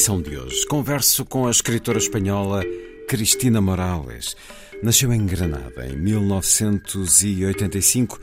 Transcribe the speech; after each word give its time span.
Emissão 0.00 0.22
de 0.22 0.34
hoje, 0.34 0.66
converso 0.66 1.26
com 1.26 1.46
a 1.46 1.50
escritora 1.50 1.98
espanhola 1.98 2.64
Cristina 3.06 3.60
Morales. 3.60 4.34
Nasceu 4.82 5.12
em 5.12 5.26
Granada 5.26 5.86
em 5.86 5.94
1985. 5.94 8.18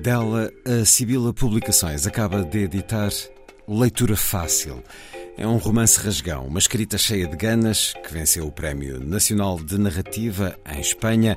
Dela, 0.00 0.52
a 0.64 0.84
Sibila 0.84 1.34
Publicações 1.34 2.06
acaba 2.06 2.44
de 2.44 2.60
editar 2.60 3.10
Leitura 3.66 4.14
Fácil. 4.14 4.80
É 5.36 5.44
um 5.44 5.56
romance 5.56 5.98
rasgão, 5.98 6.46
uma 6.46 6.60
escrita 6.60 6.96
cheia 6.96 7.26
de 7.26 7.36
ganas, 7.36 7.92
que 8.06 8.12
venceu 8.12 8.46
o 8.46 8.52
Prémio 8.52 9.00
Nacional 9.00 9.58
de 9.58 9.78
Narrativa 9.78 10.56
em 10.72 10.80
Espanha. 10.80 11.36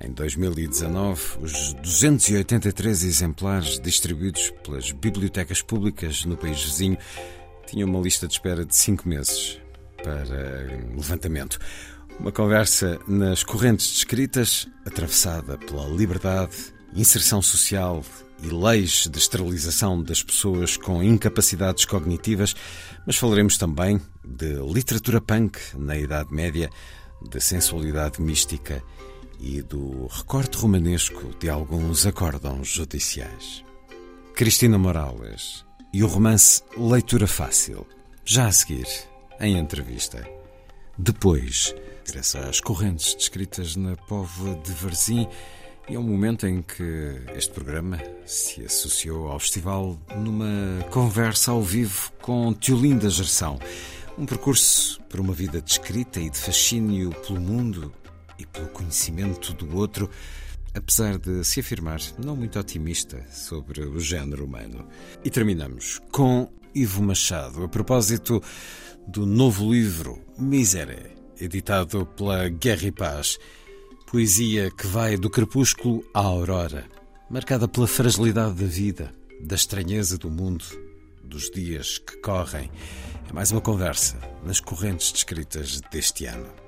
Em 0.00 0.10
2019, 0.10 1.20
os 1.42 1.74
283 1.74 3.04
exemplares 3.04 3.78
distribuídos 3.78 4.52
pelas 4.64 4.90
bibliotecas 4.90 5.62
públicas 5.62 6.24
no 6.24 6.36
país 6.36 6.60
vizinho 6.60 6.98
tinha 7.66 7.86
uma 7.86 8.00
lista 8.00 8.26
de 8.26 8.34
espera 8.34 8.64
de 8.64 8.74
cinco 8.74 9.08
meses 9.08 9.60
para 10.02 10.24
levantamento. 10.94 11.58
Uma 12.18 12.32
conversa 12.32 12.98
nas 13.08 13.42
correntes 13.42 13.90
descritas, 13.90 14.68
atravessada 14.84 15.56
pela 15.58 15.86
liberdade, 15.86 16.56
inserção 16.94 17.40
social 17.40 18.04
e 18.42 18.48
leis 18.48 19.06
de 19.10 19.18
esterilização 19.18 20.02
das 20.02 20.22
pessoas 20.22 20.76
com 20.76 21.02
incapacidades 21.02 21.84
cognitivas, 21.84 22.54
mas 23.06 23.16
falaremos 23.16 23.56
também 23.56 24.00
de 24.24 24.54
literatura 24.72 25.20
punk 25.20 25.58
na 25.74 25.96
Idade 25.96 26.32
Média, 26.34 26.68
de 27.22 27.40
sensualidade 27.40 28.20
mística 28.20 28.82
e 29.40 29.62
do 29.62 30.06
recorte 30.06 30.56
romanesco 30.58 31.34
de 31.38 31.48
alguns 31.48 32.04
acórdãos 32.04 32.68
judiciais. 32.68 33.64
Cristina 34.34 34.78
Morales 34.78 35.64
e 35.92 36.02
o 36.02 36.06
romance 36.06 36.62
Leitura 36.76 37.26
Fácil. 37.26 37.86
Já 38.24 38.46
a 38.46 38.52
seguir, 38.52 38.86
em 39.38 39.58
entrevista. 39.58 40.26
Depois, 40.96 41.74
essas 42.14 42.60
correntes 42.60 43.14
descritas 43.14 43.76
na 43.76 43.96
Póvoa 43.96 44.54
de 44.56 44.72
Varzim 44.72 45.28
e 45.88 45.94
é 45.94 45.98
um 45.98 46.02
momento 46.02 46.46
em 46.46 46.62
que 46.62 47.22
este 47.34 47.52
programa 47.52 47.98
se 48.24 48.64
associou 48.64 49.28
ao 49.28 49.38
festival 49.38 49.98
numa 50.16 50.82
conversa 50.90 51.50
ao 51.50 51.60
vivo 51.60 52.12
com 52.22 52.54
Tiolinda 52.54 53.10
Gerção. 53.10 53.58
Um 54.16 54.24
percurso 54.24 55.00
por 55.10 55.20
uma 55.20 55.32
vida 55.32 55.60
de 55.60 55.80
e 56.20 56.30
de 56.30 56.38
fascínio 56.38 57.10
pelo 57.26 57.40
mundo 57.40 57.92
e 58.38 58.46
pelo 58.46 58.68
conhecimento 58.68 59.52
do 59.52 59.76
outro 59.76 60.08
apesar 60.74 61.18
de 61.18 61.44
se 61.44 61.60
afirmar 61.60 62.00
não 62.18 62.36
muito 62.36 62.58
otimista 62.58 63.24
sobre 63.30 63.82
o 63.84 64.00
género 64.00 64.44
humano. 64.44 64.88
E 65.24 65.30
terminamos 65.30 66.00
com 66.10 66.50
Ivo 66.74 67.02
Machado, 67.02 67.64
a 67.64 67.68
propósito 67.68 68.42
do 69.06 69.26
novo 69.26 69.72
livro 69.72 70.18
Misere, 70.38 71.16
editado 71.40 72.06
pela 72.06 72.48
Guerra 72.48 72.86
e 72.86 72.92
Paz. 72.92 73.38
Poesia 74.10 74.70
que 74.70 74.86
vai 74.86 75.16
do 75.16 75.30
crepúsculo 75.30 76.04
à 76.12 76.20
aurora, 76.20 76.86
marcada 77.30 77.66
pela 77.66 77.86
fragilidade 77.86 78.54
da 78.54 78.66
vida, 78.66 79.10
da 79.40 79.54
estranheza 79.54 80.18
do 80.18 80.30
mundo, 80.30 80.64
dos 81.24 81.50
dias 81.50 81.98
que 81.98 82.16
correm. 82.18 82.70
É 83.28 83.32
mais 83.32 83.50
uma 83.50 83.60
conversa 83.60 84.18
nas 84.44 84.60
correntes 84.60 85.12
descritas 85.12 85.80
deste 85.90 86.26
ano. 86.26 86.61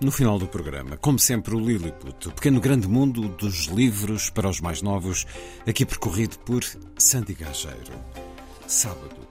No 0.00 0.10
final 0.10 0.38
do 0.38 0.46
programa, 0.46 0.96
como 0.96 1.18
sempre, 1.18 1.54
o 1.54 1.60
Lilliput, 1.60 2.28
o 2.28 2.32
pequeno 2.32 2.58
grande 2.58 2.88
mundo 2.88 3.28
dos 3.28 3.66
livros 3.66 4.30
para 4.30 4.48
os 4.48 4.58
mais 4.58 4.80
novos, 4.80 5.26
aqui 5.68 5.84
percorrido 5.84 6.38
por 6.38 6.64
Sandy 6.96 7.34
Gageiro. 7.34 7.92
Sábado, 8.66 9.28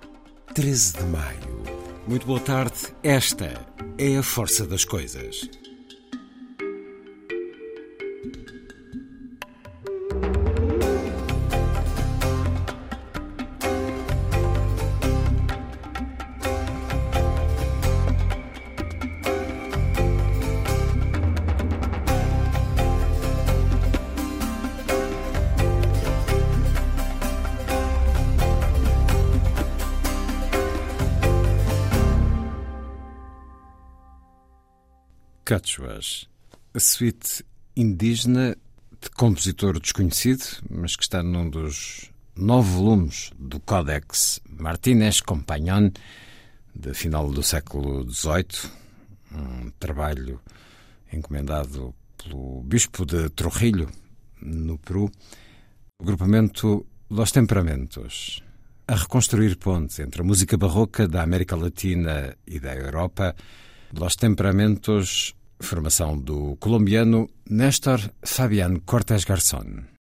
13 0.53 0.97
de 0.97 1.03
maio. 1.06 1.63
Muito 2.07 2.28
boa 2.28 2.40
tarde. 2.40 2.94
Esta 3.02 3.66
é 3.97 4.18
a 4.18 4.22
força 4.22 4.68
das 4.68 4.85
coisas. 4.85 5.50
Quechuas, 35.49 36.29
a 36.75 36.79
suíte 36.79 37.43
indígena 37.75 38.55
de 39.01 39.09
compositor 39.17 39.79
desconhecido, 39.79 40.43
mas 40.69 40.95
que 40.95 41.01
está 41.01 41.23
num 41.23 41.49
dos 41.49 42.11
nove 42.35 42.69
volumes 42.69 43.31
do 43.35 43.59
Codex 43.59 44.39
Martínez 44.47 45.21
Compagnon, 45.21 45.89
de 46.75 46.93
final 46.93 47.31
do 47.31 47.41
século 47.41 48.07
XVIII, 48.07 48.69
um 49.31 49.71
trabalho 49.79 50.39
encomendado 51.11 51.95
pelo 52.15 52.61
Bispo 52.61 53.03
de 53.03 53.31
Trujillo, 53.31 53.89
no 54.43 54.77
Peru, 54.77 55.09
o 56.00 56.03
agrupamento 56.03 56.85
Los 57.09 57.31
Temperamentos, 57.31 58.44
a 58.88 58.94
reconstruir 58.94 59.57
pontes 59.57 59.97
entre 59.97 60.21
a 60.21 60.25
música 60.25 60.57
barroca 60.57 61.07
da 61.07 61.24
América 61.24 61.56
Latina 61.56 62.38
e 62.45 62.59
da 62.59 62.75
Europa, 62.75 63.35
Los 63.91 64.15
Temperamentos 64.15 65.33
Formação 65.59 66.17
do 66.17 66.56
colombiano 66.57 67.29
Néstor 67.50 68.00
Fabián 68.23 68.79
Cortés 68.85 69.25
Garzón. 69.25 69.99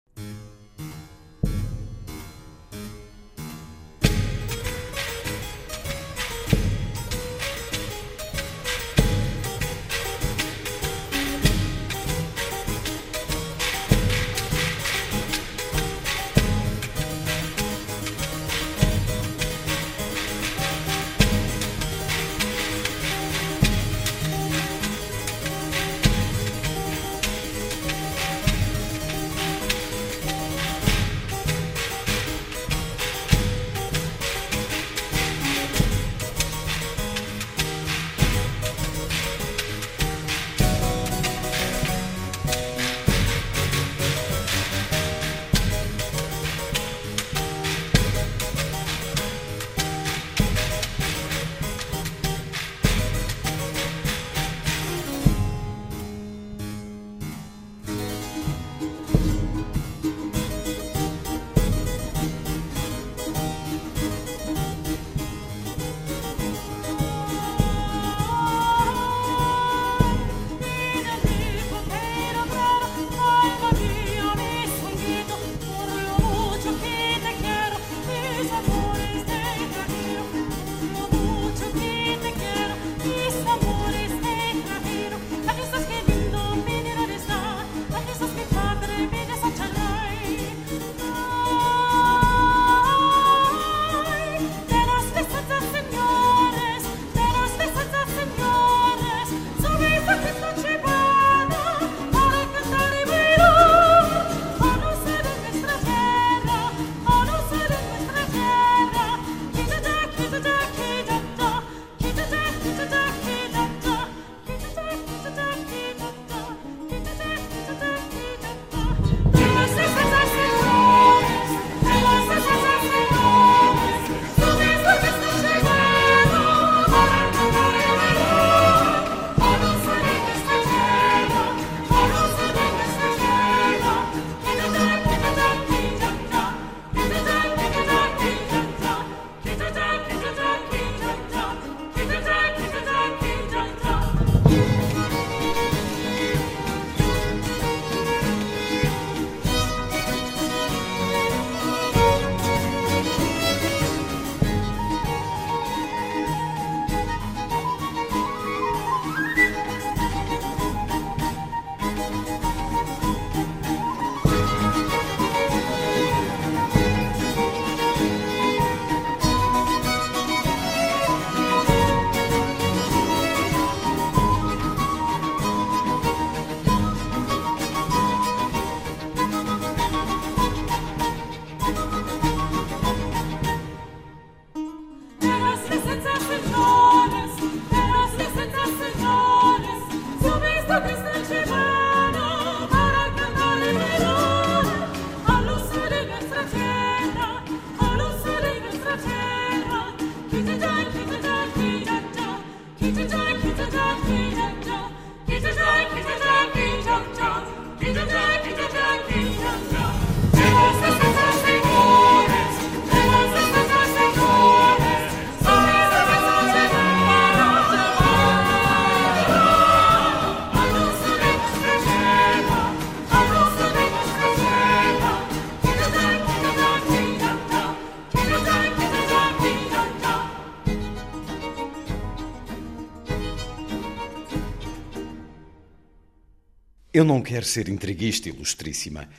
Eu 237.02 237.06
não 237.06 237.20
quero 237.20 237.44
ser 237.44 237.68
intriguista, 237.68 238.30
ilustríssima, 238.30 239.10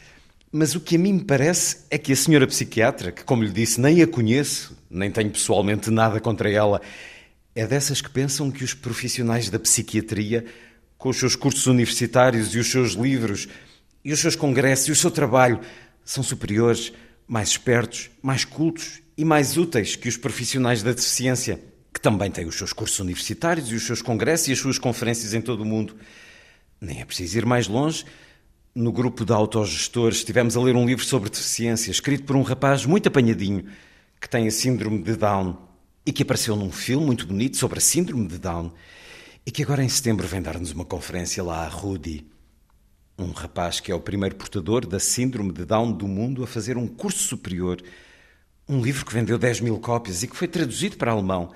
mas 0.53 0.77
o 0.77 0.81
que 0.81 0.95
a 0.95 0.99
mim 1.01 1.15
me 1.15 1.25
parece 1.25 1.79
é 1.91 1.99
que 1.99 2.13
a 2.13 2.17
senhora 2.17 2.47
psiquiatra, 2.47 3.11
que, 3.11 3.25
como 3.25 3.43
lhe 3.43 3.51
disse, 3.51 3.81
nem 3.81 4.01
a 4.01 4.07
conheço, 4.07 4.79
nem 4.89 5.11
tenho 5.11 5.31
pessoalmente 5.31 5.91
nada 5.91 6.21
contra 6.21 6.49
ela, 6.49 6.81
é 7.57 7.67
dessas 7.67 8.01
que 8.01 8.09
pensam 8.09 8.53
que 8.53 8.63
os 8.63 8.73
profissionais 8.73 9.51
da 9.51 9.59
psiquiatria, 9.59 10.45
com 10.97 11.09
os 11.09 11.17
seus 11.17 11.35
cursos 11.35 11.67
universitários 11.67 12.55
e 12.55 12.61
os 12.61 12.71
seus 12.71 12.93
livros, 12.93 13.49
e 14.05 14.13
os 14.13 14.21
seus 14.21 14.37
congressos 14.37 14.87
e 14.87 14.93
o 14.93 14.97
seu 14.97 15.11
trabalho, 15.11 15.59
são 16.05 16.23
superiores, 16.23 16.93
mais 17.27 17.49
espertos, 17.49 18.13
mais 18.23 18.45
cultos 18.45 19.03
e 19.19 19.25
mais 19.25 19.57
úteis 19.57 19.97
que 19.97 20.09
os 20.09 20.17
profissionais 20.17 20.85
da 20.85 20.93
deficiência, 20.93 21.61
que 21.93 22.01
também 22.01 22.31
têm 22.31 22.47
os 22.47 22.55
seus 22.55 22.73
cursos 22.73 23.01
universitários 23.01 23.73
e 23.73 23.75
os 23.75 23.83
seus 23.85 24.01
congressos 24.01 24.47
e 24.47 24.53
as 24.53 24.61
suas 24.61 24.79
conferências 24.79 25.35
em 25.35 25.41
todo 25.41 25.63
o 25.63 25.67
mundo. 25.67 25.97
Nem 26.83 27.01
é 27.01 27.05
preciso 27.05 27.39
ir 27.39 27.47
mais 27.47 27.69
longe. 27.69 28.05
No 28.75 28.91
grupo 28.91 29.25
de 29.25 29.33
autogestores 29.33 30.17
estivemos 30.19 30.57
a 30.57 30.61
ler 30.61 30.75
um 30.75 30.85
livro 30.85 31.05
sobre 31.05 31.31
deficiência, 31.31 31.93
escrito 31.93 32.25
por 32.25 32.35
um 32.35 32.43
rapaz 32.43 32.85
muito 32.85 33.07
apanhadinho, 33.07 33.67
que 34.21 34.29
tem 34.29 34.49
a 34.49 34.51
síndrome 34.51 35.01
de 35.01 35.15
Down 35.15 35.57
e 36.05 36.13
que 36.13 36.25
apareceu 36.25 36.57
num 36.57 36.73
filme 36.73 37.07
muito 37.07 37.25
bonito 37.25 37.57
sobre 37.57 37.79
a 37.79 37.81
síndrome 37.81 38.27
de 38.27 38.37
Down 38.37 38.73
e 39.47 39.53
que 39.53 39.63
agora 39.63 39.85
em 39.85 39.89
setembro 39.89 40.27
vem 40.27 40.43
dar-nos 40.43 40.73
uma 40.73 40.85
conferência 40.85 41.41
lá 41.45 41.65
a 41.65 41.69
Rudy. 41.69 42.27
Um 43.17 43.31
rapaz 43.31 43.79
que 43.79 43.93
é 43.93 43.95
o 43.95 44.01
primeiro 44.01 44.35
portador 44.35 44.85
da 44.85 44.99
síndrome 44.99 45.53
de 45.53 45.65
Down 45.65 45.93
do 45.93 46.09
mundo 46.09 46.43
a 46.43 46.49
fazer 46.49 46.77
um 46.77 46.89
curso 46.89 47.21
superior. 47.21 47.81
Um 48.69 48.83
livro 48.83 49.07
que 49.07 49.15
vendeu 49.15 49.39
10 49.39 49.61
mil 49.61 49.79
cópias 49.79 50.25
e 50.25 50.27
que 50.27 50.37
foi 50.37 50.49
traduzido 50.49 50.97
para 50.97 51.13
alemão. 51.13 51.53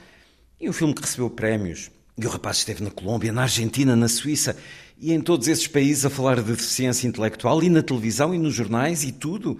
E 0.60 0.70
um 0.70 0.72
filme 0.72 0.94
que 0.94 1.02
recebeu 1.02 1.28
prémios. 1.28 1.90
E 2.16 2.24
o 2.24 2.30
rapaz 2.30 2.58
esteve 2.58 2.82
na 2.82 2.90
Colômbia, 2.90 3.32
na 3.32 3.42
Argentina, 3.42 3.96
na 3.96 4.08
Suíça 4.08 4.56
e 4.98 5.12
em 5.12 5.20
todos 5.20 5.46
esses 5.48 5.66
países 5.66 6.06
a 6.06 6.10
falar 6.10 6.36
de 6.36 6.52
deficiência 6.52 7.06
intelectual 7.06 7.62
e 7.62 7.68
na 7.68 7.82
televisão 7.82 8.34
e 8.34 8.38
nos 8.38 8.54
jornais 8.54 9.04
e 9.04 9.12
tudo. 9.12 9.58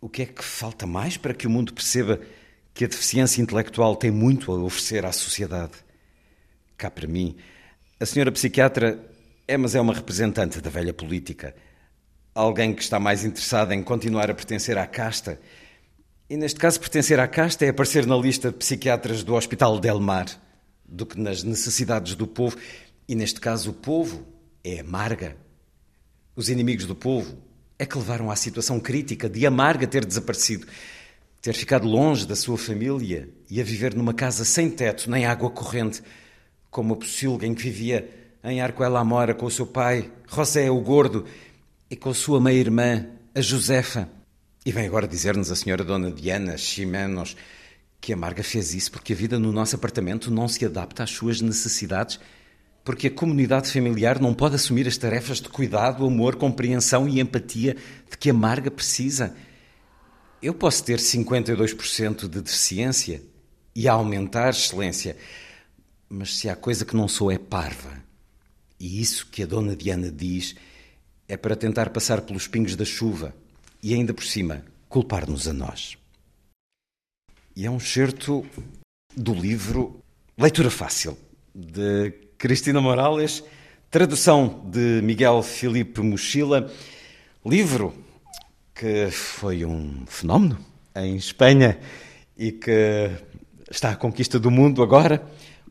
O 0.00 0.08
que 0.08 0.22
é 0.22 0.26
que 0.26 0.44
falta 0.44 0.86
mais 0.86 1.16
para 1.16 1.34
que 1.34 1.46
o 1.46 1.50
mundo 1.50 1.72
perceba 1.72 2.20
que 2.74 2.84
a 2.84 2.88
deficiência 2.88 3.40
intelectual 3.40 3.96
tem 3.96 4.10
muito 4.10 4.52
a 4.52 4.56
oferecer 4.56 5.04
à 5.04 5.12
sociedade? 5.12 5.72
Cá 6.76 6.90
para 6.90 7.06
mim, 7.06 7.36
a 7.98 8.06
senhora 8.06 8.30
psiquiatra 8.30 9.04
é, 9.46 9.56
mas 9.56 9.74
é 9.74 9.80
uma 9.80 9.94
representante 9.94 10.60
da 10.60 10.70
velha 10.70 10.92
política. 10.92 11.54
Alguém 12.34 12.74
que 12.74 12.82
está 12.82 13.00
mais 13.00 13.24
interessada 13.24 13.74
em 13.74 13.82
continuar 13.82 14.30
a 14.30 14.34
pertencer 14.34 14.76
à 14.76 14.86
casta. 14.86 15.40
E 16.28 16.36
neste 16.36 16.60
caso, 16.60 16.78
pertencer 16.78 17.18
à 17.18 17.26
casta 17.26 17.64
é 17.64 17.70
aparecer 17.70 18.06
na 18.06 18.16
lista 18.16 18.50
de 18.50 18.58
psiquiatras 18.58 19.24
do 19.24 19.34
Hospital 19.34 19.80
Del 19.80 19.98
Mar 19.98 20.26
do 20.84 21.04
que 21.04 21.18
nas 21.18 21.42
necessidades 21.42 22.14
do 22.14 22.26
povo. 22.26 22.56
E 23.08 23.14
neste 23.14 23.40
caso, 23.40 23.70
o 23.70 23.74
povo 23.74 24.26
é 24.62 24.80
amarga. 24.80 25.36
Os 26.36 26.50
inimigos 26.50 26.84
do 26.84 26.94
povo 26.94 27.38
é 27.78 27.86
que 27.86 27.96
levaram 27.96 28.30
à 28.30 28.36
situação 28.36 28.78
crítica 28.78 29.28
de 29.28 29.46
amarga 29.46 29.86
ter 29.86 30.04
desaparecido, 30.04 30.66
ter 31.40 31.54
ficado 31.54 31.88
longe 31.88 32.26
da 32.26 32.36
sua 32.36 32.58
família 32.58 33.30
e 33.48 33.60
a 33.60 33.64
viver 33.64 33.94
numa 33.94 34.12
casa 34.12 34.44
sem 34.44 34.68
teto 34.68 35.10
nem 35.10 35.24
água 35.24 35.50
corrente, 35.50 36.02
como 36.70 36.94
a 36.94 36.96
pocilga 36.96 37.46
em 37.46 37.54
que 37.54 37.62
vivia 37.62 38.08
em 38.44 38.60
Arcoela 38.60 39.00
Amora 39.00 39.34
com 39.34 39.46
o 39.46 39.50
seu 39.50 39.66
pai, 39.66 40.12
José 40.30 40.70
o 40.70 40.80
Gordo, 40.80 41.24
e 41.90 41.96
com 41.96 42.10
a 42.10 42.14
sua 42.14 42.40
meia-irmã, 42.40 43.06
a 43.34 43.40
Josefa. 43.40 44.08
E 44.66 44.70
vem 44.70 44.86
agora 44.86 45.08
dizer-nos 45.08 45.50
a 45.50 45.56
senhora 45.56 45.82
Dona 45.82 46.10
Diana 46.10 46.58
Ximenos 46.58 47.36
que 48.00 48.12
a 48.12 48.16
Marga 48.16 48.42
fez 48.42 48.74
isso 48.74 48.92
porque 48.92 49.12
a 49.12 49.16
vida 49.16 49.38
no 49.38 49.50
nosso 49.50 49.74
apartamento 49.74 50.30
não 50.30 50.46
se 50.46 50.64
adapta 50.64 51.02
às 51.02 51.10
suas 51.10 51.40
necessidades, 51.40 52.20
porque 52.88 53.08
a 53.08 53.10
comunidade 53.10 53.70
familiar 53.70 54.18
não 54.18 54.32
pode 54.32 54.54
assumir 54.54 54.88
as 54.88 54.96
tarefas 54.96 55.42
de 55.42 55.48
cuidado, 55.50 56.06
amor, 56.06 56.36
compreensão 56.36 57.06
e 57.06 57.20
empatia 57.20 57.76
de 58.10 58.16
que 58.16 58.30
a 58.30 58.32
Marga 58.32 58.70
precisa. 58.70 59.36
Eu 60.40 60.54
posso 60.54 60.82
ter 60.84 60.98
52% 60.98 62.20
de 62.26 62.40
deficiência 62.40 63.20
e 63.76 63.86
aumentar 63.86 64.48
excelência, 64.48 65.18
mas 66.08 66.38
se 66.38 66.48
há 66.48 66.56
coisa 66.56 66.86
que 66.86 66.96
não 66.96 67.06
sou 67.06 67.30
é 67.30 67.36
parva. 67.36 67.92
E 68.80 69.02
isso 69.02 69.26
que 69.26 69.42
a 69.42 69.46
dona 69.46 69.76
Diana 69.76 70.10
diz 70.10 70.54
é 71.28 71.36
para 71.36 71.54
tentar 71.54 71.90
passar 71.90 72.22
pelos 72.22 72.48
pingos 72.48 72.74
da 72.74 72.86
chuva 72.86 73.34
e 73.82 73.92
ainda 73.92 74.14
por 74.14 74.24
cima 74.24 74.64
culpar-nos 74.88 75.46
a 75.46 75.52
nós. 75.52 75.98
E 77.54 77.66
é 77.66 77.70
um 77.70 77.80
certo 77.80 78.46
do 79.14 79.34
livro 79.34 80.02
Leitura 80.38 80.70
Fácil, 80.70 81.18
de 81.54 82.27
Cristina 82.38 82.80
Morales, 82.80 83.42
tradução 83.90 84.62
de 84.64 85.00
Miguel 85.02 85.42
Filipe 85.42 86.00
Mochila, 86.00 86.70
livro 87.44 87.92
que 88.72 89.10
foi 89.10 89.64
um 89.64 90.04
fenómeno 90.06 90.56
em 90.94 91.16
Espanha 91.16 91.76
e 92.38 92.52
que 92.52 93.10
está 93.68 93.90
à 93.90 93.96
conquista 93.96 94.38
do 94.38 94.52
mundo 94.52 94.84
agora 94.84 95.20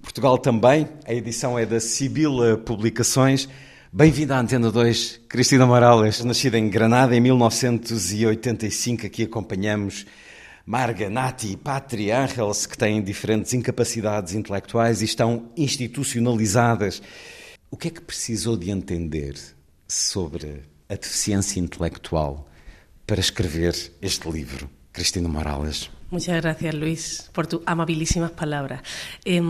Portugal 0.02 0.38
também. 0.38 0.90
A 1.06 1.14
edição 1.14 1.58
é 1.58 1.66
da 1.66 1.80
Sibila 1.80 2.58
Publicações. 2.58 3.48
Bem-vinda 3.94 4.36
à 4.36 4.40
Antena 4.42 4.70
2, 4.70 5.22
Cristina 5.30 5.66
Morales, 5.66 6.22
nascida 6.26 6.58
em 6.58 6.70
Granada 6.70 7.16
em 7.16 7.22
1985. 7.22 9.06
Aqui 9.06 9.24
acompanhamos 9.24 10.06
Marga, 10.68 11.10
Nati 11.10 11.54
e 11.54 11.56
Patri 11.56 12.12
Angels, 12.12 12.66
que 12.66 12.78
têm 12.78 13.02
diferentes 13.02 13.54
incapacidades 13.54 14.34
intelectuais 14.34 15.02
e 15.02 15.06
estão 15.06 15.50
institucionalizadas. 15.56 17.02
O 17.72 17.78
que 17.78 17.88
é 17.88 17.92
que 17.92 18.02
precisou 18.02 18.58
de 18.58 18.70
entender 18.70 19.36
sobre 19.88 20.66
a 20.90 20.96
deficiência 20.96 21.62
intelectual 21.62 22.50
para 23.06 23.22
escrever 23.22 23.74
este 24.02 24.30
livro, 24.30 24.70
Cristina 24.92 25.30
Morales? 25.30 25.90
Muchas 26.12 26.42
gracias, 26.42 26.76
Luis, 26.76 27.30
por 27.32 27.48
tus 27.48 27.62
amabilísimas 27.66 28.32
palabras. 28.32 28.82
Eh, 29.24 29.42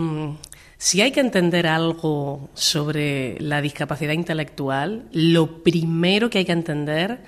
si 0.76 1.00
hay 1.00 1.10
que 1.10 1.18
entender 1.18 1.66
algo 1.66 2.48
sobre 2.54 3.36
la 3.40 3.60
discapacidad 3.60 4.12
intelectual, 4.12 5.08
lo 5.10 5.64
primero 5.64 6.30
que 6.30 6.38
hay 6.38 6.44
que 6.44 6.52
entender 6.52 7.24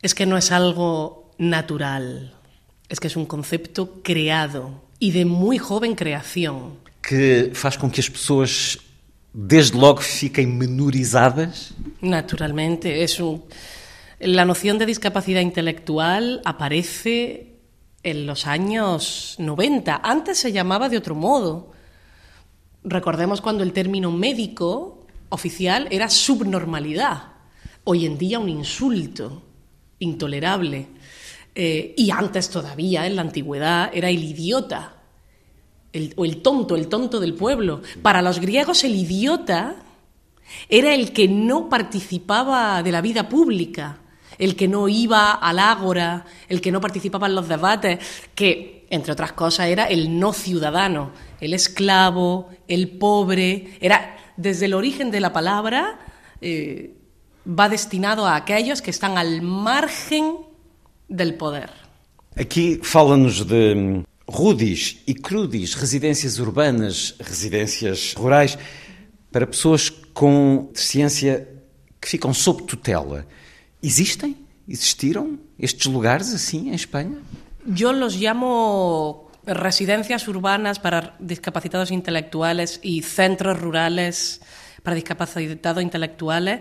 es 0.00 0.14
que 0.14 0.24
no 0.24 0.38
es 0.38 0.50
algo 0.50 1.30
natural, 1.36 2.39
es 2.90 3.00
que 3.00 3.06
es 3.06 3.16
un 3.16 3.24
concepto 3.24 4.02
creado 4.02 4.82
y 4.98 5.12
de 5.12 5.24
muy 5.24 5.56
joven 5.56 5.94
creación. 5.94 6.78
Que 7.00 7.52
faz 7.54 7.78
con 7.78 7.90
que 7.90 8.00
as 8.02 8.10
pessoas 8.10 8.78
desde 9.32 9.78
logo 9.78 10.02
fiquem 10.02 10.46
menorizadas? 10.46 11.72
Naturalmente, 12.02 13.02
es 13.02 13.20
un... 13.20 13.44
La 14.18 14.44
noción 14.44 14.76
de 14.76 14.84
discapacidad 14.84 15.40
intelectual 15.40 16.42
aparece 16.44 17.56
en 18.02 18.26
los 18.26 18.46
años 18.46 19.36
90. 19.38 20.00
Antes 20.02 20.38
se 20.38 20.52
llamaba 20.52 20.90
de 20.90 20.98
otro 20.98 21.14
modo. 21.14 21.72
Recordemos 22.84 23.40
cuando 23.40 23.62
el 23.62 23.72
término 23.72 24.10
médico 24.10 25.06
oficial 25.30 25.86
era 25.90 26.10
subnormalidad. 26.10 27.22
Hoy 27.84 28.04
en 28.04 28.18
día 28.18 28.38
un 28.38 28.48
insulto 28.50 29.42
intolerable. 30.00 30.88
Eh, 31.54 31.94
y 31.96 32.10
antes 32.10 32.48
todavía, 32.50 33.06
en 33.06 33.16
la 33.16 33.22
antigüedad, 33.22 33.90
era 33.92 34.08
el 34.08 34.22
idiota. 34.22 34.96
O 36.16 36.24
el 36.24 36.40
tonto, 36.42 36.76
el 36.76 36.88
tonto 36.88 37.18
del 37.18 37.34
pueblo. 37.34 37.82
Para 38.02 38.22
los 38.22 38.38
griegos 38.38 38.84
el 38.84 38.94
idiota 38.94 39.76
era 40.68 40.94
el 40.94 41.12
que 41.12 41.28
no 41.28 41.68
participaba 41.68 42.82
de 42.82 42.92
la 42.92 43.00
vida 43.00 43.28
pública, 43.28 43.98
el 44.38 44.56
que 44.56 44.68
no 44.68 44.88
iba 44.88 45.32
al 45.32 45.58
ágora, 45.58 46.24
el 46.48 46.60
que 46.60 46.72
no 46.72 46.80
participaba 46.80 47.26
en 47.26 47.34
los 47.34 47.48
debates, 47.48 47.98
que, 48.34 48.86
entre 48.90 49.12
otras 49.12 49.32
cosas, 49.32 49.66
era 49.66 49.84
el 49.84 50.18
no 50.18 50.32
ciudadano, 50.32 51.10
el 51.40 51.54
esclavo, 51.54 52.48
el 52.68 52.90
pobre, 52.90 53.76
era 53.80 54.16
desde 54.36 54.66
el 54.66 54.74
origen 54.74 55.10
de 55.10 55.20
la 55.20 55.32
palabra, 55.32 55.98
eh, 56.40 56.94
va 57.46 57.68
destinado 57.68 58.26
a 58.26 58.36
aquellos 58.36 58.80
que 58.80 58.90
están 58.90 59.18
al 59.18 59.42
margen 59.42 60.49
del 61.10 61.34
poder. 61.34 61.70
Aqui 62.36 62.80
fala-nos 62.82 63.44
de 63.44 64.04
rudis 64.28 64.98
e 65.06 65.14
crudis, 65.14 65.74
residências 65.74 66.38
urbanas, 66.38 67.14
residências 67.18 68.14
rurais, 68.14 68.56
para 69.32 69.46
pessoas 69.46 69.90
com 69.90 70.70
deficiência 70.72 71.48
que 72.00 72.08
ficam 72.08 72.32
sob 72.32 72.62
tutela. 72.62 73.26
¿Existem? 73.82 74.36
¿Existiram 74.68 75.38
estes 75.58 75.86
lugares 75.86 76.32
así 76.32 76.68
en 76.68 76.74
España? 76.74 77.18
Yo 77.66 77.92
los 77.92 78.16
llamo 78.16 79.30
residencias 79.44 80.28
urbanas 80.28 80.78
para 80.78 81.16
discapacitados 81.18 81.90
intelectuales 81.90 82.78
y 82.82 83.02
centros 83.02 83.58
rurales 83.60 84.40
para 84.82 84.94
discapacitados 84.94 85.82
intelectuales. 85.82 86.60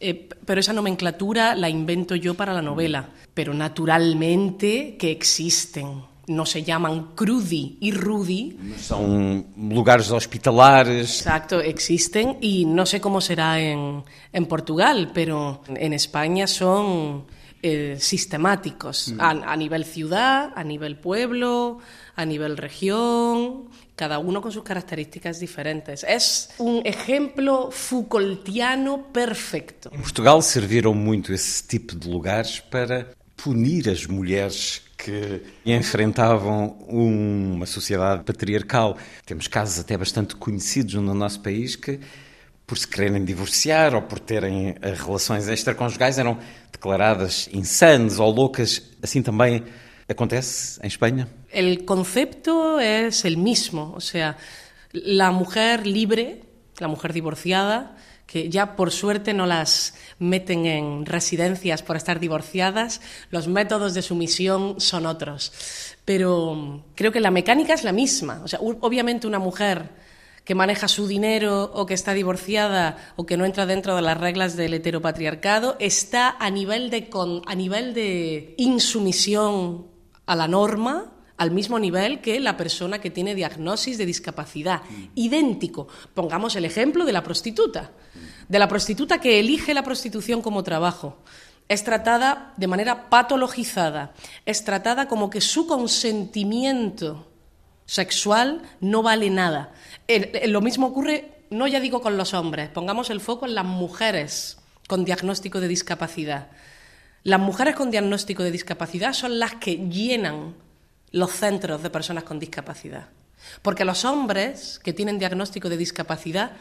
Eh, 0.00 0.28
pero 0.44 0.60
esa 0.60 0.72
nomenclatura 0.72 1.54
la 1.54 1.68
invento 1.68 2.14
yo 2.14 2.34
para 2.34 2.52
la 2.52 2.62
novela, 2.62 3.08
pero 3.34 3.54
naturalmente 3.54 4.96
que 4.98 5.10
existen. 5.10 6.02
no 6.28 6.44
se 6.44 6.62
llaman 6.62 7.14
Crudi 7.14 7.78
y 7.80 7.92
Rudy. 7.92 8.58
São 8.78 9.44
lugares 9.56 10.10
hospitalares. 10.10 11.20
Exacto, 11.20 11.60
existen 11.60 12.38
y 12.40 12.64
no 12.64 12.84
sé 12.84 13.00
cómo 13.00 13.20
será 13.20 13.60
en, 13.60 14.02
en 14.32 14.46
Portugal, 14.46 15.10
pero 15.14 15.62
en 15.68 15.92
España 15.92 16.46
son 16.46 17.26
eh, 17.62 17.96
sistemáticos 17.98 19.14
a, 19.18 19.30
a 19.30 19.56
nivel 19.56 19.84
ciudad, 19.84 20.52
a 20.54 20.64
nivel 20.64 20.96
pueblo, 20.98 21.78
a 22.16 22.24
nivel 22.24 22.56
región, 22.56 23.68
cada 23.96 24.18
uno 24.18 24.40
con 24.42 24.52
sus 24.52 24.62
características 24.62 25.40
diferentes. 25.40 26.04
Es 26.04 26.50
un 26.58 26.82
ejemplo 26.84 27.70
Foucaultiano 27.72 29.10
perfecto. 29.10 29.90
Em 29.92 29.98
Portugal 29.98 30.42
serviram 30.42 30.94
muito 30.94 31.32
esse 31.32 31.66
tipo 31.66 31.96
de 31.96 32.08
lugares 32.08 32.60
para 32.60 33.06
punir 33.34 33.88
as 33.88 34.06
mulheres 34.06 34.82
que 34.96 35.42
enfrentavam 35.64 36.76
uma 36.88 37.66
sociedade 37.66 38.22
patriarcal. 38.24 38.96
Temos 39.24 39.48
casos 39.48 39.78
até 39.78 39.96
bastante 39.96 40.36
conhecidos 40.36 40.94
no 40.94 41.14
nosso 41.14 41.40
país 41.40 41.76
que, 41.76 41.98
por 42.66 42.76
se 42.76 42.86
quererem 42.86 43.24
divorciar 43.24 43.94
ou 43.94 44.02
por 44.02 44.18
terem 44.18 44.74
eh, 44.80 44.94
relações 44.94 45.48
extraconjugais, 45.48 46.18
eram 46.18 46.38
declaradas 46.72 47.48
insanas 47.52 48.18
ou 48.18 48.30
loucas. 48.30 48.82
Assim 49.02 49.22
também 49.22 49.62
acontece 50.08 50.80
em 50.82 50.86
Espanha? 50.86 51.28
El 51.56 51.86
concepto 51.86 52.80
es 52.80 53.24
el 53.24 53.38
mismo, 53.38 53.94
o 53.96 54.00
sea, 54.02 54.36
la 54.92 55.30
mujer 55.30 55.86
libre, 55.86 56.42
la 56.76 56.86
mujer 56.86 57.14
divorciada, 57.14 57.96
que 58.26 58.50
ya 58.50 58.76
por 58.76 58.90
suerte 58.90 59.32
no 59.32 59.46
las 59.46 59.94
meten 60.18 60.66
en 60.66 61.06
residencias 61.06 61.82
por 61.82 61.96
estar 61.96 62.20
divorciadas, 62.20 63.00
los 63.30 63.48
métodos 63.48 63.94
de 63.94 64.02
sumisión 64.02 64.82
son 64.82 65.06
otros. 65.06 65.50
Pero 66.04 66.84
creo 66.94 67.10
que 67.10 67.20
la 67.20 67.30
mecánica 67.30 67.72
es 67.72 67.84
la 67.84 67.92
misma. 67.92 68.42
O 68.44 68.48
sea, 68.48 68.58
obviamente 68.60 69.26
una 69.26 69.38
mujer 69.38 69.88
que 70.44 70.54
maneja 70.54 70.88
su 70.88 71.08
dinero 71.08 71.72
o 71.72 71.86
que 71.86 71.94
está 71.94 72.12
divorciada 72.12 73.14
o 73.16 73.24
que 73.24 73.38
no 73.38 73.46
entra 73.46 73.64
dentro 73.64 73.96
de 73.96 74.02
las 74.02 74.20
reglas 74.20 74.56
del 74.56 74.74
heteropatriarcado 74.74 75.78
está 75.80 76.36
a 76.38 76.50
nivel 76.50 76.90
de, 76.90 77.08
con, 77.08 77.40
a 77.46 77.54
nivel 77.54 77.94
de 77.94 78.54
insumisión 78.58 79.86
a 80.26 80.36
la 80.36 80.48
norma 80.48 81.14
al 81.36 81.50
mismo 81.50 81.78
nivel 81.78 82.20
que 82.20 82.40
la 82.40 82.56
persona 82.56 83.00
que 83.00 83.10
tiene 83.10 83.34
diagnosis 83.34 83.98
de 83.98 84.06
discapacidad. 84.06 84.82
Idéntico. 85.14 85.88
Pongamos 86.14 86.56
el 86.56 86.64
ejemplo 86.64 87.04
de 87.04 87.12
la 87.12 87.22
prostituta. 87.22 87.92
De 88.48 88.58
la 88.58 88.68
prostituta 88.68 89.20
que 89.20 89.40
elige 89.40 89.74
la 89.74 89.82
prostitución 89.82 90.42
como 90.42 90.62
trabajo. 90.62 91.18
Es 91.68 91.84
tratada 91.84 92.54
de 92.56 92.68
manera 92.68 93.10
patologizada. 93.10 94.14
Es 94.46 94.64
tratada 94.64 95.08
como 95.08 95.30
que 95.30 95.40
su 95.40 95.66
consentimiento 95.66 97.30
sexual 97.86 98.62
no 98.80 99.02
vale 99.02 99.30
nada. 99.30 99.72
Lo 100.46 100.60
mismo 100.60 100.88
ocurre, 100.88 101.44
no 101.50 101.66
ya 101.66 101.80
digo 101.80 102.00
con 102.00 102.16
los 102.16 102.34
hombres, 102.34 102.68
pongamos 102.70 103.10
el 103.10 103.20
foco 103.20 103.46
en 103.46 103.54
las 103.54 103.64
mujeres 103.64 104.58
con 104.88 105.04
diagnóstico 105.04 105.60
de 105.60 105.68
discapacidad. 105.68 106.48
Las 107.22 107.40
mujeres 107.40 107.74
con 107.74 107.90
diagnóstico 107.90 108.42
de 108.42 108.52
discapacidad 108.52 109.12
son 109.12 109.38
las 109.38 109.54
que 109.54 109.76
llenan 109.88 110.54
los 111.12 111.30
centros 111.32 111.82
de 111.82 111.90
personas 111.90 112.24
con 112.24 112.38
discapacidad. 112.38 113.08
Porque 113.62 113.84
los 113.84 114.04
hombres 114.04 114.80
que 114.82 114.92
tienen 114.92 115.18
diagnóstico 115.18 115.68
de 115.68 115.76
discapacidad 115.76 116.52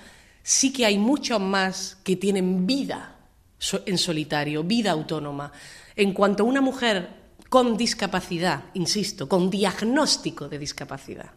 sí 0.43 0.71
que 0.71 0.85
hay 0.85 0.97
muchos 0.97 1.39
más 1.39 1.97
que 2.03 2.15
tienen 2.15 2.67
vida 2.67 3.15
en 3.85 3.97
solitario, 3.97 4.63
vida 4.63 4.91
autónoma. 4.91 5.51
En 5.95 6.13
cuanto 6.13 6.43
a 6.43 6.45
una 6.45 6.61
mujer 6.61 7.09
con 7.49 7.77
discapacidad, 7.77 8.65
insisto, 8.73 9.27
con 9.27 9.49
diagnóstico 9.49 10.49
de 10.49 10.59
discapacidad, 10.59 11.31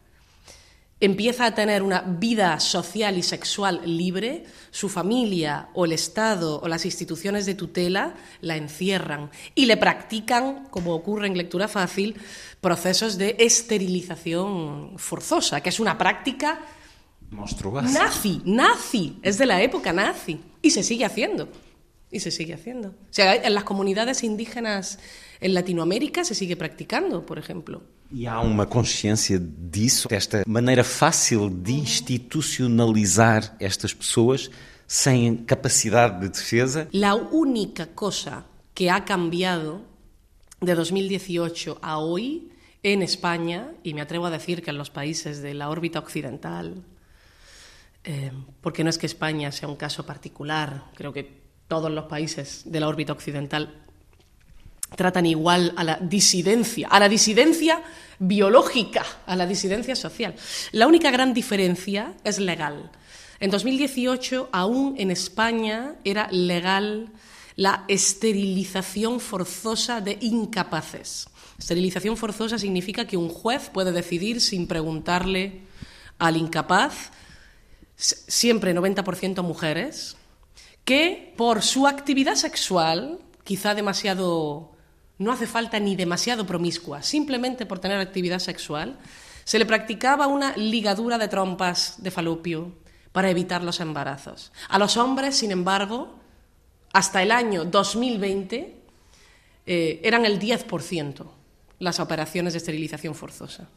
empieza 1.01 1.47
a 1.47 1.55
tener 1.55 1.83
una 1.83 2.01
vida 2.01 2.59
social 2.61 3.19
y 3.19 3.23
sexual 3.23 3.81
libre, 3.85 4.45
su 4.71 4.89
familia 4.89 5.69
o 5.75 5.85
el 5.85 5.93
Estado 5.93 6.61
o 6.61 6.69
las 6.69 6.85
instituciones 6.85 7.47
de 7.47 7.55
tutela 7.55 8.15
la 8.41 8.57
encierran 8.57 9.31
y 9.55 9.67
le 9.67 9.77
practican, 9.77 10.67
como 10.71 10.95
ocurre 10.95 11.27
en 11.27 11.37
lectura 11.37 11.69
fácil, 11.69 12.17
procesos 12.61 13.19
de 13.19 13.37
esterilización 13.39 14.99
forzosa, 14.99 15.61
que 15.61 15.69
es 15.69 15.81
una 15.81 15.97
práctica 15.97 16.61
monstruosa. 17.31 17.89
Nazi, 17.89 18.43
nazi, 18.45 19.19
es 19.23 19.39
de 19.39 19.47
la 19.47 19.63
época 19.63 19.93
nazi 19.93 20.41
y 20.63 20.71
se 20.71 20.83
sigue 20.83 21.05
haciendo. 21.05 21.49
Y 22.11 22.21
se 22.21 22.31
sigue 22.31 22.55
haciendo. 22.55 22.89
O 22.89 23.13
sea, 23.13 23.35
en 23.35 23.53
las 23.53 23.65
comunidades 23.65 24.25
indígenas 24.25 24.99
en 25.41 25.53
Latinoamérica 25.53 26.25
se 26.25 26.35
sigue 26.35 26.57
practicando, 26.57 27.27
por 27.27 27.39
ejemplo. 27.39 27.83
E 28.11 28.27
há 28.27 28.41
uma 28.41 28.65
consciência 28.65 29.39
disso, 29.39 30.09
desta 30.09 30.43
maneira 30.47 30.83
fácil 30.83 31.51
de 31.51 31.73
institucionalizar 31.73 33.55
estas 33.61 33.93
pessoas 33.93 34.51
sem 34.87 35.37
capacidade 35.37 36.21
de 36.21 36.31
defesa? 36.31 36.89
La 36.93 37.15
única 37.15 37.87
cosa 37.87 38.47
que 38.73 38.89
ha 38.89 39.05
cambiado 39.05 39.83
de 40.61 40.75
2018 40.75 41.79
a 41.83 41.99
hoy 41.99 42.51
en 42.83 43.03
España, 43.03 43.73
y 43.83 43.93
me 43.93 44.01
atrevo 44.01 44.27
a 44.27 44.31
decir 44.31 44.63
que 44.63 44.71
en 44.71 44.79
los 44.79 44.89
países 44.89 45.43
de 45.43 45.53
la 45.53 45.69
órbita 45.69 45.99
occidental, 45.99 46.83
eh, 48.05 48.33
porque 48.63 48.85
no 48.85 48.91
es 48.91 48.97
que 48.97 49.07
España 49.07 49.53
sea 49.53 49.69
un 49.69 49.77
caso 49.77 50.07
particular, 50.07 50.85
creo 50.95 51.13
que 51.13 51.43
todos 51.67 51.91
los 51.91 52.05
países 52.05 52.63
de 52.65 52.81
la 52.81 52.89
órbita 52.89 53.13
occidental 53.13 53.88
tratan 54.97 55.27
igual 55.27 55.73
a 55.77 55.85
la 55.85 55.97
disidencia, 55.97 56.89
a 56.89 57.01
la 57.01 57.09
disidencia 57.09 57.83
biológica, 58.19 59.05
a 59.27 59.37
la 59.37 59.47
disidencia 59.47 59.95
social. 59.95 60.35
La 60.73 60.87
única 60.87 61.11
gran 61.11 61.35
diferencia 61.35 62.15
es 62.25 62.39
legal. 62.39 62.91
En 63.41 63.51
2018, 63.51 64.49
aún 64.51 64.95
en 64.99 65.11
España, 65.11 65.95
era 66.05 66.29
legal 66.31 67.13
la 67.55 67.85
esterilización 67.89 69.21
forzosa 69.21 70.01
de 70.01 70.19
incapaces. 70.21 71.29
Esterilización 71.59 72.17
forzosa 72.17 72.59
significa 72.59 73.07
que 73.07 73.17
un 73.17 73.29
juez 73.29 73.69
puede 73.69 73.93
decidir 73.93 74.41
sin 74.41 74.67
preguntarle 74.67 75.63
al 76.19 76.37
incapaz, 76.37 77.11
siempre 77.97 78.75
90% 78.75 79.43
mujeres, 79.43 80.17
que 80.85 81.35
por 81.37 81.63
su 81.63 81.87
actividad 81.87 82.37
sexual, 82.37 83.19
quizá 83.45 83.75
demasiado 83.75 84.78
no 85.19 85.33
hace 85.33 85.47
falta 85.47 85.79
ni 85.81 85.97
demasiado 85.97 86.47
promiscua, 86.47 87.03
simplemente 87.03 87.67
por 87.67 87.81
tener 87.81 87.99
actividad 87.99 88.39
sexual, 88.39 88.99
se 89.45 89.59
le 89.59 89.67
practicaba 89.67 90.27
una 90.27 90.57
ligadura 90.57 91.19
de 91.19 91.29
trompas 91.29 91.97
de 91.99 92.11
falopio 92.11 92.73
para 93.13 93.31
evitar 93.31 93.65
los 93.65 93.81
embarazos. 93.81 94.53
A 94.69 94.79
los 94.79 94.97
hombres, 94.97 95.37
sin 95.37 95.51
embargo, 95.51 96.15
hasta 96.93 97.23
el 97.23 97.33
año 97.33 97.65
2020 97.65 98.77
eh, 99.67 100.01
eran 100.03 100.25
el 100.25 100.39
10% 100.39 101.27
las 101.81 102.01
operaciones 102.01 102.53
de 102.53 102.59
esterilización 102.59 103.15
forzosa. 103.15 103.69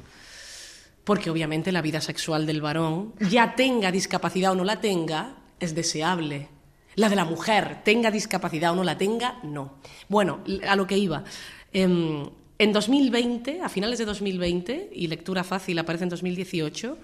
Porque 1.04 1.30
obviamente 1.30 1.72
la 1.72 1.82
vida 1.82 2.02
sexual 2.02 2.46
del 2.46 2.62
varón, 2.62 3.14
ya 3.20 3.56
tenga 3.56 3.92
discapacidad 3.92 4.52
o 4.52 4.56
no 4.56 4.64
la 4.64 4.82
tenga, 4.82 5.38
es 5.60 5.74
deseable 5.74 6.50
la 6.96 7.10
de 7.10 7.16
la 7.16 7.26
mujer, 7.26 7.82
tenga 7.84 8.12
discapacidad 8.12 8.72
o 8.72 8.76
no 8.76 8.84
la 8.84 8.98
tenga, 8.98 9.40
no. 9.44 9.76
Bueno, 10.10 10.40
a 10.68 10.76
lo 10.76 10.86
que 10.86 10.98
iba. 10.98 11.24
Em, 11.72 12.26
en 12.58 12.74
2020, 12.74 13.62
a 13.62 13.70
finales 13.70 14.00
de 14.00 14.06
2020, 14.06 14.92
y 14.94 15.08
lectura 15.08 15.44
fácil 15.44 15.80
aparece 15.80 16.04
en 16.04 16.10
2018, 16.10 16.98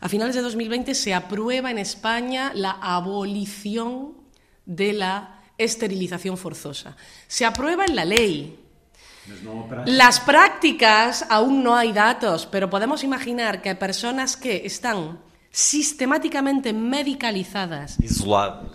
a 0.00 0.08
finales 0.08 0.34
de 0.34 0.42
2020 0.42 0.94
se 0.94 1.14
aprueba 1.14 1.70
en 1.70 1.78
España 1.78 2.52
la 2.54 2.72
abolición 2.72 4.14
de 4.66 4.92
la 4.92 5.40
esterilización 5.58 6.36
forzosa. 6.36 6.96
Se 7.26 7.44
aprueba 7.44 7.84
en 7.84 7.96
la 7.96 8.04
ley. 8.04 8.58
Las 9.86 10.20
prácticas 10.20 11.24
aún 11.30 11.62
no 11.62 11.74
hay 11.74 11.92
datos, 11.92 12.46
pero 12.46 12.68
podemos 12.68 13.02
imaginar 13.04 13.62
que 13.62 13.70
hay 13.70 13.76
personas 13.76 14.36
que 14.36 14.66
están 14.66 15.18
sistemáticamente 15.54 16.72
medicalizadas, 16.72 17.96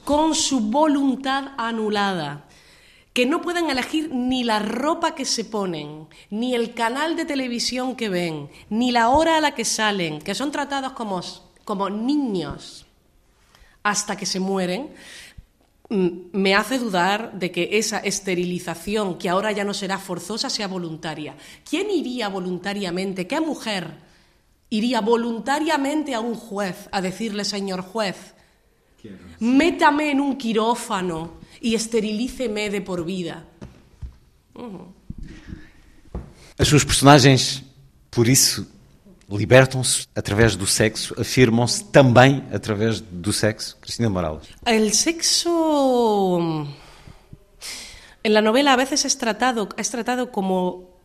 con 0.06 0.34
su 0.34 0.62
voluntad 0.62 1.50
anulada, 1.58 2.46
que 3.12 3.26
no 3.26 3.42
pueden 3.42 3.70
elegir 3.70 4.10
ni 4.13 4.46
la 4.46 4.60
ropa 4.60 5.13
que 5.13 5.26
se 5.26 5.44
ponen, 5.44 6.08
ni 6.30 6.56
el 6.56 6.74
canal 6.74 7.18
de 7.18 7.26
televisión 7.26 7.98
que 7.98 8.08
ven, 8.08 8.50
ni 8.70 8.92
la 8.94 9.10
hora 9.10 9.36
a 9.36 9.42
la 9.42 9.56
que 9.56 9.65
salen, 9.65 10.22
que 10.22 10.34
son 10.34 10.54
tratados 10.54 10.94
como, 10.94 11.22
como 11.65 11.89
niños 11.89 12.86
hasta 13.84 14.15
que 14.15 14.26
se 14.26 14.39
mueren, 14.39 14.92
me 15.89 16.56
hace 16.56 16.80
dudar 16.80 17.34
de 17.34 17.52
que 17.52 17.72
esa 17.74 18.00
esterilización, 18.00 19.18
que 19.18 19.28
ahora 19.28 19.52
ya 19.52 19.65
no 19.65 19.74
será 19.74 19.98
forzosa, 19.98 20.50
sea 20.50 20.70
voluntaria. 20.70 21.36
¿Quién 21.70 21.92
iría 21.92 22.30
voluntariamente? 22.30 23.28
¿Qué 23.28 23.42
mujer? 23.42 24.09
Iría 24.70 25.02
voluntariamente 25.02 26.14
a 26.14 26.20
un 26.20 26.36
juez 26.36 26.90
a 26.92 27.02
decirle, 27.02 27.44
señor 27.46 27.82
juez, 27.82 28.36
métame 29.40 30.12
en 30.12 30.22
un 30.22 30.36
quirófano 30.36 31.40
y 31.62 31.76
esterilíceme 31.76 32.70
de 32.70 32.82
por 32.82 33.06
vida. 33.06 33.46
As 36.58 36.68
suas 36.68 36.84
personagens 36.84 37.64
Por 38.12 38.28
isso, 38.28 38.68
libertam-se 39.30 40.08
através 40.16 40.56
do 40.56 40.66
sexo, 40.66 41.14
afirmam-se 41.20 41.84
também 41.86 42.44
através 42.52 43.00
do 43.00 43.32
sexo. 43.32 43.78
Cristina 43.80 44.10
Morales. 44.10 44.48
El 44.66 44.92
sexo 44.94 46.40
en 48.24 48.34
la 48.34 48.42
novela 48.42 48.74
a 48.74 48.76
veces 48.76 49.06
es 49.06 49.18
tratado, 49.18 49.70
es 49.78 49.90
tratado 49.92 50.32
como 50.32 50.98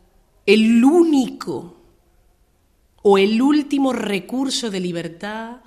el 0.45 0.83
único 0.83 1.74
o 3.07 3.19
el 3.19 3.39
último 3.39 3.93
recurso 3.93 4.71
de 4.71 4.79
libertad 4.79 5.57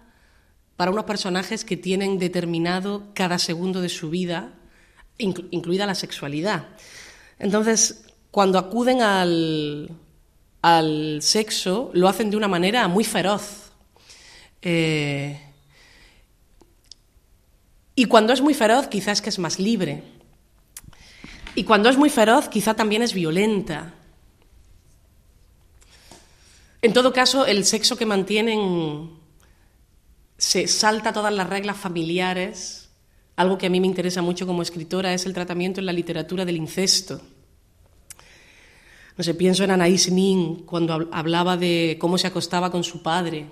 para 0.77 0.91
unos 0.91 1.05
personajes 1.05 1.65
que 1.65 1.77
tienen 1.77 2.19
determinado 2.19 3.13
cada 3.15 3.39
segundo 3.39 3.81
de 3.81 3.89
su 3.89 4.11
vida, 4.11 4.55
inclu- 5.21 5.47
incluida 5.53 5.87
la 5.87 5.95
sexualidad. 5.95 6.67
Entonces, 7.39 8.07
cuando 8.33 8.59
acuden 8.59 9.03
al, 9.03 9.89
al 10.63 11.23
sexo, 11.23 11.93
lo 11.95 12.09
hacen 12.09 12.31
de 12.31 12.37
una 12.37 12.49
manera 12.49 12.89
muy 12.89 13.05
feroz. 13.05 13.71
Eh, 14.61 15.41
y 17.95 18.07
cuando 18.07 18.33
es 18.33 18.41
muy 18.41 18.55
feroz, 18.55 18.89
quizás 18.89 19.23
que 19.23 19.29
es 19.29 19.39
más 19.39 19.61
libre. 19.61 20.03
Y 21.55 21.63
cuando 21.63 21.89
es 21.89 21.97
muy 21.97 22.11
feroz, 22.11 22.49
quizá 22.49 22.75
también 22.75 23.03
es 23.03 23.15
violenta. 23.15 23.95
En 26.81 26.93
todo 26.93 27.13
caso, 27.13 27.45
el 27.47 27.65
sexo 27.65 27.97
que 27.97 28.07
mantienen 28.07 29.11
se 30.37 30.69
salta 30.69 31.13
todas 31.13 31.33
las 31.33 31.49
reglas 31.49 31.77
familiares. 31.77 32.91
Algo 33.37 33.59
que 33.59 33.67
a 33.67 33.71
mí 33.71 33.81
me 33.81 33.87
interesa 33.87 34.23
mucho 34.23 34.47
como 34.47 34.63
escritora 34.63 35.13
es 35.13 35.27
el 35.27 35.35
tratamiento 35.35 35.81
en 35.81 35.87
la 35.87 35.93
literatura 35.93 36.45
del 36.45 36.57
incesto. 36.57 37.21
No 39.17 39.25
sé, 39.25 39.35
pienso 39.35 39.65
en 39.65 39.71
Anaïs 39.71 40.13
Nin 40.13 40.65
cuando 40.65 40.95
hab- 40.95 41.09
hablaba 41.11 41.57
de 41.57 41.97
cómo 41.99 42.19
se 42.19 42.29
acostaba 42.29 42.71
con 42.71 42.85
su 42.85 43.03
padre, 43.03 43.47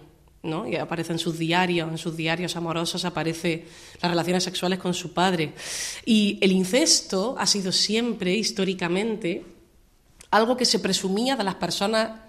¿no? 0.45 0.69
Y 0.69 0.77
aparece 0.77 1.13
en 1.13 1.19
sus 1.19 1.37
diarios, 1.39 1.91
en 1.91 1.99
sus 1.99 2.17
diarios 2.17 2.55
amorosos 2.55 3.05
aparece 3.05 3.67
las 4.01 4.11
relaciones 4.11 4.45
sexuales 4.45 4.79
con 4.79 4.95
su 4.95 5.13
padre. 5.13 5.55
Y 6.05 6.39
el 6.41 6.53
incesto 6.53 7.35
ha 7.37 7.47
sido 7.49 7.73
siempre, 7.73 8.33
históricamente, 8.37 9.45
algo 10.31 10.57
que 10.57 10.65
se 10.65 10.79
presumía 10.79 11.35
de 11.35 11.43
las 11.43 11.57
personas 11.57 12.26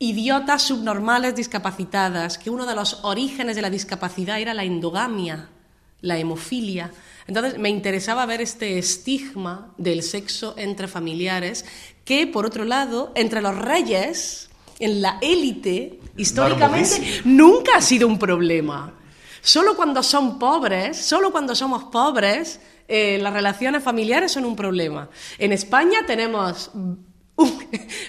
idiotas, 0.00 0.62
subnormales, 0.62 1.36
discapacitadas, 1.36 2.38
que 2.38 2.50
uno 2.50 2.66
de 2.66 2.74
los 2.74 3.00
orígenes 3.02 3.54
de 3.54 3.62
la 3.62 3.70
discapacidad 3.70 4.40
era 4.40 4.54
la 4.54 4.64
endogamia, 4.64 5.50
la 6.00 6.18
hemofilia. 6.18 6.90
Entonces 7.26 7.58
me 7.58 7.68
interesaba 7.68 8.24
ver 8.24 8.40
este 8.40 8.78
estigma 8.78 9.72
del 9.76 10.02
sexo 10.02 10.54
entre 10.56 10.88
familiares, 10.88 11.66
que 12.04 12.26
por 12.26 12.46
otro 12.46 12.64
lado, 12.64 13.12
entre 13.14 13.42
los 13.42 13.56
reyes, 13.56 14.48
en 14.78 15.02
la 15.02 15.18
élite, 15.20 16.00
históricamente, 16.16 17.20
nunca 17.24 17.76
ha 17.76 17.82
sido 17.82 18.08
un 18.08 18.18
problema. 18.18 18.94
Solo 19.42 19.76
cuando 19.76 20.02
son 20.02 20.38
pobres, 20.38 20.96
solo 20.96 21.30
cuando 21.30 21.54
somos 21.54 21.84
pobres, 21.84 22.58
eh, 22.88 23.18
las 23.20 23.34
relaciones 23.34 23.82
familiares 23.82 24.32
son 24.32 24.46
un 24.46 24.56
problema. 24.56 25.10
En 25.38 25.52
España 25.52 26.00
tenemos 26.06 26.70
un 27.42 27.58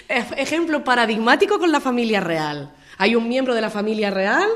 ej- 0.08 0.34
ejemplo 0.36 0.84
paradigmático 0.84 1.58
con 1.58 1.72
la 1.72 1.80
familia 1.80 2.20
real. 2.20 2.72
Hay 2.98 3.14
un 3.14 3.28
miembro 3.28 3.54
de 3.54 3.60
la 3.60 3.70
familia 3.70 4.10
real, 4.10 4.48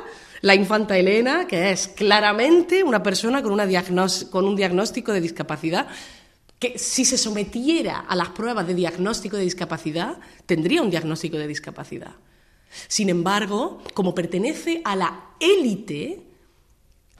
la 0.42 0.54
infanta 0.54 0.96
Elena, 0.98 1.46
que 1.46 1.70
es 1.70 1.88
claramente 1.88 2.82
una 2.84 3.02
persona 3.02 3.42
con, 3.42 3.56
con 4.30 4.44
un 4.44 4.56
diagnóstico 4.56 5.12
de 5.12 5.20
discapacidad, 5.20 5.86
que 6.58 6.78
si 6.78 7.04
se 7.04 7.18
sometiera 7.18 7.98
a 8.00 8.16
las 8.16 8.30
pruebas 8.30 8.66
de 8.66 8.74
diagnóstico 8.74 9.36
de 9.36 9.42
discapacidad, 9.42 10.18
tendría 10.46 10.82
un 10.82 10.90
diagnóstico 10.90 11.36
de 11.36 11.46
discapacidad. 11.46 12.12
Sin 12.88 13.08
embargo, 13.08 13.82
como 13.94 14.14
pertenece 14.14 14.80
a 14.84 14.96
la 14.96 15.20
élite, 15.40 16.22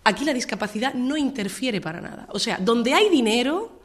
aquí 0.05 0.25
la 0.25 0.33
discapacidad 0.35 0.95
no 0.95 1.17
interfiere 1.17 1.81
para 1.81 2.01
nada. 2.01 2.29
O 2.33 2.39
sea, 2.39 2.59
donde 2.59 2.95
hay 2.95 3.09
dinero 3.11 3.76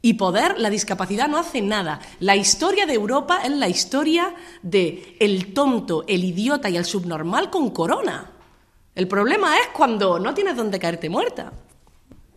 y 0.00 0.14
poder, 0.14 0.58
la 0.58 0.70
discapacidad 0.70 1.28
no 1.28 1.38
hace 1.38 1.60
nada. 1.60 2.00
La 2.20 2.36
historia 2.36 2.86
de 2.86 2.94
Europa 2.94 3.40
es 3.44 3.50
la 3.50 3.68
historia 3.68 4.34
de 4.62 5.16
el 5.18 5.52
tonto, 5.52 6.04
el 6.06 6.22
idiota 6.24 6.70
y 6.70 6.76
el 6.76 6.84
subnormal 6.84 7.50
con 7.50 7.70
corona. 7.70 8.30
El 8.94 9.08
problema 9.08 9.56
es 9.58 9.68
cuando 9.72 10.18
no 10.18 10.34
tienes 10.34 10.56
donde 10.56 10.78
caerte 10.78 11.08
muerta. 11.08 11.52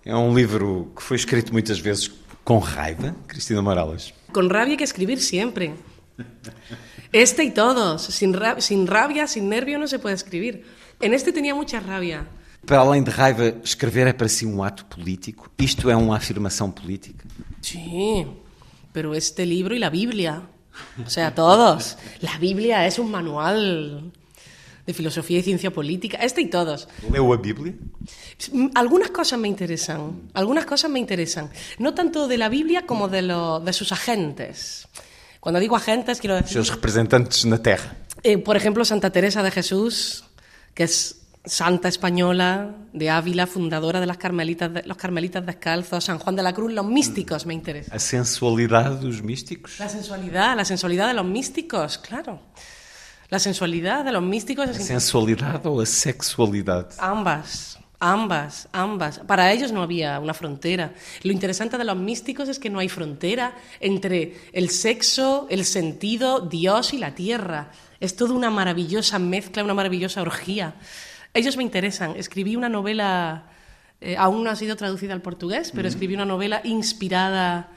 É 0.04 0.16
um 0.16 0.34
livro 0.36 0.92
que 0.96 1.04
foi 1.04 1.16
escrito 1.18 1.52
muitas 1.54 1.80
vezes 1.80 2.10
com 2.44 2.58
raiva, 2.58 3.16
Cristina 3.28 3.62
Morales. 3.62 4.14
Con 4.34 4.50
rabia 4.50 4.74
hay 4.74 4.78
que 4.78 4.84
escribir 4.84 5.22
siempre. 5.22 5.76
Este 7.12 7.44
y 7.44 7.52
todos. 7.52 8.02
Sin, 8.04 8.34
ra- 8.34 8.60
sin 8.62 8.88
rabia, 8.88 9.28
sin 9.28 9.48
nervio 9.50 9.78
no 9.78 9.88
se 9.88 10.00
puede 10.00 10.16
escribir. 10.16 10.66
En 11.00 11.14
este 11.14 11.32
tenía 11.32 11.54
mucha 11.54 11.80
rabia. 11.80 12.26
Para 12.66 12.82
além 12.82 13.04
de 13.04 13.12
raiva, 13.12 13.56
escrever 13.64 14.08
é 14.08 14.14
para 14.14 14.28
si 14.28 14.46
um 14.46 14.64
ato 14.64 14.86
político? 14.86 15.50
Isto 15.60 15.90
é 15.90 15.96
uma 15.96 16.16
afirmação 16.18 16.70
política? 16.72 17.26
Sí, 17.62 18.26
pero 18.92 19.16
este 19.16 19.46
libro 19.46 19.76
y 19.76 19.80
la 19.80 19.90
Biblia. 19.90 20.44
O 21.06 21.10
sea, 21.10 21.34
todos. 21.36 21.98
La 22.22 22.38
Biblia 22.38 22.86
es 22.88 22.98
un 23.00 23.12
manual 23.12 24.12
de 24.86 24.94
filosofía 24.94 25.40
y 25.40 25.44
ciencia 25.44 25.72
política. 25.72 26.18
Este 26.18 26.42
y 26.42 26.48
todos. 26.50 26.88
Leu 27.12 27.34
a 27.34 27.38
Bíblia? 27.38 27.74
Mm, 28.52 28.70
Algunas 28.76 29.12
cosas 29.12 29.38
me 29.40 29.48
interesan. 29.48 30.30
Algunas 30.34 30.66
cosas 30.66 30.90
me 30.90 31.00
interesan. 31.00 31.50
No 31.78 31.94
tanto 31.94 32.28
de 32.28 32.38
la 32.38 32.50
Biblia 32.50 32.86
como 32.86 33.08
de, 33.08 33.22
lo- 33.22 33.60
de 33.60 33.74
sus 33.74 33.92
agentes. 33.92 34.88
Cuando 35.40 35.60
digo 35.60 35.76
agentes, 35.76 36.20
quiero 36.20 36.36
decir. 36.36 36.54
seus 36.54 36.70
representantes 36.70 37.46
na 37.46 37.58
Terra. 37.62 37.96
Eh, 38.24 38.38
por 38.38 38.56
ejemplo, 38.56 38.86
Santa 38.86 39.10
Teresa 39.12 39.42
de 39.44 39.52
Jesús, 39.52 40.24
que 40.74 40.84
es 40.84 41.21
santa 41.46 41.88
española 41.88 42.76
de 42.94 43.10
Ávila, 43.10 43.48
fundadora 43.48 44.00
de, 44.00 44.06
las 44.06 44.18
carmelitas 44.18 44.72
de- 44.74 44.84
los 44.84 44.98
carmelitas 44.98 45.46
descalzos, 45.46 46.04
San 46.04 46.20
Juan 46.20 46.36
de 46.36 46.44
la 46.44 46.54
Cruz, 46.54 46.72
los 46.72 46.86
místicos 46.86 47.46
me 47.46 47.54
interesan. 47.54 47.96
A 47.96 48.00
sensualidade 48.00 49.00
dos 49.02 49.22
místicos? 49.24 49.80
La 49.80 49.90
sensualidad, 49.90 50.56
la 50.56 50.66
sensualidad 50.66 51.08
de 51.08 51.14
los 51.16 51.26
místicos, 51.26 51.98
claro. 51.98 52.40
La 53.30 53.40
sensualidad 53.40 54.04
de 54.06 54.12
los 54.12 54.22
místicos 54.22 54.70
es 54.70 54.86
sensualidade 54.86 55.66
ou 55.66 55.80
a 55.82 55.86
sexualidade? 55.88 56.94
ambas, 57.00 57.80
ambas, 58.00 58.68
ambas. 58.74 59.20
Para 59.26 59.52
ellos 59.54 59.72
no 59.72 59.82
había 59.82 60.20
una 60.20 60.34
frontera. 60.34 60.94
Lo 61.24 61.32
interesante 61.32 61.78
de 61.78 61.86
los 61.86 61.96
místicos 61.96 62.50
es 62.50 62.60
que 62.60 62.70
no 62.70 62.80
hay 62.80 62.90
frontera 62.90 63.56
entre 63.80 64.36
el 64.52 64.70
sexo, 64.70 65.48
el 65.50 65.64
sentido, 65.66 66.42
Dios 66.42 66.94
y 66.94 66.98
la 66.98 67.16
tierra. 67.16 67.72
Es 68.00 68.16
toda 68.16 68.34
una 68.34 68.50
maravillosa 68.50 69.18
mezcla, 69.18 69.64
una 69.64 69.74
maravillosa 69.76 70.22
orgía. 70.22 70.76
Ellos 71.34 71.58
me 71.58 71.64
interesan. 71.64 72.16
Escribí 72.16 72.56
una 72.56 72.70
novela, 72.70 73.50
eh, 74.02 74.16
aún 74.18 74.44
no 74.44 74.50
ha 74.50 74.56
sido 74.56 74.76
traducida 74.76 75.14
al 75.14 75.22
portugués, 75.22 75.72
pero 75.74 75.88
escribí 75.88 76.16
una 76.16 76.26
novela 76.26 76.62
inspirada 76.64 77.70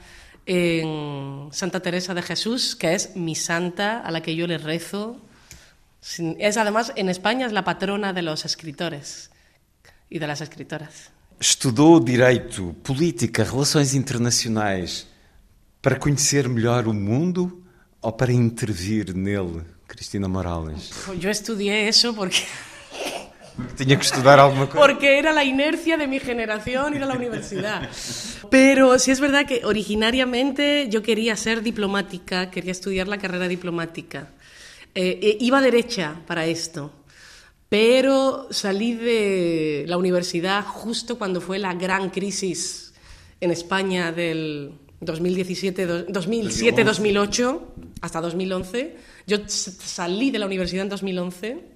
en 0.45 1.49
Santa 1.51 1.79
Teresa 1.79 2.13
de 2.13 2.21
Jesús, 2.21 2.75
que 2.75 2.93
es 2.93 3.15
mi 3.15 3.35
santa, 3.35 3.99
a 3.99 4.11
la 4.11 4.21
que 4.21 4.35
yo 4.35 4.45
le 4.47 4.57
rezo. 4.57 5.21
Es 6.37 6.57
además, 6.57 6.93
en 6.95 7.09
España, 7.09 7.47
es 7.47 7.53
la 7.53 7.63
patrona 7.63 8.13
de 8.13 8.21
los 8.21 8.45
escritores 8.45 9.31
y 10.09 10.19
de 10.19 10.27
las 10.27 10.41
escritoras. 10.41 11.11
Estudou 11.39 11.99
Direito, 11.99 12.73
Política, 12.81 13.43
Relações 13.43 13.93
Internacionais 13.93 15.05
para 15.81 15.97
conhecer 15.97 16.47
melhor 16.47 16.87
o 16.87 16.93
mundo 16.93 17.61
ou 18.01 18.11
para 18.11 18.31
intervir 18.31 19.13
nele, 19.13 19.63
Cristina 19.87 20.27
Morales? 20.27 20.91
Yo 21.19 21.29
estudié 21.29 21.87
eso 21.87 22.13
porque, 22.13 22.45
Tinha 23.77 23.95
que 23.97 24.05
estudar 24.05 24.39
alguma 24.39 24.65
coisa? 24.69 24.79
porque 24.85 25.17
era 25.17 25.31
la 25.31 25.43
inercia 25.43 25.95
de 25.97 26.07
mi 26.07 26.19
generación 26.19 26.95
ir 26.95 27.03
a 27.03 27.05
la 27.05 27.15
universidad. 27.15 27.89
Pero 28.49 28.99
sí 28.99 29.11
es 29.11 29.19
verdad 29.19 29.45
que 29.45 29.61
originariamente 29.65 30.87
yo 30.89 31.01
quería 31.01 31.35
ser 31.35 31.61
diplomática, 31.63 32.51
quería 32.51 32.71
estudiar 32.71 33.07
la 33.07 33.17
carrera 33.17 33.47
diplomática. 33.47 34.29
Eh, 34.93 35.19
eh, 35.21 35.37
iba 35.39 35.61
derecha 35.61 36.15
para 36.27 36.45
esto, 36.45 36.91
pero 37.69 38.47
salí 38.51 38.93
de 38.93 39.85
la 39.87 39.97
universidad 39.97 40.63
justo 40.65 41.17
cuando 41.17 41.41
fue 41.41 41.57
la 41.59 41.73
gran 41.73 42.09
crisis 42.09 42.93
en 43.41 43.51
España 43.51 44.11
del 44.11 44.71
2017, 45.01 45.85
do- 45.85 46.07
2007-2008 46.07 47.59
hasta 48.01 48.21
2011. 48.21 48.95
Yo 49.27 49.37
salí 49.47 50.31
de 50.31 50.39
la 50.39 50.45
universidad 50.45 50.83
en 50.83 50.89
2011 50.89 51.74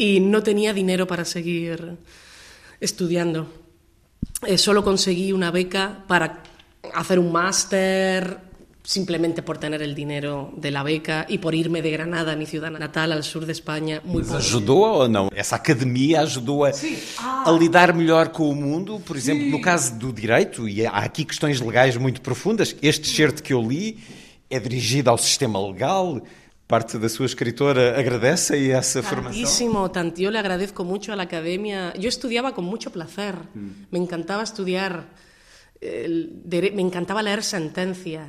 y 0.00 0.18
no 0.18 0.42
tenía 0.42 0.72
dinero 0.72 1.06
para 1.06 1.26
seguir 1.26 1.98
estudiando. 2.80 3.46
Eh, 4.46 4.56
solo 4.56 4.82
conseguí 4.82 5.30
una 5.30 5.50
beca 5.50 6.04
para 6.08 6.42
hacer 6.94 7.18
un 7.18 7.30
máster, 7.30 8.38
simplemente 8.82 9.42
por 9.42 9.58
tener 9.58 9.82
el 9.82 9.94
dinero 9.94 10.54
de 10.56 10.70
la 10.70 10.82
beca 10.82 11.26
y 11.28 11.36
por 11.36 11.54
irme 11.54 11.82
de 11.82 11.90
Granada, 11.90 12.34
mi 12.34 12.46
ciudad 12.46 12.70
natal, 12.70 13.12
al 13.12 13.22
sur 13.24 13.44
de 13.44 13.52
España, 13.52 14.00
muy 14.02 14.22
Mas 14.22 14.28
pobre. 14.28 14.38
ajudou 14.38 14.82
ou 15.02 15.06
não? 15.06 15.28
Essa 15.34 15.56
academia 15.56 16.22
ajudou 16.22 16.64
a, 16.64 16.70
a 17.44 17.52
lidar 17.52 17.92
melhor 17.92 18.30
com 18.30 18.48
o 18.48 18.54
mundo? 18.54 19.02
Por 19.04 19.18
exemplo, 19.18 19.44
no 19.50 19.60
caso 19.60 19.98
do 19.98 20.14
direito, 20.14 20.66
e 20.66 20.86
há 20.86 20.92
aqui 21.04 21.26
questões 21.26 21.60
legais 21.60 21.98
muito 21.98 22.22
profundas, 22.22 22.74
este 22.80 23.10
excerto 23.10 23.42
que 23.42 23.52
eu 23.52 23.60
li 23.60 23.98
é 24.48 24.58
dirigido 24.58 25.10
ao 25.10 25.18
sistema 25.18 25.60
legal. 25.60 26.22
Parte 26.70 26.98
da 26.98 27.08
sua 27.08 27.26
escritora 27.26 27.98
agradece 27.98 28.54
a 28.54 28.78
essa 28.78 29.02
formação? 29.02 29.42
Tantísimo, 29.42 29.90
tanto. 29.90 30.20
Yo 30.22 30.30
le 30.30 30.38
agradezco 30.38 30.84
mucho 30.84 31.12
a 31.12 31.16
la 31.16 31.24
academia. 31.24 31.92
Yo 31.98 32.08
estudiaba 32.08 32.54
con 32.54 32.64
mucho 32.64 32.92
placer. 32.92 33.34
Me 33.90 33.98
encantaba 33.98 34.44
estudiar, 34.44 35.08
me 35.82 36.80
encantaba 36.80 37.22
leer 37.22 37.42
sentencias. 37.42 38.28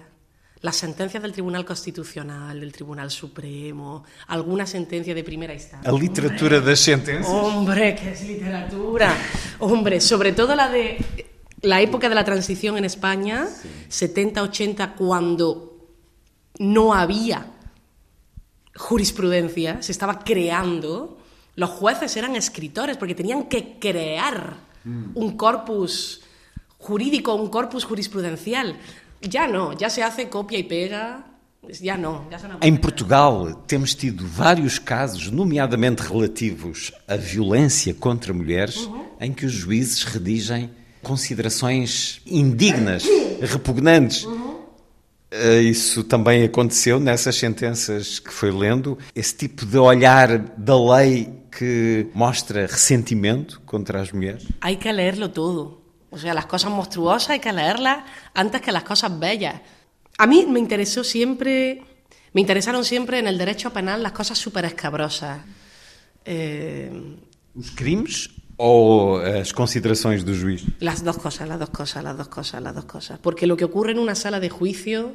Las 0.61 0.75
sentencias 0.75 1.21
del 1.23 1.31
Tribunal 1.31 1.65
Constitucional, 1.65 2.59
del 2.59 2.71
Tribunal 2.71 3.09
Supremo, 3.09 4.03
alguna 4.27 4.65
sentencia 4.65 5.13
de 5.15 5.23
primera 5.23 5.53
instancia. 5.53 5.89
A 5.89 5.93
literatura 5.93 6.59
das 6.61 6.79
sentenças? 6.79 7.27
Hombre, 7.27 7.95
que 7.95 8.11
es 8.11 8.21
literatura. 8.23 9.09
Hombre, 9.59 9.99
sobre 9.99 10.33
todo 10.33 10.55
la 10.55 10.69
de 10.69 10.97
la 11.61 11.81
época 11.81 12.09
de 12.09 12.15
la 12.15 12.23
transición 12.23 12.77
en 12.77 12.85
España, 12.85 13.47
70-80, 13.89 14.95
cuando 14.95 15.87
no 16.59 16.93
había 16.93 17.45
jurisprudencia, 18.81 19.81
se 19.81 19.91
estaba 19.91 20.19
creando, 20.19 21.17
los 21.55 21.69
jueces 21.69 22.17
eran 22.17 22.35
escritores 22.35 22.97
porque 22.97 23.15
tenían 23.15 23.43
que 23.43 23.77
crear 23.79 24.57
un 25.13 25.37
corpus 25.37 26.21
jurídico, 26.79 27.35
un 27.35 27.49
corpus 27.49 27.85
jurisprudencial. 27.85 28.75
Ya 29.21 29.47
no, 29.47 29.73
ya 29.73 29.89
se 29.89 30.01
hace 30.01 30.29
copia 30.29 30.57
y 30.57 30.63
pega, 30.63 31.25
ya 31.79 31.95
no. 31.95 32.27
Ya 32.31 32.39
son 32.39 32.57
Em 32.59 32.75
Portugal, 32.75 33.55
temos 33.67 33.93
tido 33.93 34.25
vários 34.25 34.79
casos, 34.79 35.29
nomeadamente 35.29 36.01
relativos 36.01 36.91
à 37.07 37.15
violência 37.15 37.93
contra 37.93 38.33
mulheres, 38.33 38.89
em 39.19 39.31
que 39.31 39.45
os 39.45 39.53
juízes 39.53 40.03
redigem 40.03 40.71
considerações 41.03 42.21
indignas, 42.25 43.03
repugnantes. 43.41 44.25
Eh, 44.25 44.50
Isso 45.63 46.03
também 46.03 46.43
aconteceu 46.43 46.99
nessas 46.99 47.35
sentenças 47.37 48.19
que 48.19 48.31
foi 48.33 48.51
lendo. 48.51 48.97
Esse 49.15 49.35
tipo 49.35 49.65
de 49.65 49.77
olhar 49.77 50.37
da 50.57 50.75
lei 50.97 51.29
que 51.57 52.07
mostra 52.13 52.65
ressentimento 52.67 53.61
contra 53.65 54.01
as 54.01 54.11
mulheres. 54.11 54.43
hay 54.59 54.75
que 54.77 54.91
leerlo 54.91 55.29
todo. 55.29 55.81
O 56.09 56.17
sea, 56.17 56.33
las 56.33 56.45
cosas 56.45 56.69
monstruosas 56.71 57.29
hay 57.29 57.39
que 57.39 57.51
leerlas 57.53 58.03
antes 58.33 58.59
que 58.61 58.71
las 58.73 58.83
cosas 58.83 59.17
bellas. 59.17 59.61
A 60.17 60.27
mí 60.27 60.45
me 60.45 60.59
interesó 60.59 61.03
siempre, 61.05 61.81
me 62.33 62.41
interesaron 62.41 62.83
siempre 62.83 63.19
en 63.19 63.27
el 63.27 63.37
derecho 63.37 63.71
penal 63.71 64.03
las 64.03 64.11
cosas 64.11 64.37
súper 64.37 64.65
escabrosas. 64.65 65.39
Eh, 66.25 66.91
Os 67.57 67.71
crimes 67.71 68.29
ou 68.63 69.17
as 69.17 69.51
considerações 69.51 70.23
do 70.23 70.35
juiz? 70.35 70.61
las 70.79 71.01
dos 71.01 71.17
cosas, 71.17 71.47
las 71.49 71.57
dos 71.57 71.69
cosas, 71.69 72.03
las 72.03 72.15
dos 72.15 72.27
cosas, 72.27 72.61
las 72.61 72.75
dos 72.75 72.85
cosas. 72.85 73.17
Porque 73.17 73.47
lo 73.47 73.57
que 73.57 73.65
ocurre 73.65 73.91
en 73.91 73.97
una 73.97 74.13
sala 74.13 74.39
de 74.39 74.49
juicio 74.49 75.13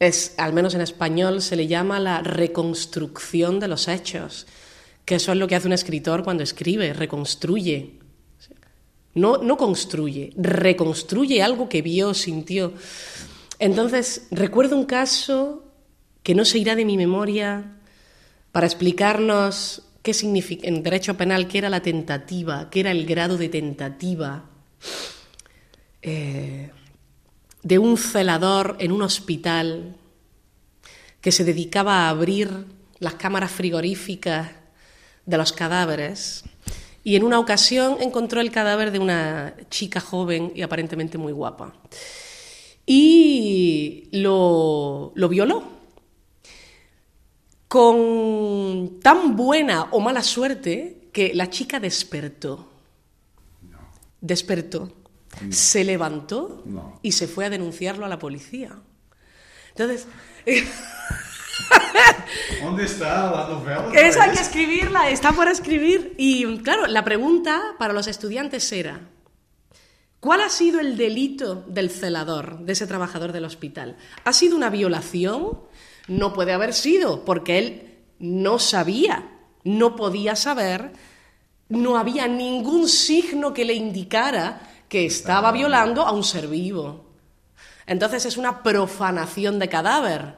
es, 0.00 0.34
al 0.38 0.54
menos 0.54 0.74
en 0.74 0.80
español, 0.80 1.42
se 1.42 1.54
le 1.54 1.66
llama 1.66 2.00
la 2.00 2.22
reconstrucción 2.22 3.60
de 3.60 3.68
los 3.68 3.88
hechos. 3.88 4.46
Que 5.04 5.16
eso 5.16 5.32
es 5.32 5.38
lo 5.38 5.46
que 5.46 5.54
hace 5.54 5.66
un 5.66 5.74
escritor 5.74 6.24
cuando 6.24 6.42
escribe, 6.42 6.94
reconstruye. 6.94 7.98
No, 9.14 9.36
no 9.36 9.58
construye, 9.58 10.32
reconstruye 10.36 11.42
algo 11.42 11.68
que 11.68 11.82
vio, 11.82 12.14
sintió. 12.14 12.72
Entonces, 13.58 14.28
recuerdo 14.30 14.76
un 14.78 14.86
caso 14.86 15.62
que 16.22 16.34
no 16.34 16.46
se 16.46 16.58
irá 16.58 16.74
de 16.74 16.86
mi 16.86 16.96
memoria 16.96 17.76
para 18.50 18.66
explicarnos 18.66 19.85
qué 20.06 20.14
significa 20.14 20.68
en 20.68 20.84
derecho 20.84 21.16
penal, 21.16 21.48
qué 21.48 21.58
era 21.58 21.68
la 21.68 21.82
tentativa, 21.82 22.70
qué 22.70 22.78
era 22.78 22.92
el 22.92 23.06
grado 23.06 23.36
de 23.36 23.48
tentativa 23.48 24.44
eh, 26.00 26.70
de 27.64 27.78
un 27.80 27.98
celador 27.98 28.76
en 28.78 28.92
un 28.92 29.02
hospital 29.02 29.96
que 31.20 31.32
se 31.32 31.42
dedicaba 31.42 32.06
a 32.06 32.10
abrir 32.10 32.66
las 33.00 33.14
cámaras 33.14 33.50
frigoríficas 33.50 34.52
de 35.24 35.36
los 35.36 35.52
cadáveres 35.52 36.44
y 37.02 37.16
en 37.16 37.24
una 37.24 37.40
ocasión 37.40 37.96
encontró 38.00 38.40
el 38.40 38.52
cadáver 38.52 38.92
de 38.92 39.00
una 39.00 39.56
chica 39.70 39.98
joven 39.98 40.52
y 40.54 40.62
aparentemente 40.62 41.18
muy 41.18 41.32
guapa. 41.32 41.74
Y 42.86 44.04
lo, 44.12 45.10
lo 45.16 45.28
violó. 45.28 45.75
Con 47.68 49.00
tan 49.00 49.36
buena 49.36 49.88
o 49.90 50.00
mala 50.00 50.22
suerte 50.22 51.08
que 51.12 51.34
la 51.34 51.50
chica 51.50 51.80
despertó. 51.80 52.68
Despertó. 54.20 54.92
Se 55.50 55.84
levantó 55.84 56.64
y 57.02 57.12
se 57.12 57.26
fue 57.26 57.44
a 57.44 57.50
denunciarlo 57.50 58.06
a 58.06 58.08
la 58.08 58.18
policía. 58.18 58.78
Entonces, 59.70 60.06
Onde 62.62 62.84
está 62.84 63.44
a 63.44 63.48
novela? 63.48 63.90
Esa 63.94 64.24
hay 64.24 64.32
que 64.32 64.42
escribirla, 64.42 65.10
está 65.10 65.32
por 65.32 65.48
escribir. 65.48 66.14
Y 66.16 66.58
claro, 66.58 66.86
la 66.86 67.04
pregunta 67.04 67.74
para 67.78 67.92
los 67.92 68.06
estudiantes 68.06 68.70
era, 68.72 69.00
¿cuál 70.20 70.42
ha 70.42 70.48
sido 70.48 70.80
el 70.80 70.96
delito 70.96 71.64
del 71.66 71.90
celador, 71.90 72.60
de 72.60 72.72
ese 72.72 72.86
trabajador 72.86 73.32
del 73.32 73.44
hospital? 73.44 73.96
¿Ha 74.24 74.32
sido 74.32 74.56
una 74.56 74.70
violación? 74.70 75.60
No 76.08 76.32
puede 76.32 76.52
haber 76.52 76.72
sido, 76.72 77.24
porque 77.24 77.58
él 77.58 77.94
no 78.18 78.58
sabía, 78.58 79.28
no 79.64 79.96
podía 79.96 80.36
saber, 80.36 80.92
no 81.68 81.96
había 81.98 82.28
ningún 82.28 82.88
signo 82.88 83.52
que 83.52 83.64
le 83.64 83.74
indicara 83.74 84.60
que 84.88 85.06
estaba 85.06 85.50
violando 85.52 86.02
a 86.02 86.12
un 86.12 86.22
ser 86.22 86.46
vivo. 86.46 87.06
Entonces 87.86 88.26
es 88.26 88.36
una 88.36 88.62
profanación 88.62 89.58
de 89.58 89.68
cadáver. 89.68 90.36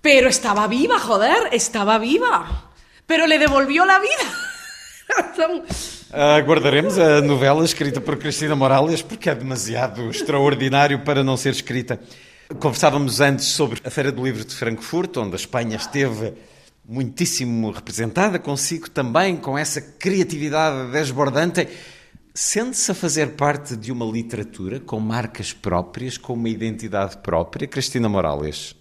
Pero 0.00 0.28
estaba 0.28 0.66
viva, 0.66 0.98
joder, 0.98 1.48
estaba 1.52 1.98
viva. 1.98 2.70
Pero 3.06 3.26
le 3.26 3.38
devolvió 3.38 3.84
la 3.84 4.00
vida. 4.00 4.32
Aguardaremos 6.12 6.98
a 6.98 7.20
novela 7.20 7.64
escrita 7.64 8.00
por 8.00 8.18
Cristina 8.18 8.54
Morales 8.54 9.02
porque 9.02 9.30
é 9.30 9.34
demasiado 9.34 10.08
extraordinário 10.10 11.00
para 11.04 11.22
não 11.24 11.36
ser 11.36 11.52
escrita. 11.52 11.98
Conversávamos 12.58 13.20
antes 13.20 13.46
sobre 13.46 13.80
a 13.84 13.90
Feira 13.90 14.10
do 14.10 14.24
Livro 14.24 14.44
de 14.44 14.54
Frankfurt, 14.54 15.16
onde 15.16 15.32
a 15.34 15.36
Espanha 15.36 15.76
esteve 15.76 16.34
muitíssimo 16.84 17.70
representada, 17.70 18.38
consigo 18.38 18.90
também, 18.90 19.36
com 19.36 19.56
essa 19.56 19.80
criatividade 19.80 20.90
desbordante. 20.90 21.68
Sente-se 22.34 22.90
a 22.90 22.94
fazer 22.94 23.36
parte 23.36 23.76
de 23.76 23.92
uma 23.92 24.04
literatura 24.04 24.80
com 24.80 24.98
marcas 24.98 25.52
próprias, 25.52 26.18
com 26.18 26.32
uma 26.32 26.48
identidade 26.48 27.18
própria, 27.18 27.68
Cristina 27.68 28.08
Morales? 28.08 28.74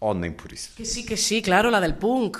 Ou 0.00 0.12
nem 0.12 0.32
por 0.32 0.52
isso? 0.52 0.70
Que 0.76 0.84
sí, 0.84 1.02
que 1.04 1.16
sí, 1.16 1.40
claro, 1.40 1.70
la 1.70 1.80
del 1.80 1.94
punk. 1.94 2.38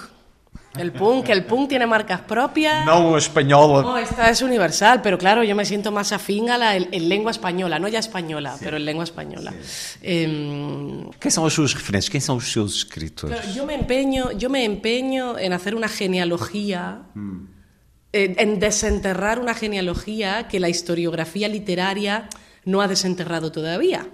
El 0.78 0.92
punk, 0.92 1.30
el 1.30 1.44
punk 1.44 1.70
tiene 1.70 1.86
marcas 1.86 2.20
propias. 2.20 2.84
Não 2.84 3.14
a 3.14 3.18
espanhola. 3.18 3.82
No, 3.82 3.96
esta 3.96 4.28
es 4.28 4.42
universal, 4.42 5.00
pero 5.00 5.16
claro, 5.16 5.42
yo 5.42 5.56
me 5.56 5.64
siento 5.64 5.90
más 5.90 6.12
afín 6.12 6.50
a 6.50 6.58
la 6.58 6.76
en, 6.76 6.88
en 6.92 7.08
lengua 7.08 7.30
española, 7.30 7.78
no 7.78 7.88
ya 7.88 7.98
española, 7.98 8.56
pero 8.60 8.76
en 8.76 8.84
lengua 8.84 9.04
española. 9.04 9.54
Quem 10.02 11.30
são 11.30 11.46
as 11.46 11.54
suas 11.54 11.72
referências? 11.72 12.10
Quem 12.10 12.20
são 12.20 12.36
os 12.36 12.52
seus 12.52 12.76
escritores? 12.76 13.38
Claro, 13.38 13.52
yo 13.54 13.64
me 13.64 13.74
empeño, 13.74 14.32
yo 14.32 14.50
me 14.50 14.64
empeño 14.64 15.38
en 15.38 15.54
hacer 15.54 15.74
una 15.74 15.88
genealogía, 15.88 17.02
en, 17.14 18.36
en 18.38 18.58
desenterrar 18.58 19.38
una 19.38 19.54
genealogía 19.54 20.46
que 20.46 20.60
la 20.60 20.68
historiografía 20.68 21.48
literaria 21.48 22.28
no 22.66 22.82
ha 22.82 22.88
desenterrado 22.88 23.50
todavía, 23.50 24.06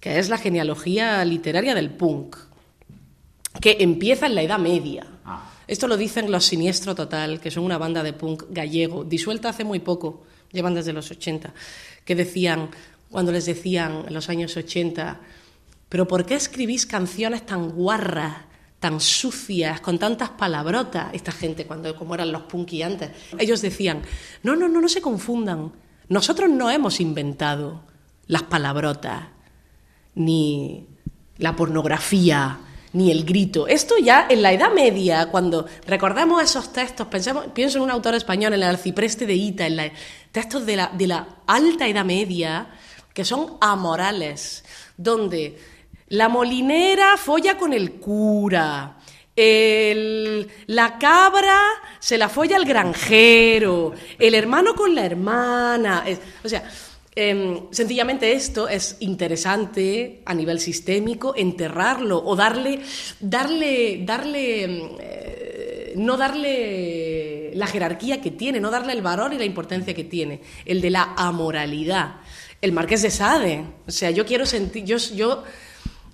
que 0.00 0.18
es 0.18 0.28
la 0.28 0.36
genealogía 0.36 1.24
literaria 1.24 1.74
del 1.74 1.88
punk, 1.88 2.36
que 3.58 3.78
empieza 3.80 4.26
en 4.26 4.34
la 4.34 4.42
Edad 4.42 4.58
Media. 4.58 5.06
Esto 5.66 5.88
lo 5.88 5.96
dicen 5.96 6.30
los 6.30 6.44
Siniestro 6.44 6.94
Total, 6.94 7.40
que 7.40 7.50
son 7.50 7.64
una 7.64 7.78
banda 7.78 8.02
de 8.02 8.12
punk 8.12 8.44
gallego, 8.50 9.04
disuelta 9.04 9.48
hace 9.48 9.64
muy 9.64 9.80
poco, 9.80 10.24
llevan 10.52 10.74
desde 10.74 10.92
los 10.92 11.10
80, 11.10 11.54
que 12.04 12.14
decían, 12.14 12.70
cuando 13.10 13.32
les 13.32 13.46
decían 13.46 14.04
en 14.06 14.14
los 14.14 14.28
años 14.28 14.56
80, 14.56 15.20
pero 15.88 16.06
¿por 16.06 16.26
qué 16.26 16.34
escribís 16.34 16.86
canciones 16.86 17.46
tan 17.46 17.70
guarras, 17.70 18.36
tan 18.80 19.00
sucias, 19.00 19.80
con 19.80 19.98
tantas 19.98 20.30
palabrotas? 20.30 21.14
Esta 21.14 21.32
gente, 21.32 21.66
cuando 21.66 21.94
como 21.96 22.14
eran 22.14 22.32
los 22.32 22.42
punky 22.42 22.82
antes, 22.82 23.10
ellos 23.38 23.62
decían, 23.62 24.02
no, 24.42 24.56
no, 24.56 24.68
no, 24.68 24.80
no 24.80 24.88
se 24.88 25.00
confundan. 25.00 25.72
Nosotros 26.08 26.50
no 26.50 26.70
hemos 26.70 27.00
inventado 27.00 27.84
las 28.26 28.42
palabrotas, 28.42 29.28
ni 30.14 30.88
la 31.38 31.56
pornografía, 31.56 32.58
ni 32.94 33.10
el 33.10 33.24
grito. 33.24 33.66
Esto 33.68 33.94
ya 33.98 34.26
en 34.30 34.40
la 34.42 34.52
Edad 34.52 34.72
Media, 34.72 35.26
cuando 35.30 35.66
recordamos 35.86 36.42
esos 36.42 36.72
textos, 36.72 37.06
pensemos, 37.08 37.46
pienso 37.52 37.76
en 37.78 37.84
un 37.84 37.90
autor 37.90 38.14
español, 38.14 38.54
en 38.54 38.62
el 38.62 38.68
Arcipreste 38.68 39.26
de 39.26 39.34
Ita, 39.34 39.66
en 39.66 39.76
la- 39.76 39.92
textos 40.32 40.64
de 40.64 40.76
la, 40.76 40.88
de 40.88 41.06
la 41.06 41.26
alta 41.46 41.86
Edad 41.86 42.04
Media, 42.04 42.68
que 43.12 43.24
son 43.24 43.58
amorales, 43.60 44.64
donde 44.96 45.58
la 46.08 46.28
molinera 46.28 47.16
folla 47.16 47.56
con 47.58 47.72
el 47.72 47.92
cura, 48.00 48.96
el- 49.36 50.48
la 50.66 50.98
cabra 50.98 51.58
se 51.98 52.16
la 52.18 52.28
folla 52.28 52.56
el 52.56 52.64
granjero, 52.64 53.92
el 54.18 54.34
hermano 54.34 54.74
con 54.74 54.94
la 54.94 55.04
hermana. 55.04 56.04
o 56.44 56.48
sea, 56.48 56.68
Eh, 57.16 57.62
sencillamente 57.70 58.32
esto 58.32 58.68
es 58.68 58.96
interesante 58.98 60.22
a 60.24 60.34
nivel 60.34 60.58
sistémico, 60.58 61.34
enterrarlo 61.36 62.20
o 62.24 62.34
darle, 62.34 62.80
darle, 63.20 64.02
darle, 64.04 64.64
eh, 64.98 65.92
no 65.96 66.16
darle 66.16 67.52
la 67.54 67.68
jerarquía 67.68 68.20
que 68.20 68.32
tiene, 68.32 68.58
no 68.58 68.70
darle 68.70 68.94
el 68.94 69.02
valor 69.02 69.32
y 69.32 69.38
la 69.38 69.44
importancia 69.44 69.94
que 69.94 70.02
tiene, 70.02 70.40
el 70.64 70.80
de 70.80 70.90
la 70.90 71.14
amoralidad. 71.16 72.16
El 72.60 72.72
Marqués 72.72 73.02
de 73.02 73.10
Sade, 73.10 73.64
o 73.86 73.90
sea, 73.92 74.10
yo 74.10 74.26
quiero 74.26 74.44
sentir, 74.44 74.84
yo, 74.84 74.96
yo, 75.14 75.44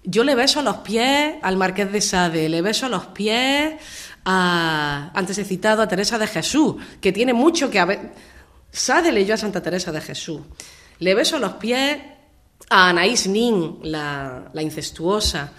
yo 0.05 0.23
le 0.23 0.35
beso 0.35 0.61
a 0.61 0.63
los 0.63 0.79
pies 0.79 1.37
al 1.41 1.57
Marqués 1.57 1.91
de 1.93 2.03
Sade, 2.03 2.51
le 2.51 2.61
beso 2.61 2.87
a 2.87 2.89
los 2.91 3.07
pies 3.07 3.75
a, 4.27 5.13
antes 5.15 5.39
he 5.39 5.45
citado 5.45 5.81
a 5.81 5.89
Teresa 5.89 6.19
de 6.19 6.27
Jesús, 6.27 6.75
que 7.01 7.11
tiene 7.11 7.33
mucho 7.33 7.71
que 7.71 7.79
haber. 7.79 8.13
Sade 8.71 9.13
leyó 9.13 9.33
a 9.35 9.39
Santa 9.39 9.63
Teresa 9.63 9.93
de 9.93 10.01
Jesús. 10.03 10.43
Le 11.01 11.15
beso 11.15 11.39
los 11.39 11.55
pies 11.55 11.99
a 12.69 12.91
Anaïs 12.91 13.27
Nin, 13.27 13.81
la, 13.83 14.51
la 14.53 14.63
incestuosa. 14.63 15.53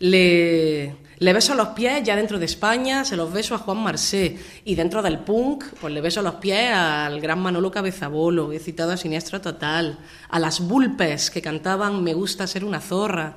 Le, 0.00 0.94
le, 1.18 1.32
beso 1.32 1.54
los 1.54 1.68
pies 1.68 2.02
ya 2.02 2.14
dentro 2.14 2.38
de 2.38 2.46
España, 2.46 3.04
se 3.04 3.16
los 3.16 3.32
beso 3.32 3.54
a 3.54 3.58
Juan 3.58 3.78
Marsé. 3.78 4.36
Y 4.64 4.74
dentro 4.74 5.00
del 5.00 5.20
punk, 5.20 5.64
pues 5.80 5.94
le 5.94 6.00
beso 6.00 6.20
los 6.20 6.34
pies 6.36 6.72
al 6.72 7.20
gran 7.20 7.40
Manolo 7.40 7.70
Cabezabolo. 7.70 8.52
He 8.52 8.58
citado 8.58 8.92
a 8.92 8.96
Siniestro 8.96 9.40
Total. 9.40 9.98
A 10.28 10.38
las 10.38 10.60
Bulpes, 10.60 11.30
que 11.30 11.42
cantaban 11.42 12.02
Me 12.02 12.14
gusta 12.14 12.46
ser 12.46 12.64
una 12.64 12.80
zorra. 12.80 13.36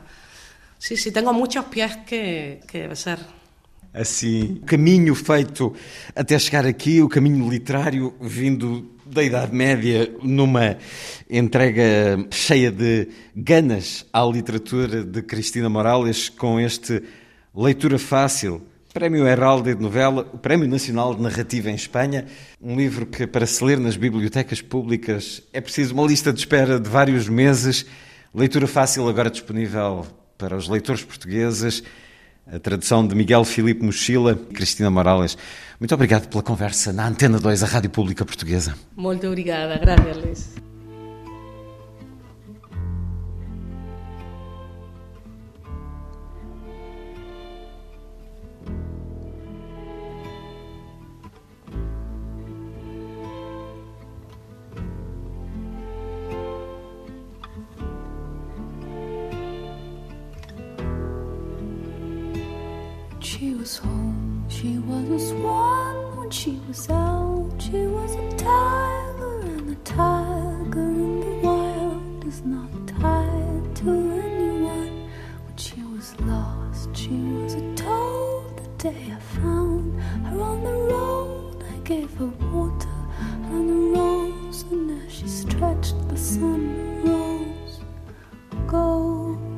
Sí, 0.79 0.97
sí, 0.97 1.11
tengo 1.11 1.31
muchos 1.31 1.65
pies 1.65 1.97
que, 2.07 2.61
que 2.67 2.87
besar. 2.87 3.19
Assim, 3.93 4.61
o 4.63 4.65
caminho 4.65 5.13
feito 5.13 5.73
até 6.15 6.39
chegar 6.39 6.65
aqui, 6.65 7.01
o 7.01 7.09
caminho 7.09 7.49
literário 7.49 8.15
vindo 8.21 8.95
da 9.11 9.21
Idade 9.21 9.53
Média 9.53 10.09
numa 10.23 10.77
entrega 11.29 12.25
cheia 12.31 12.71
de 12.71 13.09
ganas 13.35 14.05
à 14.13 14.23
literatura 14.23 15.03
de 15.03 15.21
Cristina 15.21 15.67
Morales 15.67 16.29
com 16.29 16.57
este 16.57 17.03
Leitura 17.53 17.99
Fácil, 17.99 18.61
Prémio 18.93 19.27
Heralde 19.27 19.75
de 19.75 19.81
Novela, 19.81 20.25
o 20.33 20.37
Prémio 20.37 20.67
Nacional 20.67 21.13
de 21.13 21.21
Narrativa 21.21 21.69
em 21.69 21.75
Espanha, 21.75 22.25
um 22.61 22.77
livro 22.77 23.05
que 23.05 23.27
para 23.27 23.45
se 23.45 23.61
ler 23.63 23.77
nas 23.77 23.97
bibliotecas 23.97 24.61
públicas 24.61 25.43
é 25.51 25.59
preciso 25.59 25.93
uma 25.93 26.07
lista 26.07 26.31
de 26.31 26.39
espera 26.39 26.79
de 26.79 26.89
vários 26.89 27.27
meses. 27.27 27.85
Leitura 28.33 28.65
Fácil 28.65 29.09
agora 29.09 29.29
disponível 29.29 30.07
para 30.37 30.55
os 30.55 30.69
leitores 30.69 31.03
portugueses 31.03 31.83
a 32.51 32.59
tradução 32.59 33.07
de 33.07 33.15
Miguel 33.15 33.43
Filipe 33.45 33.83
Mochila 33.83 34.33
e 34.33 34.53
Cristina 34.53 34.89
Morales. 34.89 35.37
Muito 35.79 35.95
obrigado 35.95 36.27
pela 36.27 36.43
conversa 36.43 36.91
na 36.91 37.07
Antena 37.07 37.39
2, 37.39 37.63
a 37.63 37.65
Rádio 37.65 37.89
Pública 37.89 38.25
Portuguesa. 38.25 38.75
Muito 38.95 39.25
obrigada, 39.25 39.77
graças 39.77 40.70
was 63.71 63.77
home, 63.77 64.45
she 64.49 64.79
was 64.79 65.09
a 65.09 65.27
swan 65.29 66.17
when 66.17 66.29
she 66.29 66.59
was 66.67 66.89
out. 66.89 67.49
She 67.57 67.87
was 67.87 68.15
a 68.15 68.29
tiger, 68.35 69.39
and 69.43 69.71
a 69.71 69.75
tiger 69.85 70.81
in 70.81 71.19
the 71.21 71.47
wild 71.47 72.25
is 72.27 72.41
not 72.43 72.69
tied 72.87 73.75
to 73.77 73.89
anyone. 74.25 75.09
When 75.45 75.55
she 75.55 75.81
was 75.83 76.19
lost, 76.21 76.89
she 76.93 77.15
was 77.37 77.53
a 77.53 77.75
toad. 77.75 78.57
The 78.57 78.89
day 78.89 79.13
I 79.15 79.19
found 79.39 80.01
her 80.25 80.41
on 80.41 80.63
the 80.65 80.77
road, 80.93 81.63
I 81.63 81.77
gave 81.85 82.13
her 82.15 82.33
water 82.51 82.97
and 83.51 83.69
a 83.69 83.99
rose, 83.99 84.63
and 84.63 85.01
as 85.01 85.13
she 85.13 85.27
stretched, 85.27 85.95
the 86.09 86.17
sun 86.17 87.03
rose. 87.05 87.79
Go. 88.67 89.50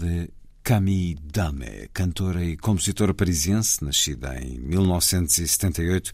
De 0.00 0.30
Camille 0.62 1.18
Dame, 1.22 1.90
cantora 1.92 2.42
e 2.42 2.56
compositora 2.56 3.12
parisiense, 3.12 3.84
nascida 3.84 4.34
em 4.40 4.58
1978, 4.58 6.12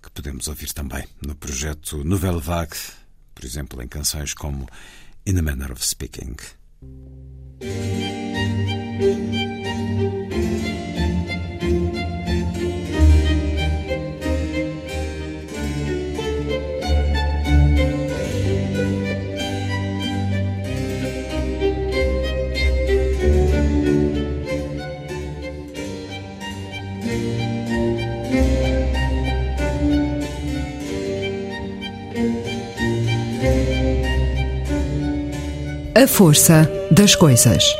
que 0.00 0.10
podemos 0.12 0.46
ouvir 0.46 0.72
também 0.72 1.04
no 1.26 1.34
projeto 1.34 2.04
Nouvelle 2.04 2.40
Vague, 2.40 2.76
por 3.34 3.44
exemplo, 3.44 3.82
em 3.82 3.88
canções 3.88 4.34
como 4.34 4.68
In 5.26 5.36
a 5.38 5.42
Manner 5.42 5.72
of 5.72 5.84
Speaking. 5.84 6.36
A 36.00 36.06
força 36.06 36.70
das 36.92 37.16
coisas. 37.16 37.74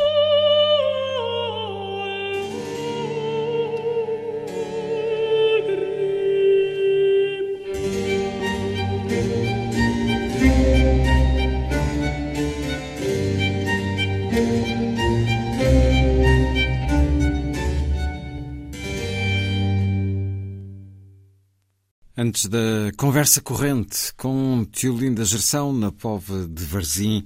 Antes 22.17 22.47
da 22.47 22.59
conversa 22.97 23.41
corrente 23.41 24.13
com 24.17 24.67
Tiolinda 24.73 25.25
Gerção 25.25 25.73
na 25.73 25.93
Pova 25.93 26.49
de 26.49 26.65
Varzim, 26.65 27.25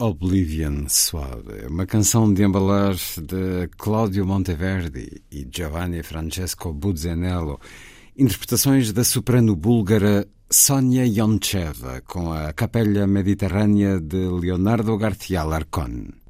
Oblivion 0.00 0.88
Suave, 0.88 1.66
uma 1.70 1.86
canção 1.86 2.34
de 2.34 2.42
embalar 2.42 2.94
de 2.94 3.68
Claudio 3.78 4.26
Monteverdi 4.26 5.22
e 5.30 5.46
Giovanni 5.48 6.02
Francesco 6.02 6.72
Buzzanello, 6.72 7.60
interpretações 8.16 8.92
da 8.92 9.04
soprano 9.04 9.54
búlgara 9.54 10.26
Sonia 10.50 11.06
Yoncheva 11.06 12.00
com 12.00 12.32
a 12.32 12.52
Capella 12.52 13.06
Mediterrânea 13.06 14.00
de 14.00 14.28
Leonardo 14.28 14.98
García 14.98 15.44
Larcón. 15.44 16.23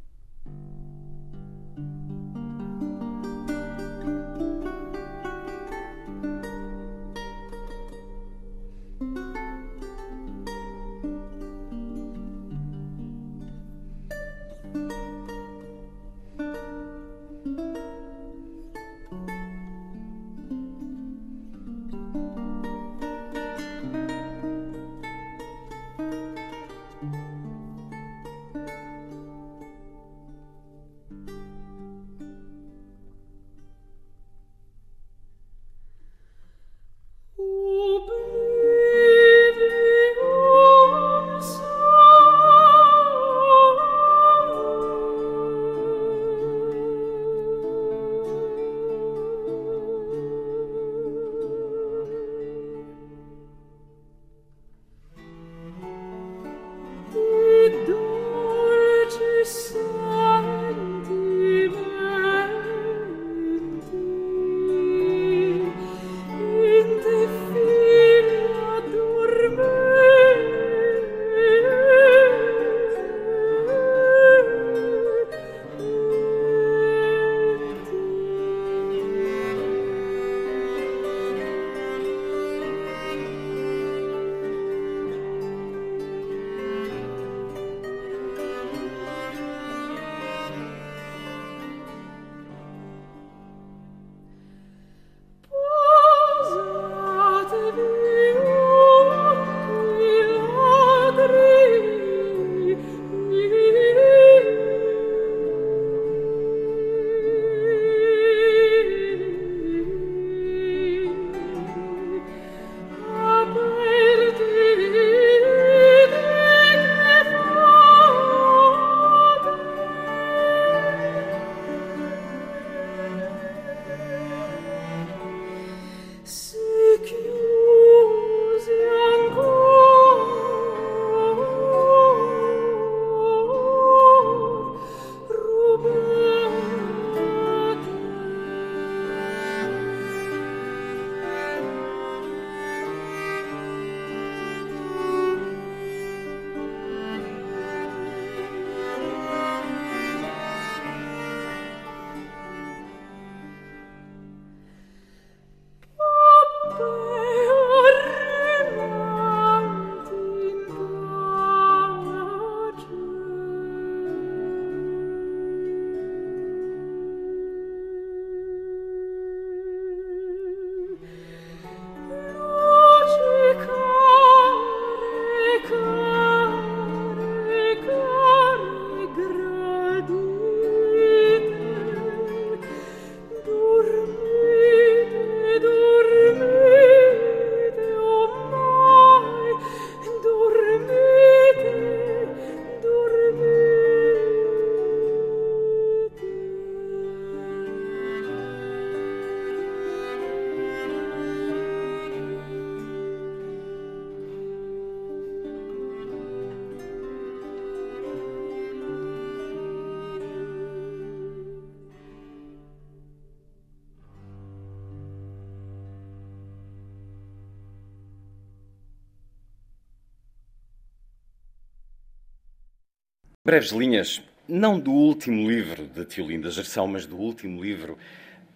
Breves 223.46 223.72
linhas, 223.72 224.22
não 224.48 224.80
do 224.80 224.90
último 224.90 225.46
livro 225.50 225.86
de 225.86 226.06
Tiolinda 226.06 226.50
Gerção, 226.50 226.86
mas 226.86 227.04
do 227.04 227.18
último 227.18 227.62
livro 227.62 227.98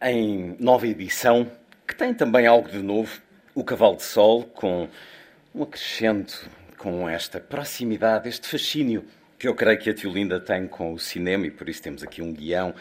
em 0.00 0.56
nova 0.58 0.86
edição, 0.86 1.52
que 1.86 1.94
tem 1.94 2.14
também 2.14 2.46
algo 2.46 2.70
de 2.70 2.78
novo, 2.78 3.20
O 3.54 3.62
Cavalo 3.62 3.96
de 3.96 4.04
Sol, 4.04 4.44
com 4.44 4.88
um 5.54 5.62
acrescento, 5.62 6.48
com 6.78 7.06
esta 7.06 7.38
proximidade, 7.38 8.30
este 8.30 8.48
fascínio 8.48 9.04
que 9.38 9.46
eu 9.46 9.54
creio 9.54 9.78
que 9.78 9.90
a 9.90 9.94
Tiolinda 9.94 10.40
tem 10.40 10.66
com 10.66 10.94
o 10.94 10.98
cinema, 10.98 11.46
e 11.46 11.50
por 11.50 11.68
isso 11.68 11.82
temos 11.82 12.02
aqui 12.02 12.22
um 12.22 12.32
guião 12.32 12.74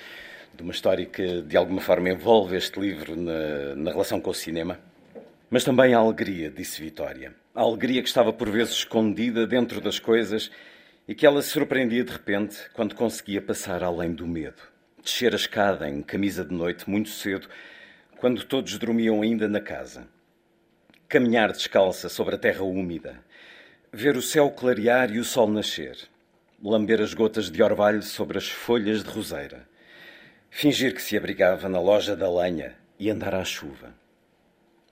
de 0.55 0.63
uma 0.63 0.71
história 0.71 1.05
que 1.05 1.41
de 1.41 1.57
alguma 1.57 1.81
forma 1.81 2.09
envolve 2.09 2.55
este 2.55 2.79
livro 2.79 3.17
na, 3.17 3.75
na 3.75 3.91
relação 3.91 4.21
com 4.21 4.29
o 4.29 4.33
cinema. 4.33 4.79
Mas 5.49 5.65
também 5.65 5.93
a 5.93 5.97
alegria, 5.97 6.49
disse 6.49 6.81
Vitória. 6.81 7.35
A 7.53 7.63
alegria 7.63 8.01
que 8.01 8.07
estava 8.07 8.31
por 8.31 8.49
vezes 8.49 8.75
escondida 8.75 9.45
dentro 9.45 9.81
das 9.81 9.99
coisas 9.99 10.49
e 11.07 11.15
que 11.15 11.25
ela 11.25 11.41
se 11.41 11.49
surpreendia 11.49 12.03
de 12.03 12.11
repente 12.11 12.69
quando 12.73 12.95
conseguia 12.95 13.41
passar 13.41 13.83
além 13.83 14.13
do 14.13 14.27
medo. 14.27 14.61
Descer 15.01 15.33
a 15.33 15.37
escada 15.37 15.89
em 15.89 16.01
camisa 16.01 16.43
de 16.43 16.53
noite 16.53 16.89
muito 16.89 17.09
cedo, 17.09 17.47
quando 18.17 18.43
todos 18.43 18.77
dormiam 18.77 19.21
ainda 19.21 19.47
na 19.47 19.61
casa. 19.61 20.07
Caminhar 21.07 21.51
descalça 21.51 22.09
sobre 22.09 22.35
a 22.35 22.37
terra 22.37 22.63
úmida. 22.63 23.23
Ver 23.93 24.17
o 24.17 24.21
céu 24.21 24.51
clarear 24.51 25.11
e 25.11 25.19
o 25.19 25.23
sol 25.23 25.47
nascer. 25.47 25.97
Lamber 26.61 27.01
as 27.01 27.13
gotas 27.13 27.49
de 27.49 27.63
orvalho 27.63 28.01
sobre 28.01 28.37
as 28.37 28.49
folhas 28.49 29.03
de 29.03 29.09
roseira. 29.09 29.67
Fingir 30.49 30.93
que 30.93 31.01
se 31.01 31.15
abrigava 31.15 31.69
na 31.69 31.79
loja 31.79 32.15
da 32.15 32.29
lenha 32.29 32.75
e 32.99 33.09
andar 33.09 33.33
à 33.33 33.45
chuva 33.45 33.93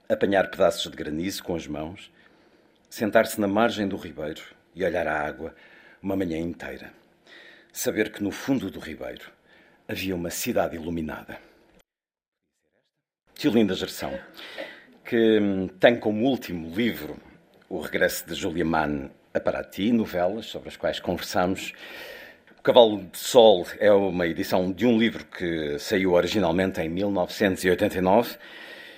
apanhar 0.08 0.50
pedaços 0.50 0.90
de 0.90 0.96
granizo 0.96 1.42
com 1.42 1.54
as 1.54 1.66
mãos, 1.66 2.12
sentar-se 2.88 3.40
na 3.40 3.48
margem 3.48 3.88
do 3.88 3.96
ribeiro 3.96 4.42
e 4.74 4.84
olhar 4.84 5.06
a 5.06 5.20
água 5.20 5.54
uma 6.06 6.14
manhã 6.14 6.38
inteira. 6.38 6.92
Saber 7.72 8.12
que 8.12 8.22
no 8.22 8.30
fundo 8.30 8.70
do 8.70 8.78
ribeiro 8.78 9.24
havia 9.88 10.14
uma 10.14 10.30
cidade 10.30 10.76
iluminada. 10.76 11.36
Tiolinda 13.34 13.74
Gerção, 13.74 14.16
que 15.04 15.40
hum, 15.40 15.66
tem 15.66 15.98
como 15.98 16.24
último 16.24 16.72
livro 16.72 17.16
o 17.68 17.80
regresso 17.80 18.24
de 18.24 18.34
Julia 18.34 18.64
Mann 18.64 19.10
a 19.34 19.40
Paraty, 19.40 19.90
novelas 19.90 20.46
sobre 20.46 20.68
as 20.68 20.76
quais 20.76 21.00
conversamos. 21.00 21.72
O 22.56 22.62
Cavalo 22.62 23.02
de 23.02 23.18
Sol 23.18 23.66
é 23.80 23.90
uma 23.90 24.28
edição 24.28 24.70
de 24.70 24.86
um 24.86 24.96
livro 24.96 25.26
que 25.26 25.76
saiu 25.80 26.12
originalmente 26.12 26.80
em 26.80 26.88
1989 26.88 28.36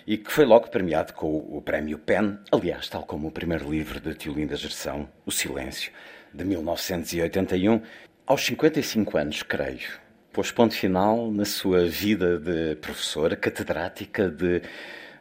e 0.06 0.18
que 0.18 0.30
foi 0.30 0.44
logo 0.44 0.68
premiado 0.68 1.14
com 1.14 1.38
o 1.38 1.62
Prémio 1.62 1.98
PEN, 1.98 2.38
aliás, 2.52 2.86
tal 2.86 3.04
como 3.04 3.28
o 3.28 3.32
primeiro 3.32 3.70
livro 3.70 3.98
de 3.98 4.14
Tiolinda 4.14 4.56
Gerção, 4.56 5.08
O 5.24 5.32
Silêncio, 5.32 5.90
de 6.32 6.44
1981. 6.44 7.82
Aos 8.26 8.44
55 8.44 9.18
anos, 9.18 9.42
creio, 9.42 9.88
pôs 10.32 10.50
ponto 10.50 10.74
final 10.74 11.30
na 11.30 11.44
sua 11.44 11.86
vida 11.86 12.38
de 12.38 12.76
professora, 12.76 13.36
catedrática 13.36 14.28
de 14.28 14.62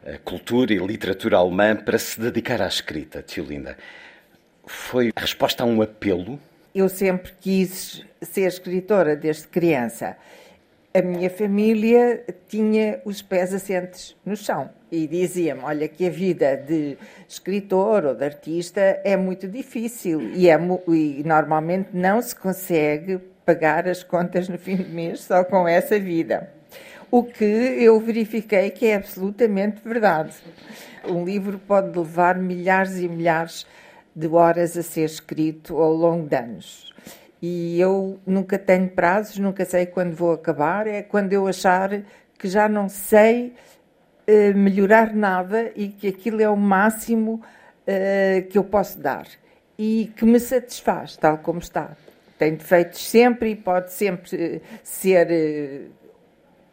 eh, 0.04 0.18
cultura 0.24 0.72
e 0.72 0.78
literatura 0.78 1.38
alemã 1.38 1.74
para 1.76 1.98
se 1.98 2.20
dedicar 2.20 2.60
à 2.62 2.68
escrita, 2.68 3.22
Tiolinda. 3.22 3.76
Foi 4.66 5.10
a 5.16 5.20
resposta 5.20 5.62
a 5.62 5.66
um 5.66 5.80
apelo? 5.80 6.38
Eu 6.74 6.88
sempre 6.88 7.32
quis 7.40 8.04
ser 8.20 8.46
escritora 8.46 9.16
desde 9.16 9.48
criança 9.48 10.16
a 10.94 11.02
minha 11.02 11.28
família 11.28 12.24
tinha 12.48 13.00
os 13.04 13.20
pés 13.20 13.52
assentes 13.52 14.16
no 14.24 14.36
chão 14.36 14.70
e 14.90 15.06
dizia-me: 15.06 15.60
Olha, 15.62 15.86
que 15.86 16.06
a 16.06 16.10
vida 16.10 16.56
de 16.56 16.96
escritor 17.28 18.04
ou 18.04 18.14
de 18.14 18.24
artista 18.24 18.80
é 19.04 19.16
muito 19.16 19.46
difícil 19.46 20.22
e, 20.34 20.48
é, 20.48 20.58
e 20.88 21.22
normalmente 21.24 21.90
não 21.92 22.20
se 22.22 22.34
consegue 22.34 23.18
pagar 23.44 23.86
as 23.88 24.02
contas 24.02 24.48
no 24.48 24.58
fim 24.58 24.76
do 24.76 24.88
mês 24.88 25.20
só 25.20 25.44
com 25.44 25.68
essa 25.68 25.98
vida. 25.98 26.50
O 27.10 27.22
que 27.22 27.44
eu 27.44 27.98
verifiquei 28.00 28.70
que 28.70 28.86
é 28.86 28.96
absolutamente 28.96 29.80
verdade. 29.82 30.34
Um 31.06 31.24
livro 31.24 31.58
pode 31.58 31.96
levar 31.98 32.36
milhares 32.36 32.98
e 32.98 33.08
milhares 33.08 33.66
de 34.14 34.26
horas 34.26 34.76
a 34.76 34.82
ser 34.82 35.04
escrito 35.04 35.78
ao 35.78 35.92
longo 35.92 36.28
de 36.28 36.36
anos 36.36 36.88
e 37.40 37.80
eu 37.80 38.18
nunca 38.26 38.58
tenho 38.58 38.88
prazos, 38.88 39.38
nunca 39.38 39.64
sei 39.64 39.86
quando 39.86 40.14
vou 40.14 40.32
acabar. 40.32 40.86
É 40.86 41.02
quando 41.02 41.32
eu 41.32 41.46
achar 41.46 42.02
que 42.38 42.48
já 42.48 42.68
não 42.68 42.88
sei 42.88 43.54
uh, 44.28 44.56
melhorar 44.56 45.14
nada 45.14 45.72
e 45.76 45.88
que 45.88 46.08
aquilo 46.08 46.42
é 46.42 46.48
o 46.48 46.56
máximo 46.56 47.34
uh, 47.34 48.48
que 48.48 48.58
eu 48.58 48.64
posso 48.64 48.98
dar 48.98 49.26
e 49.78 50.12
que 50.16 50.24
me 50.24 50.40
satisfaz, 50.40 51.16
tal 51.16 51.38
como 51.38 51.60
está. 51.60 51.96
Tem 52.36 52.54
defeitos 52.54 53.08
sempre 53.08 53.50
e 53.50 53.56
pode 53.56 53.92
sempre 53.92 54.36
eh, 54.36 54.60
ser. 54.82 55.90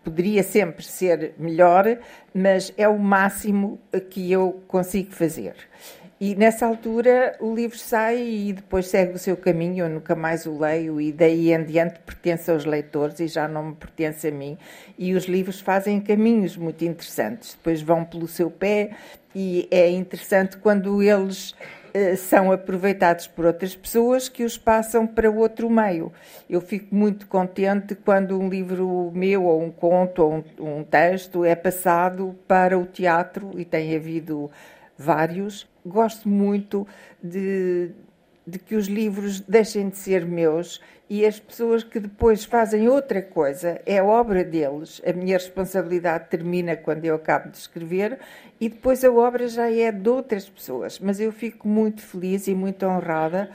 Poderia 0.03 0.43
sempre 0.43 0.85
ser 0.85 1.33
melhor, 1.39 1.97
mas 2.31 2.71
é 2.77 2.87
o 2.87 2.99
máximo 2.99 3.79
que 4.11 4.31
eu 4.31 4.61
consigo 4.67 5.11
fazer. 5.11 5.55
E 6.17 6.33
nessa 6.33 6.65
altura 6.65 7.35
o 7.41 7.53
livro 7.53 7.77
sai 7.77 8.17
e 8.17 8.53
depois 8.53 8.87
segue 8.87 9.15
o 9.15 9.19
seu 9.19 9.35
caminho, 9.35 9.83
eu 9.83 9.89
nunca 9.89 10.15
mais 10.15 10.45
o 10.45 10.57
leio 10.57 11.01
e 11.01 11.11
daí 11.11 11.51
em 11.51 11.61
diante 11.65 11.99
pertence 11.99 12.49
aos 12.49 12.63
leitores 12.63 13.19
e 13.19 13.27
já 13.27 13.49
não 13.49 13.63
me 13.63 13.75
pertence 13.75 14.29
a 14.29 14.31
mim. 14.31 14.57
E 14.97 15.13
os 15.13 15.25
livros 15.25 15.59
fazem 15.59 15.99
caminhos 15.99 16.55
muito 16.55 16.85
interessantes, 16.85 17.53
depois 17.55 17.81
vão 17.81 18.05
pelo 18.05 18.29
seu 18.29 18.49
pé 18.49 18.91
e 19.35 19.67
é 19.69 19.89
interessante 19.89 20.55
quando 20.55 21.03
eles 21.03 21.51
uh, 21.51 22.15
são 22.15 22.49
aproveitados 22.49 23.27
por 23.27 23.45
outras 23.45 23.75
pessoas 23.75 24.29
que 24.29 24.45
os 24.45 24.57
passam 24.57 25.05
para 25.05 25.29
outro 25.29 25.69
meio. 25.69 26.13
Eu 26.49 26.61
fico 26.61 26.95
muito 26.95 27.27
contente 27.27 27.93
quando 27.93 28.39
um 28.39 28.47
livro 28.47 29.11
meu, 29.13 29.43
ou 29.43 29.61
um 29.61 29.69
conto, 29.69 30.23
ou 30.23 30.33
um, 30.35 30.77
um 30.77 30.83
texto 30.85 31.43
é 31.43 31.55
passado 31.55 32.33
para 32.47 32.79
o 32.79 32.85
teatro 32.85 33.51
e 33.57 33.65
tem 33.65 33.93
havido 33.93 34.49
vários 34.97 35.67
gosto 35.85 36.27
muito 36.27 36.87
de, 37.21 37.91
de 38.45 38.57
que 38.57 38.75
os 38.75 38.87
livros 38.87 39.39
deixem 39.41 39.89
de 39.89 39.97
ser 39.97 40.25
meus 40.25 40.81
e 41.07 41.23
as 41.23 41.39
pessoas 41.39 41.83
que 41.83 41.99
depois 41.99 42.43
fazem 42.43 42.89
outra 42.89 43.21
coisa, 43.21 43.79
é 43.85 44.01
obra 44.01 44.43
deles. 44.43 44.99
A 45.05 45.13
minha 45.13 45.37
responsabilidade 45.37 46.29
termina 46.29 46.75
quando 46.75 47.05
eu 47.05 47.13
acabo 47.13 47.49
de 47.49 47.57
escrever 47.57 48.17
e 48.59 48.67
depois 48.67 49.03
a 49.03 49.11
obra 49.11 49.47
já 49.47 49.71
é 49.71 49.91
de 49.91 50.09
outras 50.09 50.49
pessoas. 50.49 50.99
Mas 50.99 51.19
eu 51.19 51.31
fico 51.31 51.67
muito 51.67 52.01
feliz 52.01 52.47
e 52.47 52.55
muito 52.55 52.87
honrada 52.87 53.51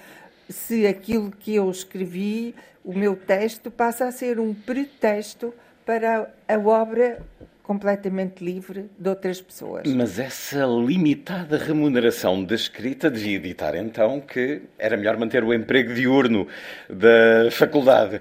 se 0.48 0.86
aquilo 0.86 1.30
que 1.32 1.56
eu 1.56 1.68
escrevi, 1.68 2.54
o 2.84 2.96
meu 2.96 3.16
texto, 3.16 3.70
passa 3.70 4.06
a 4.06 4.12
ser 4.12 4.38
um 4.38 4.54
pretexto 4.54 5.52
para 5.84 6.32
a 6.46 6.58
obra 6.58 7.20
completamente 7.62 8.44
livre 8.44 8.90
de 8.98 9.08
outras 9.08 9.40
pessoas. 9.40 9.92
Mas 9.92 10.18
essa 10.18 10.64
limitada 10.64 11.56
remuneração 11.56 12.42
da 12.44 12.54
escrita 12.54 13.10
devia 13.10 13.36
editar 13.36 13.74
então 13.76 14.20
que 14.20 14.62
era 14.78 14.96
melhor 14.96 15.16
manter 15.16 15.44
o 15.44 15.52
emprego 15.52 15.94
diurno 15.94 16.46
da 16.88 17.50
faculdade. 17.50 18.20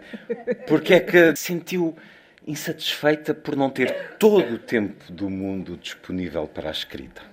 Porque 0.68 0.94
é 0.94 1.00
que 1.00 1.36
sentiu 1.36 1.96
insatisfeita 2.46 3.34
por 3.34 3.56
não 3.56 3.70
ter 3.70 4.18
todo 4.18 4.56
o 4.56 4.58
tempo 4.58 5.12
do 5.12 5.30
mundo 5.30 5.78
disponível 5.78 6.48
para 6.48 6.70
a 6.70 6.72
escrita? 6.72 7.29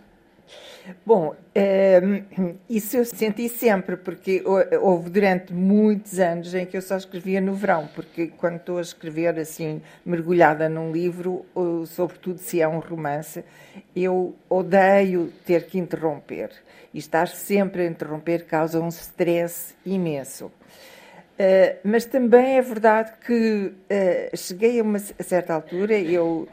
Bom, 1.04 1.34
ehm, 1.54 2.22
isso 2.70 2.96
eu 2.96 3.04
senti 3.04 3.48
sempre, 3.48 3.96
porque 3.96 4.42
houve 4.80 5.10
durante 5.10 5.52
muitos 5.52 6.18
anos 6.18 6.54
em 6.54 6.64
que 6.64 6.76
eu 6.76 6.82
só 6.82 6.96
escrevia 6.96 7.40
no 7.40 7.54
verão, 7.54 7.88
porque 7.94 8.28
quando 8.28 8.56
estou 8.56 8.78
a 8.78 8.82
escrever 8.82 9.38
assim, 9.38 9.82
mergulhada 10.04 10.68
num 10.68 10.92
livro, 10.92 11.44
sobretudo 11.86 12.38
se 12.38 12.60
é 12.60 12.68
um 12.68 12.78
romance, 12.78 13.44
eu 13.94 14.34
odeio 14.48 15.32
ter 15.44 15.66
que 15.66 15.78
interromper. 15.78 16.50
E 16.94 16.98
estar 16.98 17.28
sempre 17.28 17.82
a 17.82 17.86
interromper 17.86 18.46
causa 18.46 18.80
um 18.80 18.88
stress 18.88 19.74
imenso. 19.84 20.46
Uh, 20.46 21.76
mas 21.84 22.06
também 22.06 22.56
é 22.56 22.62
verdade 22.62 23.12
que 23.26 23.66
uh, 23.70 24.36
cheguei 24.36 24.80
a 24.80 24.82
uma 24.82 24.98
certa 24.98 25.52
altura, 25.52 25.98
eu 25.98 26.48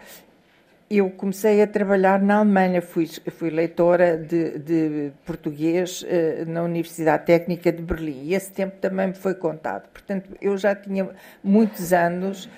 eu 0.98 1.10
comecei 1.10 1.62
a 1.62 1.68
trabalhar 1.68 2.22
na 2.22 2.38
Alemanha, 2.38 2.82
fui, 2.82 3.08
fui 3.08 3.50
leitora 3.50 4.18
de, 4.18 4.60
de 4.60 5.12
português 5.26 6.04
uh, 6.04 6.50
na 6.50 6.64
Universidade 6.64 7.26
Técnica 7.26 7.72
de 7.72 7.82
Berlim 7.82 8.24
e 8.24 8.34
esse 8.34 8.52
tempo 8.52 8.78
também 8.80 9.08
me 9.08 9.14
foi 9.14 9.34
contado. 9.34 9.88
Portanto, 9.90 10.30
eu 10.42 10.58
já 10.58 10.76
tinha 10.76 11.10
muitos 11.44 11.94
anos 11.94 12.50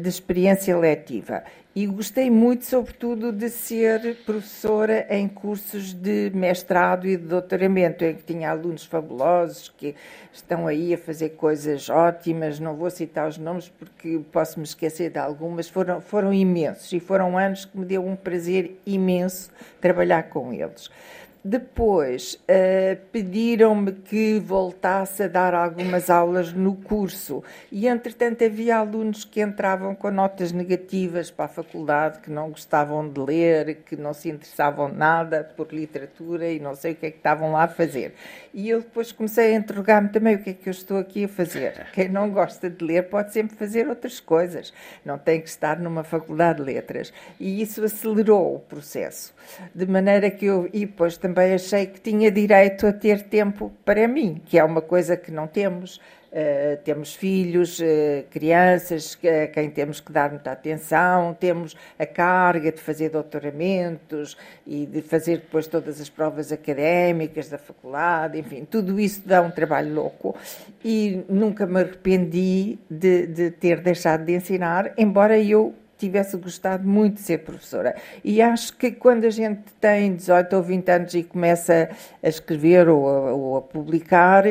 de 0.00 0.08
experiência 0.08 0.76
letiva 0.76 1.42
e 1.74 1.86
gostei 1.86 2.30
muito, 2.30 2.66
sobretudo, 2.66 3.32
de 3.32 3.48
ser 3.48 4.18
professora 4.26 5.06
em 5.08 5.26
cursos 5.26 5.94
de 5.94 6.30
mestrado 6.34 7.06
e 7.06 7.16
de 7.16 7.24
doutoramento, 7.24 8.04
em 8.04 8.14
que 8.14 8.22
tinha 8.24 8.50
alunos 8.50 8.84
fabulosos 8.84 9.72
que 9.78 9.94
estão 10.30 10.66
aí 10.66 10.92
a 10.92 10.98
fazer 10.98 11.30
coisas 11.30 11.88
ótimas. 11.88 12.60
Não 12.60 12.76
vou 12.76 12.90
citar 12.90 13.26
os 13.26 13.38
nomes 13.38 13.70
porque 13.70 14.20
posso 14.30 14.58
me 14.58 14.66
esquecer 14.66 15.10
de 15.10 15.18
algumas. 15.18 15.66
Foram, 15.66 16.02
foram 16.02 16.30
imensos 16.30 16.92
e 16.92 17.00
foram 17.00 17.38
anos 17.38 17.64
que 17.64 17.78
me 17.78 17.86
deu 17.86 18.06
um 18.06 18.16
prazer 18.16 18.78
imenso 18.84 19.50
trabalhar 19.80 20.24
com 20.24 20.52
eles. 20.52 20.90
Depois 21.44 22.34
uh, 22.34 22.96
pediram-me 23.10 23.90
que 23.90 24.38
voltasse 24.38 25.24
a 25.24 25.28
dar 25.28 25.54
algumas 25.54 26.08
aulas 26.08 26.52
no 26.52 26.76
curso 26.76 27.42
e, 27.72 27.88
entretanto, 27.88 28.44
havia 28.44 28.76
alunos 28.76 29.24
que 29.24 29.40
entravam 29.40 29.92
com 29.92 30.08
notas 30.12 30.52
negativas 30.52 31.32
para 31.32 31.46
a 31.46 31.48
faculdade, 31.48 32.20
que 32.20 32.30
não 32.30 32.50
gostavam 32.50 33.08
de 33.08 33.20
ler, 33.20 33.82
que 33.84 33.96
não 33.96 34.14
se 34.14 34.28
interessavam 34.28 34.86
nada 34.86 35.42
por 35.56 35.72
literatura 35.72 36.48
e 36.48 36.60
não 36.60 36.76
sei 36.76 36.92
o 36.92 36.94
que 36.94 37.06
é 37.06 37.10
que 37.10 37.16
estavam 37.16 37.50
lá 37.50 37.64
a 37.64 37.68
fazer. 37.68 38.14
E 38.54 38.68
eu 38.68 38.80
depois 38.80 39.10
comecei 39.10 39.52
a 39.52 39.58
interrogar-me 39.58 40.10
também 40.10 40.36
o 40.36 40.38
que 40.38 40.50
é 40.50 40.54
que 40.54 40.68
eu 40.68 40.72
estou 40.72 40.98
aqui 40.98 41.24
a 41.24 41.28
fazer. 41.28 41.86
Quem 41.92 42.08
não 42.08 42.30
gosta 42.30 42.70
de 42.70 42.84
ler 42.84 43.08
pode 43.08 43.32
sempre 43.32 43.56
fazer 43.56 43.88
outras 43.88 44.20
coisas, 44.20 44.72
não 45.04 45.18
tem 45.18 45.40
que 45.40 45.48
estar 45.48 45.76
numa 45.80 46.04
faculdade 46.04 46.58
de 46.58 46.66
letras. 46.66 47.12
E 47.40 47.60
isso 47.60 47.82
acelerou 47.82 48.54
o 48.54 48.60
processo, 48.60 49.34
de 49.74 49.86
maneira 49.86 50.30
que 50.30 50.46
eu, 50.46 50.70
e 50.72 50.86
depois 50.86 51.16
também 51.16 51.31
também 51.32 51.54
achei 51.54 51.86
que 51.86 51.98
tinha 51.98 52.30
direito 52.30 52.86
a 52.86 52.92
ter 52.92 53.22
tempo 53.22 53.72
para 53.86 54.06
mim, 54.06 54.40
que 54.44 54.58
é 54.58 54.64
uma 54.64 54.82
coisa 54.82 55.16
que 55.16 55.30
não 55.32 55.46
temos. 55.46 55.98
Uh, 56.30 56.78
temos 56.82 57.14
filhos, 57.14 57.78
uh, 57.78 57.84
crianças 58.30 59.18
a 59.22 59.48
quem 59.48 59.68
temos 59.68 60.00
que 60.00 60.10
dar 60.10 60.30
muita 60.30 60.50
atenção, 60.50 61.36
temos 61.38 61.76
a 61.98 62.06
carga 62.06 62.72
de 62.72 62.80
fazer 62.80 63.10
doutoramentos 63.10 64.34
e 64.66 64.86
de 64.86 65.02
fazer 65.02 65.38
depois 65.38 65.66
todas 65.66 66.00
as 66.00 66.08
provas 66.08 66.50
académicas 66.50 67.50
da 67.50 67.58
faculdade, 67.58 68.38
enfim, 68.38 68.64
tudo 68.64 68.98
isso 68.98 69.20
dá 69.26 69.42
um 69.42 69.50
trabalho 69.50 69.92
louco 69.92 70.34
e 70.82 71.22
nunca 71.28 71.66
me 71.66 71.80
arrependi 71.80 72.78
de, 72.90 73.26
de 73.26 73.50
ter 73.50 73.82
deixado 73.82 74.24
de 74.24 74.34
ensinar, 74.34 74.94
embora 74.96 75.38
eu 75.38 75.74
tivesse 76.06 76.36
gostado 76.36 76.86
muito 76.86 77.14
de 77.14 77.20
ser 77.20 77.38
professora. 77.38 77.94
E 78.24 78.42
acho 78.42 78.76
que 78.76 78.90
quando 78.90 79.24
a 79.24 79.30
gente 79.30 79.62
tem 79.80 80.14
18 80.14 80.56
ou 80.56 80.62
20 80.62 80.88
anos 80.90 81.14
e 81.14 81.22
começa 81.22 81.90
a 82.22 82.28
escrever 82.28 82.88
ou 82.88 83.08
a, 83.08 83.32
ou 83.32 83.56
a 83.56 83.62
publicar, 83.62 84.44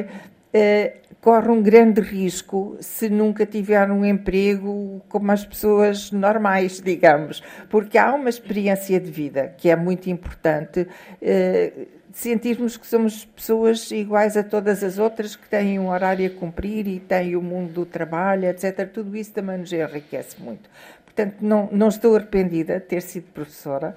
eh, 0.54 0.94
corre 1.22 1.50
um 1.50 1.62
grande 1.62 2.02
risco 2.02 2.78
se 2.80 3.10
nunca 3.10 3.46
tiver 3.46 3.90
um 3.92 4.04
emprego 4.04 5.02
como 5.08 5.32
as 5.32 5.46
pessoas 5.46 6.12
normais, 6.12 6.82
digamos, 6.82 7.44
porque 7.70 7.98
há 7.98 8.14
uma 8.14 8.30
experiência 8.30 9.00
de 9.00 9.12
vida 9.12 9.54
que 9.58 9.70
é 9.70 9.76
muito 9.76 10.10
importante. 10.10 10.88
Eh, 11.22 11.88
sentirmos 12.14 12.78
que 12.78 12.86
somos 12.86 13.26
pessoas 13.26 13.90
iguais 13.92 14.36
a 14.36 14.44
todas 14.44 14.84
as 14.84 14.98
outras, 14.98 15.36
que 15.36 15.48
têm 15.48 15.80
um 15.80 15.90
horário 15.90 16.28
a 16.28 16.30
cumprir 16.30 16.88
e 16.88 17.00
têm 17.00 17.36
o 17.36 17.42
mundo 17.42 17.74
do 17.74 17.86
trabalho, 17.86 18.46
etc. 18.46 18.90
Tudo 18.92 19.16
isso 19.16 19.32
também 19.32 19.58
nos 19.58 19.72
enriquece 19.72 20.42
muito. 20.42 20.70
Portanto, 21.14 21.38
não, 21.42 21.68
não 21.72 21.90
estou 21.90 22.16
arrependida 22.16 22.80
de 22.80 22.86
ter 22.86 23.02
sido 23.02 23.26
professora, 23.34 23.96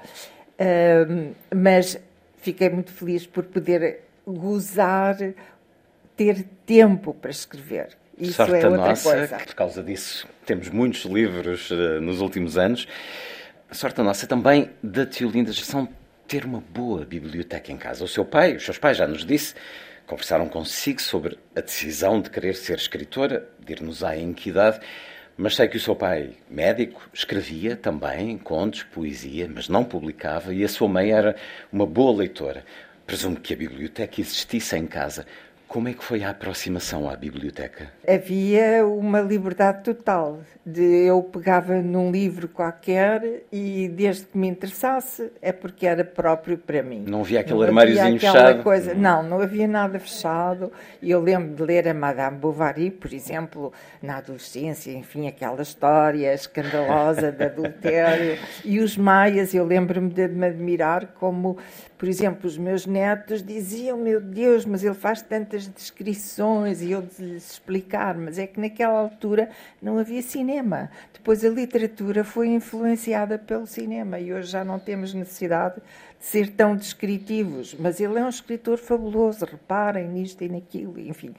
mas 1.55 1.99
fiquei 2.39 2.69
muito 2.69 2.93
feliz 2.93 3.25
por 3.27 3.45
poder 3.45 4.01
gozar, 4.27 5.17
ter 6.17 6.45
tempo 6.67 7.15
para 7.15 7.31
escrever. 7.31 7.97
Isso 8.19 8.35
Sorte 8.35 8.55
é 8.55 8.69
outra 8.69 8.89
nossa, 8.89 9.11
coisa. 9.11 9.37
Por 9.37 9.55
causa 9.55 9.83
disso 9.83 10.29
temos 10.47 10.69
muitos 10.69 11.05
livros 11.05 11.71
uh, 11.71 12.01
nos 12.01 12.21
últimos 12.21 12.57
anos. 12.57 12.87
A 13.69 13.75
sorte 13.75 14.01
nossa 14.03 14.27
também 14.27 14.71
da 14.83 15.05
Tiolinda 15.05 15.53
Gestão 15.53 15.89
ter 16.29 16.45
uma 16.45 16.61
boa 16.61 17.05
biblioteca 17.05 17.73
em 17.73 17.77
casa. 17.77 18.05
O 18.05 18.09
seu 18.09 18.25
pai, 18.25 18.55
os 18.55 18.65
seus 18.65 18.79
pais 18.79 18.97
já 18.97 19.07
nos 19.07 19.25
disse, 19.25 19.55
conversaram 20.07 20.49
consigo 20.49 21.03
sobre 21.03 21.39
a 21.57 21.61
decisão 21.61 22.21
de 22.21 22.31
querer 22.31 22.55
ser 22.55 22.77
escritora, 22.77 23.49
dir-nos-á 23.59 24.17
em 24.17 24.33
que 24.33 24.51
idade. 24.51 24.81
Mas 25.37 25.57
sei 25.57 25.67
que 25.67 25.77
o 25.77 25.81
seu 25.81 25.97
pai, 25.97 26.31
médico, 26.49 27.09
escrevia 27.13 27.75
também 27.75 28.39
contos, 28.39 28.85
poesia, 28.85 29.51
mas 29.53 29.69
não 29.69 29.85
publicava, 29.85 30.55
e 30.55 30.63
a 30.63 30.69
sua 30.69 30.89
mãe 30.89 31.11
era 31.11 31.35
uma 31.73 31.85
boa 31.85 32.19
leitora. 32.19 32.65
Presumo 33.05 33.37
que 33.37 33.53
a 33.53 33.57
biblioteca 33.57 34.21
existisse 34.21 34.77
em 34.77 34.87
casa. 34.87 35.27
Como 35.75 35.89
é 35.89 35.93
que 35.93 36.05
foi 36.05 36.23
a 36.23 36.31
aproximação 36.31 37.11
à 37.11 37.17
biblioteca? 37.17 37.89
Havia 38.07 38.87
uma 38.87 39.21
liberdade 39.21 39.83
total. 39.83 40.39
De 40.65 40.81
eu 40.81 41.21
pegava 41.21 41.83
num 41.83 42.13
livro 42.13 42.47
qualquer 42.47 43.43
e 43.53 43.89
desde 43.89 44.27
que 44.27 44.39
me 44.39 44.47
interessasse 44.47 45.33
é 45.43 45.51
porque 45.51 45.85
era 45.85 46.05
próprio 46.05 46.57
para 46.57 46.81
mim. 46.81 47.05
Não 47.09 47.23
havia 47.23 47.41
aquele 47.41 47.65
armáriozinho 47.65 48.21
fechado? 48.21 48.63
Coisa, 48.63 48.95
não, 48.95 49.25
não 49.25 49.41
havia 49.41 49.67
nada 49.67 49.99
fechado. 49.99 50.71
Eu 51.03 51.21
lembro 51.21 51.57
de 51.57 51.63
ler 51.65 51.89
a 51.89 51.93
Madame 51.93 52.39
Bovary, 52.39 52.93
por 52.93 53.13
exemplo, 53.13 53.73
na 54.01 54.19
adolescência, 54.19 54.93
enfim, 54.93 55.27
aquela 55.27 55.61
história 55.61 56.33
escandalosa 56.33 57.33
de 57.33 57.43
adultério. 57.43 58.39
E 58.65 58.79
os 58.79 58.97
maias, 58.97 59.53
eu 59.53 59.67
lembro-me 59.67 60.09
de 60.09 60.29
me 60.29 60.47
admirar 60.47 61.15
como 61.19 61.59
por 61.97 62.09
exemplo, 62.09 62.47
os 62.47 62.59
meus 62.59 62.87
netos 62.87 63.43
diziam: 63.43 63.97
Meu 63.97 64.21
Deus, 64.21 64.65
mas 64.65 64.83
ele 64.83 64.95
faz 64.95 65.23
tantas 65.23 65.67
descrições 65.69 66.83
e 66.83 66.91
eu 66.91 67.03
de 67.03 67.23
lhes 67.23 67.53
explicar, 67.53 68.17
mas 68.17 68.39
é 68.39 68.47
que 68.47 68.61
naquela 68.61 68.99
altura 68.99 69.49
não 69.81 69.99
havia 69.99 70.23
cinema. 70.23 70.91
Depois 71.13 71.45
a 71.45 71.49
literatura 71.49 72.25
foi 72.25 72.49
influenciada 72.49 73.39
pelo 73.39 73.67
cinema 73.67 74.19
e 74.19 74.33
hoje 74.33 74.51
já 74.51 74.65
não 74.65 74.79
temos 74.79 75.15
necessidade 75.15 75.77
de 75.77 76.27
ser 76.27 76.51
tão 76.51 76.77
descritivos. 76.77 77.75
Mas 77.79 78.01
ele 78.01 78.19
é 78.19 78.25
um 78.25 78.29
escritor 78.29 78.77
fabuloso, 78.77 79.45
reparem 79.45 80.09
nisto 80.09 80.43
e 80.43 80.49
naquilo, 80.49 80.99
enfim. 80.99 81.33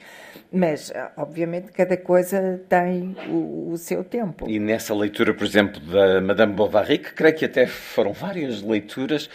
Mas, 0.50 0.92
obviamente, 1.16 1.70
cada 1.70 1.96
coisa 1.96 2.60
tem 2.68 3.14
o, 3.28 3.70
o 3.72 3.76
seu 3.76 4.02
tempo. 4.02 4.48
E 4.48 4.58
nessa 4.58 4.94
leitura, 4.94 5.34
por 5.34 5.44
exemplo, 5.44 5.80
da 5.80 6.20
Madame 6.20 6.54
Bovary, 6.54 6.98
que 6.98 7.12
creio 7.12 7.36
que 7.36 7.44
até 7.44 7.66
foram 7.66 8.12
várias 8.12 8.62
leituras 8.62 9.28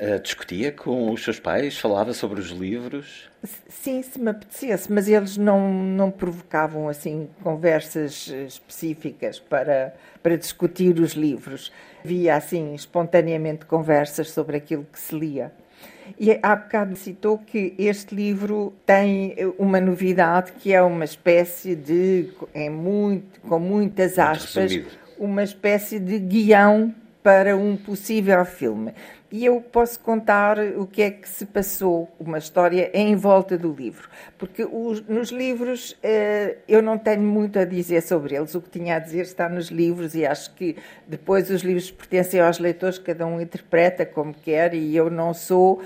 Uh, 0.00 0.20
discutia 0.20 0.70
com 0.70 1.10
os 1.10 1.24
seus 1.24 1.40
pais? 1.40 1.76
Falava 1.76 2.12
sobre 2.14 2.38
os 2.40 2.50
livros? 2.50 3.28
Sim, 3.68 4.00
se 4.00 4.20
me 4.20 4.30
apetecesse, 4.30 4.92
mas 4.92 5.08
eles 5.08 5.36
não, 5.36 5.72
não 5.72 6.08
provocavam 6.08 6.88
assim 6.88 7.28
conversas 7.42 8.28
específicas 8.28 9.40
para, 9.40 9.92
para 10.22 10.36
discutir 10.36 11.00
os 11.00 11.14
livros. 11.14 11.72
Havia 12.04 12.36
assim 12.36 12.74
espontaneamente 12.74 13.66
conversas 13.66 14.30
sobre 14.30 14.56
aquilo 14.56 14.86
que 14.92 15.00
se 15.00 15.18
lia. 15.18 15.52
E 16.18 16.38
há 16.42 16.54
bocado 16.56 16.96
citou 16.96 17.38
que 17.38 17.74
este 17.76 18.14
livro 18.14 18.72
tem 18.86 19.34
uma 19.58 19.80
novidade 19.80 20.52
que 20.52 20.72
é 20.72 20.80
uma 20.80 21.04
espécie 21.04 21.74
de, 21.74 22.30
é 22.54 22.70
muito, 22.70 23.40
com 23.40 23.58
muitas 23.58 24.18
aspas, 24.18 24.80
uma 25.18 25.42
espécie 25.42 25.98
de 25.98 26.18
guião 26.18 26.94
para 27.22 27.56
um 27.56 27.76
possível 27.76 28.44
filme. 28.44 28.94
E 29.30 29.44
eu 29.44 29.60
posso 29.60 30.00
contar 30.00 30.58
o 30.58 30.86
que 30.86 31.02
é 31.02 31.10
que 31.10 31.28
se 31.28 31.44
passou, 31.44 32.10
uma 32.18 32.38
história 32.38 32.90
em 32.94 33.14
volta 33.14 33.58
do 33.58 33.70
livro. 33.70 34.08
Porque 34.38 34.64
os, 34.64 35.02
nos 35.06 35.30
livros 35.30 35.94
eh, 36.02 36.56
eu 36.66 36.80
não 36.80 36.96
tenho 36.96 37.20
muito 37.20 37.58
a 37.58 37.66
dizer 37.66 38.00
sobre 38.00 38.36
eles. 38.36 38.54
O 38.54 38.62
que 38.62 38.70
tinha 38.70 38.96
a 38.96 38.98
dizer 38.98 39.22
está 39.22 39.46
nos 39.46 39.68
livros 39.68 40.14
e 40.14 40.24
acho 40.24 40.54
que 40.54 40.76
depois 41.06 41.50
os 41.50 41.60
livros 41.60 41.90
pertencem 41.90 42.40
aos 42.40 42.58
leitores, 42.58 42.98
cada 42.98 43.26
um 43.26 43.38
interpreta 43.38 44.06
como 44.06 44.32
quer 44.32 44.72
e 44.72 44.96
eu 44.96 45.10
não 45.10 45.34
sou 45.34 45.82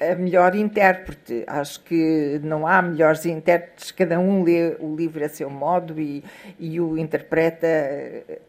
a 0.00 0.14
melhor 0.16 0.54
intérprete. 0.54 1.44
Acho 1.46 1.80
que 1.84 2.40
não 2.42 2.66
há 2.66 2.82
melhores 2.82 3.24
intérpretes, 3.26 3.90
cada 3.90 4.18
um 4.18 4.42
lê 4.42 4.76
o 4.80 4.94
livro 4.94 5.24
a 5.24 5.28
seu 5.28 5.48
modo 5.48 6.00
e, 6.00 6.22
e 6.58 6.80
o 6.80 6.98
interpreta 6.98 7.66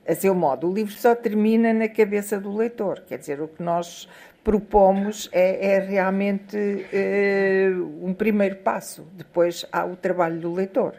a 0.07 0.15
seu 0.15 0.33
modo. 0.33 0.69
O 0.69 0.73
livro 0.73 0.93
só 0.93 1.15
termina 1.15 1.73
na 1.73 1.87
cabeça 1.87 2.39
do 2.39 2.55
leitor, 2.55 3.03
quer 3.07 3.17
dizer, 3.17 3.41
o 3.41 3.47
que 3.47 3.61
nós 3.61 4.07
propomos 4.43 5.29
é, 5.33 5.73
é 5.73 5.79
realmente 5.79 6.57
é, 6.93 7.69
um 8.01 8.13
primeiro 8.13 8.55
passo, 8.55 9.05
depois 9.13 9.65
há 9.73 9.85
o 9.85 9.97
trabalho 9.97 10.39
do 10.39 10.53
leitor. 10.53 10.93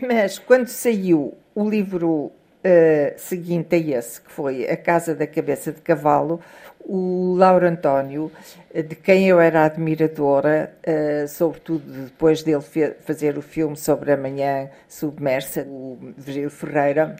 Mas 0.00 0.38
quando 0.38 0.68
saiu 0.68 1.34
o 1.54 1.68
livro 1.68 2.32
Uh, 2.66 3.12
seguinte 3.18 3.74
a 3.74 3.78
esse, 3.78 4.18
que 4.22 4.32
foi 4.32 4.66
A 4.66 4.74
Casa 4.74 5.14
da 5.14 5.26
Cabeça 5.26 5.70
de 5.70 5.82
Cavalo, 5.82 6.40
o 6.84 7.34
Lauro 7.36 7.66
António, 7.66 8.30
de 8.72 8.94
quem 8.94 9.28
eu 9.28 9.40
era 9.40 9.64
admiradora, 9.64 10.74
uh, 10.86 11.26
sobretudo 11.26 11.84
depois 12.04 12.42
dele 12.42 12.62
fazer 13.00 13.38
o 13.38 13.42
filme 13.42 13.76
sobre 13.76 14.12
a 14.12 14.16
manhã 14.16 14.68
submersa, 14.88 15.62
o 15.66 15.98
Virgílio 16.16 16.50
Ferreira, 16.50 17.16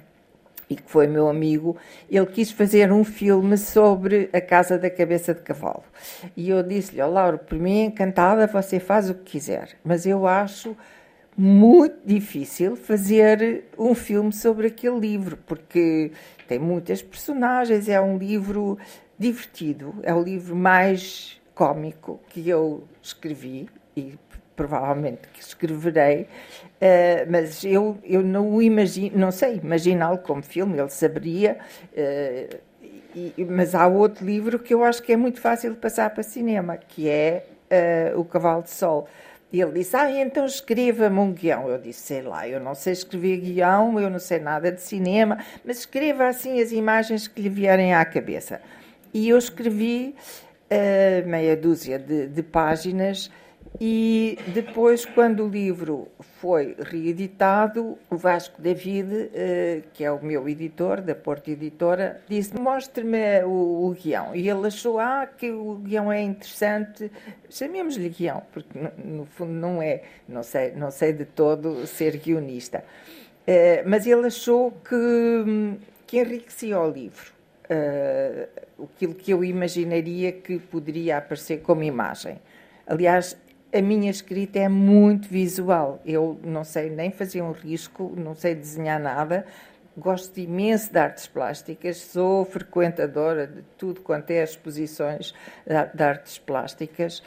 e 0.69 0.77
que 0.77 0.91
foi 0.91 1.07
meu 1.07 1.29
amigo, 1.29 1.77
ele 2.11 2.27
quis 2.27 2.51
fazer 2.51 2.93
um 2.93 3.05
filme 3.05 3.57
sobre 3.57 4.31
a 4.33 4.41
Casa 4.41 4.79
da 4.79 4.91
Cabeça 4.91 5.35
de 5.35 5.41
Cavalo. 5.41 5.85
E 6.37 6.51
eu 6.51 6.63
disse-lhe, 6.63 7.03
oh, 7.03 7.11
Lauro, 7.11 7.39
por 7.39 7.59
mim 7.59 7.85
encantada, 7.85 8.47
você 8.47 8.81
faz 8.81 9.11
o 9.11 9.15
que 9.15 9.33
quiser, 9.33 9.71
mas 9.85 10.07
eu 10.07 10.27
acho 10.27 10.77
muito 11.37 11.97
difícil 12.05 12.77
fazer 12.77 13.65
um 13.79 13.95
filme 13.95 14.33
sobre 14.33 14.69
aquele 14.69 14.99
livro, 14.99 15.37
porque 15.47 16.13
tem 16.47 16.59
muitas 16.59 17.03
personagens, 17.03 17.89
é 17.89 18.01
um 18.01 18.17
livro 18.17 18.79
divertido, 19.19 19.95
é 20.03 20.15
o 20.15 20.23
livro 20.23 20.57
mais 20.57 21.41
cômico 21.55 22.21
que 22.29 22.49
eu 22.49 22.85
escrevi 23.03 23.69
e 23.97 24.19
provavelmente 24.57 25.29
que 25.33 25.41
escreverei, 25.41 26.23
uh, 26.23 27.31
mas 27.31 27.65
eu, 27.65 27.99
eu 28.05 28.23
não 28.23 28.55
o 28.55 28.63
imagino, 28.63 29.19
não 29.19 29.31
sei 29.31 29.57
imaginá-lo 29.57 30.19
como 30.19 30.43
filme, 30.43 30.79
ele 30.79 30.91
saberia, 30.91 31.59
uh, 31.93 32.57
e, 33.15 33.45
mas 33.49 33.75
há 33.75 33.87
outro 33.87 34.27
livro 34.27 34.59
que 34.59 34.75
eu 34.75 34.83
acho 34.83 35.03
que 35.03 35.13
é 35.13 35.17
muito 35.17 35.41
fácil 35.41 35.71
de 35.71 35.77
passar 35.77 36.11
para 36.11 36.23
cinema, 36.23 36.77
que 36.77 37.09
é 37.09 37.47
uh, 38.15 38.21
O 38.21 38.25
Cavalo 38.25 38.63
de 38.63 38.71
Sol. 38.71 39.09
E 39.53 39.61
ele 39.61 39.71
disse: 39.71 39.97
Ah, 39.97 40.11
então 40.11 40.45
escreva-me 40.45 41.17
um 41.21 41.33
guião. 41.33 41.69
Eu 41.69 41.79
disse: 41.79 42.01
Sei 42.01 42.23
lá, 42.23 42.49
eu 42.49 42.59
não 42.59 42.75
sei 42.75 42.93
escrever 42.93 43.37
guião, 43.37 44.01
eu 44.01 44.11
não 44.11 44.19
sei 44.19 44.41
nada 44.41 44.73
de 44.73 44.81
cinema, 44.81 45.39
mas 45.65 45.79
escreva 45.79 46.27
assim 46.27 46.61
as 46.61 46.73
imagens 46.73 47.29
que 47.29 47.41
lhe 47.41 47.49
vierem 47.49 47.95
à 47.95 48.05
cabeça. 48.05 48.61
E 49.15 49.29
eu 49.29 49.39
escrevi 49.39 50.15
uh, 50.71 51.29
meia 51.29 51.57
dúzia 51.57 51.99
de, 51.99 52.27
de 52.27 52.43
páginas 52.43 53.31
e 53.81 54.39
depois, 54.55 55.05
quando 55.05 55.45
o 55.45 55.49
livro 55.49 56.07
foi 56.41 56.77
reeditado, 56.79 57.99
o 58.09 58.17
Vasco 58.17 58.63
David, 58.63 59.31
eh, 59.35 59.83
que 59.93 60.05
é 60.05 60.13
o 60.13 60.23
meu 60.23 60.49
editor, 60.49 61.01
da 61.01 61.15
Porta 61.15 61.51
Editora, 61.51 62.21
disse: 62.29 62.55
Mostre-me 62.57 63.43
o, 63.43 63.89
o, 63.89 63.91
guião. 63.91 64.35
E 64.35 64.49
ele 64.49 64.69
achou 64.69 65.01
ah, 65.01 65.27
que 65.27 65.51
o 65.51 65.75
guião 65.77 66.13
é 66.13 66.23
interessante, 66.23 67.11
chamemos-lhe 67.51 68.09
guião, 68.11 68.45
porque 68.53 68.79
no, 69.05 69.27
fundo 69.27 69.53
não 69.53 69.83
é, 69.83 70.03
não 70.29 70.45
sei, 70.45 70.71
não 70.73 70.93
sei 70.93 71.13
de 71.13 71.25
todo 71.25 71.85
ser 71.85 72.17
guionista. 72.19 72.85
Eh, 73.45 73.83
mas 73.85 74.07
ele 74.07 74.29
achou 74.29 74.71
que, 74.71 75.77
que 76.07 76.21
enriquecia 76.21 76.79
o 76.79 76.89
livro. 76.89 77.34
Uh, 77.65 78.85
aquilo 78.85 79.15
que 79.15 79.31
eu 79.31 79.43
imaginaria 79.43 80.33
que 80.33 80.59
poderia 80.59 81.17
aparecer 81.17 81.63
como 81.63 81.83
imagem. 81.83 82.39
Aliás, 82.87 83.37
a 83.73 83.81
minha 83.81 84.11
escrita 84.11 84.59
é 84.59 84.69
muito 84.69 85.29
visual. 85.29 86.01
Eu 86.05 86.39
não 86.45 86.63
sei 86.63 86.91
nem 86.91 87.11
fazer 87.11 87.43
um 87.43 87.53
risco, 87.53 88.13
não 88.17 88.35
sei 88.35 88.55
desenhar 88.55 89.01
nada. 89.01 89.47
Gosto 89.97 90.39
imenso 90.39 90.93
de 90.93 90.99
artes 90.99 91.27
plásticas, 91.27 91.97
sou 91.97 92.45
frequentadora 92.45 93.47
de 93.47 93.63
tudo 93.79 94.01
quanto 94.01 94.31
é 94.31 94.43
exposições 94.43 95.35
de 95.67 96.03
artes 96.03 96.39
plásticas. 96.39 97.21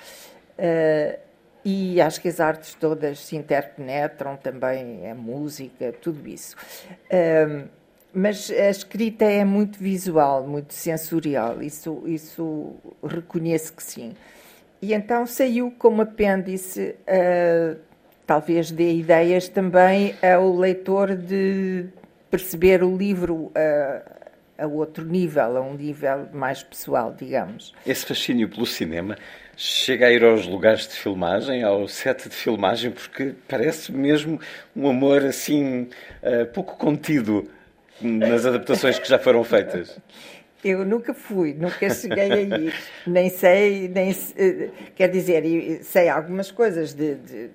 Uh, 0.58 1.18
e 1.66 2.00
acho 2.00 2.22
que 2.22 2.30
as 2.30 2.40
artes 2.40 2.74
todas 2.76 3.20
se 3.20 3.36
interpenetram 3.36 4.38
também, 4.38 5.10
a 5.10 5.16
música, 5.16 5.94
tudo 6.02 6.26
isso. 6.28 6.56
Uh, 7.12 7.68
mas 8.18 8.50
a 8.50 8.72
escrita 8.72 9.26
é 9.26 9.46
muito 9.46 9.78
visual, 9.78 10.48
muito 10.48 10.74
sensorial, 10.74 11.62
isso, 11.62 12.02
isso 12.08 12.74
reconheço 13.04 13.74
que 13.74 13.84
sim. 13.84 14.14
E 14.82 14.92
então 14.92 15.28
saiu 15.28 15.72
como 15.78 16.02
apêndice, 16.02 16.96
uh, 17.08 17.78
talvez 18.26 18.72
dê 18.72 18.96
ideias 18.96 19.48
também 19.48 20.16
ao 20.20 20.58
leitor 20.58 21.16
de 21.16 21.86
perceber 22.32 22.84
o 22.84 22.98
livro 22.98 23.36
uh, 23.36 24.18
a 24.58 24.66
outro 24.66 25.06
nível, 25.06 25.56
a 25.56 25.62
um 25.62 25.76
nível 25.76 26.28
mais 26.34 26.64
pessoal, 26.64 27.14
digamos. 27.16 27.72
Esse 27.86 28.04
fascínio 28.04 28.50
pelo 28.50 28.66
cinema 28.66 29.16
chega 29.56 30.08
a 30.08 30.12
ir 30.12 30.24
aos 30.24 30.48
lugares 30.48 30.88
de 30.88 30.96
filmagem, 30.96 31.62
ao 31.62 31.88
set 31.88 32.28
de 32.28 32.36
filmagem, 32.36 32.90
porque 32.90 33.36
parece 33.48 33.92
mesmo 33.92 34.40
um 34.76 34.90
amor 34.90 35.24
assim 35.24 35.84
uh, 36.24 36.48
pouco 36.52 36.78
contido 36.78 37.48
nas 38.02 38.46
adaptações 38.46 39.00
que 39.00 39.08
já 39.08 39.20
foram 39.20 39.44
feitas. 39.44 40.00
Eu 40.64 40.84
nunca 40.84 41.14
fui, 41.14 41.54
nunca 41.54 41.90
cheguei 41.90 42.32
a 42.32 42.40
ir, 42.42 42.74
nem 43.06 43.30
sei, 43.30 43.88
nem 43.88 44.16
eh, 44.36 44.70
quer 44.96 45.08
dizer, 45.08 45.44
sei 45.84 46.10
algumas 46.10 46.50
coisas 46.50 46.94
de, 46.94 47.16
de, 47.16 47.50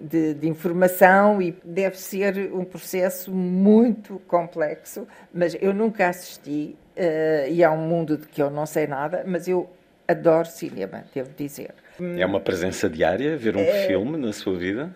de, 0.00 0.34
de, 0.34 0.48
informação 0.48 1.40
e 1.40 1.56
deve 1.64 1.96
ser 1.96 2.52
um 2.52 2.64
processo 2.64 3.30
muito 3.30 4.20
complexo, 4.26 5.06
mas 5.32 5.56
eu 5.60 5.72
nunca 5.72 6.08
assisti 6.08 6.76
uh, 6.96 7.48
e 7.48 7.62
é 7.62 7.70
um 7.70 7.86
mundo 7.86 8.18
de 8.18 8.26
que 8.26 8.42
eu 8.42 8.50
não 8.50 8.66
sei 8.66 8.86
nada, 8.86 9.22
mas 9.24 9.46
eu 9.46 9.70
adoro 10.06 10.48
cinema, 10.48 11.04
devo 11.14 11.30
dizer. 11.36 11.70
É 12.18 12.26
uma 12.26 12.40
presença 12.40 12.90
diária 12.90 13.36
ver 13.36 13.56
um 13.56 13.60
é... 13.60 13.86
filme 13.86 14.18
na 14.18 14.32
sua 14.32 14.58
vida? 14.58 14.94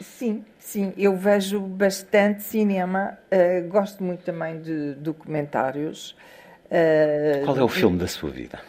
Sim, 0.00 0.44
sim, 0.58 0.92
eu 0.96 1.16
vejo 1.16 1.60
bastante 1.60 2.42
cinema, 2.42 3.18
uh, 3.30 3.68
gosto 3.68 4.02
muito 4.02 4.22
também 4.22 4.60
de 4.60 4.94
documentários. 4.94 6.16
Uh, 6.66 7.44
Qual 7.44 7.56
é 7.56 7.62
o 7.62 7.68
filme 7.68 7.98
da 7.98 8.06
sua 8.06 8.30
vida? 8.30 8.60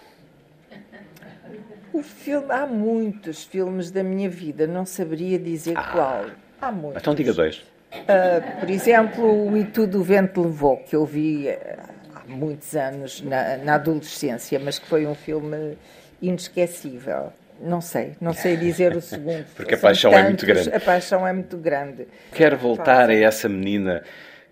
O 1.92 2.04
filme, 2.04 2.52
há 2.52 2.68
muitos 2.68 3.44
filmes 3.44 3.90
da 3.90 4.04
minha 4.04 4.30
vida, 4.30 4.68
não 4.68 4.86
saberia 4.86 5.40
dizer 5.40 5.78
ah, 5.78 5.92
qual. 5.92 6.26
Há 6.62 6.72
muitos. 6.72 7.02
Então 7.02 7.16
diga 7.16 7.34
dois. 7.34 7.58
Uh, 7.94 8.60
por 8.60 8.70
exemplo, 8.70 9.50
o 9.50 9.58
E 9.58 9.64
Tudo 9.66 10.00
o 10.00 10.04
Vento 10.04 10.42
Levou, 10.42 10.78
que 10.78 10.96
eu 10.96 11.06
vi 11.06 11.50
há 11.50 12.24
muitos 12.28 12.76
anos 12.76 13.22
na, 13.22 13.58
na 13.58 13.76
adolescência, 13.76 14.60
mas 14.60 14.78
que 14.78 14.86
foi 14.86 15.08
um 15.08 15.16
filme 15.16 15.78
inesquecível. 16.22 17.32
Não 17.66 17.82
sei, 17.82 18.16
não 18.22 18.32
sei 18.32 18.56
dizer 18.56 18.96
o 18.96 19.02
segundo. 19.02 19.44
Porque 19.58 19.74
a 19.74 19.78
paixão 19.78 20.12
tantos, 20.12 20.24
é 20.24 20.30
muito 20.30 20.46
grande. 20.46 20.70
A 20.70 20.80
paixão 20.80 21.28
é 21.28 21.34
muito 21.34 21.58
grande. 21.58 22.08
Quero 22.32 22.56
voltar 22.58 23.10
a 23.10 23.14
essa 23.16 23.50
menina 23.50 24.04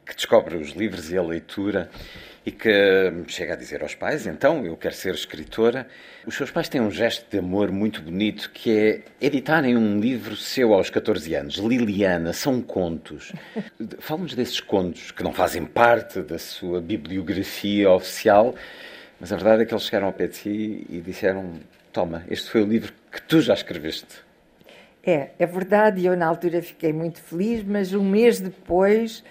que 0.03 0.15
descobre 0.15 0.57
os 0.57 0.71
livros 0.71 1.11
e 1.11 1.17
a 1.17 1.21
leitura 1.21 1.91
e 2.43 2.51
que 2.51 2.71
chega 3.27 3.53
a 3.53 3.55
dizer 3.55 3.83
aos 3.83 3.93
pais: 3.93 4.25
então, 4.25 4.65
eu 4.65 4.75
quero 4.75 4.95
ser 4.95 5.13
escritora. 5.13 5.87
Os 6.25 6.35
seus 6.35 6.49
pais 6.49 6.67
têm 6.67 6.81
um 6.81 6.89
gesto 6.89 7.29
de 7.29 7.37
amor 7.37 7.71
muito 7.71 8.01
bonito 8.01 8.49
que 8.51 8.75
é 8.75 9.01
editarem 9.21 9.77
um 9.77 9.99
livro 9.99 10.35
seu 10.35 10.73
aos 10.73 10.89
14 10.89 11.35
anos, 11.35 11.55
Liliana, 11.57 12.33
são 12.33 12.63
contos. 12.63 13.31
Fala-nos 13.99 14.33
desses 14.33 14.59
contos 14.59 15.11
que 15.11 15.21
não 15.21 15.31
fazem 15.31 15.65
parte 15.65 16.19
da 16.23 16.39
sua 16.39 16.81
bibliografia 16.81 17.91
oficial, 17.91 18.55
mas 19.19 19.31
a 19.31 19.35
verdade 19.35 19.61
é 19.61 19.65
que 19.65 19.73
eles 19.73 19.83
chegaram 19.83 20.07
ao 20.07 20.13
pé 20.13 20.25
de 20.25 20.35
si 20.35 20.87
e 20.89 20.99
disseram: 20.99 21.59
Toma, 21.91 22.25
este 22.27 22.49
foi 22.49 22.63
o 22.63 22.65
livro 22.65 22.91
que 23.13 23.21
tu 23.21 23.39
já 23.39 23.53
escreveste. 23.53 24.21
É, 25.05 25.29
é 25.37 25.45
verdade, 25.45 26.03
eu 26.03 26.17
na 26.17 26.25
altura 26.25 26.61
fiquei 26.61 26.91
muito 26.91 27.21
feliz, 27.21 27.63
mas 27.63 27.93
um 27.93 28.03
mês 28.03 28.39
depois 28.39 29.23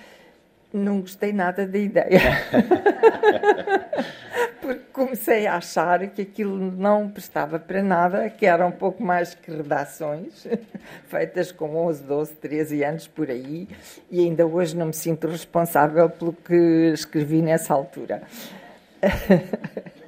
não 0.72 1.00
gostei 1.00 1.32
nada 1.32 1.66
da 1.66 1.78
ideia. 1.78 2.20
Porque 4.60 4.82
comecei 4.92 5.48
a 5.48 5.56
achar 5.56 6.06
que 6.08 6.22
aquilo 6.22 6.56
não 6.56 7.10
prestava 7.10 7.58
para 7.58 7.82
nada, 7.82 8.30
que 8.30 8.46
era 8.46 8.64
um 8.64 8.70
pouco 8.70 9.02
mais 9.02 9.34
que 9.34 9.50
redações, 9.50 10.46
feitas 11.08 11.50
com 11.50 11.74
11, 11.74 12.04
12, 12.04 12.34
13 12.34 12.84
anos 12.84 13.08
por 13.08 13.28
aí, 13.28 13.68
e 14.08 14.20
ainda 14.20 14.46
hoje 14.46 14.76
não 14.76 14.86
me 14.86 14.94
sinto 14.94 15.26
responsável 15.26 16.08
pelo 16.08 16.32
que 16.32 16.92
escrevi 16.94 17.42
nessa 17.42 17.74
altura. 17.74 18.22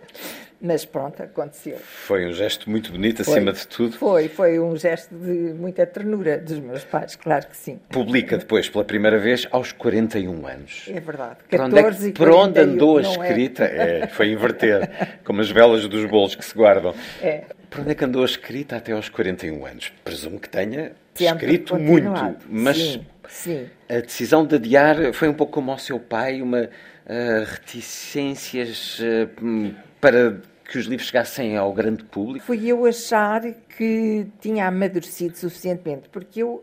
Mas 0.60 0.84
pronto, 0.84 1.22
aconteceu. 1.22 1.76
Foi 1.78 2.26
um 2.26 2.32
gesto 2.32 2.70
muito 2.70 2.90
bonito, 2.90 3.22
foi, 3.22 3.34
acima 3.34 3.52
de 3.52 3.66
tudo. 3.66 3.96
Foi, 3.96 4.28
foi 4.28 4.58
um 4.58 4.76
gesto 4.76 5.14
de 5.14 5.52
muita 5.54 5.84
ternura 5.86 6.38
dos 6.38 6.58
meus 6.58 6.84
pais, 6.84 7.16
claro 7.16 7.46
que 7.46 7.56
sim. 7.56 7.78
Publica 7.90 8.38
depois, 8.38 8.68
pela 8.68 8.84
primeira 8.84 9.18
vez, 9.18 9.46
aos 9.50 9.72
41 9.72 10.46
anos. 10.46 10.86
É 10.88 11.00
verdade. 11.00 11.36
14 11.48 11.50
por 11.50 11.60
onde, 11.60 11.78
é 11.78 12.12
que, 12.12 12.12
por 12.12 12.28
onde 12.30 12.60
andou 12.60 12.98
a 12.98 13.02
é? 13.02 13.04
escrita? 13.04 13.64
É? 13.64 14.00
é? 14.00 14.06
foi 14.14 14.30
inverter, 14.30 15.18
como 15.24 15.40
as 15.40 15.50
velas 15.50 15.86
dos 15.88 16.04
bolos 16.06 16.34
que 16.34 16.44
se 16.44 16.54
guardam. 16.54 16.94
É. 17.20 17.44
Por 17.68 17.80
onde 17.80 17.90
é 17.90 17.94
que 17.94 18.04
andou 18.04 18.22
a 18.22 18.26
escrita 18.26 18.76
até 18.76 18.92
aos 18.92 19.08
41 19.08 19.66
anos? 19.66 19.92
Presumo 20.04 20.38
que 20.38 20.48
tenha 20.48 20.92
Sempre 21.14 21.46
escrito 21.46 21.76
muito, 21.78 22.36
mas 22.48 22.76
sim, 22.76 23.06
sim. 23.28 23.66
a 23.88 24.00
decisão 24.00 24.44
de 24.46 24.56
adiar 24.56 25.12
foi 25.12 25.28
um 25.28 25.34
pouco 25.34 25.52
como 25.52 25.70
ao 25.70 25.78
seu 25.78 25.98
pai, 26.00 26.42
uma 26.42 26.62
uh, 26.62 27.44
reticências 27.44 28.98
uh, 29.00 29.74
para 30.04 30.36
que 30.70 30.76
os 30.76 30.84
livros 30.84 31.08
chegassem 31.08 31.56
ao 31.56 31.72
grande 31.72 32.04
público? 32.04 32.44
Foi 32.44 32.62
eu 32.66 32.84
achar 32.84 33.40
que 33.74 34.26
tinha 34.38 34.66
amadurecido 34.66 35.34
suficientemente, 35.34 36.10
porque 36.10 36.42
eu, 36.42 36.62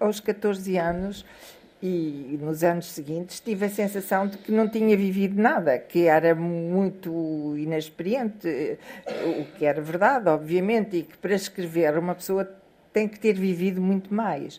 aos 0.00 0.20
14 0.20 0.78
anos 0.78 1.22
e 1.82 2.38
nos 2.40 2.64
anos 2.64 2.86
seguintes, 2.86 3.40
tive 3.40 3.66
a 3.66 3.68
sensação 3.68 4.26
de 4.26 4.38
que 4.38 4.50
não 4.50 4.66
tinha 4.70 4.96
vivido 4.96 5.38
nada, 5.38 5.78
que 5.78 6.06
era 6.06 6.34
muito 6.34 7.54
inexperiente, 7.58 8.78
o 9.38 9.44
que 9.58 9.66
era 9.66 9.82
verdade, 9.82 10.26
obviamente, 10.30 10.96
e 10.96 11.02
que 11.02 11.18
para 11.18 11.34
escrever 11.34 11.98
uma 11.98 12.14
pessoa 12.14 12.50
tem 12.90 13.06
que 13.06 13.20
ter 13.20 13.34
vivido 13.34 13.82
muito 13.82 14.14
mais. 14.14 14.58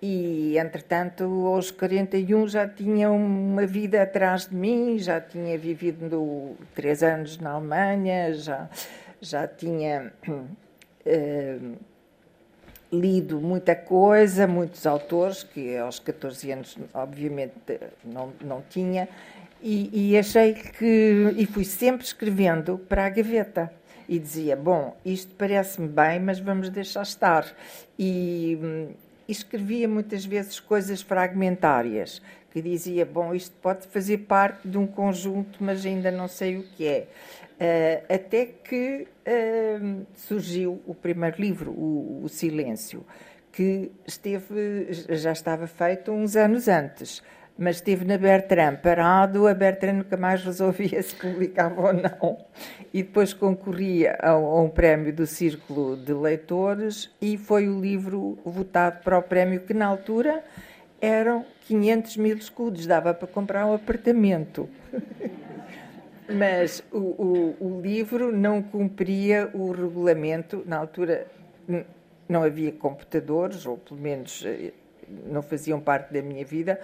E, 0.00 0.56
entretanto, 0.56 1.24
aos 1.24 1.72
41 1.72 2.46
já 2.46 2.68
tinha 2.68 3.10
uma 3.10 3.66
vida 3.66 4.00
atrás 4.00 4.46
de 4.46 4.54
mim, 4.54 4.96
já 4.98 5.20
tinha 5.20 5.58
vivido 5.58 6.56
três 6.72 7.02
anos 7.02 7.38
na 7.38 7.50
Alemanha, 7.50 8.32
já, 8.32 8.70
já 9.20 9.48
tinha 9.48 10.12
uh, 10.28 11.76
lido 12.92 13.40
muita 13.40 13.74
coisa, 13.74 14.46
muitos 14.46 14.86
autores, 14.86 15.42
que 15.42 15.76
aos 15.76 15.98
14 15.98 16.52
anos, 16.52 16.78
obviamente, 16.94 17.80
não, 18.04 18.32
não 18.40 18.62
tinha, 18.70 19.08
e, 19.60 20.12
e 20.12 20.16
achei 20.16 20.54
que. 20.54 21.34
e 21.36 21.44
fui 21.44 21.64
sempre 21.64 22.04
escrevendo 22.04 22.78
para 22.78 23.06
a 23.06 23.08
gaveta 23.08 23.72
e 24.08 24.16
dizia: 24.16 24.54
Bom, 24.54 24.96
isto 25.04 25.34
parece-me 25.34 25.88
bem, 25.88 26.20
mas 26.20 26.38
vamos 26.38 26.70
deixar 26.70 27.02
estar. 27.02 27.44
E 27.98 28.56
escrevia 29.28 29.86
muitas 29.86 30.24
vezes 30.24 30.58
coisas 30.58 31.02
fragmentárias, 31.02 32.22
que 32.50 32.62
dizia, 32.62 33.04
bom, 33.04 33.34
isto 33.34 33.54
pode 33.60 33.86
fazer 33.86 34.18
parte 34.18 34.66
de 34.66 34.78
um 34.78 34.86
conjunto, 34.86 35.62
mas 35.62 35.84
ainda 35.84 36.10
não 36.10 36.26
sei 36.26 36.56
o 36.56 36.62
que 36.62 36.86
é. 36.86 37.06
Uh, 37.60 38.14
até 38.14 38.46
que 38.46 39.06
uh, 39.26 40.06
surgiu 40.14 40.80
o 40.86 40.94
primeiro 40.94 41.40
livro, 41.40 41.72
o, 41.72 42.22
o, 42.24 42.28
Silêncio, 42.28 43.04
que 43.52 43.90
esteve, 44.06 44.88
já 45.10 45.32
estava 45.32 45.66
feito 45.66 46.12
uns 46.12 46.36
anos 46.36 46.68
antes, 46.68 47.22
mas 47.58 47.76
esteve 47.76 48.04
na 48.04 48.16
Bertrand 48.16 48.76
parado, 48.76 49.48
a 49.48 49.52
Bertrand 49.52 49.94
nunca 49.94 50.16
mais 50.16 50.44
resolvia 50.44 51.02
se 51.02 51.14
publicava 51.16 51.88
ou 51.88 51.92
não. 51.92 52.38
E 52.94 53.02
depois 53.02 53.34
concorria 53.34 54.16
a, 54.20 54.30
a 54.30 54.60
um 54.60 54.70
prémio 54.70 55.12
do 55.12 55.26
Círculo 55.26 55.96
de 55.96 56.14
Leitores 56.14 57.10
e 57.20 57.36
foi 57.36 57.68
o 57.68 57.80
livro 57.80 58.38
votado 58.44 59.02
para 59.02 59.18
o 59.18 59.22
prémio 59.22 59.60
que 59.60 59.74
na 59.74 59.86
altura 59.86 60.44
eram 61.00 61.44
500 61.62 62.16
mil 62.16 62.36
escudos, 62.36 62.86
dava 62.86 63.12
para 63.12 63.26
comprar 63.26 63.66
um 63.66 63.74
apartamento. 63.74 64.68
Mas 66.30 66.82
o, 66.92 66.98
o, 66.98 67.56
o, 67.58 67.80
livro 67.80 68.30
não 68.30 68.62
cumpria 68.62 69.50
o 69.54 69.72
regulamento, 69.72 70.62
na 70.66 70.76
altura 70.76 71.26
não 72.28 72.42
havia 72.42 72.70
computadores, 72.70 73.64
ou 73.64 73.78
pelo 73.78 73.98
menos 73.98 74.44
eh, 74.44 74.72
não 75.26 75.40
faziam 75.40 75.80
parte 75.80 76.12
da 76.12 76.20
minha 76.20 76.44
vida. 76.44 76.78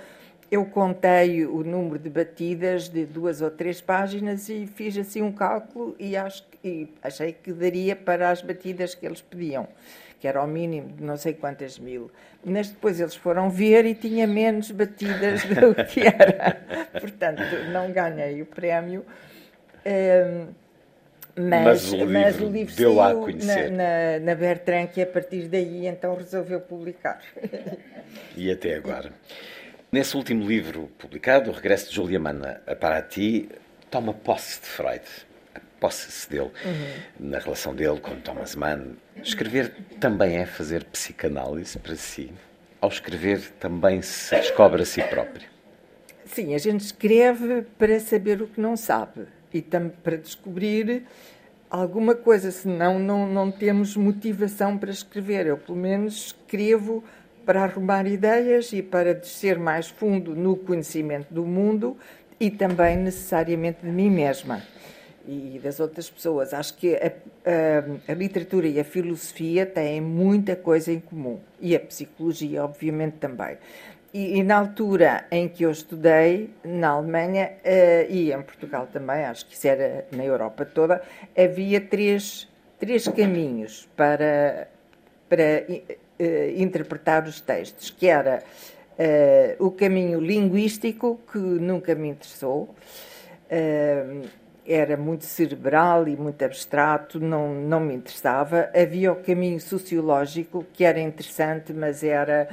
Eu 0.50 0.64
contei 0.66 1.44
o 1.44 1.64
número 1.64 1.98
de 1.98 2.08
batidas 2.08 2.88
de 2.88 3.04
duas 3.04 3.40
ou 3.40 3.50
três 3.50 3.80
páginas 3.80 4.48
e 4.48 4.66
fiz 4.66 4.96
assim 4.96 5.22
um 5.22 5.32
cálculo 5.32 5.96
e, 5.98 6.16
acho, 6.16 6.44
e 6.62 6.88
achei 7.02 7.32
que 7.32 7.52
daria 7.52 7.96
para 7.96 8.30
as 8.30 8.42
batidas 8.42 8.94
que 8.94 9.04
eles 9.06 9.20
pediam 9.20 9.68
que 10.24 10.28
era 10.28 10.40
ao 10.40 10.46
mínimo 10.46 10.88
de 10.88 11.04
não 11.04 11.18
sei 11.18 11.34
quantas 11.34 11.78
mil. 11.78 12.10
Mas 12.42 12.70
depois 12.70 12.98
eles 12.98 13.14
foram 13.14 13.50
ver 13.50 13.84
e 13.84 13.94
tinha 13.94 14.26
menos 14.26 14.70
batidas 14.70 15.44
do 15.44 15.74
que 15.84 16.00
era. 16.08 16.56
Portanto, 16.98 17.42
não 17.70 17.92
ganhei 17.92 18.40
o 18.40 18.46
prémio. 18.46 19.04
Um, 19.84 20.46
mas, 21.36 21.92
mas, 21.92 21.92
o 21.92 22.06
mas, 22.06 22.40
o 22.40 22.46
livro 22.46 22.74
deu 22.74 23.02
a 23.02 23.14
conhecer. 23.14 23.70
Na, 23.70 24.18
na, 24.18 24.18
na 24.20 24.34
Bertrand, 24.34 24.86
que 24.86 25.02
a 25.02 25.06
partir 25.06 25.46
daí 25.46 25.86
então 25.86 26.14
resolveu 26.16 26.58
publicar. 26.58 27.20
E 28.34 28.50
até 28.50 28.76
agora. 28.76 29.12
Nesse 29.94 30.16
último 30.16 30.44
livro 30.44 30.90
publicado, 30.98 31.52
O 31.52 31.54
Regresso 31.54 31.88
de 31.88 31.94
Julia 31.94 32.18
Mana 32.18 32.60
a 32.66 32.74
Paraty, 32.74 33.48
toma 33.88 34.12
posse 34.12 34.60
de 34.60 34.66
Freud 34.66 35.04
posse 35.78 36.28
dele, 36.28 36.50
uhum. 36.64 37.30
na 37.30 37.38
relação 37.38 37.72
dele 37.72 38.00
com 38.00 38.16
Thomas 38.16 38.56
Mann. 38.56 38.96
Escrever 39.22 39.72
também 40.00 40.38
é 40.38 40.46
fazer 40.46 40.82
psicanálise 40.82 41.78
para 41.78 41.94
si. 41.94 42.32
Ao 42.80 42.88
escrever 42.88 43.52
também 43.60 44.02
se 44.02 44.34
descobre 44.34 44.82
a 44.82 44.84
si 44.84 45.00
próprio. 45.00 45.48
Sim, 46.24 46.56
a 46.56 46.58
gente 46.58 46.80
escreve 46.80 47.62
para 47.78 48.00
saber 48.00 48.42
o 48.42 48.48
que 48.48 48.60
não 48.60 48.76
sabe 48.76 49.28
e 49.52 49.62
também 49.62 49.92
para 50.02 50.16
descobrir 50.16 51.04
alguma 51.70 52.16
coisa, 52.16 52.50
senão 52.50 52.98
não, 52.98 53.28
não 53.28 53.48
temos 53.52 53.96
motivação 53.96 54.76
para 54.76 54.90
escrever. 54.90 55.46
Eu, 55.46 55.56
pelo 55.56 55.78
menos, 55.78 56.26
escrevo 56.26 57.04
para 57.44 57.62
arrumar 57.62 58.06
ideias 58.06 58.72
e 58.72 58.82
para 58.82 59.14
descer 59.14 59.58
mais 59.58 59.88
fundo 59.88 60.34
no 60.34 60.56
conhecimento 60.56 61.32
do 61.32 61.44
mundo 61.44 61.96
e 62.40 62.50
também 62.50 62.96
necessariamente 62.96 63.78
de 63.82 63.90
mim 63.90 64.10
mesma 64.10 64.62
e 65.26 65.58
das 65.62 65.80
outras 65.80 66.08
pessoas. 66.10 66.52
Acho 66.52 66.74
que 66.74 66.94
a, 66.94 67.06
a, 67.08 68.12
a, 68.12 68.14
literatura 68.14 68.66
e 68.66 68.78
a 68.78 68.84
filosofia 68.84 69.64
têm 69.64 70.00
muita 70.00 70.54
coisa 70.54 70.92
em 70.92 71.00
comum 71.00 71.40
e 71.60 71.74
a 71.74 71.80
psicologia, 71.80 72.64
obviamente, 72.64 73.14
também. 73.14 73.56
E, 74.12 74.38
e 74.38 74.42
na 74.42 74.58
altura 74.58 75.26
em 75.30 75.48
que 75.48 75.64
eu 75.64 75.70
estudei, 75.70 76.50
na 76.62 76.90
Alemanha 76.90 77.52
uh, 77.64 78.12
e 78.12 78.32
em 78.32 78.42
Portugal 78.42 78.88
também, 78.92 79.24
acho 79.24 79.46
que 79.46 79.54
isso 79.54 79.66
era 79.66 80.06
na 80.12 80.24
Europa 80.24 80.64
toda, 80.64 81.02
havia 81.36 81.80
três, 81.80 82.48
três 82.78 83.08
caminhos 83.08 83.88
para, 83.96 84.68
para 85.28 85.64
uh, 86.18 86.60
interpretar 86.60 87.24
os 87.24 87.40
textos, 87.40 87.90
que 87.90 88.06
era 88.06 88.42
uh, 88.98 89.64
o 89.64 89.70
caminho 89.70 90.20
linguístico, 90.20 91.20
que 91.30 91.38
nunca 91.38 91.94
me 91.94 92.08
interessou, 92.08 92.74
era 94.66 94.96
muito 94.96 95.24
cerebral 95.26 96.08
e 96.08 96.16
muito 96.16 96.44
abstrato, 96.44 97.20
não, 97.20 97.54
não 97.54 97.78
me 97.78 97.94
interessava. 97.94 98.70
Havia 98.74 99.12
o 99.12 99.16
caminho 99.16 99.60
sociológico, 99.60 100.64
que 100.72 100.82
era 100.84 100.98
interessante, 100.98 101.72
mas 101.72 102.02
era 102.02 102.48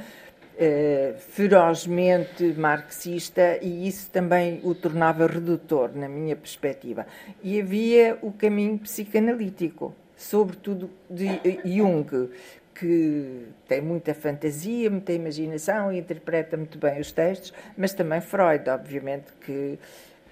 eh, 0.58 1.14
ferozmente 1.18 2.44
marxista 2.52 3.58
e 3.62 3.88
isso 3.88 4.10
também 4.10 4.60
o 4.62 4.74
tornava 4.74 5.26
redutor, 5.26 5.90
na 5.94 6.08
minha 6.08 6.36
perspectiva. 6.36 7.06
E 7.42 7.58
havia 7.58 8.18
o 8.20 8.30
caminho 8.32 8.78
psicanalítico, 8.78 9.94
sobretudo 10.14 10.90
de 11.08 11.40
Jung, 11.64 12.28
que 12.82 13.46
tem 13.68 13.80
muita 13.80 14.12
fantasia, 14.12 14.90
muita 14.90 15.12
imaginação 15.12 15.92
e 15.92 16.00
interpreta 16.00 16.56
muito 16.56 16.78
bem 16.78 17.00
os 17.00 17.12
textos, 17.12 17.54
mas 17.76 17.94
também 17.94 18.20
Freud, 18.20 18.68
obviamente, 18.68 19.26
que 19.40 19.78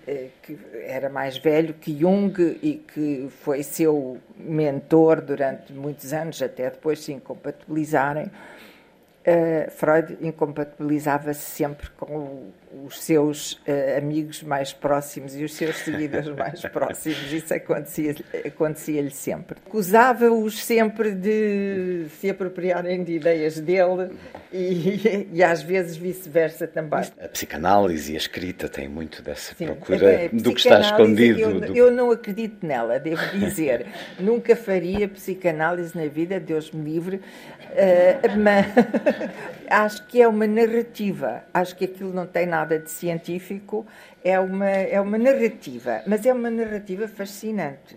eh, 0.04 0.30
que 0.42 0.58
era 0.82 1.08
mais 1.08 1.38
velho 1.38 1.74
que 1.74 1.96
Jung 1.96 2.34
e 2.60 2.82
que 2.92 3.28
foi 3.44 3.62
seu 3.62 4.18
mentor 4.36 5.20
durante 5.20 5.72
muitos 5.72 6.12
anos, 6.12 6.42
até 6.42 6.70
depois 6.70 6.98
se 7.04 7.12
incompatibilizarem. 7.12 8.26
Uh, 8.26 9.70
Freud 9.70 10.18
incompatibilizava-se 10.20 11.42
sempre 11.42 11.88
com 11.90 12.50
os 12.86 13.02
seus 13.02 13.52
uh, 13.52 13.98
amigos 13.98 14.42
mais 14.42 14.72
próximos 14.72 15.34
e 15.36 15.44
os 15.44 15.54
seus 15.54 15.76
seguidores 15.84 16.28
mais 16.36 16.60
próximos. 16.62 17.32
Isso 17.32 17.52
acontecia-lhe 17.52 18.24
acontecia 18.46 19.10
sempre. 19.10 19.56
Acusava-os 19.66 20.62
sempre 20.62 21.12
de 21.12 22.06
se 22.20 22.30
apropriarem 22.30 23.02
de 23.02 23.14
ideias 23.14 23.58
dele 23.58 24.10
e, 24.52 25.28
e 25.32 25.42
às 25.42 25.62
vezes 25.62 25.96
vice-versa 25.96 26.66
também. 26.66 27.00
A 27.20 27.28
psicanálise 27.28 28.12
e 28.12 28.14
a 28.14 28.18
escrita 28.18 28.68
têm 28.68 28.88
muito 28.88 29.22
dessa 29.22 29.54
Sim, 29.54 29.66
procura 29.66 30.28
do 30.32 30.54
que 30.54 30.60
está 30.60 30.80
escondido. 30.80 31.40
Eu, 31.40 31.60
do... 31.60 31.76
eu 31.76 31.90
não 31.90 32.10
acredito 32.10 32.64
nela, 32.64 32.98
devo 32.98 33.22
dizer. 33.38 33.86
Nunca 34.18 34.54
faria 34.54 35.08
psicanálise 35.08 35.96
na 35.96 36.06
vida, 36.06 36.38
Deus 36.38 36.70
me 36.70 36.90
livre, 36.90 37.16
uh, 37.16 38.38
mas 38.38 38.66
acho 39.70 40.06
que 40.06 40.20
é 40.20 40.26
uma 40.26 40.46
narrativa. 40.46 41.44
Acho 41.54 41.76
que 41.76 41.84
aquilo 41.84 42.12
não 42.12 42.26
tem 42.26 42.44
nada 42.44 42.78
de 42.78 42.90
científico, 42.90 43.86
é 44.22 44.38
uma, 44.38 44.68
é 44.68 45.00
uma 45.00 45.16
narrativa, 45.16 46.02
mas 46.06 46.26
é 46.26 46.32
uma 46.32 46.50
narrativa 46.50 47.06
fascinante. 47.06 47.96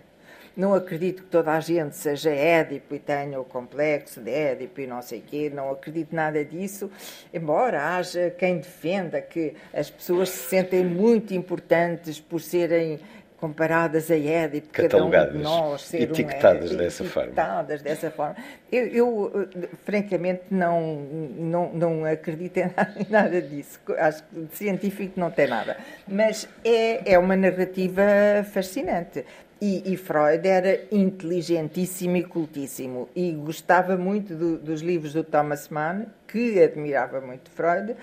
Não 0.56 0.72
acredito 0.72 1.24
que 1.24 1.28
toda 1.28 1.50
a 1.50 1.58
gente 1.58 1.96
seja 1.96 2.30
Édipo 2.30 2.94
e 2.94 3.00
tenha 3.00 3.40
o 3.40 3.44
complexo 3.44 4.20
de 4.20 4.30
Édipo 4.30 4.80
e 4.80 4.86
não 4.86 5.02
sei 5.02 5.20
quê, 5.20 5.50
não 5.52 5.68
acredito 5.68 6.14
nada 6.14 6.44
disso, 6.44 6.88
embora 7.32 7.96
haja 7.96 8.30
quem 8.30 8.58
defenda 8.58 9.20
que 9.20 9.54
as 9.72 9.90
pessoas 9.90 10.28
se 10.28 10.48
sentem 10.48 10.84
muito 10.84 11.34
importantes 11.34 12.20
por 12.20 12.40
serem 12.40 13.00
comparadas 13.44 14.10
a 14.10 14.16
Édipo, 14.16 14.68
catalogadas, 14.72 15.34
cada 15.34 15.36
um 15.36 15.38
de 15.38 15.44
nós 15.44 15.82
ser 15.82 16.00
etiquetadas 16.00 16.72
um, 16.72 16.76
dessa 16.78 17.04
etiquetadas 17.04 17.66
forma. 17.66 17.82
dessa 17.82 18.10
forma. 18.10 18.36
Eu, 18.72 18.86
eu, 18.86 19.48
francamente 19.84 20.44
não, 20.50 20.96
não, 21.36 21.72
não 21.74 22.04
acredito 22.06 22.56
em 22.56 22.70
nada 23.10 23.40
disso. 23.44 23.78
Acho 23.98 24.22
que 24.22 24.56
científico 24.56 25.20
não 25.20 25.30
tem 25.30 25.46
nada. 25.46 25.76
Mas 26.08 26.48
é, 26.64 27.12
é 27.12 27.18
uma 27.18 27.36
narrativa 27.36 28.02
fascinante. 28.50 29.22
E, 29.60 29.92
e, 29.92 29.96
Freud 29.96 30.46
era 30.46 30.80
inteligentíssimo 30.90 32.16
e 32.16 32.24
cultíssimo 32.24 33.08
e 33.14 33.30
gostava 33.32 33.96
muito 33.96 34.34
do, 34.34 34.58
dos 34.58 34.80
livros 34.82 35.12
do 35.12 35.22
Thomas 35.22 35.68
Mann, 35.68 36.06
que 36.26 36.60
admirava 36.62 37.20
muito 37.20 37.50
Freud, 37.50 37.94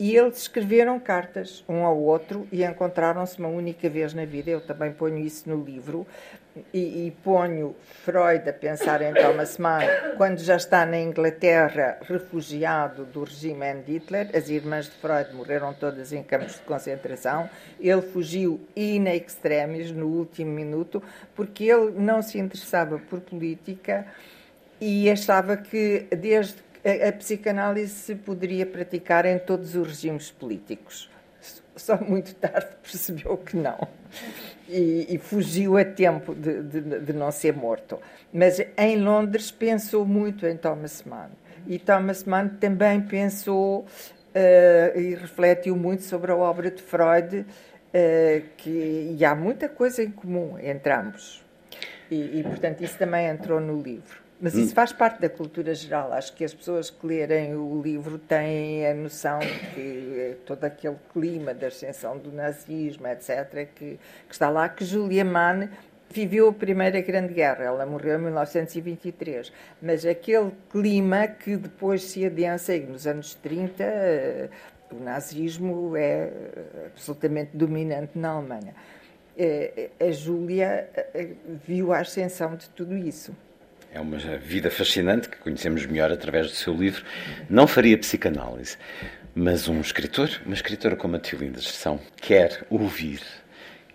e 0.00 0.16
eles 0.16 0.38
escreveram 0.38 0.98
cartas 0.98 1.62
um 1.68 1.84
ao 1.84 1.98
outro 1.98 2.48
e 2.50 2.64
encontraram-se 2.64 3.38
uma 3.38 3.48
única 3.48 3.86
vez 3.86 4.14
na 4.14 4.24
vida. 4.24 4.50
Eu 4.50 4.62
também 4.62 4.90
ponho 4.92 5.18
isso 5.18 5.46
no 5.46 5.62
livro. 5.62 6.06
E, 6.72 7.06
e, 7.06 7.16
ponho 7.22 7.76
Freud 8.02 8.48
a 8.48 8.52
pensar 8.52 9.02
em 9.02 9.12
Thomas 9.12 9.58
Mann 9.58 9.82
quando 10.16 10.38
já 10.38 10.56
está 10.56 10.84
na 10.86 10.98
Inglaterra, 10.98 11.98
refugiado 12.00 13.04
do 13.04 13.24
regime 13.24 13.74
de 13.86 13.92
Hitler. 13.92 14.30
As 14.34 14.48
irmãs 14.48 14.86
de 14.86 14.92
Freud 14.92 15.34
morreram 15.34 15.74
todas 15.74 16.14
em 16.14 16.22
campos 16.22 16.54
de 16.54 16.62
concentração. 16.62 17.48
Ele 17.78 18.02
fugiu 18.02 18.58
in 18.74 19.04
extremis, 19.04 19.92
no 19.92 20.06
último 20.06 20.50
minuto, 20.50 21.02
porque 21.36 21.64
ele 21.64 21.92
não 21.92 22.22
se 22.22 22.38
interessava 22.38 22.98
por 22.98 23.20
política 23.20 24.06
e 24.80 25.10
achava 25.10 25.58
que 25.58 26.06
desde 26.10 26.69
a, 26.84 27.08
a 27.08 27.12
psicanálise 27.12 27.92
se 27.92 28.14
poderia 28.14 28.64
praticar 28.64 29.26
em 29.26 29.38
todos 29.38 29.74
os 29.74 29.86
regimes 29.86 30.30
políticos. 30.30 31.10
Só 31.76 31.96
muito 31.98 32.34
tarde 32.34 32.68
percebeu 32.82 33.36
que 33.36 33.56
não. 33.56 33.88
E, 34.68 35.06
e 35.08 35.18
fugiu 35.18 35.76
a 35.76 35.84
tempo 35.84 36.34
de, 36.34 36.62
de, 36.62 36.80
de, 37.00 37.12
não 37.12 37.30
ser 37.30 37.54
morto. 37.54 37.98
Mas 38.32 38.60
em 38.76 38.98
Londres 38.98 39.50
pensou 39.50 40.04
muito 40.04 40.46
em 40.46 40.56
Thomas 40.56 41.02
Mann. 41.04 41.30
E 41.66 41.78
Thomas 41.78 42.24
Mann 42.24 42.48
também 42.60 43.00
pensou 43.00 43.80
uh, 43.80 44.98
e 44.98 45.14
refletiu 45.14 45.76
muito 45.76 46.02
sobre 46.02 46.32
a 46.32 46.36
obra 46.36 46.70
de 46.70 46.82
Freud, 46.82 47.40
uh, 47.40 47.46
que, 48.56 49.16
e 49.18 49.24
há 49.24 49.34
muita 49.34 49.68
coisa 49.68 50.02
em 50.02 50.10
comum 50.10 50.56
entre 50.58 50.92
ambos. 50.92 51.44
E, 52.10 52.40
e, 52.40 52.42
portanto, 52.42 52.82
isso 52.82 52.98
também 52.98 53.26
entrou 53.26 53.60
no 53.60 53.80
livro. 53.80 54.19
Mas 54.40 54.54
isso 54.54 54.72
hum. 54.72 54.74
faz 54.74 54.92
parte 54.92 55.20
da 55.20 55.28
cultura 55.28 55.74
geral. 55.74 56.12
Acho 56.12 56.34
que 56.34 56.42
as 56.42 56.54
pessoas 56.54 56.88
que 56.88 57.06
lerem 57.06 57.54
o 57.54 57.82
livro 57.82 58.18
têm 58.18 58.86
a 58.86 58.94
noção 58.94 59.38
que 59.74 60.36
todo 60.46 60.64
aquele 60.64 60.96
clima 61.12 61.52
da 61.52 61.66
ascensão 61.66 62.16
do 62.16 62.32
nazismo, 62.32 63.06
etc., 63.06 63.68
que, 63.74 63.98
que 64.26 64.32
está 64.32 64.48
lá, 64.48 64.68
que 64.68 64.84
Julia 64.84 65.24
Mann 65.24 65.68
viveu 66.10 66.48
a 66.48 66.52
Primeira 66.52 67.00
Grande 67.00 67.32
Guerra, 67.32 67.64
ela 67.64 67.86
morreu 67.86 68.18
em 68.18 68.22
1923, 68.22 69.52
mas 69.80 70.04
aquele 70.04 70.50
clima 70.68 71.28
que 71.28 71.56
depois 71.56 72.02
se 72.02 72.26
adensa, 72.26 72.74
e 72.74 72.80
nos 72.80 73.06
anos 73.06 73.34
30 73.34 73.82
eh, 73.84 74.48
o 74.90 74.96
nazismo 74.96 75.96
é 75.96 76.32
absolutamente 76.86 77.56
dominante 77.56 78.18
na 78.18 78.30
Alemanha. 78.30 78.74
Eh, 79.38 79.90
a 80.00 80.10
Júlia 80.10 80.88
eh, 80.94 81.28
viu 81.64 81.92
a 81.92 82.00
ascensão 82.00 82.56
de 82.56 82.68
tudo 82.70 82.96
isso. 82.96 83.32
É 83.92 83.98
uma 83.98 84.18
vida 84.18 84.70
fascinante 84.70 85.28
que 85.28 85.38
conhecemos 85.38 85.84
melhor 85.84 86.12
através 86.12 86.46
do 86.46 86.54
seu 86.54 86.72
livro. 86.72 87.04
Não 87.48 87.66
faria 87.66 87.98
psicanálise, 87.98 88.76
mas 89.34 89.66
um 89.66 89.80
escritor, 89.80 90.30
uma 90.46 90.54
escritora 90.54 90.94
como 90.94 91.16
a 91.16 91.18
Tiolinda 91.18 91.60
Gerção, 91.60 91.98
quer 92.16 92.64
ouvir, 92.70 93.20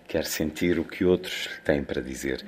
quer 0.05 0.25
sentir 0.25 0.77
o 0.79 0.83
que 0.83 1.05
outros 1.05 1.49
têm 1.63 1.81
para 1.81 2.01
dizer. 2.01 2.43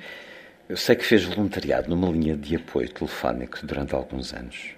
Eu 0.68 0.76
sei 0.76 0.94
que 0.94 1.04
fez 1.04 1.24
voluntariado 1.24 1.88
numa 1.88 2.10
linha 2.10 2.36
de 2.36 2.56
apoio 2.56 2.90
telefónico 2.90 3.58
durante 3.64 3.94
alguns 3.94 4.34
anos. 4.34 4.74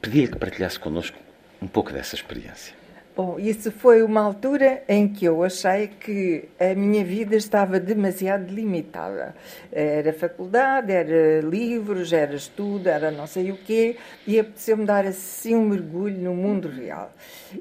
Pedia 0.00 0.28
que 0.28 0.38
partilhasse 0.38 0.78
connosco 0.78 1.18
um 1.60 1.66
pouco 1.66 1.92
dessa 1.92 2.14
experiência. 2.14 2.81
Bom, 3.14 3.38
isso 3.38 3.70
foi 3.70 4.02
uma 4.02 4.22
altura 4.22 4.82
em 4.88 5.06
que 5.06 5.26
eu 5.26 5.44
achei 5.44 5.86
que 5.86 6.48
a 6.58 6.74
minha 6.74 7.04
vida 7.04 7.36
estava 7.36 7.78
demasiado 7.78 8.50
limitada. 8.50 9.34
Era 9.70 10.14
faculdade, 10.14 10.90
era 10.90 11.42
livros, 11.42 12.10
era 12.14 12.34
estudo, 12.34 12.88
era 12.88 13.10
não 13.10 13.26
sei 13.26 13.50
o 13.50 13.56
quê, 13.58 13.98
e 14.26 14.40
apeteceu-me 14.40 14.86
dar 14.86 15.04
assim 15.04 15.54
um 15.54 15.66
mergulho 15.66 16.16
no 16.16 16.34
mundo 16.34 16.68
real. 16.68 17.12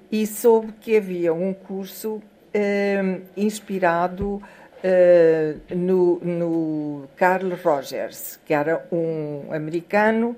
E 0.10 0.26
soube 0.26 0.72
que 0.80 0.96
havia 0.96 1.34
um 1.34 1.54
curso 1.54 2.22
eh, 2.54 3.20
inspirado 3.36 4.42
eh, 4.82 5.56
no, 5.70 6.18
no 6.20 7.10
Carl 7.18 7.50
Rogers, 7.62 8.40
que 8.46 8.54
era 8.54 8.88
um 8.90 9.52
americano 9.52 10.34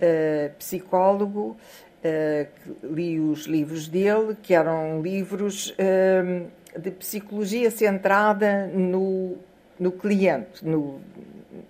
eh, 0.00 0.52
psicólogo 0.56 1.56
Uh, 2.04 2.48
li 2.82 3.20
os 3.20 3.46
livros 3.46 3.86
dele, 3.86 4.36
que 4.42 4.52
eram 4.52 5.00
livros 5.00 5.70
uh, 5.70 6.50
de 6.76 6.90
psicologia 6.90 7.70
centrada 7.70 8.66
no, 8.66 9.36
no 9.78 9.92
cliente, 9.92 10.66
no, 10.66 11.00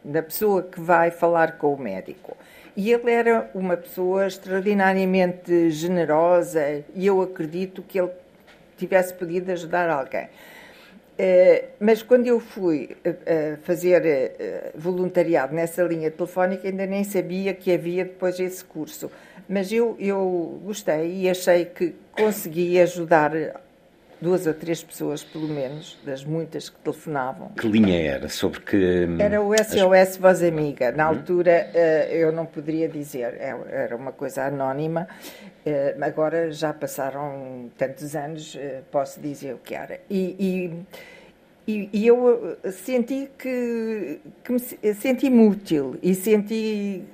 na 0.02 0.22
pessoa 0.22 0.62
que 0.62 0.80
vai 0.80 1.10
falar 1.10 1.58
com 1.58 1.74
o 1.74 1.78
médico. 1.78 2.34
E 2.74 2.90
ele 2.90 3.10
era 3.10 3.50
uma 3.54 3.76
pessoa 3.76 4.26
extraordinariamente 4.26 5.68
generosa 5.68 6.82
e 6.94 7.06
eu 7.06 7.20
acredito 7.20 7.82
que 7.82 8.00
ele 8.00 8.12
tivesse 8.78 9.12
podido 9.12 9.52
ajudar 9.52 9.90
alguém. 9.90 10.24
Uh, 10.24 11.68
mas 11.78 12.02
quando 12.02 12.26
eu 12.26 12.40
fui 12.40 12.96
fazer 13.64 14.02
voluntariado 14.74 15.54
nessa 15.54 15.82
linha 15.82 16.10
telefónica, 16.10 16.66
ainda 16.66 16.86
nem 16.86 17.04
sabia 17.04 17.52
que 17.52 17.70
havia 17.70 18.06
depois 18.06 18.40
esse 18.40 18.64
curso 18.64 19.10
mas 19.52 19.70
eu, 19.70 19.94
eu 20.00 20.60
gostei 20.64 21.20
e 21.20 21.28
achei 21.28 21.66
que 21.66 21.94
consegui 22.16 22.80
ajudar 22.80 23.32
duas 24.18 24.46
ou 24.46 24.54
três 24.54 24.82
pessoas, 24.82 25.22
pelo 25.22 25.46
menos, 25.46 25.98
das 26.06 26.24
muitas 26.24 26.70
que 26.70 26.78
telefonavam. 26.78 27.48
Que 27.50 27.68
linha 27.68 28.00
era? 28.00 28.28
Sobre 28.30 28.60
que. 28.60 28.76
Hum, 29.06 29.20
era 29.20 29.42
o 29.42 29.52
SOS 29.54 30.16
Voz 30.16 30.42
Amiga. 30.42 30.90
Na 30.92 31.10
uhum. 31.10 31.16
altura 31.16 31.70
eh, 31.74 32.08
eu 32.12 32.32
não 32.32 32.46
poderia 32.46 32.88
dizer, 32.88 33.34
é, 33.38 33.54
era 33.70 33.94
uma 33.94 34.12
coisa 34.12 34.44
anónima. 34.44 35.06
Eh, 35.66 35.96
agora 36.00 36.50
já 36.50 36.72
passaram 36.72 37.70
tantos 37.76 38.16
anos, 38.16 38.56
eh, 38.58 38.80
posso 38.90 39.20
dizer 39.20 39.54
o 39.54 39.58
que 39.58 39.74
era. 39.74 40.00
E, 40.08 40.72
e, 41.66 41.90
e 41.92 42.06
eu 42.06 42.56
senti 42.70 43.28
que, 43.36 44.18
que 44.42 44.52
me 44.52 44.58
senti-me 44.94 45.46
útil 45.46 45.98
e 46.02 46.14
senti 46.14 47.04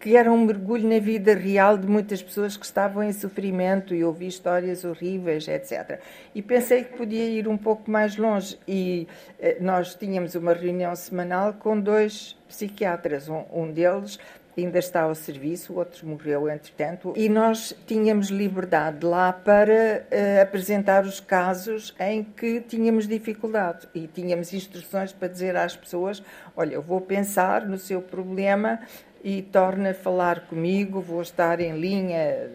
que 0.00 0.16
era 0.16 0.32
um 0.32 0.46
mergulho 0.46 0.88
na 0.88 0.98
vida 0.98 1.34
real 1.34 1.76
de 1.76 1.86
muitas 1.86 2.22
pessoas 2.22 2.56
que 2.56 2.64
estavam 2.64 3.02
em 3.02 3.12
sofrimento 3.12 3.94
e 3.94 4.02
ouvi 4.02 4.26
histórias 4.26 4.82
horríveis, 4.82 5.46
etc. 5.46 6.00
E 6.34 6.40
pensei 6.40 6.84
que 6.84 6.96
podia 6.96 7.26
ir 7.26 7.46
um 7.46 7.58
pouco 7.58 7.90
mais 7.90 8.16
longe. 8.16 8.58
E 8.66 9.06
eh, 9.38 9.58
nós 9.60 9.94
tínhamos 9.94 10.34
uma 10.34 10.54
reunião 10.54 10.96
semanal 10.96 11.52
com 11.52 11.78
dois 11.78 12.34
psiquiatras. 12.48 13.28
Um, 13.28 13.44
um 13.52 13.70
deles 13.70 14.18
ainda 14.56 14.78
está 14.78 15.02
ao 15.02 15.14
serviço, 15.14 15.72
o 15.72 15.76
outro 15.76 16.06
morreu 16.06 16.48
entretanto, 16.48 17.12
e 17.16 17.28
nós 17.28 17.74
tínhamos 17.86 18.28
liberdade 18.28 19.04
lá 19.06 19.32
para 19.32 20.04
uh, 20.04 20.42
apresentar 20.42 21.04
os 21.04 21.20
casos 21.20 21.94
em 21.98 22.22
que 22.24 22.60
tínhamos 22.60 23.06
dificuldade 23.06 23.88
e 23.94 24.06
tínhamos 24.06 24.52
instruções 24.52 25.12
para 25.12 25.28
dizer 25.28 25.56
às 25.56 25.76
pessoas: 25.76 26.22
olha, 26.56 26.74
eu 26.74 26.82
vou 26.82 27.00
pensar 27.00 27.66
no 27.66 27.78
seu 27.78 28.02
problema 28.02 28.80
e 29.22 29.42
torna 29.42 29.90
a 29.90 29.94
falar 29.94 30.46
comigo, 30.46 31.00
vou 31.00 31.22
estar 31.22 31.60
em 31.60 31.78
linha 31.78 32.50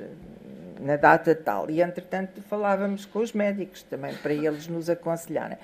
na 0.79 0.95
data 0.95 1.33
tal. 1.35 1.69
E, 1.69 1.81
entretanto, 1.81 2.41
falávamos 2.41 3.05
com 3.05 3.19
os 3.19 3.33
médicos 3.33 3.83
também, 3.83 4.13
para 4.15 4.33
eles 4.33 4.67
nos 4.67 4.89
aconselharem. 4.89 5.57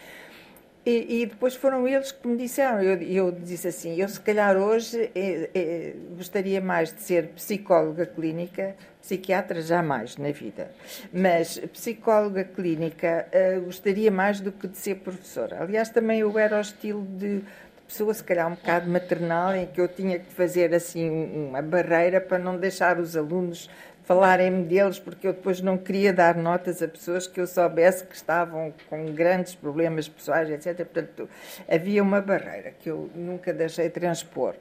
E, 0.83 1.21
e 1.21 1.25
depois 1.27 1.53
foram 1.53 1.87
eles 1.87 2.11
que 2.11 2.27
me 2.27 2.35
disseram, 2.35 2.81
eu, 2.81 2.99
eu 3.03 3.31
disse 3.31 3.67
assim, 3.67 4.01
eu 4.01 4.09
se 4.09 4.19
calhar 4.19 4.57
hoje 4.57 5.11
eh, 5.13 5.47
eh, 5.53 5.93
gostaria 6.17 6.59
mais 6.59 6.91
de 6.91 7.01
ser 7.01 7.27
psicóloga 7.35 8.03
clínica, 8.03 8.75
psiquiatra 8.99 9.61
jamais 9.61 10.17
na 10.17 10.31
vida, 10.31 10.71
mas 11.13 11.59
psicóloga 11.71 12.43
clínica 12.43 13.27
eh, 13.31 13.59
gostaria 13.59 14.09
mais 14.09 14.39
do 14.39 14.51
que 14.51 14.67
de 14.67 14.75
ser 14.75 14.95
professora. 14.95 15.61
Aliás, 15.61 15.89
também 15.89 16.21
eu 16.21 16.39
era 16.39 16.57
o 16.57 16.61
estilo 16.61 17.05
de 17.05 17.43
pessoa, 17.91 18.13
se 18.13 18.23
calhar 18.23 18.47
um 18.47 18.55
bocado 18.55 18.89
maternal, 18.89 19.53
em 19.53 19.67
que 19.67 19.81
eu 19.81 19.87
tinha 19.87 20.17
que 20.17 20.31
fazer 20.31 20.73
assim 20.73 21.09
uma 21.09 21.61
barreira 21.61 22.21
para 22.21 22.39
não 22.39 22.57
deixar 22.57 22.97
os 22.97 23.17
alunos 23.17 23.69
falarem-me 24.05 24.63
deles, 24.63 24.97
porque 24.97 25.27
eu 25.27 25.33
depois 25.33 25.61
não 25.61 25.77
queria 25.77 26.11
dar 26.11 26.35
notas 26.35 26.81
a 26.81 26.87
pessoas 26.87 27.27
que 27.27 27.39
eu 27.39 27.45
soubesse 27.45 28.05
que 28.05 28.15
estavam 28.15 28.73
com 28.89 29.05
grandes 29.13 29.53
problemas 29.55 30.07
pessoais, 30.07 30.49
etc. 30.49 30.75
Portanto, 30.77 31.29
havia 31.69 32.01
uma 32.01 32.21
barreira 32.21 32.71
que 32.71 32.89
eu 32.89 33.09
nunca 33.13 33.53
deixei 33.53 33.89
transpor. 33.89 34.55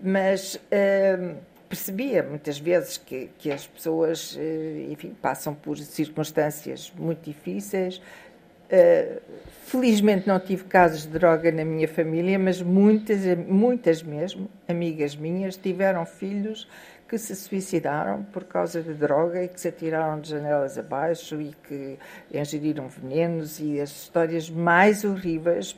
Mas. 0.00 0.54
Uh, 0.54 1.36
percebia 1.68 2.22
muitas 2.22 2.58
vezes 2.58 2.96
que, 2.96 3.28
que 3.38 3.50
as 3.50 3.66
pessoas, 3.66 4.36
eh, 4.38 4.86
enfim, 4.88 5.14
passam 5.20 5.52
por 5.52 5.76
circunstâncias 5.76 6.92
muito 6.96 7.24
difíceis, 7.24 8.00
Uh, 8.70 9.20
felizmente 9.64 10.26
não 10.26 10.38
tive 10.38 10.64
casos 10.64 11.02
de 11.02 11.08
droga 11.08 11.50
na 11.50 11.64
minha 11.64 11.88
família, 11.88 12.38
mas 12.38 12.62
muitas, 12.62 13.20
muitas 13.36 14.02
mesmo, 14.02 14.48
amigas 14.68 15.16
minhas, 15.16 15.56
tiveram 15.56 16.06
filhos 16.06 16.68
que 17.08 17.18
se 17.18 17.34
suicidaram 17.36 18.24
por 18.24 18.44
causa 18.44 18.82
de 18.82 18.92
droga 18.94 19.42
e 19.42 19.48
que 19.48 19.60
se 19.60 19.68
atiraram 19.68 20.20
de 20.20 20.30
janelas 20.30 20.76
abaixo 20.76 21.40
e 21.40 21.54
que 21.66 21.98
ingeriram 22.32 22.88
venenos 22.88 23.60
e 23.60 23.80
as 23.80 23.90
histórias 23.90 24.50
mais 24.50 25.04
horríveis 25.04 25.76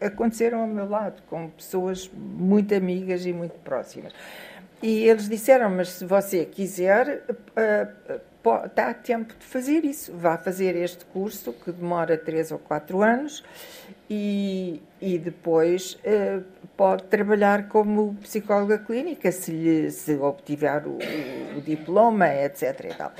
aconteceram 0.00 0.60
ao 0.60 0.66
meu 0.66 0.88
lado, 0.88 1.22
com 1.28 1.48
pessoas 1.48 2.10
muito 2.14 2.74
amigas 2.74 3.24
e 3.24 3.32
muito 3.32 3.58
próximas. 3.60 4.12
E 4.82 5.08
eles 5.08 5.28
disseram, 5.28 5.70
mas 5.70 5.88
se 5.88 6.04
você 6.04 6.44
quiser, 6.44 7.24
uh, 7.30 8.20
está 8.66 8.90
a 8.90 8.94
tempo 8.94 9.34
de 9.38 9.44
fazer 9.44 9.84
isso. 9.84 10.12
Vá 10.16 10.36
fazer 10.38 10.76
este 10.76 11.04
curso 11.06 11.52
que 11.52 11.72
demora 11.72 12.16
três 12.16 12.50
ou 12.50 12.58
quatro 12.58 13.02
anos 13.02 13.42
e, 14.08 14.80
e 15.00 15.18
depois 15.18 15.94
uh, 15.94 16.44
pode 16.76 17.04
trabalhar 17.04 17.68
como 17.68 18.14
psicóloga 18.22 18.78
clínica 18.78 19.32
se, 19.32 19.50
lhe, 19.50 19.90
se 19.90 20.14
obtiver 20.16 20.86
o, 20.86 20.98
o, 21.56 21.60
diploma, 21.60 22.28
etc. 22.28 22.84
E, 22.84 22.94
tal. 22.94 23.12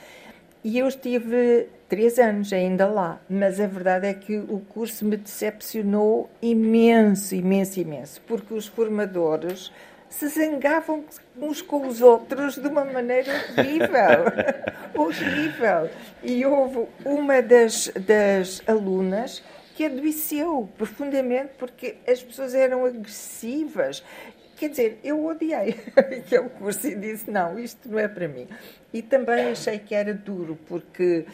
e 0.62 0.79
eu 0.79 0.87
estive 0.87 1.68
três 1.89 2.18
anos 2.18 2.53
ainda 2.53 2.87
lá, 2.87 3.20
mas 3.29 3.61
a 3.61 3.66
verdade 3.66 4.07
é 4.07 4.14
que 4.14 4.37
o 4.37 4.61
curso 4.61 5.05
me 5.05 5.16
decepcionou 5.16 6.31
imenso, 6.41 7.35
imenso, 7.35 7.81
imenso, 7.81 8.20
porque 8.27 8.55
os 8.55 8.66
formadores 8.66 9.72
se 10.09 10.29
zangavam 10.29 11.05
uns 11.37 11.61
com 11.61 11.87
os 11.87 12.01
outros 12.01 12.57
de 12.57 12.67
uma 12.67 12.85
maneira 12.85 13.33
horrível. 13.57 14.25
horrível. 14.95 15.91
E 16.23 16.45
houve 16.45 16.87
uma 17.05 17.43
das, 17.43 17.89
das 17.89 18.63
alunas 18.67 19.43
que 19.75 19.85
adoeceu 19.85 20.69
profundamente 20.79 21.51
porque 21.59 21.97
as 22.09 22.23
pessoas 22.23 22.55
eram 22.55 22.85
agressivas. 22.85 24.03
Quer 24.57 24.71
dizer, 24.71 25.01
eu 25.05 25.25
odiei 25.27 25.77
aquele 25.95 26.49
curso 26.49 26.87
e 26.87 26.95
disse: 26.95 27.31
não, 27.31 27.59
isto 27.59 27.89
não 27.89 27.99
é 27.99 28.09
para 28.09 28.27
mim. 28.27 28.49
E 28.93 29.03
também 29.03 29.51
achei 29.51 29.79
que 29.79 29.95
era 29.95 30.15
duro, 30.15 30.59
porque 30.67 31.27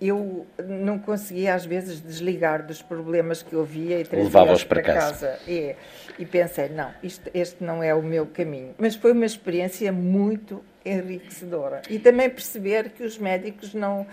eu 0.00 0.46
não 0.66 0.98
conseguia 0.98 1.54
às 1.54 1.64
vezes 1.64 2.00
desligar 2.00 2.64
dos 2.64 2.80
problemas 2.80 3.42
que 3.42 3.52
eu 3.52 3.64
via 3.64 4.00
e 4.00 4.04
trazia-os 4.04 4.64
para, 4.64 4.82
para 4.82 4.94
casa. 4.94 5.28
casa. 5.28 5.40
É. 5.48 5.74
E 6.18 6.24
pensei, 6.24 6.68
não, 6.68 6.92
isto, 7.02 7.28
este 7.34 7.62
não 7.64 7.82
é 7.82 7.92
o 7.94 8.02
meu 8.02 8.26
caminho. 8.26 8.74
Mas 8.78 8.94
foi 8.94 9.12
uma 9.12 9.26
experiência 9.26 9.92
muito 9.92 10.64
enriquecedora. 10.84 11.82
E 11.88 11.98
também 11.98 12.28
perceber 12.28 12.90
que 12.90 13.02
os 13.02 13.18
médicos 13.18 13.74
não, 13.74 14.06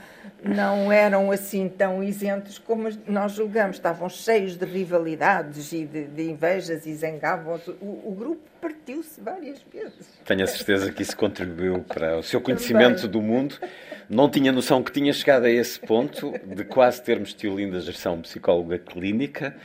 não 0.43 0.91
eram 0.91 1.30
assim 1.30 1.68
tão 1.68 2.03
isentos 2.03 2.57
como 2.57 2.89
nós 3.05 3.34
julgamos. 3.34 3.76
Estavam 3.76 4.09
cheios 4.09 4.55
de 4.55 4.66
rivalidades 4.66 5.74
e 5.74 5.86
de, 5.86 6.05
de 6.05 6.30
invejas 6.30 6.86
e 6.86 6.93
zangavam. 6.95 7.59
O, 7.82 8.09
o 8.09 8.16
grupo 8.18 8.51
partiu-se 8.62 9.20
várias 9.20 9.59
vezes. 9.74 10.07
Tenho 10.24 10.43
a 10.43 10.47
certeza 10.47 10.91
que 10.91 11.01
isso 11.01 11.18
contribuiu 11.18 11.80
para 11.80 12.20
o 12.20 12.24
seu 12.24 12.39
conhecimento 12.39 13.07
do 13.07 13.22
mundo. 13.22 13.57
Não 14.07 14.30
tinha 14.30 14.51
noção 14.51 14.84
que 14.84 14.91
tinha 14.91 15.12
chegado 15.14 15.45
a 15.45 15.49
esse 15.49 15.80
ponto 15.80 16.34
de 16.45 16.64
quase 16.66 17.01
termos 17.01 17.34
Tiolinda 17.34 17.80
Gerção 17.80 18.22
psicóloga 18.22 18.78
clínica, 18.78 19.55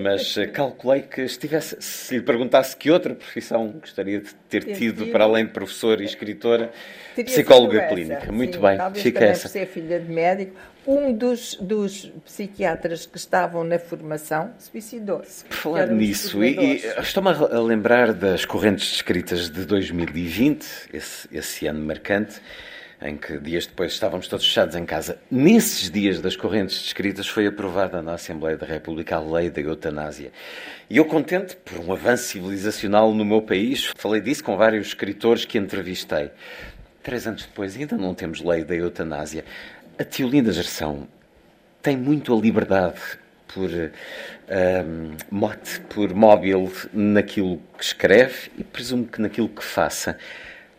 mas 0.00 0.36
eh, 0.36 0.46
calculei 0.46 1.02
que 1.02 1.20
estivesse, 1.22 1.76
se 1.80 2.16
lhe 2.16 2.22
perguntasse 2.22 2.74
que 2.74 2.90
outra 2.90 3.14
profissão 3.14 3.68
gostaria 3.68 4.20
de 4.20 4.34
ter 4.48 4.64
tido, 4.64 5.08
para 5.08 5.24
além 5.24 5.44
de 5.44 5.52
professor 5.52 6.00
e 6.00 6.04
escritora, 6.04 6.72
psicóloga 7.14 7.86
clínica. 7.88 8.32
Muito 8.32 8.56
Sim, 8.56 8.62
bem, 8.62 8.78
fica 8.94 9.24
essa. 9.24 9.48
Ser 9.48 9.66
filha 9.66 10.00
de 10.00 10.10
médico, 10.10 10.56
um 10.86 11.12
dos, 11.12 11.54
dos 11.60 12.10
psiquiatras 12.24 13.06
que 13.06 13.16
estavam 13.16 13.64
na 13.64 13.78
formação 13.78 14.52
suicidou-se. 14.58 15.44
Por 15.44 15.56
falar 15.56 15.86
nisso, 15.88 16.42
e, 16.42 16.58
e 16.58 16.76
estou-me 17.00 17.30
a 17.30 17.60
lembrar 17.60 18.12
das 18.12 18.44
correntes 18.44 18.90
descritas 18.90 19.48
de 19.48 19.64
2020, 19.64 20.66
esse, 20.92 21.28
esse 21.32 21.66
ano 21.66 21.84
marcante 21.84 22.40
em 23.04 23.16
que 23.16 23.36
dias 23.38 23.66
depois 23.66 23.92
estávamos 23.92 24.28
todos 24.28 24.46
fechados 24.46 24.76
em 24.76 24.84
casa. 24.84 25.18
Nesses 25.30 25.90
dias 25.90 26.20
das 26.20 26.36
correntes 26.36 26.80
descritas 26.80 27.26
foi 27.26 27.46
aprovada 27.46 28.00
na 28.00 28.14
Assembleia 28.14 28.56
da 28.56 28.66
República 28.66 29.16
a 29.16 29.20
lei 29.20 29.50
da 29.50 29.60
eutanásia. 29.60 30.30
E 30.88 30.96
eu 30.96 31.04
contente 31.04 31.56
por 31.56 31.80
um 31.80 31.92
avanço 31.92 32.24
civilizacional 32.24 33.12
no 33.12 33.24
meu 33.24 33.42
país, 33.42 33.90
falei 33.96 34.20
disso 34.20 34.44
com 34.44 34.56
vários 34.56 34.88
escritores 34.88 35.44
que 35.44 35.58
entrevistei. 35.58 36.30
Três 37.02 37.26
anos 37.26 37.42
depois 37.42 37.76
ainda 37.76 37.96
não 37.96 38.14
temos 38.14 38.40
lei 38.40 38.62
da 38.62 38.76
eutanásia. 38.76 39.44
A 40.02 40.04
Tiolinda 40.04 40.50
Gerção 40.50 41.06
tem 41.80 41.96
muito 41.96 42.36
a 42.36 42.40
liberdade 42.40 43.00
por 43.54 43.70
um, 43.70 45.16
mote, 45.30 45.78
por 45.82 46.12
móvel 46.12 46.72
naquilo 46.92 47.62
que 47.78 47.84
escreve 47.84 48.50
e 48.58 48.64
presumo 48.64 49.06
que 49.06 49.20
naquilo 49.20 49.48
que 49.48 49.62
faça. 49.62 50.18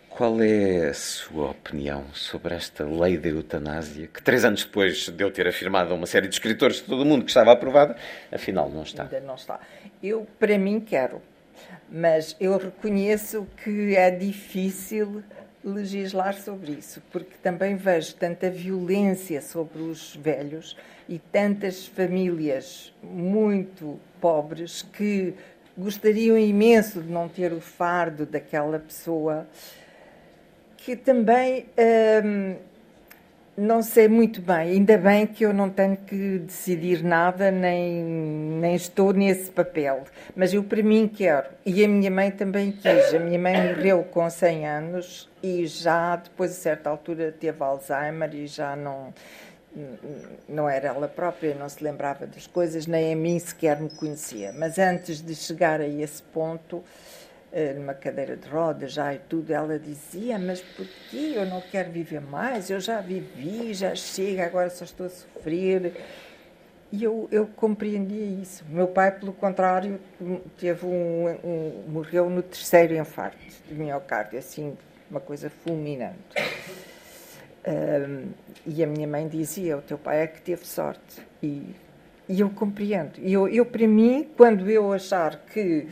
Qual 0.10 0.42
é 0.42 0.90
a 0.90 0.94
sua 0.94 1.52
opinião 1.52 2.04
sobre 2.14 2.54
esta 2.54 2.84
lei 2.84 3.18
da 3.18 3.30
eutanásia, 3.30 4.10
que 4.14 4.22
três 4.22 4.44
anos 4.44 4.66
depois 4.66 5.08
de 5.08 5.24
eu 5.24 5.32
ter 5.32 5.48
afirmado 5.48 5.94
a 5.94 5.96
uma 5.96 6.06
série 6.06 6.28
de 6.28 6.34
escritores 6.34 6.76
de 6.76 6.84
todo 6.84 7.04
o 7.04 7.06
mundo 7.06 7.24
que 7.24 7.32
estava 7.32 7.54
aprovada, 7.54 7.96
afinal 8.30 8.70
não 8.70 8.84
está? 8.84 9.04
Ainda 9.04 9.22
não 9.22 9.36
está. 9.36 9.58
Eu, 10.04 10.28
para 10.38 10.58
mim, 10.58 10.82
quero, 10.82 11.22
mas 11.90 12.36
eu 12.42 12.58
reconheço 12.58 13.48
que 13.64 13.96
é 13.96 14.12
difícil 14.12 15.24
legislar 15.64 16.34
sobre 16.34 16.74
isso, 16.74 17.02
porque 17.12 17.36
também 17.42 17.76
vejo 17.76 18.16
tanta 18.16 18.50
violência 18.50 19.42
sobre 19.42 19.82
os 19.82 20.16
velhos 20.16 20.76
e 21.08 21.20
tantas 21.20 21.88
famílias 21.88 22.94
muito 23.02 24.00
pobres 24.20 24.82
que 24.82 25.34
gostariam 25.78 26.38
imenso 26.38 27.02
de 27.02 27.10
não 27.10 27.28
ter 27.28 27.54
o 27.54 27.62
fardo 27.62 28.26
daquela 28.26 28.78
pessoa 28.78 29.48
que 30.78 30.96
também 30.96 31.66
hum, 32.24 32.56
não 33.56 33.82
sei 33.84 34.08
muito 34.08 34.42
bem. 34.42 34.72
Ainda 34.72 34.98
bem 34.98 35.28
que 35.28 35.46
eu 35.46 35.54
não 35.54 35.70
tenho 35.70 35.96
que 35.96 36.40
decidir 36.40 37.04
nada, 37.04 37.52
nem, 37.52 38.04
nem 38.04 38.76
estou 38.76 39.14
nesse 39.14 39.52
papel. 39.52 40.04
Mas 40.36 40.54
eu, 40.54 40.64
para 40.64 40.82
mim, 40.82 41.08
quero. 41.08 41.48
E 41.66 41.84
a 41.84 41.88
minha 41.88 42.10
mãe 42.10 42.32
também 42.32 42.72
quis. 42.72 43.14
A 43.14 43.20
minha 43.20 43.40
mãe 43.40 43.76
morreu 43.76 44.04
com 44.04 44.28
100 44.30 44.68
anos 44.68 45.30
e 45.42 45.66
já, 45.68 46.16
depois, 46.16 46.52
a 46.52 46.56
certa 46.56 46.90
altura, 46.90 47.32
teve 47.32 47.64
Alzheimer 47.64 48.34
e 48.34 48.48
já 48.48 48.76
não. 48.76 49.14
Não 50.48 50.70
era 50.70 50.90
ela 50.90 51.08
própria, 51.08 51.56
não 51.56 51.68
se 51.68 51.84
lembrava 51.84 52.28
das 52.28 52.46
coisas, 52.46 52.86
nem 52.86 53.12
a 53.12 53.16
mim 53.16 53.40
sequer 53.40 53.80
me 53.80 53.90
conhecia. 53.90 54.54
Mas 54.54 54.78
antes 54.78 55.20
de 55.20 55.34
chegar 55.34 55.82
a 55.82 55.88
esse 55.88 56.22
ponto, 56.22 56.84
numa 57.76 57.94
cadeira 57.94 58.36
de 58.36 58.48
rodas 58.48 58.94
já 58.94 59.14
e 59.14 59.20
tudo, 59.20 59.52
ela 59.54 59.78
dizia, 59.78 60.40
mas 60.40 60.62
por 60.62 60.88
que 61.10 61.36
eu 61.36 61.46
não 61.46 61.62
quero 61.62 61.92
viver 61.92 62.20
mais? 62.20 62.70
Eu 62.70 62.80
já 62.80 63.00
vivi, 63.00 63.74
já 63.74 63.94
chega, 63.94 64.46
agora 64.46 64.70
só 64.70 64.84
estou 64.84 65.06
a 65.06 65.10
sofrer. 65.10 65.94
E 66.92 67.04
eu, 67.04 67.28
eu 67.32 67.48
compreendia 67.48 68.24
isso. 68.24 68.64
Meu 68.70 68.88
pai, 68.88 69.12
pelo 69.12 69.34
contrário, 69.34 70.00
teve 70.60 70.86
um, 70.86 71.28
um 71.44 71.84
morreu 71.88 72.30
no 72.30 72.42
terceiro 72.42 72.96
infarto 72.96 73.38
de 73.68 73.74
miocárdio, 73.74 74.40
assim, 74.40 74.78
uma 75.10 75.20
coisa 75.20 75.50
fulminante. 75.50 76.18
Um, 77.66 78.30
e 78.66 78.84
a 78.84 78.88
minha 78.88 79.08
mãe 79.08 79.28
dizia, 79.28 79.78
o 79.78 79.82
teu 79.82 79.98
pai 79.98 80.22
é 80.22 80.28
que 80.28 80.42
teve 80.42 80.66
sorte. 80.68 81.22
E, 81.42 81.76
e 82.28 82.40
eu 82.40 82.50
compreendo. 82.50 83.14
E 83.20 83.34
eu, 83.34 83.48
eu, 83.48 83.66
para 83.66 83.88
mim, 83.88 84.30
quando 84.36 84.70
eu 84.70 84.92
achar 84.92 85.38
que 85.52 85.88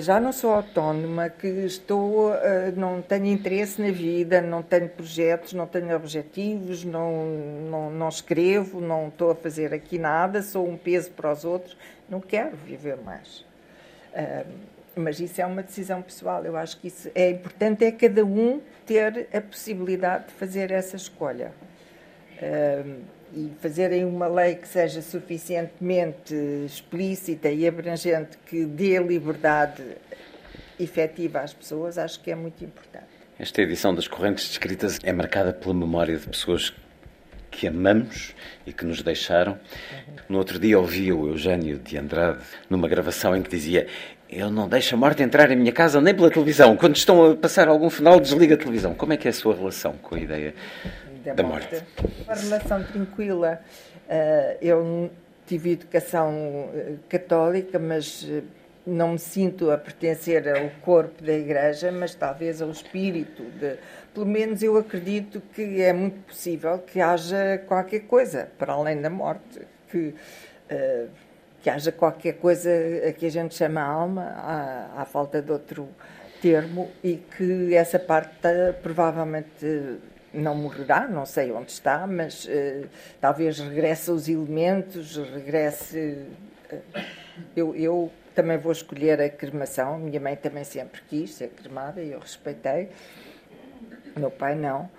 já 0.00 0.20
não 0.20 0.30
sou 0.30 0.52
autónoma, 0.52 1.30
que 1.30 1.46
estou, 1.46 2.30
uh, 2.30 2.34
não 2.76 3.00
tenho 3.00 3.26
interesse 3.26 3.80
na 3.80 3.90
vida, 3.90 4.42
não 4.42 4.62
tenho 4.62 4.88
projetos, 4.88 5.54
não 5.54 5.66
tenho 5.66 5.96
objetivos, 5.96 6.84
não, 6.84 7.24
não, 7.70 7.90
não 7.90 8.08
escrevo, 8.08 8.80
não 8.80 9.08
estou 9.08 9.30
a 9.30 9.34
fazer 9.34 9.72
aqui 9.72 9.98
nada, 9.98 10.42
sou 10.42 10.68
um 10.68 10.76
peso 10.76 11.10
para 11.12 11.32
os 11.32 11.44
outros, 11.44 11.76
não 12.10 12.20
quero 12.20 12.56
viver 12.56 12.98
mais. 12.98 13.38
Uh, 14.12 14.74
mas 14.96 15.18
isso 15.18 15.40
é 15.40 15.46
uma 15.46 15.62
decisão 15.62 16.02
pessoal. 16.02 16.44
Eu 16.44 16.56
acho 16.56 16.78
que 16.78 16.88
isso 16.88 17.10
é 17.14 17.30
importante 17.30 17.84
é 17.84 17.90
cada 17.90 18.24
um 18.24 18.60
ter 18.84 19.28
a 19.32 19.40
possibilidade 19.40 20.26
de 20.26 20.34
fazer 20.34 20.70
essa 20.70 20.94
escolha 20.94 21.52
e 23.32 23.50
fazerem 23.60 24.04
uma 24.04 24.26
lei 24.26 24.56
que 24.56 24.68
seja 24.68 25.00
suficientemente 25.02 26.34
explícita 26.66 27.50
e 27.50 27.66
abrangente 27.66 28.36
que 28.46 28.64
dê 28.64 28.98
liberdade 28.98 29.82
efetiva 30.78 31.40
às 31.40 31.52
pessoas, 31.52 31.98
acho 31.98 32.20
que 32.20 32.30
é 32.30 32.34
muito 32.34 32.64
importante. 32.64 33.06
Esta 33.38 33.62
edição 33.62 33.94
das 33.94 34.06
Correntes 34.06 34.48
Descritas 34.48 34.98
é 35.02 35.12
marcada 35.12 35.52
pela 35.52 35.74
memória 35.74 36.16
de 36.16 36.26
pessoas 36.26 36.72
que 37.50 37.66
amamos 37.66 38.34
e 38.66 38.72
que 38.72 38.84
nos 38.84 39.02
deixaram. 39.02 39.58
No 40.28 40.38
outro 40.38 40.58
dia 40.58 40.78
ouvi 40.78 41.12
o 41.12 41.28
Eugênio 41.28 41.78
de 41.78 41.96
Andrade 41.96 42.44
numa 42.68 42.88
gravação 42.88 43.34
em 43.36 43.42
que 43.42 43.50
dizia 43.50 43.86
eu 44.28 44.50
não 44.50 44.68
deixo 44.68 44.94
a 44.94 44.98
morte 44.98 45.22
entrar 45.22 45.50
em 45.52 45.56
minha 45.56 45.70
casa 45.70 46.00
nem 46.00 46.14
pela 46.14 46.30
televisão. 46.30 46.76
Quando 46.76 46.96
estão 46.96 47.32
a 47.32 47.36
passar 47.36 47.68
algum 47.68 47.88
final, 47.88 48.18
desliga 48.18 48.54
a 48.54 48.58
televisão. 48.58 48.94
Como 48.94 49.12
é 49.12 49.16
que 49.16 49.28
é 49.28 49.30
a 49.30 49.34
sua 49.34 49.54
relação 49.54 49.92
com 50.02 50.16
a 50.16 50.18
ideia 50.18 50.54
da, 51.24 51.34
da 51.34 51.42
morte. 51.42 51.74
morte. 51.74 52.24
Uma 52.24 52.34
relação 52.34 52.84
tranquila. 52.84 53.60
Uh, 54.06 54.58
eu 54.60 55.10
tive 55.46 55.72
educação 55.72 56.70
eh, 56.74 56.94
católica, 57.08 57.78
mas 57.78 58.26
eh, 58.28 58.42
não 58.86 59.12
me 59.12 59.18
sinto 59.18 59.70
a 59.70 59.78
pertencer 59.78 60.48
ao 60.48 60.70
corpo 60.80 61.22
da 61.22 61.32
Igreja, 61.32 61.92
mas 61.92 62.14
talvez 62.14 62.62
ao 62.62 62.70
espírito. 62.70 63.42
De, 63.42 63.76
pelo 64.12 64.26
menos 64.26 64.62
eu 64.62 64.76
acredito 64.76 65.42
que 65.54 65.82
é 65.82 65.92
muito 65.92 66.18
possível 66.26 66.78
que 66.78 67.00
haja 67.00 67.58
qualquer 67.66 68.00
coisa 68.00 68.48
para 68.58 68.72
além 68.72 69.00
da 69.00 69.10
morte, 69.10 69.66
que, 69.90 70.14
uh, 70.70 71.08
que 71.62 71.68
haja 71.68 71.92
qualquer 71.92 72.34
coisa 72.34 72.70
que 73.18 73.26
a 73.26 73.30
gente 73.30 73.54
chama 73.54 73.82
alma, 73.82 74.22
à, 74.22 75.02
à 75.02 75.04
falta 75.04 75.42
de 75.42 75.52
outro 75.52 75.88
termo, 76.40 76.90
e 77.02 77.16
que 77.16 77.74
essa 77.74 77.98
parte 77.98 78.48
provavelmente 78.82 79.98
não 80.34 80.54
morrerá, 80.54 81.06
não 81.06 81.24
sei 81.24 81.52
onde 81.52 81.70
está, 81.70 82.06
mas 82.06 82.44
uh, 82.44 82.88
talvez 83.20 83.58
regresse 83.58 84.10
aos 84.10 84.28
elementos, 84.28 85.16
regresse. 85.16 86.18
Uh, 86.70 87.00
eu, 87.56 87.74
eu, 87.74 88.12
também 88.34 88.58
vou 88.58 88.72
escolher 88.72 89.20
a 89.20 89.28
cremação, 89.28 89.96
minha 89.96 90.18
mãe 90.18 90.34
também 90.34 90.64
sempre 90.64 91.00
quis 91.08 91.34
ser 91.34 91.50
cremada 91.50 92.02
e 92.02 92.10
eu 92.10 92.18
respeitei, 92.18 92.88
meu 94.16 94.30
pai 94.30 94.56
não. 94.56 94.90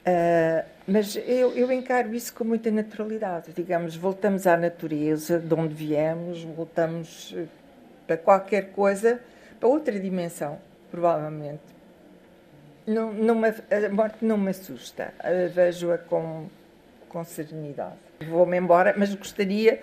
Uh, 0.00 0.64
mas 0.88 1.14
eu, 1.14 1.56
eu 1.56 1.70
encaro 1.70 2.12
isso 2.12 2.34
com 2.34 2.42
muita 2.42 2.68
naturalidade. 2.70 3.52
Digamos, 3.52 3.94
voltamos 3.94 4.44
à 4.46 4.56
natureza, 4.56 5.38
de 5.38 5.54
onde 5.54 5.72
viemos, 5.72 6.42
voltamos 6.42 7.36
para 8.08 8.16
qualquer 8.16 8.72
coisa, 8.72 9.20
para 9.60 9.68
outra 9.68 10.00
dimensão, 10.00 10.58
provavelmente 10.90 11.79
não, 12.86 13.12
não 13.12 13.34
me, 13.34 13.48
a 13.48 13.88
morte 13.90 14.24
não 14.24 14.36
me 14.38 14.50
assusta, 14.50 15.12
vejo-a 15.54 15.98
com, 15.98 16.46
com 17.08 17.24
serenidade. 17.24 17.94
Vou-me 18.28 18.58
embora, 18.58 18.94
mas 18.96 19.14
gostaria 19.14 19.80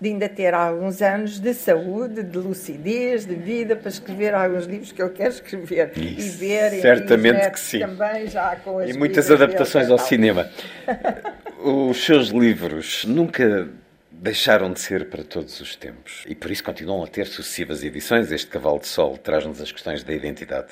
de 0.00 0.08
ainda 0.08 0.28
ter 0.28 0.54
alguns 0.54 1.02
anos 1.02 1.38
de 1.38 1.52
saúde, 1.52 2.22
de 2.22 2.38
lucidez, 2.38 3.26
de 3.26 3.34
vida 3.34 3.76
para 3.76 3.90
escrever 3.90 4.34
alguns 4.34 4.64
livros 4.64 4.92
que 4.92 5.02
eu 5.02 5.10
quero 5.10 5.30
escrever 5.30 5.92
Isso, 5.96 6.42
e 6.42 6.46
ver. 6.48 6.80
certamente 6.80 7.50
que 7.50 7.60
sim. 7.60 7.80
Também 7.80 8.26
já 8.26 8.56
com 8.56 8.78
as 8.78 8.88
E 8.88 8.92
muitas 8.94 9.30
adaptações 9.30 9.88
e 9.88 9.92
ao 9.92 9.98
cinema. 9.98 10.48
Os 11.62 12.02
seus 12.02 12.28
livros 12.28 13.04
nunca 13.04 13.68
deixaram 14.20 14.70
de 14.70 14.78
ser 14.78 15.08
para 15.08 15.24
todos 15.24 15.58
os 15.62 15.74
tempos 15.74 16.24
e 16.28 16.34
por 16.34 16.50
isso 16.50 16.62
continuam 16.62 17.02
a 17.02 17.06
ter 17.06 17.26
sucessivas 17.26 17.82
edições. 17.82 18.30
Este 18.30 18.48
Cavalo 18.48 18.78
de 18.78 18.86
Sol 18.86 19.16
traz-nos 19.16 19.62
as 19.62 19.72
questões 19.72 20.04
da 20.04 20.12
identidade 20.12 20.68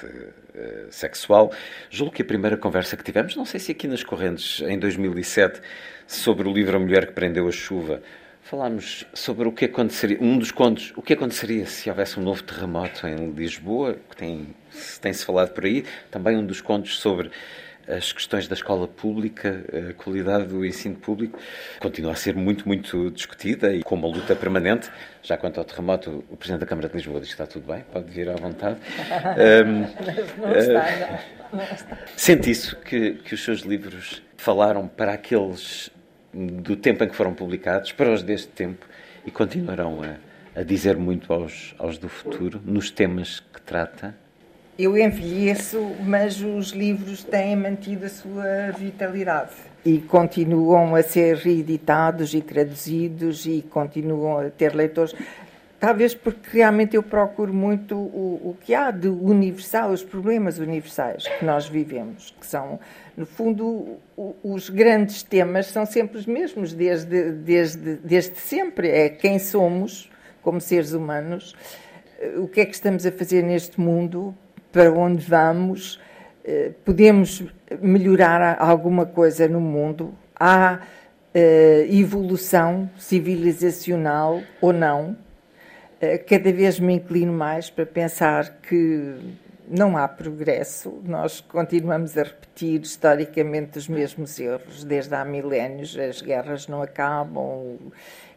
eh, 0.54 0.86
sexual. 0.90 1.50
Julgo 1.88 2.12
que 2.12 2.20
a 2.20 2.24
primeira 2.26 2.58
conversa 2.58 2.94
que 2.94 3.02
tivemos, 3.02 3.34
não 3.34 3.46
sei 3.46 3.58
se 3.58 3.72
aqui 3.72 3.88
nas 3.88 4.04
Correntes, 4.04 4.60
em 4.60 4.78
2007, 4.78 5.62
sobre 6.06 6.46
o 6.46 6.52
livro 6.52 6.76
A 6.76 6.78
Mulher 6.78 7.06
que 7.06 7.14
Prendeu 7.14 7.48
a 7.48 7.50
Chuva, 7.50 8.02
falámos 8.42 9.06
sobre 9.14 9.48
o 9.48 9.52
que 9.52 9.64
aconteceria, 9.64 10.18
um 10.20 10.38
dos 10.38 10.52
contos, 10.52 10.92
o 10.94 11.00
que 11.00 11.14
aconteceria 11.14 11.64
se 11.64 11.88
houvesse 11.88 12.20
um 12.20 12.22
novo 12.22 12.42
terremoto 12.42 13.06
em 13.06 13.30
Lisboa, 13.30 13.96
que 14.10 14.16
tem, 14.16 14.54
tem-se 15.00 15.24
falado 15.24 15.54
por 15.54 15.64
aí. 15.64 15.86
Também 16.10 16.36
um 16.36 16.44
dos 16.44 16.60
contos 16.60 16.98
sobre 17.00 17.30
as 17.88 18.12
questões 18.12 18.46
da 18.46 18.54
escola 18.54 18.86
pública, 18.86 19.64
a 19.90 19.92
qualidade 19.94 20.46
do 20.46 20.64
ensino 20.64 20.96
público, 20.96 21.38
continua 21.80 22.12
a 22.12 22.14
ser 22.14 22.34
muito, 22.34 22.68
muito 22.68 23.10
discutida 23.10 23.72
e 23.72 23.82
com 23.82 23.94
uma 23.94 24.08
luta 24.08 24.36
permanente. 24.36 24.90
Já 25.22 25.36
quanto 25.36 25.58
ao 25.58 25.64
terremoto, 25.64 26.24
o 26.30 26.36
Presidente 26.36 26.60
da 26.60 26.66
Câmara 26.66 26.88
de 26.88 26.94
Lisboa 26.94 27.20
diz 27.20 27.28
que 27.28 27.34
está 27.34 27.46
tudo 27.46 27.66
bem, 27.66 27.84
pode 27.92 28.10
vir 28.10 28.28
à 28.28 28.36
vontade. 28.36 28.78
Um, 29.38 29.80
Não 29.80 30.56
está, 30.56 30.72
não. 31.52 31.58
Não 31.58 31.64
está. 31.64 31.98
Sente 32.16 32.50
isso, 32.50 32.76
que, 32.76 33.12
que 33.14 33.34
os 33.34 33.42
seus 33.42 33.60
livros 33.60 34.22
falaram 34.36 34.86
para 34.86 35.12
aqueles 35.12 35.90
do 36.32 36.76
tempo 36.76 37.04
em 37.04 37.08
que 37.08 37.16
foram 37.16 37.34
publicados, 37.34 37.92
para 37.92 38.12
os 38.12 38.22
deste 38.22 38.48
tempo, 38.48 38.86
e 39.24 39.30
continuarão 39.30 40.00
a, 40.02 40.60
a 40.60 40.62
dizer 40.62 40.96
muito 40.96 41.32
aos, 41.32 41.74
aos 41.78 41.98
do 41.98 42.08
futuro, 42.08 42.60
nos 42.64 42.90
temas 42.90 43.40
que 43.40 43.60
trata? 43.60 44.14
Eu 44.78 44.96
envelheço, 44.96 45.80
mas 46.04 46.40
os 46.40 46.68
livros 46.70 47.24
têm 47.24 47.56
mantido 47.56 48.06
a 48.06 48.08
sua 48.08 48.70
vitalidade 48.78 49.50
e 49.84 49.98
continuam 49.98 50.94
a 50.94 51.02
ser 51.02 51.36
reeditados 51.36 52.32
e 52.32 52.40
traduzidos 52.40 53.44
e 53.44 53.60
continuam 53.68 54.38
a 54.38 54.50
ter 54.50 54.74
leitores. 54.76 55.14
Talvez 55.80 56.14
porque 56.14 56.58
realmente 56.58 56.94
eu 56.94 57.02
procuro 57.02 57.52
muito 57.52 57.96
o, 57.96 58.50
o 58.50 58.56
que 58.64 58.72
há 58.74 58.90
de 58.92 59.08
universal, 59.08 59.90
os 59.90 60.02
problemas 60.04 60.58
universais 60.58 61.26
que 61.26 61.44
nós 61.44 61.68
vivemos, 61.68 62.32
que 62.40 62.46
são, 62.46 62.78
no 63.16 63.26
fundo, 63.26 63.96
o- 64.16 64.34
os 64.44 64.68
grandes 64.70 65.22
temas 65.24 65.66
são 65.66 65.86
sempre 65.86 66.18
os 66.18 66.26
mesmos, 66.26 66.72
desde, 66.72 67.32
desde, 67.32 67.94
desde 67.96 68.36
sempre. 68.38 68.88
É 68.90 69.08
quem 69.08 69.38
somos 69.40 70.08
como 70.42 70.60
seres 70.60 70.92
humanos, 70.92 71.54
eh, 72.20 72.34
o 72.38 72.46
que 72.48 72.60
é 72.60 72.64
que 72.64 72.74
estamos 72.74 73.06
a 73.06 73.12
fazer 73.12 73.42
neste 73.42 73.80
mundo, 73.80 74.34
para 74.78 74.92
onde 74.92 75.26
vamos, 75.26 76.00
eh, 76.44 76.70
podemos 76.84 77.42
melhorar 77.80 78.56
alguma 78.60 79.04
coisa 79.04 79.48
no 79.48 79.60
mundo, 79.60 80.14
há 80.38 80.82
eh, 81.34 81.84
evolução 81.90 82.88
civilizacional 82.96 84.40
ou 84.60 84.72
não. 84.72 85.16
Eh, 86.00 86.18
Cada 86.18 86.52
vez 86.52 86.78
me 86.78 86.94
inclino 86.94 87.32
mais 87.32 87.70
para 87.70 87.84
pensar 87.84 88.60
que 88.62 89.16
não 89.68 89.96
há 89.96 90.06
progresso, 90.06 91.02
nós 91.04 91.40
continuamos 91.40 92.16
a 92.16 92.22
repetir 92.22 92.80
historicamente 92.80 93.78
os 93.78 93.88
mesmos 93.88 94.38
erros 94.38 94.84
desde 94.84 95.12
há 95.12 95.24
milénios, 95.24 95.98
as 95.98 96.22
guerras 96.22 96.68
não 96.68 96.82
acabam, 96.82 97.78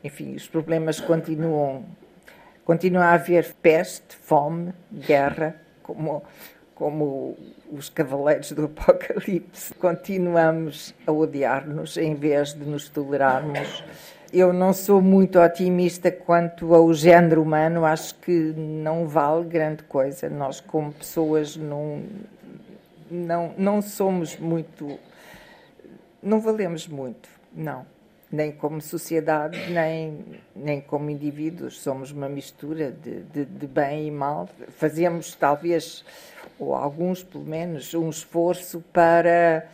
enfim, 0.03 0.33
os 0.33 0.47
problemas 0.47 0.99
continuam. 0.99 1.85
Continua 2.65 3.03
a 3.03 3.13
haver 3.13 3.53
peste, 3.61 4.15
fome, 4.15 4.73
guerra, 4.91 5.55
como, 5.93 6.23
como 6.73 7.37
os 7.71 7.89
cavaleiros 7.89 8.51
do 8.51 8.65
Apocalipse. 8.65 9.73
Continuamos 9.75 10.93
a 11.05 11.11
odiar-nos 11.11 11.97
em 11.97 12.15
vez 12.15 12.53
de 12.53 12.63
nos 12.65 12.89
tolerarmos. 12.89 13.83
Eu 14.33 14.53
não 14.53 14.71
sou 14.71 15.01
muito 15.01 15.39
otimista 15.39 16.09
quanto 16.09 16.73
ao 16.73 16.93
género 16.93 17.41
humano, 17.41 17.83
acho 17.83 18.15
que 18.15 18.31
não 18.31 19.05
vale 19.05 19.43
grande 19.45 19.83
coisa. 19.83 20.29
Nós, 20.29 20.61
como 20.61 20.93
pessoas, 20.93 21.57
não, 21.57 22.03
não, 23.09 23.53
não 23.57 23.81
somos 23.81 24.37
muito. 24.37 24.97
Não 26.23 26.39
valemos 26.39 26.87
muito, 26.87 27.27
não. 27.53 27.85
Nem 28.31 28.51
como 28.51 28.81
sociedade, 28.81 29.57
nem, 29.71 30.19
nem 30.55 30.79
como 30.79 31.09
indivíduos. 31.09 31.81
Somos 31.81 32.11
uma 32.11 32.29
mistura 32.29 32.91
de, 32.91 33.21
de, 33.23 33.45
de 33.45 33.67
bem 33.67 34.07
e 34.07 34.11
mal. 34.11 34.47
Fazemos, 34.77 35.35
talvez, 35.35 36.05
ou 36.57 36.73
alguns 36.73 37.23
pelo 37.23 37.43
menos, 37.43 37.93
um 37.93 38.09
esforço 38.09 38.81
para 38.93 39.67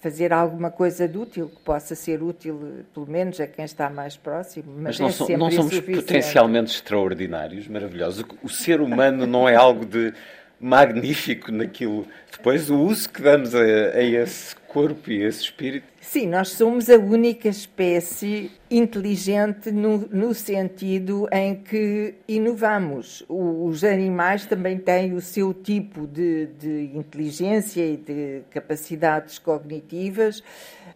fazer 0.00 0.32
alguma 0.34 0.70
coisa 0.70 1.08
de 1.08 1.16
útil, 1.16 1.48
que 1.48 1.60
possa 1.62 1.94
ser 1.94 2.22
útil, 2.22 2.84
pelo 2.92 3.06
menos, 3.06 3.40
a 3.40 3.46
quem 3.46 3.64
está 3.64 3.88
mais 3.88 4.16
próximo. 4.16 4.66
Mas, 4.76 4.98
Mas 4.98 5.00
não, 5.00 5.08
é 5.08 5.12
so- 5.12 5.38
não 5.38 5.50
somos 5.50 5.80
potencialmente 5.80 6.72
extraordinários, 6.74 7.66
maravilhosos. 7.68 8.22
O, 8.42 8.46
o 8.46 8.48
ser 8.50 8.80
humano 8.82 9.26
não 9.26 9.48
é 9.48 9.54
algo 9.54 9.86
de 9.86 10.12
magnífico 10.60 11.52
naquilo. 11.52 12.06
Depois, 12.30 12.70
o 12.70 12.78
uso 12.78 13.08
que 13.08 13.22
damos 13.22 13.54
a, 13.54 13.60
a 13.60 14.02
esse 14.02 14.54
corpo 14.74 15.10
e 15.10 15.22
a 15.22 15.28
esse 15.28 15.42
espírito. 15.42 15.86
Sim, 16.00 16.26
nós 16.26 16.50
somos 16.50 16.90
a 16.90 16.96
única 16.96 17.48
espécie 17.48 18.50
inteligente 18.70 19.70
no, 19.70 19.98
no 20.10 20.34
sentido 20.34 21.28
em 21.32 21.54
que 21.54 22.14
inovamos. 22.26 23.24
Os 23.28 23.84
animais 23.84 24.46
também 24.46 24.78
têm 24.78 25.14
o 25.14 25.20
seu 25.20 25.54
tipo 25.54 26.06
de, 26.06 26.46
de 26.58 26.90
inteligência 26.94 27.86
e 27.86 27.96
de 27.96 28.42
capacidades 28.50 29.38
cognitivas 29.38 30.42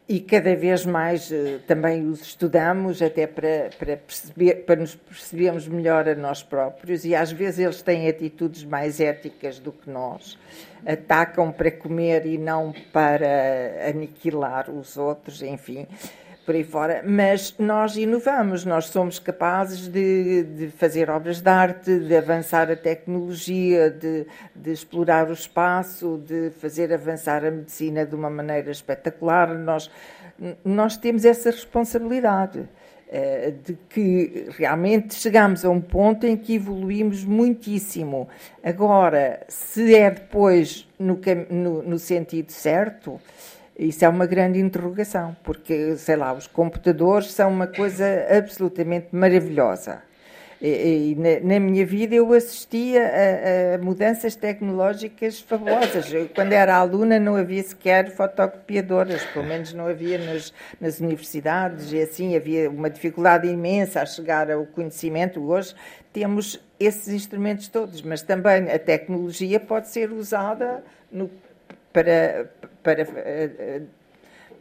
e 0.09 0.21
cada 0.21 0.57
vez 0.57 0.87
mais 0.87 1.31
eh, 1.31 1.59
também 1.67 2.09
os 2.09 2.23
estudamos 2.23 3.03
até 3.03 3.27
para, 3.27 3.69
para, 3.79 3.97
perceber, 3.99 4.55
para 4.65 4.77
nos 4.77 4.95
percebermos 4.95 5.69
melhor 5.69 6.09
a 6.09 6.15
nós 6.15 6.43
próprios 6.43 7.05
e 7.05 7.15
às 7.15 7.31
vezes 7.31 7.59
eles 7.59 7.83
têm 7.83 8.09
atitudes 8.09 8.65
mais 8.65 9.01
éticas 9.01 9.59
do 9.59 9.71
que 9.71 9.91
nós. 9.91 10.39
Atacam 10.87 11.53
para 11.53 11.71
comer 11.71 12.25
e 12.25 12.39
não 12.39 12.73
para 12.91 13.87
aniquilar 13.87 14.71
os 14.71 14.97
outros, 14.97 15.43
enfim, 15.43 15.87
por 16.49 16.55
aí 16.55 16.65
fora. 16.65 17.03
Mas 17.05 17.55
nós 17.59 17.95
inovamos, 17.95 18.65
nós 18.65 18.87
somos 18.87 19.19
capazes 19.19 19.87
de, 19.87 20.45
de 20.45 20.69
fazer 20.69 21.11
obras 21.11 21.43
de 21.43 21.51
arte, 21.51 21.99
de 21.99 22.17
avançar 22.17 22.71
a 22.71 22.77
tecnologia, 22.77 23.91
de, 23.91 24.27
de 24.57 24.71
explorar 24.73 25.29
o 25.29 25.35
espaço, 25.35 26.19
de 26.27 26.49
fazer 26.59 26.91
avançar 26.91 27.45
a 27.45 27.51
medicina 27.51 28.07
de 28.07 28.15
uma 28.15 28.31
maneira 28.31 28.71
espetacular. 28.71 29.55
Nós, 29.59 29.91
nós 30.65 30.97
temos 30.97 31.27
essa 31.27 31.51
responsabilidade 31.51 32.67
eh, 33.11 33.53
de 33.63 33.77
que 33.91 34.47
realmente 34.57 35.17
chegamos 35.17 35.67
a 35.67 35.69
um 35.69 35.83
ponto 35.83 36.27
em 36.27 36.35
que 36.35 36.55
evoluímos 36.55 37.25
muitíssimo. 37.25 38.27
Agora, 38.65 39.45
se 39.49 39.95
é 39.95 40.11
depois 40.11 40.89
no, 40.99 41.21
no, 41.51 41.83
no 41.83 41.99
sentido 41.99 42.51
certo, 42.53 43.21
isso 43.79 44.05
é 44.05 44.09
uma 44.09 44.27
grande 44.27 44.59
interrogação, 44.59 45.37
porque, 45.45 45.97
sei 45.97 46.17
lá, 46.17 46.33
os 46.33 46.49
computadores 46.49 47.31
são 47.31 47.51
uma 47.51 47.67
coisa 47.67 48.05
absolutamente 48.37 49.09
maravilhosa. 49.13 50.03
E, 50.61 51.13
e 51.13 51.15
na, 51.15 51.55
na 51.55 51.61
minha 51.61 51.87
vida 51.87 52.17
eu 52.17 52.33
assistia 52.33 53.07
a, 53.07 53.75
a 53.77 53.79
mudanças 53.79 54.35
tecnológicas 54.35 55.41
fabulosas. 55.41 56.13
Eu, 56.13 56.29
quando 56.29 56.53
era 56.53 56.75
aluna 56.75 57.21
não 57.21 57.37
havia 57.37 57.63
sequer 57.63 58.11
fotocopiadoras, 58.11 59.23
pelo 59.27 59.47
menos 59.47 59.73
não 59.73 59.87
havia 59.87 60.19
nas, 60.19 60.53
nas 60.81 60.99
universidades, 60.99 61.93
e 61.93 62.01
assim 62.01 62.35
havia 62.35 62.69
uma 62.69 62.91
dificuldade 62.91 63.47
imensa 63.47 64.03
a 64.03 64.07
chegar 64.07 64.51
ao 64.51 64.67
conhecimento. 64.67 65.41
Hoje 65.41 65.75
temos 66.13 66.61
esses 66.81 67.09
instrumentos 67.09 67.69
todos, 67.69 68.03
mas 68.03 68.23
também 68.23 68.69
a 68.73 68.79
tecnologia 68.81 69.61
pode 69.61 69.89
ser 69.89 70.11
usada 70.11 70.83
no, 71.13 71.31
para, 71.99 72.49
para, 72.83 73.03
eh, 73.03 73.83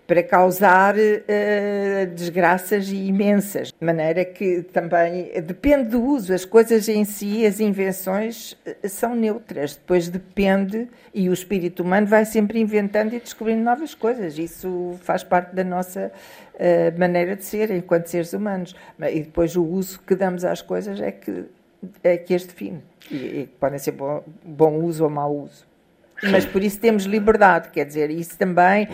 para 0.07 0.23
causar 0.23 0.95
eh, 0.97 2.07
desgraças 2.15 2.89
imensas. 2.89 3.67
De 3.67 3.85
maneira 3.85 4.25
que 4.25 4.63
também 4.63 5.29
depende 5.41 5.89
do 5.89 6.01
uso. 6.01 6.33
As 6.33 6.45
coisas 6.45 6.89
em 6.89 7.05
si, 7.05 7.45
as 7.45 7.59
invenções, 7.59 8.57
eh, 8.65 8.87
são 8.87 9.13
neutras. 9.13 9.75
Depois 9.75 10.09
depende, 10.09 10.87
e 11.13 11.29
o 11.29 11.33
espírito 11.33 11.83
humano 11.83 12.07
vai 12.07 12.25
sempre 12.25 12.59
inventando 12.59 13.13
e 13.13 13.19
descobrindo 13.19 13.61
novas 13.61 13.93
coisas. 13.93 14.39
Isso 14.39 14.97
faz 15.01 15.23
parte 15.23 15.53
da 15.53 15.63
nossa 15.63 16.11
eh, 16.57 16.89
maneira 16.97 17.35
de 17.35 17.43
ser 17.45 17.69
enquanto 17.69 18.07
seres 18.07 18.33
humanos. 18.33 18.75
E 18.99 19.19
depois 19.19 19.55
o 19.55 19.63
uso 19.63 19.99
que 19.99 20.15
damos 20.15 20.43
às 20.43 20.61
coisas 20.61 20.99
é 20.99 21.11
que, 21.11 21.45
é 22.03 22.17
que 22.17 22.33
as 22.33 22.45
define. 22.45 22.81
E, 23.11 23.15
e 23.15 23.49
podem 23.59 23.77
ser 23.77 23.91
bom, 23.91 24.23
bom 24.43 24.75
uso 24.77 25.03
ou 25.03 25.09
mau 25.09 25.35
uso. 25.35 25.66
Mas 26.23 26.45
por 26.45 26.63
isso 26.63 26.79
temos 26.79 27.03
liberdade, 27.05 27.69
quer 27.69 27.85
dizer, 27.85 28.09
isso 28.09 28.37
também. 28.37 28.87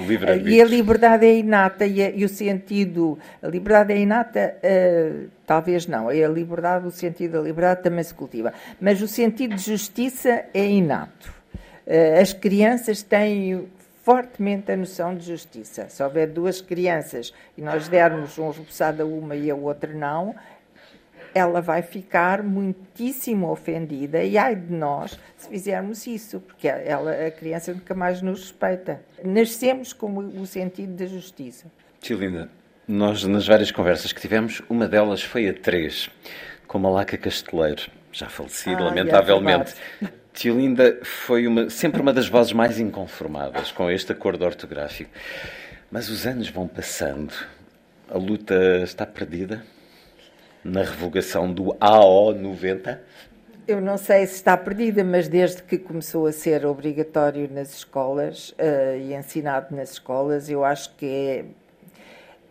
E 0.49 0.61
a 0.61 0.65
liberdade 0.65 1.25
é 1.25 1.35
inata 1.37 1.85
e, 1.85 2.01
a- 2.03 2.09
e 2.09 2.25
o 2.25 2.29
sentido. 2.29 3.17
A 3.41 3.47
liberdade 3.47 3.93
é 3.93 3.97
inata, 3.99 4.55
eh, 4.61 5.11
talvez 5.47 5.87
não. 5.87 6.11
É 6.11 6.23
a 6.23 6.27
liberdade, 6.29 6.85
o 6.85 6.91
sentido 6.91 7.33
da 7.33 7.41
liberdade 7.41 7.81
também 7.83 8.03
se 8.03 8.13
cultiva. 8.13 8.51
Mas 8.79 9.01
o 9.01 9.07
sentido 9.07 9.55
de 9.55 9.61
justiça 9.63 10.43
é 10.53 10.65
inato. 10.65 11.33
Eh, 11.87 12.19
as 12.19 12.33
crianças 12.33 13.01
têm 13.01 13.67
fortemente 14.03 14.69
a 14.69 14.75
noção 14.75 15.15
de 15.15 15.25
justiça. 15.25 15.87
Se 15.87 16.03
houver 16.03 16.27
duas 16.27 16.59
crianças 16.59 17.33
e 17.57 17.61
nós 17.61 17.87
dermos 17.87 18.37
um 18.37 18.49
repousado 18.49 19.01
a 19.01 19.05
uma 19.05 19.33
e 19.33 19.49
a 19.49 19.55
outra 19.55 19.93
não, 19.93 20.35
ela 21.33 21.61
vai 21.61 21.81
ficar 21.81 22.43
muitíssimo 22.43 23.49
ofendida 23.49 24.23
e 24.23 24.37
ai 24.37 24.55
de 24.55 24.71
nós 24.73 25.19
se 25.37 25.49
fizermos 25.49 26.05
isso, 26.05 26.39
porque 26.39 26.67
ela, 26.67 27.11
a 27.11 27.31
criança 27.31 27.73
nunca 27.73 27.93
mais 27.93 28.21
nos 28.21 28.41
respeita. 28.41 29.01
Nascemos 29.23 29.93
com 29.93 30.17
o 30.17 30.45
sentido 30.45 30.95
da 30.95 31.05
justiça. 31.05 31.65
Tio 31.99 32.17
Linda, 32.17 32.49
nós 32.87 33.23
nas 33.23 33.47
várias 33.47 33.71
conversas 33.71 34.11
que 34.13 34.21
tivemos, 34.21 34.61
uma 34.69 34.87
delas 34.87 35.23
foi 35.23 35.47
a 35.49 35.53
três, 35.53 36.09
com 36.67 36.77
Malaca 36.79 37.17
Casteleiro, 37.17 37.83
já 38.11 38.27
falecido, 38.29 38.77
Ah, 38.77 38.81
é 38.81 38.89
lamentavelmente. 38.89 39.73
verdade. 39.99 40.23
Tio 40.33 40.57
Linda 40.57 40.99
foi 41.03 41.45
uma, 41.47 41.69
sempre 41.69 42.01
uma 42.01 42.11
das 42.11 42.27
vozes 42.27 42.53
mais 42.53 42.79
inconformadas 42.79 43.71
com 43.71 43.89
este 43.89 44.11
acordo 44.11 44.43
ortográfico. 44.45 45.11
Mas 45.91 46.09
os 46.09 46.25
anos 46.25 46.49
vão 46.49 46.67
passando. 46.67 47.31
A 48.09 48.17
luta 48.17 48.55
está 48.83 49.05
perdida 49.05 49.63
na 50.63 50.81
revogação 50.83 51.51
do 51.53 51.75
AO 51.79 52.33
90. 52.33 53.01
Eu 53.67 53.79
não 53.81 53.97
sei 53.97 54.25
se 54.25 54.35
está 54.35 54.55
perdida, 54.57 55.03
mas 55.03 55.27
desde 55.27 55.63
que 55.63 55.77
começou 55.77 56.27
a 56.27 56.31
ser 56.33 56.65
obrigatório 56.65 57.49
nas 57.51 57.73
escolas 57.75 58.53
eh, 58.57 58.97
e 59.01 59.13
ensinado 59.13 59.73
nas 59.75 59.91
escolas, 59.93 60.49
eu 60.49 60.63
acho 60.65 60.93
que 60.95 61.05
é. 61.05 61.45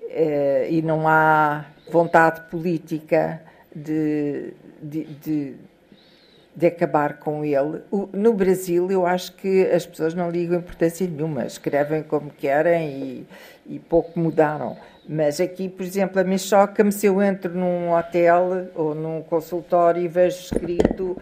eh, 0.09 0.69
e 0.71 0.83
não 0.83 1.07
há 1.09 1.65
vontade 1.91 2.43
política 2.51 3.43
de, 3.75 4.53
de, 4.83 5.05
de, 5.05 5.55
de 6.55 6.67
acabar 6.67 7.19
com 7.19 7.45
ele. 7.45 7.83
O- 7.91 8.09
no 8.13 8.35
Brasil, 8.35 8.91
eu 8.91 9.07
acho 9.07 9.33
que 9.35 9.65
as 9.67 9.87
pessoas 9.87 10.15
não 10.15 10.31
ligam 10.31 10.59
importância 10.59 11.07
nenhuma, 11.07 11.45
escrevem 11.47 12.03
como 12.03 12.31
querem 12.31 13.27
e, 13.69 13.75
e 13.77 13.79
pouco 13.79 14.19
mudaram. 14.19 14.77
Mas 15.09 15.41
aqui, 15.41 15.69
por 15.69 15.85
exemplo, 15.85 16.21
a 16.21 16.25
mim 16.25 16.39
choca-me 16.39 16.93
se 16.93 17.07
eu 17.07 17.21
entro 17.21 17.53
num 17.53 17.93
hotel 17.93 18.69
ou 18.75 18.95
num 18.95 19.23
consultório 19.23 20.03
e 20.03 20.09
vejo 20.09 20.39
escrito 20.41 21.21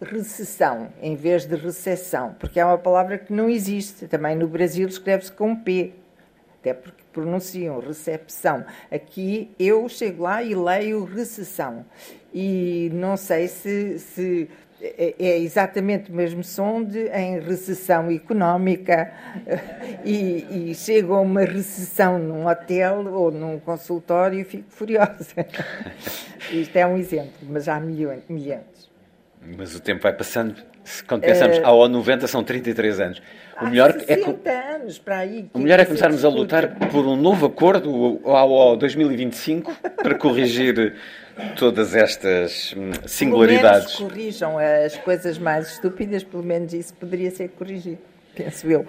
recessão 0.00 0.88
em 1.00 1.14
vez 1.14 1.46
de 1.46 1.54
recessão, 1.54 2.34
porque 2.38 2.58
é 2.58 2.64
uma 2.64 2.78
palavra 2.78 3.16
que 3.16 3.32
não 3.32 3.48
existe. 3.48 4.08
Também 4.08 4.34
no 4.34 4.48
Brasil 4.48 4.88
escreve-se 4.88 5.30
com 5.30 5.54
P, 5.54 5.92
até 6.58 6.74
porque 6.74 7.02
pronunciam 7.12 7.78
recepção. 7.78 8.64
Aqui 8.90 9.50
eu 9.58 9.88
chego 9.88 10.24
lá 10.24 10.42
e 10.42 10.54
leio 10.54 11.04
recessão. 11.04 11.84
E 12.34 12.90
não 12.94 13.16
sei 13.16 13.46
se, 13.46 13.98
se 13.98 14.48
é 14.82 15.14
é 15.18 15.38
exatamente 15.38 16.10
o 16.10 16.14
mesmo 16.14 16.42
som 16.42 16.82
de 16.82 17.06
em 17.08 17.38
recessão 17.40 18.10
económica 18.10 19.12
e, 20.04 20.70
e 20.70 20.74
chego 20.74 21.14
a 21.14 21.20
uma 21.20 21.42
recessão 21.42 22.18
num 22.18 22.46
hotel 22.46 23.06
ou 23.12 23.30
num 23.30 23.58
consultório 23.60 24.40
e 24.40 24.44
fico 24.44 24.64
furiosa. 24.70 25.46
Isto 26.50 26.76
é 26.76 26.86
um 26.86 26.96
exemplo, 26.96 27.32
mas 27.48 27.68
há 27.68 27.78
milhões, 27.78 28.22
milhões. 28.28 28.90
Mas 29.56 29.74
o 29.74 29.80
tempo 29.80 30.02
vai 30.02 30.12
passando. 30.12 30.54
Quando 31.06 31.22
pensamos, 31.22 31.58
Eh, 31.58 31.62
AO 31.64 31.88
90 31.88 32.26
são 32.26 32.42
33 32.42 32.98
anos. 33.00 33.22
O 33.60 33.66
melhor 33.66 33.90
é, 34.08 34.16
co- 34.16 34.32
60 34.32 34.50
anos 34.50 34.98
para 34.98 35.18
aí. 35.18 35.48
o 35.54 35.58
melhor 35.60 35.78
é 35.78 35.84
começarmos 35.84 36.24
a 36.24 36.28
lutar 36.28 36.74
por 36.90 37.06
um 37.06 37.14
novo 37.14 37.46
acordo, 37.46 38.20
AO 38.24 38.76
2025, 38.76 39.72
para 40.02 40.16
corrigir 40.16 40.94
todas 41.56 41.94
estas 41.94 42.74
hum, 42.76 42.90
singularidades. 43.06 43.96
Pelo 43.96 44.08
menos 44.08 44.12
corrijam 44.12 44.58
as 44.58 44.96
coisas 44.98 45.38
mais 45.38 45.72
estúpidas, 45.72 46.22
pelo 46.22 46.42
menos 46.42 46.72
isso 46.72 46.94
poderia 46.94 47.30
ser 47.30 47.48
corrigido, 47.50 47.98
penso 48.34 48.70
eu. 48.70 48.86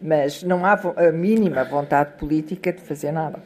Mas 0.00 0.42
não 0.42 0.64
há 0.64 0.74
a 0.74 1.12
mínima 1.12 1.64
vontade 1.64 2.18
política 2.18 2.72
de 2.72 2.82
fazer 2.82 3.12
nada. 3.12 3.38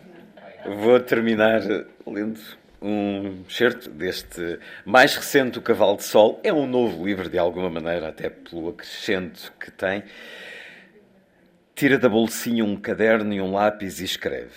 Vou 0.66 0.98
terminar 1.00 1.62
lendo 2.06 2.40
um 2.82 3.42
excerto 3.48 3.90
deste 3.90 4.58
mais 4.84 5.14
recente 5.14 5.58
O 5.58 5.62
Cavalo 5.62 5.96
de 5.96 6.04
Sol. 6.04 6.40
É 6.42 6.52
um 6.52 6.66
novo 6.66 7.06
livro, 7.06 7.28
de 7.28 7.38
alguma 7.38 7.70
maneira, 7.70 8.08
até 8.08 8.28
pelo 8.28 8.70
acrescento 8.70 9.52
que 9.60 9.70
tem. 9.70 10.02
Tira 11.74 11.98
da 11.98 12.08
bolsinha 12.08 12.64
um 12.64 12.76
caderno 12.76 13.32
e 13.32 13.40
um 13.40 13.52
lápis 13.52 14.00
e 14.00 14.04
escreve. 14.04 14.50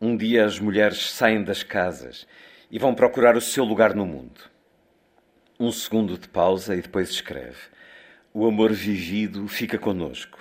Um 0.00 0.16
dia 0.16 0.44
as 0.44 0.60
mulheres 0.60 1.10
saem 1.10 1.42
das 1.42 1.62
casas 1.62 2.26
e 2.74 2.78
vão 2.80 2.92
procurar 2.92 3.36
o 3.36 3.40
seu 3.40 3.62
lugar 3.62 3.94
no 3.94 4.04
mundo. 4.04 4.40
Um 5.60 5.70
segundo 5.70 6.18
de 6.18 6.26
pausa 6.26 6.74
e 6.74 6.82
depois 6.82 7.08
escreve. 7.08 7.56
O 8.32 8.44
amor 8.44 8.72
vivido 8.72 9.46
fica 9.46 9.78
conosco, 9.78 10.40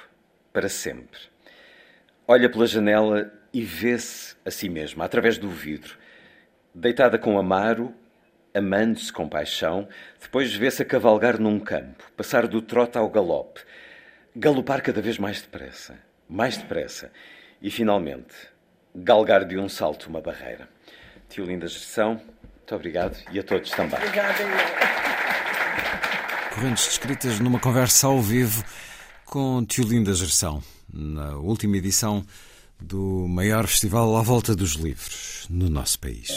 para 0.52 0.68
sempre. 0.68 1.20
Olha 2.28 2.50
pela 2.50 2.66
janela 2.66 3.32
e 3.54 3.62
vê-se 3.62 4.36
a 4.44 4.50
si 4.50 4.68
mesma, 4.68 5.06
através 5.06 5.38
do 5.38 5.48
vidro, 5.48 5.96
deitada 6.74 7.20
com 7.20 7.38
Amaro, 7.38 7.94
amando-se 8.52 9.14
com 9.14 9.30
paixão, 9.30 9.88
depois 10.20 10.56
vê-se 10.56 10.82
a 10.82 10.86
cavalgar 10.86 11.40
num 11.40 11.60
campo, 11.60 12.12
passar 12.18 12.48
do 12.48 12.64
trote 12.64 12.98
ao 12.98 13.12
galope, 13.12 13.62
galopar 14.36 14.82
cada 14.82 15.04
vez 15.04 15.20
mais 15.20 15.40
depressa, 15.40 16.00
mais 16.28 16.58
depressa, 16.58 17.12
e 17.62 17.70
finalmente 17.70 18.34
galgar 18.96 19.46
de 19.46 19.56
um 19.56 19.70
salto 19.70 20.08
uma 20.08 20.20
barreira. 20.20 20.68
Tio 21.34 21.46
Linda 21.46 21.68
Gestão, 21.68 22.12
muito 22.12 22.76
obrigado 22.76 23.18
e 23.32 23.40
a 23.40 23.44
todos 23.44 23.72
também. 23.72 24.00
Correntes 26.54 26.86
descritas 26.86 27.40
numa 27.40 27.60
conversa 27.60 28.06
ao 28.06 28.22
vivo 28.22 28.64
com 29.26 29.66
Tiolinda 29.66 30.14
Gerção, 30.14 30.62
na 30.94 31.36
última 31.38 31.78
edição 31.78 32.24
do 32.80 33.28
maior 33.28 33.66
festival 33.66 34.16
à 34.16 34.22
volta 34.22 34.56
dos 34.56 34.74
livros 34.74 35.48
no 35.50 35.72
nosso 35.72 36.00
país. 36.00 36.30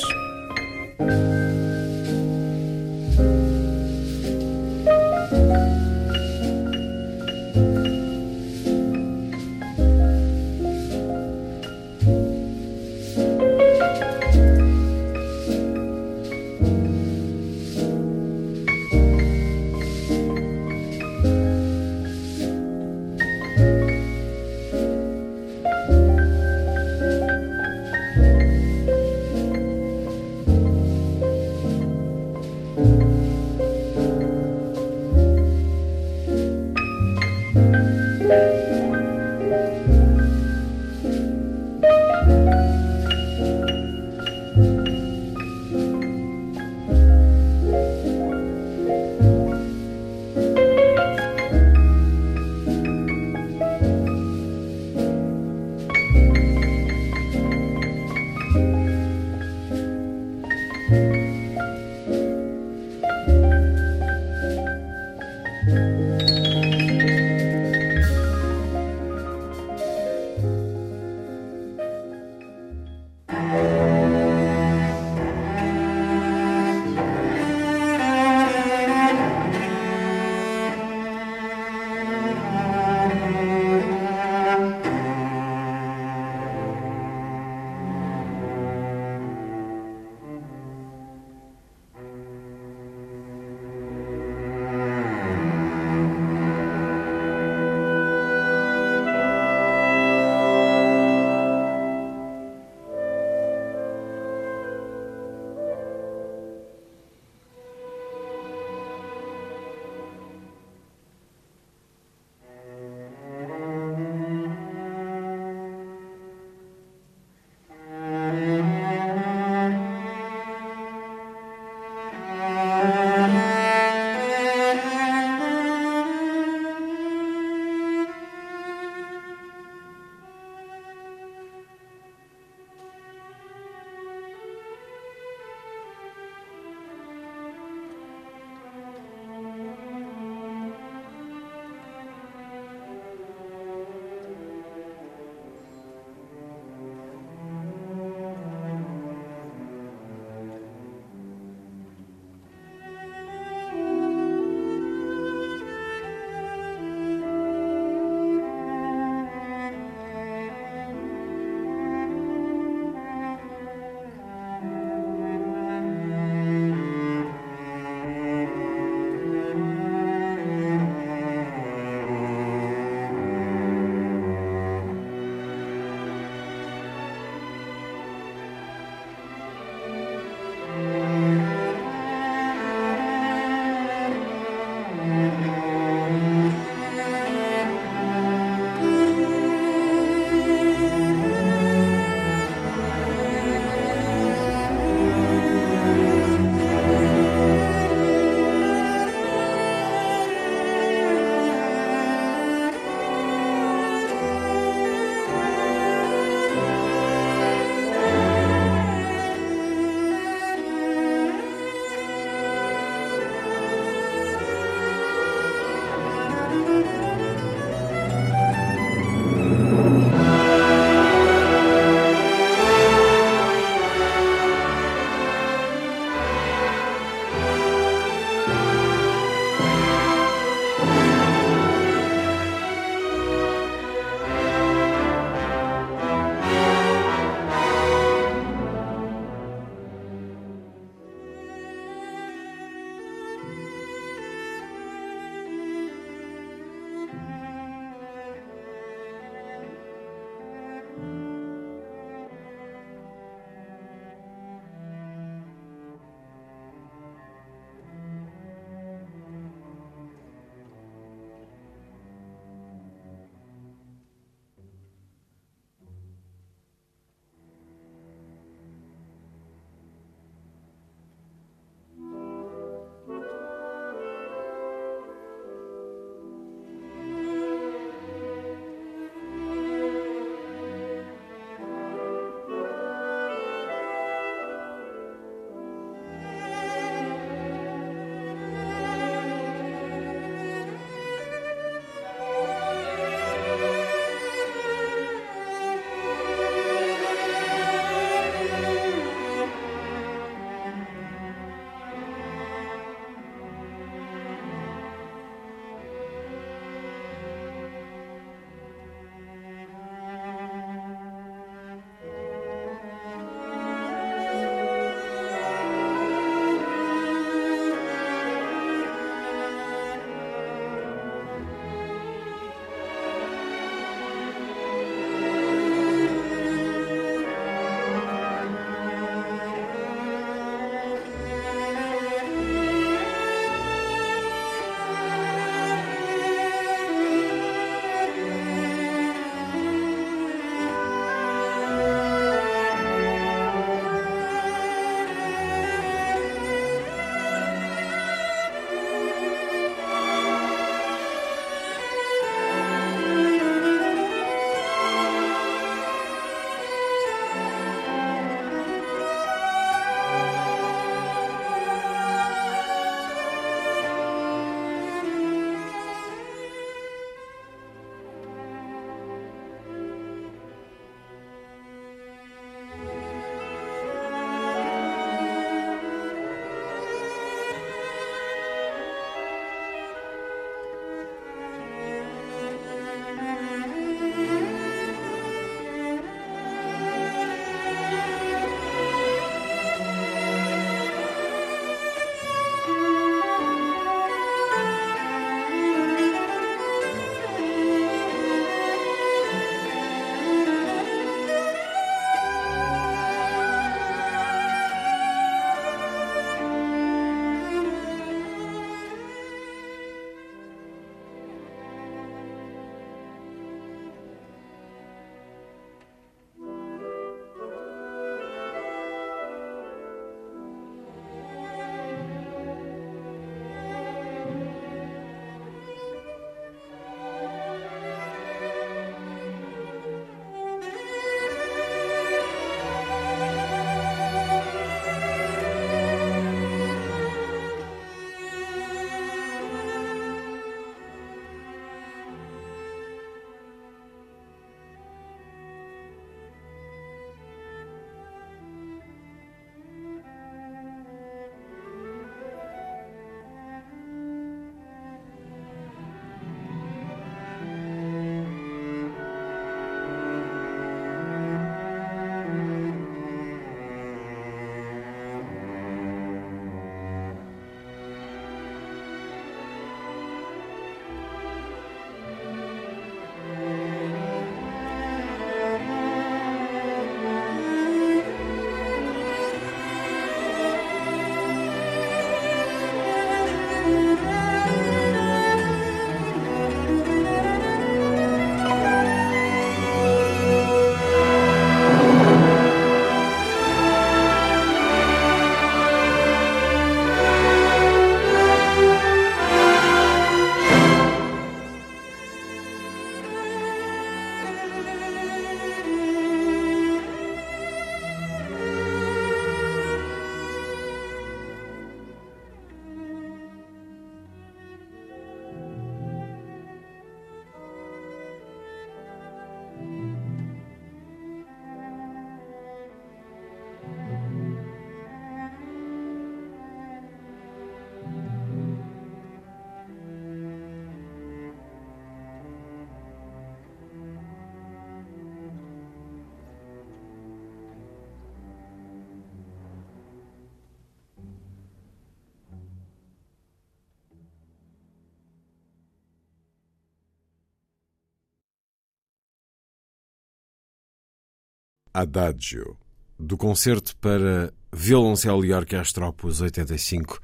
Adagio, 551.76 552.56
do 552.98 553.18
concerto 553.18 553.76
para 553.76 554.32
violoncelo 554.50 555.22
e 555.26 555.34
orquestra 555.34 555.86
Opus 555.86 556.22
85, 556.22 556.98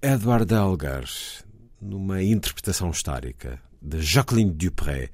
Edward 0.00 0.54
Elgar, 0.54 1.02
numa 1.82 2.22
interpretação 2.22 2.92
histórica 2.92 3.60
de 3.82 4.00
Jacqueline 4.00 4.52
Dupré, 4.52 5.10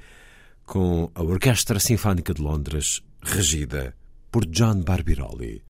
com 0.66 1.10
a 1.14 1.22
Orquestra 1.22 1.80
Sinfónica 1.80 2.34
de 2.34 2.42
Londres, 2.42 3.00
regida 3.22 3.96
por 4.30 4.44
John 4.44 4.82
Barbirolli. 4.82 5.64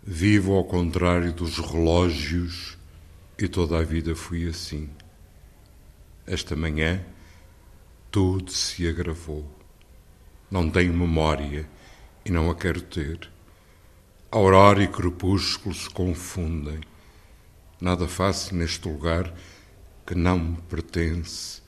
Vivo 0.00 0.54
ao 0.54 0.66
contrário 0.66 1.32
dos 1.32 1.58
relógios 1.58 2.78
e 3.36 3.48
toda 3.48 3.76
a 3.76 3.82
vida 3.82 4.14
fui 4.14 4.48
assim. 4.48 4.88
Esta 6.24 6.54
manhã, 6.54 7.04
tudo 8.08 8.52
se 8.52 8.86
agravou. 8.86 9.44
Não 10.48 10.70
tenho 10.70 10.94
memória 10.94 11.68
e 12.28 12.32
não 12.32 12.50
a 12.50 12.54
quero 12.54 12.82
ter. 12.82 13.30
Aurora 14.30 14.82
e 14.82 14.88
crepúsculo 14.88 15.74
se 15.74 15.88
confundem. 15.88 16.80
Nada 17.80 18.06
faço 18.06 18.54
neste 18.54 18.86
lugar 18.86 19.32
que 20.06 20.14
não 20.14 20.38
me 20.38 20.58
pertence. 20.68 21.62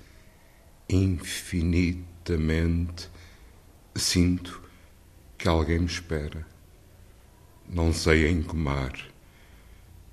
Infinitamente 0.89 3.09
sinto 3.97 4.63
que 5.39 5.49
alguém 5.49 5.79
me 5.79 5.87
espera. 5.87 6.47
Não 7.67 7.91
sei 7.93 8.29
em 8.29 8.43
que 8.43 8.55
mar. 8.55 8.93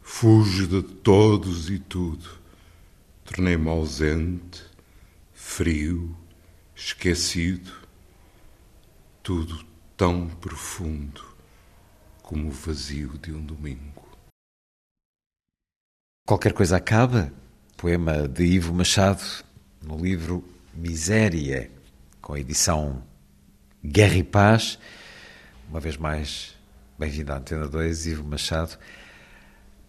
Fujo 0.01 0.67
de 0.67 0.81
todos 0.81 1.69
e 1.69 1.77
tudo. 1.77 2.29
Tornei-me 3.25 3.67
ausente, 3.67 4.63
frio, 5.33 6.15
esquecido. 6.73 7.73
Tudo 9.21 9.66
tão 9.97 10.29
profundo 10.29 11.25
como 12.21 12.49
o 12.49 12.51
vazio 12.51 13.17
de 13.17 13.33
um 13.33 13.43
domingo. 13.43 14.07
Qualquer 16.27 16.53
coisa 16.53 16.77
acaba, 16.77 17.33
poema 17.75 18.27
de 18.27 18.45
Ivo 18.45 18.75
Machado, 18.75 19.23
no 19.81 19.97
livro 19.97 20.47
Miséria, 20.71 21.71
com 22.21 22.33
a 22.33 22.39
edição 22.39 23.01
Guerra 23.83 24.17
e 24.17 24.23
Paz. 24.23 24.77
Uma 25.67 25.79
vez 25.79 25.97
mais, 25.97 26.55
bem-vindo 26.99 27.33
à 27.33 27.37
Antena 27.37 27.67
2, 27.67 28.05
Ivo 28.05 28.23
Machado. 28.23 28.77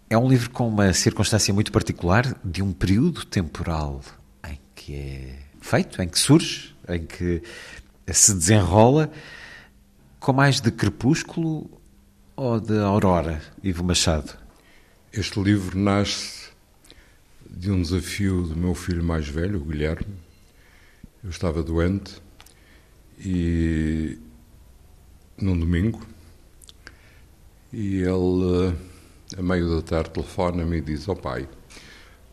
É 0.09 0.17
um 0.17 0.27
livro 0.27 0.49
com 0.51 0.67
uma 0.69 0.95
circunstância 0.95 1.53
muito 1.53 1.71
particular, 1.71 2.35
de 2.43 2.63
um 2.63 2.73
período 2.73 3.27
temporal 3.27 4.01
em 4.49 4.59
que 4.75 4.95
é 4.95 5.39
feito, 5.61 6.01
em 6.01 6.09
que 6.09 6.19
surge, 6.19 6.75
em 6.89 7.05
que 7.05 7.43
se 8.11 8.33
desenrola, 8.33 9.13
com 10.21 10.33
mais 10.33 10.61
de 10.61 10.71
crepúsculo 10.71 11.71
ou 12.35 12.61
de 12.61 12.79
aurora, 12.79 13.41
Ivo 13.63 13.85
Machado? 13.85 14.37
Este 15.13 15.41
livro 15.41 15.79
nasce 15.79 16.51
de 17.49 17.71
um 17.71 17.81
desafio 17.81 18.43
do 18.43 18.57
meu 18.57 18.75
filho 18.75 19.03
mais 19.03 19.29
velho, 19.29 19.61
o 19.61 19.65
Guilherme. 19.65 20.15
Eu 21.23 21.31
estava 21.31 21.63
doente 21.63 22.21
e 23.19 24.19
num 25.37 25.59
domingo 25.59 26.05
e 27.73 27.99
ele 27.99 28.77
a 29.37 29.43
meio 29.43 29.77
da 29.77 29.83
tarde 29.83 30.11
telefona-me 30.11 30.79
e 30.79 30.81
diz: 30.81 31.09
Ó 31.09 31.13
oh, 31.13 31.17
pai, 31.17 31.49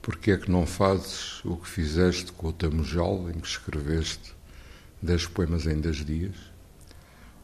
porquê 0.01 0.31
é 0.31 0.37
que 0.37 0.49
não 0.49 0.65
fazes 0.65 1.43
o 1.45 1.55
que 1.55 1.67
fizeste 1.67 2.31
com 2.31 2.47
o 2.47 2.53
Tamujal, 2.53 3.29
em 3.29 3.39
que 3.39 3.47
escreveste 3.47 4.33
dez 5.01 5.27
poemas 5.27 5.67
em 5.67 5.79
dez 5.79 6.03
dias? 6.03 6.54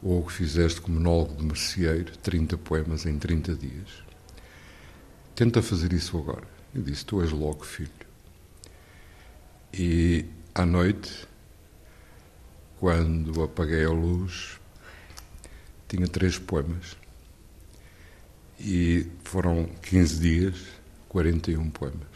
Ou 0.02 0.20
o 0.20 0.26
que 0.26 0.32
fizeste 0.32 0.80
com 0.80 0.90
o 0.90 0.94
monólogo 0.94 1.36
de 1.36 1.44
Mercieiro, 1.44 2.16
30 2.18 2.58
poemas 2.58 3.06
em 3.06 3.18
30 3.18 3.54
dias? 3.54 4.02
Tenta 5.34 5.62
fazer 5.62 5.92
isso 5.92 6.18
agora. 6.18 6.46
Eu 6.74 6.82
disse: 6.82 7.04
Tu 7.04 7.22
és 7.22 7.30
logo 7.30 7.64
filho. 7.64 7.90
E 9.72 10.26
à 10.54 10.66
noite, 10.66 11.26
quando 12.80 13.42
apaguei 13.42 13.84
a 13.84 13.90
luz, 13.90 14.58
tinha 15.88 16.08
três 16.08 16.38
poemas. 16.38 16.96
E 18.58 19.06
foram 19.24 19.66
15 19.82 20.20
dias, 20.20 20.56
41 21.08 21.70
poemas. 21.70 22.08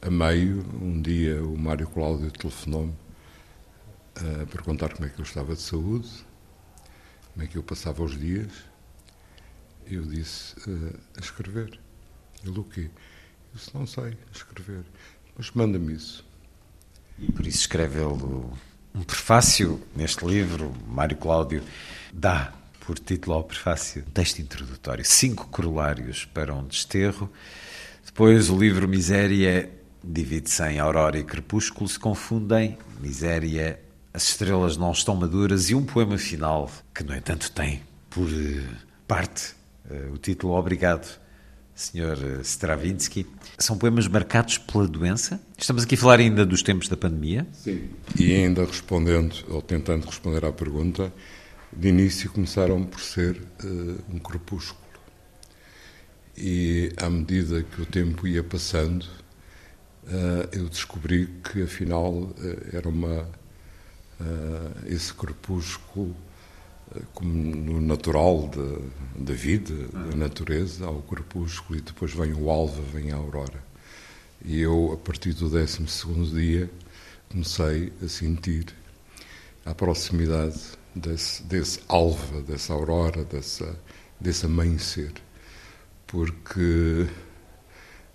A 0.00 0.10
meio, 0.10 0.64
um 0.80 1.00
dia, 1.00 1.42
o 1.44 1.56
Mário 1.58 1.86
Cláudio 1.86 2.30
telefonou-me 2.30 2.94
a 4.16 4.46
perguntar 4.46 4.92
como 4.94 5.06
é 5.06 5.10
que 5.10 5.20
eu 5.20 5.24
estava 5.24 5.54
de 5.54 5.62
saúde, 5.62 6.08
como 7.32 7.44
é 7.44 7.46
que 7.46 7.56
eu 7.56 7.62
passava 7.62 8.02
os 8.02 8.18
dias. 8.18 8.52
Eu 9.86 10.02
disse: 10.02 10.54
a 11.16 11.20
escrever. 11.20 11.78
Ele 12.44 12.58
o 12.58 12.64
quê? 12.64 12.90
Eu 12.90 13.58
disse, 13.58 13.70
não 13.74 13.86
sei 13.86 14.16
escrever, 14.34 14.84
mas 15.36 15.50
manda-me 15.52 15.94
isso. 15.94 16.24
E 17.18 17.30
por 17.30 17.46
isso 17.46 17.58
escreve 17.58 18.00
ele 18.00 18.22
um 18.94 19.02
prefácio 19.02 19.80
neste 19.94 20.24
livro, 20.24 20.74
Mário 20.86 21.16
Cláudio 21.16 21.62
dá 22.12 22.52
por 22.80 22.98
título 22.98 23.36
ao 23.36 23.44
prefácio 23.44 24.02
texto 24.12 24.40
introdutório, 24.40 25.04
cinco 25.04 25.46
corolários 25.48 26.24
para 26.24 26.54
um 26.54 26.66
desterro. 26.66 27.30
Depois 28.04 28.50
o 28.50 28.58
livro 28.58 28.88
Miséria 28.88 29.70
divide-se 30.02 30.62
em 30.64 30.78
Aurora 30.78 31.18
e 31.18 31.24
Crepúsculo, 31.24 31.88
se 31.88 31.98
confundem, 31.98 32.76
Miséria, 33.00 33.81
as 34.12 34.24
estrelas 34.24 34.76
não 34.76 34.92
estão 34.92 35.16
maduras 35.16 35.70
e 35.70 35.74
um 35.74 35.84
poema 35.84 36.18
final 36.18 36.70
que, 36.94 37.02
no 37.02 37.14
entanto, 37.14 37.50
tem 37.52 37.82
por 38.10 38.28
eh, 38.28 38.62
parte 39.06 39.54
eh, 39.90 40.08
o 40.12 40.18
título 40.18 40.54
Obrigado 40.54 41.20
Sr. 41.74 42.40
Stravinsky. 42.42 43.26
São 43.58 43.78
poemas 43.78 44.06
marcados 44.06 44.58
pela 44.58 44.86
doença? 44.86 45.40
Estamos 45.56 45.84
aqui 45.84 45.94
a 45.94 45.98
falar 45.98 46.18
ainda 46.18 46.44
dos 46.44 46.62
tempos 46.62 46.88
da 46.88 46.96
pandemia? 46.96 47.46
Sim. 47.52 47.88
E 48.18 48.32
ainda 48.34 48.64
respondendo, 48.64 49.34
ou 49.48 49.62
tentando 49.62 50.06
responder 50.06 50.44
à 50.44 50.52
pergunta, 50.52 51.12
de 51.72 51.88
início 51.88 52.30
começaram 52.30 52.84
por 52.84 53.00
ser 53.00 53.40
uh, 53.64 54.14
um 54.14 54.18
crepúsculo. 54.18 54.82
E 56.36 56.92
à 56.96 57.08
medida 57.08 57.62
que 57.62 57.82
o 57.82 57.86
tempo 57.86 58.26
ia 58.26 58.42
passando, 58.42 59.02
uh, 60.04 60.48
eu 60.52 60.68
descobri 60.68 61.28
que 61.42 61.62
afinal 61.62 62.12
uh, 62.12 62.36
era 62.72 62.88
uma. 62.88 63.28
Esse 64.86 65.12
crepúsculo 65.14 66.14
como 67.14 67.32
no 67.32 67.80
natural 67.80 68.50
da 69.16 69.32
vida, 69.32 69.74
da 69.88 70.16
natureza, 70.16 70.86
ao 70.86 71.02
crepúsculo, 71.02 71.78
e 71.78 71.82
depois 71.82 72.12
vem 72.12 72.32
o 72.34 72.50
alva, 72.50 72.82
vem 72.92 73.12
a 73.12 73.16
aurora. 73.16 73.62
E 74.44 74.60
eu, 74.60 74.92
a 74.92 74.96
partir 74.96 75.32
do 75.32 75.48
12 75.48 75.84
dia, 76.34 76.70
comecei 77.30 77.92
a 78.02 78.08
sentir 78.08 78.66
a 79.64 79.74
proximidade 79.74 80.60
desse, 80.94 81.42
desse 81.44 81.80
alva, 81.88 82.42
dessa 82.42 82.72
aurora, 82.72 83.24
dessa, 83.24 83.78
desse 84.20 84.46
amanhecer. 84.46 85.12
Porque 86.06 87.06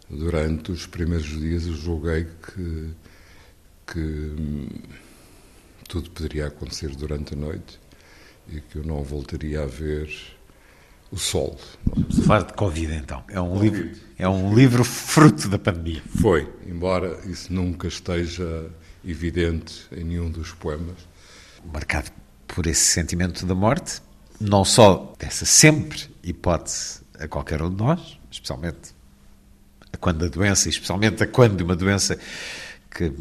durante 0.10 0.72
os 0.72 0.86
primeiros 0.86 1.40
dias 1.40 1.66
eu 1.66 1.74
julguei 1.74 2.26
que, 2.26 2.94
que 3.88 4.68
tudo 5.88 6.10
poderia 6.12 6.48
acontecer 6.48 6.96
durante 6.96 7.34
a 7.34 7.38
noite 7.38 7.80
e 8.50 8.62
que 8.62 8.78
eu 8.78 8.84
não 8.84 9.04
voltaria 9.04 9.64
a 9.64 9.66
ver 9.66 10.10
o 11.12 11.18
sol. 11.18 11.58
Falar 12.26 12.44
de 12.44 12.54
Covid 12.54 12.94
então. 12.94 13.24
É 13.30 13.40
um, 13.40 13.54
COVID. 13.54 13.78
livro, 13.78 14.00
é 14.18 14.28
um 14.28 14.54
livro 14.54 14.84
fruto 14.84 15.48
da 15.48 15.58
pandemia. 15.58 16.02
Foi, 16.22 16.52
embora 16.66 17.20
isso 17.26 17.52
nunca 17.52 17.88
esteja 17.88 18.70
evidente 19.06 19.88
em 19.92 20.04
nenhum 20.04 20.30
dos 20.30 20.52
poemas. 20.52 20.98
Marcado 21.74 22.12
por 22.48 22.68
esse 22.68 22.84
sentimento 22.84 23.46
da 23.46 23.56
morte, 23.56 24.02
não 24.40 24.64
só 24.66 25.14
dessa 25.18 25.46
sempre 25.46 26.10
hipótese 26.24 27.02
a 27.20 27.28
qualquer 27.28 27.62
um 27.62 27.70
de 27.70 27.78
nós, 27.78 28.20
especialmente 28.32 28.94
a 29.92 29.98
quando 29.98 30.26
a 30.26 30.28
doença, 30.28 30.70
especialmente 30.70 31.24
a 31.24 31.28
quando 31.28 31.62
uma 31.62 31.76
doença 31.76 32.18
que 32.92 33.12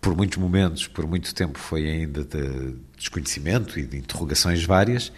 por 0.00 0.16
muitos 0.16 0.38
momentos, 0.38 0.86
por 0.86 1.06
muito 1.06 1.34
tempo, 1.34 1.58
foi 1.58 1.88
ainda 1.88 2.24
de 2.24 2.74
desconhecimento 2.96 3.78
e 3.78 3.84
de 3.84 3.98
interrogações 3.98 4.64
várias, 4.64 5.12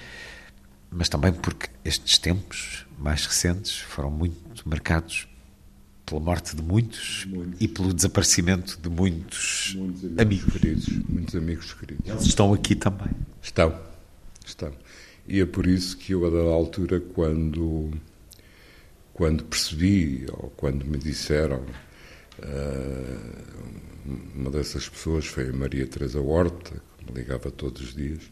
mas 0.90 1.08
também 1.08 1.32
porque 1.32 1.68
estes 1.84 2.18
tempos 2.18 2.84
mais 2.98 3.24
recentes 3.24 3.78
foram 3.78 4.10
muito 4.10 4.68
marcados 4.68 5.28
pela 6.04 6.20
morte 6.20 6.56
de 6.56 6.62
muitos, 6.62 7.24
muitos. 7.26 7.60
e 7.60 7.68
pelo 7.68 7.94
desaparecimento 7.94 8.78
de 8.80 8.88
muitos, 8.88 9.74
muitos 9.76 10.04
amigos, 10.04 10.20
amigos, 10.20 10.52
queridos. 10.52 10.88
Muitos 11.08 11.34
amigos 11.36 11.74
queridos. 11.74 12.10
Eles 12.10 12.24
estão 12.24 12.52
aqui 12.52 12.74
também. 12.74 13.08
Estão, 13.40 13.78
estão. 14.44 14.72
E 15.26 15.40
é 15.40 15.46
por 15.46 15.66
isso 15.66 15.96
que 15.96 16.12
eu, 16.12 16.26
a 16.26 16.30
dada 16.30 16.50
altura, 16.50 17.00
quando, 17.00 17.90
quando 19.14 19.44
percebi, 19.44 20.26
ou 20.32 20.50
quando 20.56 20.84
me 20.84 20.98
disseram, 20.98 21.64
uh, 22.40 23.91
uma 24.04 24.50
dessas 24.50 24.88
pessoas 24.88 25.26
foi 25.26 25.48
a 25.48 25.52
Maria 25.52 25.86
Teresa 25.86 26.20
Horta, 26.20 26.82
que 26.98 27.12
me 27.12 27.18
ligava 27.18 27.50
todos 27.50 27.82
os 27.82 27.94
dias, 27.94 28.22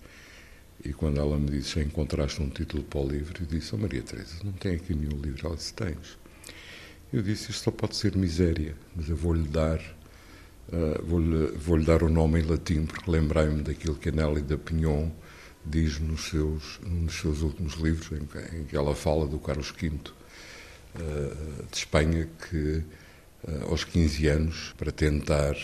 E 0.85 0.93
quando 0.93 1.21
ela 1.21 1.39
me 1.39 1.51
disse, 1.51 1.75
já 1.79 1.83
encontraste 1.83 2.43
um 2.43 2.49
título 2.49 2.83
para 2.83 3.01
o 3.01 3.09
livro, 3.09 3.35
eu 3.43 3.47
disse, 3.47 3.75
oh 3.75 3.79
Maria 3.79 4.03
Teresa, 4.03 4.37
não 4.43 4.53
tem 4.53 4.77
aqui 4.77 4.95
nenhum 4.95 5.21
livro. 5.21 5.47
Ela 5.47 5.57
disse, 5.57 5.75
tens. 5.75 6.19
Eu 7.13 7.23
disse, 7.23 7.51
isto 7.51 7.65
só 7.65 7.71
pode 7.71 7.97
ser 7.97 8.17
miséria, 8.17 8.75
mas 8.97 9.09
eu 9.09 9.17
vou-lhe 9.17 9.47
dar, 9.47 9.79
uh, 9.79 11.05
vou-lhe 11.05 11.49
vou 11.49 11.83
dar 11.83 12.03
o 12.03 12.09
nome 12.09 12.41
em 12.41 12.45
latim, 12.45 12.87
porque 12.87 13.11
lembrei-me 13.11 13.63
daquilo 13.63 13.97
que 13.97 14.09
a 14.09 14.13
Nelly 14.13 14.43
da 14.43 14.57
Pinhon 14.57 15.11
diz 15.67 15.99
nos 15.99 16.29
seus, 16.29 16.81
nos 16.87 17.15
seus 17.15 17.43
últimos 17.43 17.75
livros, 17.75 18.11
em 18.19 18.25
que, 18.25 18.57
em 18.57 18.65
que 18.65 18.75
ela 18.75 18.95
fala 18.95 19.27
do 19.27 19.39
Carlos 19.39 19.71
V 19.79 19.89
uh, 19.89 19.93
de 21.71 21.77
Espanha, 21.77 22.27
que 22.49 22.83
aos 23.69 23.85
15 23.85 24.27
anos, 24.29 24.75
para 24.77 24.93
tentar 24.93 25.57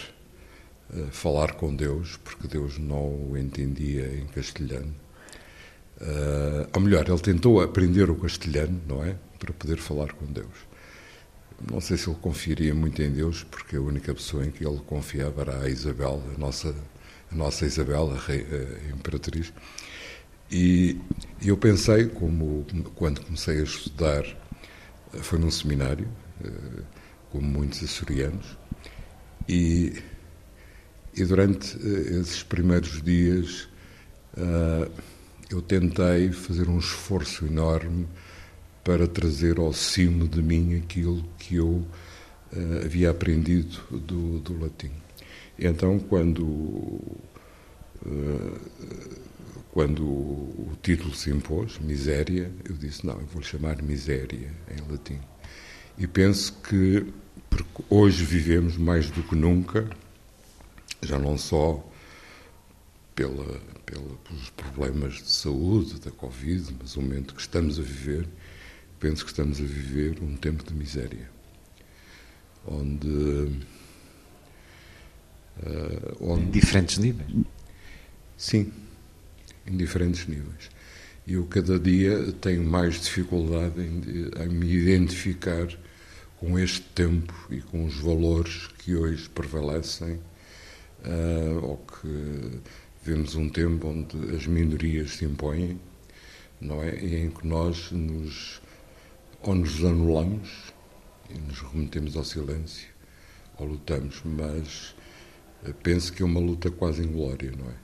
falar 1.10 1.54
com 1.54 1.74
Deus, 1.74 2.16
porque 2.24 2.46
Deus 2.46 2.78
não 2.78 3.30
o 3.30 3.36
entendia 3.36 4.06
em 4.18 4.26
castelhano, 4.26 4.94
Uh, 6.00 6.68
ou 6.74 6.80
melhor, 6.82 7.08
ele 7.08 7.18
tentou 7.18 7.60
aprender 7.62 8.10
o 8.10 8.16
castelhano, 8.16 8.80
não 8.86 9.02
é? 9.02 9.16
Para 9.38 9.52
poder 9.52 9.78
falar 9.78 10.12
com 10.12 10.26
Deus. 10.26 10.66
Não 11.70 11.80
sei 11.80 11.96
se 11.96 12.08
ele 12.08 12.18
confiaria 12.20 12.74
muito 12.74 13.00
em 13.00 13.10
Deus, 13.10 13.44
porque 13.44 13.76
a 13.76 13.80
única 13.80 14.14
pessoa 14.14 14.44
em 14.44 14.50
que 14.50 14.66
ele 14.66 14.80
confiava 14.86 15.40
era 15.40 15.62
a 15.62 15.70
Isabel, 15.70 16.22
a 16.34 16.38
nossa, 16.38 16.74
a 17.32 17.34
nossa 17.34 17.64
Isabel, 17.64 18.12
a, 18.12 18.18
rei, 18.18 18.46
a 18.90 18.94
imperatriz. 18.94 19.52
E, 20.50 21.00
eu 21.42 21.56
pensei, 21.56 22.06
como 22.08 22.66
quando 22.94 23.22
comecei 23.22 23.60
a 23.60 23.62
estudar, 23.62 24.24
foi 25.22 25.38
num 25.38 25.50
seminário, 25.50 26.06
como 27.36 27.46
muitos 27.46 27.82
açorianos, 27.82 28.56
e, 29.46 30.02
e 31.14 31.24
durante 31.24 31.76
uh, 31.76 32.20
esses 32.20 32.42
primeiros 32.42 33.02
dias 33.02 33.68
eu 35.50 35.62
tentei 35.62 36.30
fazer 36.30 36.68
um 36.68 36.78
esforço 36.78 37.46
enorme 37.46 38.06
para 38.84 39.06
trazer 39.06 39.58
ao 39.58 39.72
cimo 39.72 40.28
de 40.28 40.42
mim 40.42 40.76
aquilo 40.76 41.24
que 41.38 41.56
eu 41.56 41.86
uh, 42.52 42.84
havia 42.84 43.10
aprendido 43.10 43.78
do, 43.90 44.38
do 44.40 44.58
latim. 44.58 44.90
Então, 45.58 45.98
quando, 45.98 46.44
uh, 46.44 48.60
quando 49.72 50.04
o 50.04 50.76
título 50.82 51.14
se 51.14 51.30
impôs, 51.30 51.78
Miséria, 51.78 52.52
eu 52.68 52.74
disse: 52.74 53.06
não, 53.06 53.14
eu 53.14 53.26
vou 53.26 53.42
chamar 53.42 53.82
Miséria 53.82 54.52
em 54.70 54.90
latim. 54.90 55.18
E 55.96 56.06
penso 56.06 56.52
que, 56.68 57.06
porque 57.50 57.84
hoje 57.88 58.24
vivemos 58.24 58.76
mais 58.76 59.10
do 59.10 59.22
que 59.22 59.34
nunca, 59.34 59.88
já 61.02 61.18
não 61.18 61.36
só 61.38 61.84
pela, 63.14 63.60
pela, 63.86 64.16
pelos 64.18 64.50
problemas 64.50 65.14
de 65.14 65.30
saúde, 65.30 65.98
da 66.00 66.10
Covid, 66.10 66.76
mas 66.78 66.96
o 66.96 67.02
momento 67.02 67.34
que 67.34 67.40
estamos 67.40 67.78
a 67.78 67.82
viver, 67.82 68.28
penso 69.00 69.24
que 69.24 69.30
estamos 69.30 69.58
a 69.58 69.64
viver 69.64 70.22
um 70.22 70.36
tempo 70.36 70.62
de 70.62 70.74
miséria, 70.74 71.30
onde. 72.66 73.08
Uh, 75.58 76.16
onde 76.20 76.42
em 76.42 76.50
diferentes 76.50 76.98
níveis? 76.98 77.30
Sim, 78.36 78.70
em 79.66 79.76
diferentes 79.76 80.26
níveis. 80.26 80.70
E 81.26 81.32
eu 81.32 81.46
cada 81.46 81.78
dia 81.78 82.32
tenho 82.34 82.62
mais 82.62 83.00
dificuldade 83.00 83.80
em, 83.80 84.30
em 84.44 84.48
me 84.48 84.70
identificar 84.70 85.66
com 86.38 86.58
este 86.58 86.82
tempo 86.82 87.34
e 87.50 87.60
com 87.60 87.84
os 87.84 87.98
valores 88.00 88.68
que 88.78 88.94
hoje 88.94 89.28
prevalecem, 89.28 90.20
uh, 91.04 91.62
ou 91.62 91.76
que 91.78 92.60
Vivemos 93.06 93.36
um 93.36 93.48
tempo 93.48 93.86
onde 93.86 94.34
as 94.34 94.48
minorias 94.48 95.12
se 95.12 95.24
impõem, 95.24 95.80
não 96.60 96.82
é? 96.82 96.98
E 96.98 97.14
em 97.14 97.30
que 97.30 97.46
nós 97.46 97.92
nos, 97.92 98.60
ou 99.42 99.54
nos 99.54 99.84
anulamos 99.84 100.72
e 101.30 101.38
nos 101.38 101.60
remetemos 101.60 102.16
ao 102.16 102.24
silêncio, 102.24 102.88
ou 103.58 103.66
lutamos, 103.68 104.20
mas 104.24 104.96
eh, 105.64 105.72
penso 105.84 106.12
que 106.12 106.20
é 106.20 106.26
uma 106.26 106.40
luta 106.40 106.68
quase 106.68 107.00
inglória, 107.00 107.52
não 107.56 107.70
é? 107.70 107.74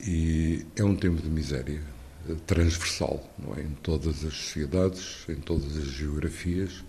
E 0.00 0.66
é 0.76 0.82
um 0.82 0.96
tempo 0.96 1.20
de 1.20 1.28
miséria 1.28 1.82
eh, 2.26 2.34
transversal, 2.46 3.22
não 3.38 3.54
é? 3.54 3.60
Em 3.60 3.74
todas 3.82 4.24
as 4.24 4.32
sociedades, 4.32 5.26
em 5.28 5.36
todas 5.36 5.76
as 5.76 5.88
geografias. 5.88 6.82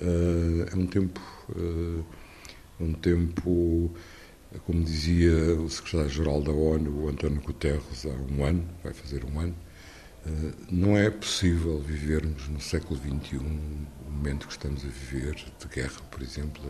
Eh, 0.00 0.68
é 0.72 0.76
um 0.76 0.86
tempo, 0.86 1.20
um 2.80 2.92
tempo 2.92 3.90
como 4.64 4.84
dizia 4.84 5.32
o 5.60 5.68
secretário-geral 5.68 6.42
da 6.42 6.52
ONU, 6.52 7.08
António 7.08 7.40
Guterres, 7.40 8.06
há 8.06 8.32
um 8.32 8.44
ano, 8.44 8.66
vai 8.82 8.92
fazer 8.92 9.24
um 9.24 9.40
ano, 9.40 9.54
eh, 10.26 10.52
não 10.70 10.96
é 10.96 11.10
possível 11.10 11.80
vivermos 11.80 12.48
no 12.48 12.60
século 12.60 12.98
XXI, 12.98 13.36
o 13.36 14.10
momento 14.10 14.46
que 14.46 14.52
estamos 14.52 14.84
a 14.84 14.88
viver, 14.88 15.34
de 15.34 15.68
guerra, 15.68 16.00
por 16.10 16.22
exemplo, 16.22 16.62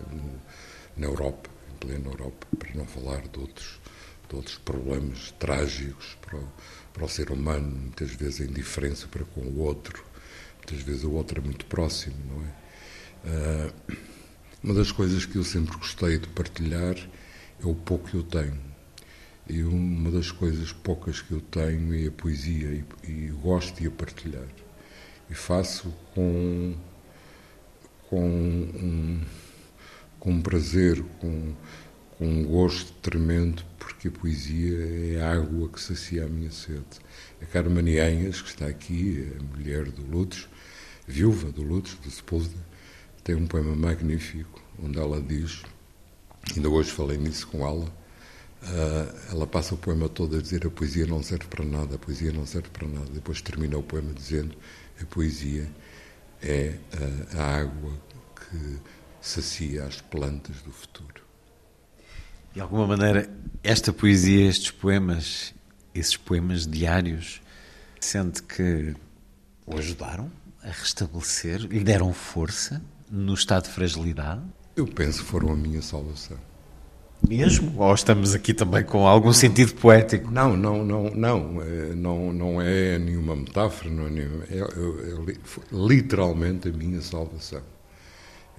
na 0.96 1.06
Europa, 1.06 1.50
em 1.72 1.78
plena 1.78 2.08
Europa, 2.08 2.46
para 2.58 2.74
não 2.74 2.86
falar 2.86 3.22
de 3.28 3.38
outros, 3.38 3.80
de 4.28 4.36
outros 4.36 4.58
problemas 4.58 5.32
trágicos 5.38 6.16
para 6.20 6.38
o, 6.38 6.48
para 6.92 7.04
o 7.04 7.08
ser 7.08 7.30
humano, 7.30 7.68
muitas 7.68 8.10
vezes 8.12 8.40
a 8.40 8.44
indiferença 8.44 9.06
para 9.06 9.24
com 9.24 9.40
o 9.42 9.60
outro, 9.60 10.04
muitas 10.56 10.80
vezes 10.80 11.04
o 11.04 11.12
outro 11.12 11.40
é 11.40 11.44
muito 11.44 11.66
próximo, 11.66 12.16
não 12.26 12.42
é? 12.44 12.65
Eh, 13.26 13.72
uma 14.62 14.74
das 14.74 14.92
coisas 14.92 15.26
que 15.26 15.36
eu 15.36 15.44
sempre 15.44 15.76
gostei 15.76 16.18
de 16.18 16.28
partilhar 16.28 16.96
é 17.60 17.66
o 17.66 17.74
pouco 17.74 18.08
que 18.08 18.14
eu 18.16 18.22
tenho. 18.22 18.58
E 19.48 19.62
uma 19.62 20.10
das 20.10 20.30
coisas 20.30 20.72
poucas 20.72 21.20
que 21.22 21.32
eu 21.32 21.40
tenho 21.40 21.94
é 21.94 22.08
a 22.08 22.10
poesia 22.12 22.68
e, 22.68 22.84
e 23.08 23.28
gosto 23.42 23.80
de 23.80 23.88
a 23.88 23.90
partilhar. 23.90 24.46
E 25.30 25.34
faço 25.34 25.92
com, 26.14 26.74
com, 28.08 28.28
um, 28.28 29.20
com 30.20 30.40
prazer, 30.40 31.02
com, 31.20 31.54
com 32.16 32.26
um 32.26 32.44
gosto 32.44 32.92
tremendo, 32.94 33.64
porque 33.78 34.08
a 34.08 34.10
poesia 34.10 35.14
é 35.14 35.20
a 35.20 35.32
água 35.32 35.68
que 35.68 35.80
sacia 35.80 36.24
a 36.24 36.28
minha 36.28 36.50
sede. 36.50 36.84
A 37.42 37.46
Carmen 37.46 37.98
Anhas, 37.98 38.40
que 38.40 38.48
está 38.48 38.66
aqui, 38.66 39.32
a 39.38 39.42
mulher 39.42 39.90
do 39.90 40.02
Lutz, 40.02 40.48
viúva 41.06 41.52
do 41.52 41.62
Lutz, 41.62 41.94
do 42.02 42.10
Sepúlveda, 42.10 42.65
tem 43.26 43.34
um 43.34 43.46
poema 43.46 43.74
magnífico, 43.74 44.62
onde 44.80 45.00
ela 45.00 45.20
diz 45.20 45.64
Ainda 46.54 46.68
hoje 46.68 46.92
falei 46.92 47.18
nisso 47.18 47.48
com 47.48 47.66
ela. 47.66 47.86
Uh, 48.62 49.32
ela 49.32 49.46
passa 49.48 49.74
o 49.74 49.76
poema 49.76 50.08
todo 50.08 50.36
a 50.36 50.40
dizer 50.40 50.64
a 50.64 50.70
poesia 50.70 51.04
não 51.04 51.20
serve 51.20 51.46
para 51.46 51.64
nada, 51.64 51.96
a 51.96 51.98
poesia 51.98 52.30
não 52.30 52.46
serve 52.46 52.68
para 52.68 52.86
nada. 52.86 53.06
Depois 53.10 53.42
termina 53.42 53.76
o 53.76 53.82
poema 53.82 54.12
dizendo 54.12 54.56
a 55.02 55.04
poesia 55.06 55.68
é 56.40 56.76
uh, 56.94 57.38
a 57.40 57.56
água 57.56 57.92
que 58.36 58.78
sacia 59.20 59.84
as 59.86 60.00
plantas 60.00 60.62
do 60.62 60.70
futuro. 60.70 61.20
De 62.54 62.60
alguma 62.60 62.86
maneira, 62.86 63.28
esta 63.60 63.92
poesia, 63.92 64.48
estes 64.48 64.70
poemas, 64.70 65.52
esses 65.92 66.16
poemas 66.16 66.64
diários, 66.64 67.42
sente 68.00 68.40
que 68.40 68.94
o 69.66 69.76
ajudaram 69.76 70.30
a 70.62 70.68
restabelecer, 70.68 71.58
lhe 71.62 71.82
deram 71.82 72.12
força 72.12 72.80
no 73.10 73.34
estado 73.34 73.64
de 73.64 73.70
fragilidade? 73.70 74.42
Eu 74.76 74.86
penso 74.86 75.20
que 75.22 75.24
foram 75.24 75.52
a 75.52 75.56
minha 75.56 75.80
salvação. 75.80 76.36
Mesmo? 77.26 77.80
Ou 77.80 77.94
estamos 77.94 78.34
aqui 78.34 78.52
também 78.52 78.84
com 78.84 79.06
algum 79.06 79.32
sentido 79.32 79.74
poético? 79.74 80.30
Não, 80.30 80.56
não, 80.56 80.84
não, 80.84 81.10
não, 81.10 81.62
é, 81.62 81.94
não, 81.94 82.32
não 82.32 82.60
é 82.60 82.98
nenhuma 82.98 83.34
metáfora, 83.34 83.90
não 83.90 84.06
é, 84.06 84.10
nenhuma, 84.10 84.44
é, 84.44 84.58
é, 84.58 85.32
é 85.32 85.36
literalmente 85.72 86.68
a 86.68 86.72
minha 86.72 87.00
salvação. 87.00 87.62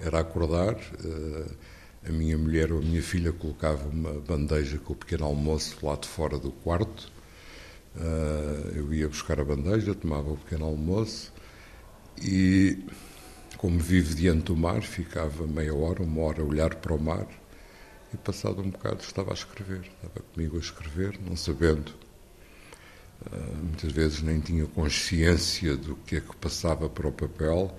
Era 0.00 0.20
acordar, 0.20 0.76
eh, 1.04 1.46
a 2.08 2.12
minha 2.12 2.36
mulher 2.36 2.72
ou 2.72 2.78
a 2.78 2.82
minha 2.82 3.02
filha 3.02 3.32
colocava 3.32 3.88
uma 3.88 4.12
bandeja 4.20 4.78
com 4.78 4.92
o 4.92 4.96
pequeno 4.96 5.24
almoço 5.24 5.76
lá 5.82 5.96
de 5.96 6.06
fora 6.06 6.38
do 6.38 6.50
quarto, 6.50 7.10
eh, 7.96 8.72
eu 8.76 8.92
ia 8.92 9.08
buscar 9.08 9.40
a 9.40 9.44
bandeja, 9.44 9.94
tomava 9.94 10.30
o 10.30 10.36
pequeno 10.36 10.66
almoço 10.66 11.32
e 12.20 12.84
como 13.58 13.76
vive 13.76 14.14
diante 14.14 14.44
do 14.44 14.56
mar, 14.56 14.80
ficava 14.82 15.44
meia 15.46 15.74
hora, 15.74 16.02
uma 16.02 16.22
hora 16.22 16.40
a 16.40 16.44
olhar 16.44 16.76
para 16.76 16.94
o 16.94 17.02
mar 17.02 17.26
e, 18.14 18.16
passado 18.16 18.62
um 18.62 18.70
bocado, 18.70 19.02
estava 19.02 19.32
a 19.32 19.34
escrever. 19.34 19.80
Estava 19.80 20.24
comigo 20.32 20.56
a 20.56 20.60
escrever, 20.60 21.18
não 21.20 21.36
sabendo. 21.36 21.92
Uh, 23.26 23.56
muitas 23.64 23.90
vezes 23.90 24.22
nem 24.22 24.38
tinha 24.38 24.64
consciência 24.66 25.76
do 25.76 25.96
que 25.96 26.16
é 26.16 26.20
que 26.20 26.36
passava 26.36 26.88
para 26.88 27.08
o 27.08 27.12
papel 27.12 27.76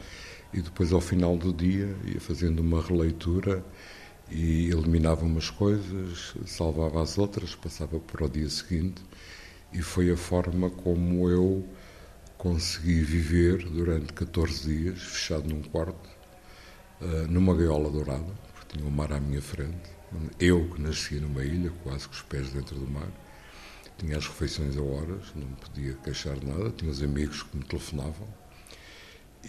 e 0.53 0.61
depois, 0.61 0.91
ao 0.91 0.99
final 0.99 1.37
do 1.37 1.53
dia, 1.53 1.95
ia 2.05 2.19
fazendo 2.19 2.59
uma 2.59 2.81
releitura 2.81 3.63
e 4.29 4.69
eliminava 4.69 5.23
umas 5.23 5.49
coisas, 5.49 6.35
salvava 6.45 7.01
as 7.01 7.17
outras, 7.17 7.55
passava 7.55 7.99
para 8.01 8.25
o 8.25 8.29
dia 8.29 8.49
seguinte 8.49 9.01
e 9.71 9.81
foi 9.81 10.11
a 10.11 10.17
forma 10.17 10.69
como 10.69 11.29
eu 11.29 11.65
consegui 12.39 13.01
viver 13.01 13.69
durante 13.69 14.13
14 14.13 14.63
dias, 14.65 15.01
fechado 15.01 15.47
num 15.47 15.61
quarto, 15.61 16.09
uh, 17.01 17.27
numa 17.29 17.53
gaiola 17.53 17.91
dourada, 17.91 18.33
porque 18.53 18.77
tinha 18.77 18.87
o 18.87 18.91
mar 18.91 19.11
à 19.11 19.19
minha 19.19 19.41
frente. 19.41 19.91
Eu 20.39 20.69
que 20.69 20.81
nasci 20.81 21.15
numa 21.15 21.43
ilha, 21.43 21.69
quase 21.83 22.07
com 22.07 22.13
os 22.13 22.21
pés 22.21 22.49
dentro 22.49 22.79
do 22.79 22.89
mar, 22.89 23.09
tinha 23.97 24.17
as 24.17 24.25
refeições 24.25 24.77
a 24.77 24.81
horas, 24.81 25.25
não 25.35 25.47
podia 25.47 25.93
queixar 25.95 26.41
nada, 26.41 26.71
tinha 26.71 26.89
os 26.89 27.03
amigos 27.03 27.43
que 27.43 27.57
me 27.57 27.63
telefonavam. 27.65 28.27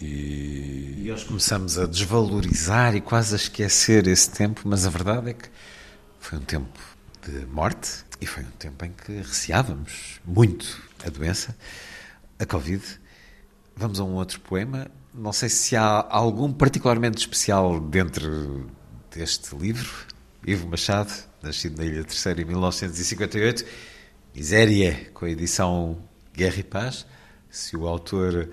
E... 0.00 1.04
e 1.04 1.08
nós 1.08 1.22
começamos 1.22 1.78
a 1.78 1.86
desvalorizar 1.86 2.96
e 2.96 3.00
quase 3.00 3.34
a 3.34 3.36
esquecer 3.36 4.08
esse 4.08 4.30
tempo, 4.30 4.62
mas 4.64 4.84
a 4.84 4.90
verdade 4.90 5.30
é 5.30 5.34
que 5.34 5.48
foi 6.18 6.38
um 6.38 6.42
tempo 6.42 6.78
de 7.24 7.46
morte 7.46 8.04
e 8.20 8.26
foi 8.26 8.42
um 8.42 8.50
tempo 8.58 8.84
em 8.84 8.92
que 8.92 9.12
receávamos 9.12 10.20
muito 10.24 10.82
a 11.06 11.08
doença, 11.08 11.56
a 12.40 12.46
Covid. 12.46 12.82
Vamos 13.76 14.00
a 14.00 14.04
um 14.04 14.14
outro 14.14 14.40
poema. 14.40 14.90
Não 15.14 15.32
sei 15.32 15.48
se 15.48 15.76
há 15.76 16.06
algum 16.08 16.52
particularmente 16.52 17.18
especial 17.18 17.78
dentro 17.78 18.66
deste 19.14 19.54
livro. 19.54 19.88
Ivo 20.46 20.66
Machado, 20.68 21.12
nascido 21.42 21.78
na 21.78 21.84
Ilha 21.84 22.02
Terceira 22.02 22.40
em 22.40 22.44
1958. 22.46 23.64
Miséria, 24.34 25.10
com 25.12 25.26
a 25.26 25.30
edição 25.30 25.98
Guerra 26.34 26.60
e 26.60 26.64
Paz. 26.64 27.06
Se 27.50 27.76
o 27.76 27.86
autor 27.86 28.48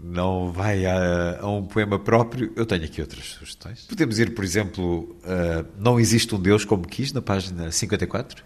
não 0.00 0.52
vai 0.52 0.86
a, 0.86 1.40
a, 1.40 1.48
um 1.48 1.64
poema 1.64 1.98
próprio, 1.98 2.52
eu 2.54 2.66
tenho 2.66 2.84
aqui 2.84 3.00
outras 3.00 3.24
sugestões. 3.24 3.86
Podemos 3.86 4.18
ir, 4.18 4.34
por 4.34 4.44
exemplo, 4.44 5.16
a 5.24 5.64
Não 5.78 5.98
Existe 5.98 6.34
um 6.34 6.40
Deus 6.40 6.64
como 6.64 6.86
Quis, 6.86 7.12
na 7.12 7.22
página 7.22 7.72
54. 7.72 8.44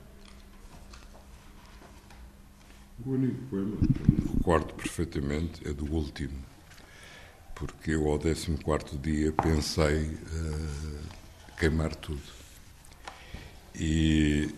O 3.08 3.12
único 3.12 3.42
poema 3.46 3.74
que 3.78 4.12
me 4.12 4.32
recordo 4.36 4.74
perfeitamente 4.74 5.66
é 5.66 5.72
do 5.72 5.90
último, 5.90 6.36
porque 7.54 7.92
eu, 7.92 8.06
ao 8.06 8.18
14 8.18 8.98
dia, 8.98 9.32
pensei 9.32 10.04
uh, 10.04 11.56
queimar 11.58 11.96
tudo. 11.96 12.20
E 13.74 14.50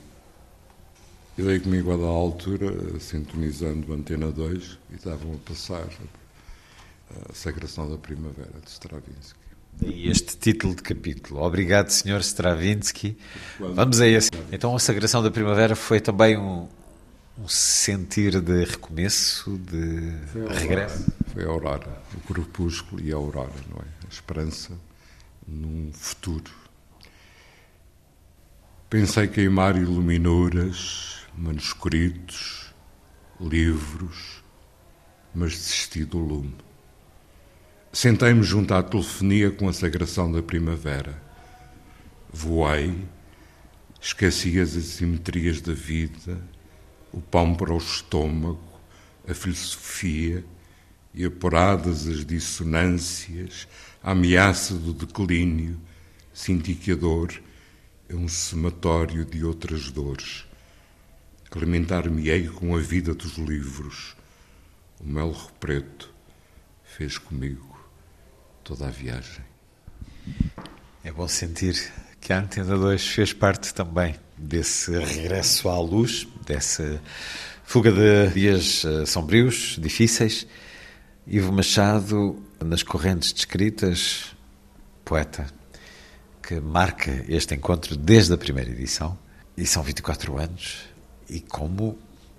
eu 1.38 1.46
dei 1.46 1.60
comigo 1.60 1.92
a 1.92 1.96
da 1.96 2.08
altura, 2.08 2.98
sintonizando 2.98 3.92
a 3.92 3.94
Antena 3.94 4.32
2, 4.32 4.78
e 4.90 4.96
estavam 4.96 5.34
a 5.34 5.48
passar 5.48 5.86
a 7.30 7.32
Sagração 7.32 7.88
da 7.88 7.98
Primavera, 7.98 8.60
de 8.64 8.68
Stravinsky. 8.68 9.38
E 9.80 10.10
este 10.10 10.36
título 10.36 10.74
de 10.74 10.82
capítulo, 10.82 11.40
Obrigado, 11.40 11.90
Sr. 11.90 12.18
Stravinsky. 12.18 13.16
Vamos 13.60 14.00
a 14.00 14.08
esse. 14.08 14.28
Então, 14.50 14.74
a 14.74 14.80
Sagração 14.80 15.22
da 15.22 15.30
Primavera 15.30 15.76
foi 15.76 16.00
também 16.00 16.36
um, 16.36 16.66
um 17.40 17.48
sentir 17.48 18.40
de 18.40 18.64
recomeço, 18.64 19.56
de 19.58 20.12
foi 20.26 20.48
regresso? 20.58 21.10
Foi 21.32 21.44
a 21.44 21.48
aurora, 21.48 22.02
o 22.14 22.20
crepúsculo 22.20 23.00
e 23.00 23.12
a 23.12 23.16
aurora, 23.16 23.54
não 23.70 23.78
é? 23.78 24.06
A 24.06 24.08
esperança 24.08 24.78
num 25.48 25.90
futuro. 25.92 26.52
Pensei 28.90 29.26
queimar 29.26 29.76
iluminuras, 29.76 31.22
manuscritos, 31.34 32.74
livros, 33.40 34.42
mas 35.34 35.52
desisti 35.52 36.04
do 36.04 36.18
lume. 36.18 36.56
Sentei-me 37.92 38.42
junto 38.42 38.74
à 38.74 38.82
telefonia 38.82 39.50
com 39.50 39.68
a 39.68 39.72
sagração 39.72 40.30
da 40.30 40.42
primavera. 40.42 41.20
Voei, 42.32 42.96
esqueci 44.00 44.60
as 44.60 44.76
assimetrias 44.76 45.60
da 45.60 45.72
vida, 45.72 46.40
o 47.12 47.20
pão 47.20 47.54
para 47.54 47.72
o 47.72 47.78
estômago, 47.78 48.60
a 49.28 49.34
filosofia 49.34 50.44
e 51.12 51.24
apuradas 51.24 52.06
as 52.06 52.24
dissonâncias, 52.24 53.66
a 54.02 54.12
ameaça 54.12 54.74
do 54.74 54.92
declínio, 54.92 55.80
senti 56.32 56.74
que 56.74 56.92
a 56.92 56.96
dor 56.96 57.32
é 58.08 58.14
um 58.14 58.28
somatório 58.28 59.24
de 59.24 59.44
outras 59.44 59.90
dores. 59.90 60.46
Alimentar-me-ei 61.50 62.48
com 62.48 62.76
a 62.76 62.78
vida 62.78 63.12
dos 63.12 63.36
livros. 63.36 64.16
O 65.00 65.04
melro 65.04 65.50
preto 65.58 66.12
fez 66.84 67.18
comigo 67.18 67.78
toda 68.62 68.86
a 68.86 68.90
viagem. 68.90 69.44
É 71.02 71.10
bom 71.10 71.26
sentir 71.26 71.92
que 72.20 72.32
a 72.32 72.38
Antena 72.38 72.76
2 72.76 73.04
fez 73.06 73.32
parte 73.32 73.72
também 73.74 74.14
desse 74.36 74.92
regresso 74.98 75.68
à 75.68 75.78
luz, 75.80 76.26
dessa 76.50 77.00
fuga 77.62 77.92
de 77.92 78.34
dias 78.34 78.84
eh, 78.84 79.06
sombrios, 79.06 79.76
difíceis. 79.80 80.48
Ivo 81.24 81.52
Machado, 81.52 82.42
nas 82.64 82.82
correntes 82.82 83.32
descritas, 83.32 84.34
poeta 85.04 85.46
que 86.42 86.58
marca 86.58 87.24
este 87.28 87.54
encontro 87.54 87.96
desde 87.96 88.34
a 88.34 88.36
primeira 88.36 88.68
edição, 88.68 89.16
e 89.56 89.64
são 89.64 89.84
24 89.84 90.36
anos, 90.38 90.80
e 91.28 91.40
como 91.40 91.96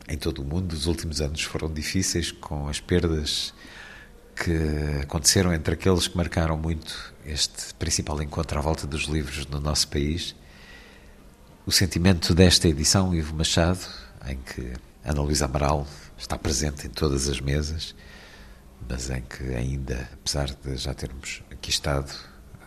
em 0.10 0.18
todo 0.18 0.40
o 0.40 0.44
mundo 0.44 0.74
os 0.74 0.88
últimos 0.88 1.22
anos 1.22 1.42
foram 1.44 1.72
difíceis 1.72 2.30
com 2.34 2.68
as 2.68 2.82
perdas 2.82 3.54
que 4.36 4.52
aconteceram 5.04 5.54
entre 5.54 5.76
aqueles 5.76 6.10
que 6.10 6.18
marcaram 6.18 6.58
muito 6.58 7.14
este 7.26 7.74
principal 7.76 8.22
encontro 8.22 8.60
à 8.60 8.62
volta 8.62 8.86
dos 8.86 9.04
livros 9.04 9.46
no 9.46 9.62
nosso 9.62 9.88
país. 9.88 10.36
O 11.64 11.72
sentimento 11.72 12.34
desta 12.34 12.68
edição, 12.68 13.14
Ivo 13.14 13.36
Machado, 13.36 13.86
em 14.28 14.36
que 14.36 14.74
Ana 15.06 15.22
Luísa 15.22 15.46
Amaral 15.46 15.86
está 16.18 16.36
presente 16.36 16.88
em 16.88 16.90
todas 16.90 17.30
as 17.30 17.40
mesas, 17.40 17.94
mas 18.90 19.12
em 19.12 19.22
que 19.22 19.54
ainda, 19.54 20.10
apesar 20.12 20.50
de 20.50 20.76
já 20.76 20.92
termos 20.96 21.44
aqui 21.52 21.70
estado 21.70 22.12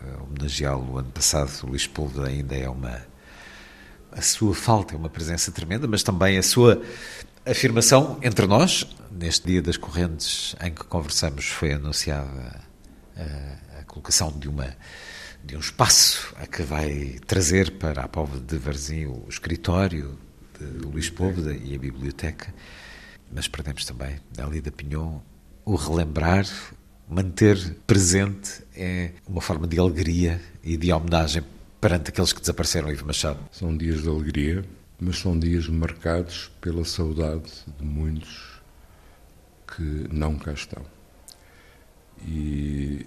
a 0.01 0.23
homenageá-lo 0.23 0.93
o 0.93 0.97
ano 0.97 1.11
passado, 1.11 1.51
o 1.63 1.67
Luís 1.67 1.85
Púlveda 1.85 2.29
ainda 2.29 2.55
é 2.55 2.69
uma... 2.69 3.05
A 4.13 4.21
sua 4.21 4.55
falta 4.55 4.95
é 4.95 4.97
uma 4.97 5.09
presença 5.09 5.51
tremenda, 5.51 5.89
mas 5.89 6.01
também 6.01 6.37
a 6.37 6.43
sua 6.43 6.81
afirmação 7.45 8.17
entre 8.21 8.47
nós, 8.47 8.87
neste 9.11 9.45
dia 9.45 9.61
das 9.61 9.75
correntes 9.75 10.55
em 10.63 10.73
que 10.73 10.85
conversamos, 10.85 11.47
foi 11.47 11.73
anunciada 11.73 12.61
a, 13.17 13.79
a 13.81 13.83
colocação 13.83 14.31
de 14.31 14.47
uma 14.47 14.73
de 15.45 15.55
um 15.55 15.59
espaço 15.59 16.33
a 16.37 16.47
que 16.47 16.63
vai 16.63 17.19
trazer 17.27 17.77
para 17.77 18.03
a 18.03 18.07
Póvoa 18.07 18.39
de 18.39 18.57
Varzim 18.57 19.05
o 19.05 19.25
escritório 19.29 20.17
de 20.59 20.65
Luís 20.65 21.09
Póvoda 21.09 21.55
e 21.55 21.75
a 21.75 21.77
biblioteca, 21.77 22.53
mas 23.31 23.47
perdemos 23.47 23.85
também, 23.85 24.19
da 24.31 24.71
Pinhon, 24.71 25.19
o 25.63 25.75
relembrar, 25.75 26.47
manter 27.07 27.75
presente 27.85 28.63
é 28.75 29.11
uma 29.27 29.41
forma 29.41 29.67
de 29.67 29.79
alegria 29.79 30.41
e 30.63 30.77
de 30.77 30.91
homenagem 30.91 31.43
perante 31.79 32.09
aqueles 32.09 32.33
que 32.33 32.39
desapareceram, 32.39 32.91
Ivo 32.91 33.05
Machado. 33.05 33.39
São 33.51 33.75
dias 33.77 34.01
de 34.01 34.09
alegria, 34.09 34.65
mas 34.99 35.19
são 35.19 35.37
dias 35.37 35.67
marcados 35.67 36.51
pela 36.59 36.83
saudade 36.83 37.51
de 37.77 37.85
muitos 37.85 38.59
que 39.67 40.07
não 40.11 40.37
cá 40.37 40.53
estão. 40.53 40.83
E 42.25 43.05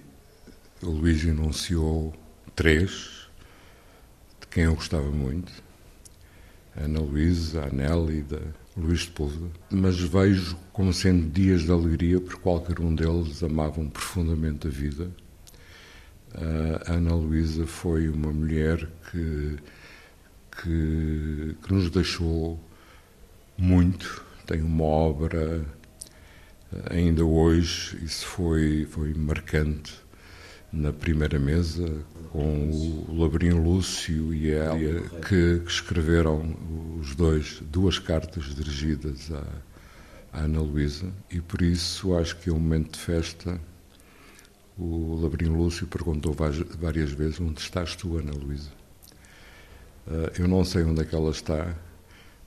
o 0.81 0.89
Luís 0.89 1.21
enunciou 1.25 2.13
três, 2.59 3.29
de 4.41 4.47
quem 4.47 4.65
eu 4.65 4.75
gostava 4.75 5.09
muito, 5.09 5.49
Ana 6.75 6.99
Luísa, 6.99 7.61
a 7.61 7.67
Anélida, 7.67 8.53
Luís 8.75 9.03
de 9.03 9.11
Púlveda, 9.11 9.49
mas 9.71 9.97
vejo 9.97 10.57
como 10.73 10.91
sendo 10.93 11.31
dias 11.31 11.61
de 11.61 11.71
alegria 11.71 12.19
porque 12.19 12.41
qualquer 12.41 12.81
um 12.81 12.93
deles 12.93 13.41
amavam 13.41 13.87
profundamente 13.87 14.67
a 14.67 14.69
vida. 14.69 15.09
A 16.85 16.95
Ana 16.95 17.15
Luísa 17.15 17.65
foi 17.65 18.09
uma 18.09 18.33
mulher 18.33 18.89
que 19.09 19.57
que, 20.61 21.55
que 21.63 21.73
nos 21.73 21.89
deixou 21.89 22.59
muito. 23.57 24.21
Tem 24.45 24.61
uma 24.61 24.83
obra, 24.83 25.65
eh, 26.73 26.97
ainda 26.97 27.23
hoje, 27.23 27.97
isso 28.03 28.25
foi, 28.25 28.85
foi 28.91 29.13
marcante 29.13 30.08
na 30.71 30.93
primeira 30.93 31.39
mesa, 31.39 32.03
com 32.31 32.69
o 33.07 33.21
Labrinho 33.21 33.61
Lúcio 33.61 34.33
e 34.33 34.53
a 34.53 34.75
Elia, 34.75 35.01
que, 35.27 35.59
que 35.59 35.71
escreveram 35.71 36.55
os 36.99 37.15
dois, 37.15 37.61
duas 37.61 37.97
cartas 37.97 38.55
dirigidas 38.55 39.31
à, 39.31 39.43
à 40.39 40.41
Ana 40.41 40.61
Luísa, 40.61 41.11
e 41.31 41.41
por 41.41 41.61
isso 41.61 42.15
acho 42.15 42.37
que 42.37 42.49
é 42.49 42.53
um 42.53 42.59
momento 42.59 42.93
de 42.93 42.99
festa. 42.99 43.59
O 44.77 45.19
Labrinho 45.21 45.55
Lúcio 45.55 45.87
perguntou 45.87 46.35
várias 46.79 47.11
vezes: 47.11 47.39
Onde 47.39 47.59
estás 47.59 47.95
tu, 47.95 48.17
Ana 48.17 48.31
Luísa? 48.31 48.69
Eh, 50.07 50.33
eu 50.39 50.47
não 50.47 50.63
sei 50.63 50.83
onde 50.83 51.01
é 51.01 51.05
que 51.05 51.13
ela 51.13 51.31
está, 51.31 51.75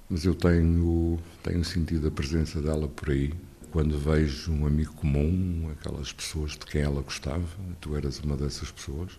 mas 0.09 0.24
eu 0.24 0.35
tenho, 0.35 1.19
tenho 1.43 1.65
sentido 1.65 2.09
a 2.09 2.11
presença 2.11 2.61
dela 2.61 2.89
por 2.89 3.11
aí. 3.11 3.32
Quando 3.73 3.99
vejo 3.99 4.53
um 4.53 4.66
amigo 4.66 4.93
comum, 4.93 5.70
aquelas 5.73 6.12
pessoas 6.12 6.53
de 6.53 6.59
quem 6.59 6.82
ela 6.82 7.01
gostava, 7.01 7.47
tu 7.81 7.97
eras 7.97 8.20
uma 8.20 8.36
dessas 8.36 8.70
pessoas. 8.70 9.19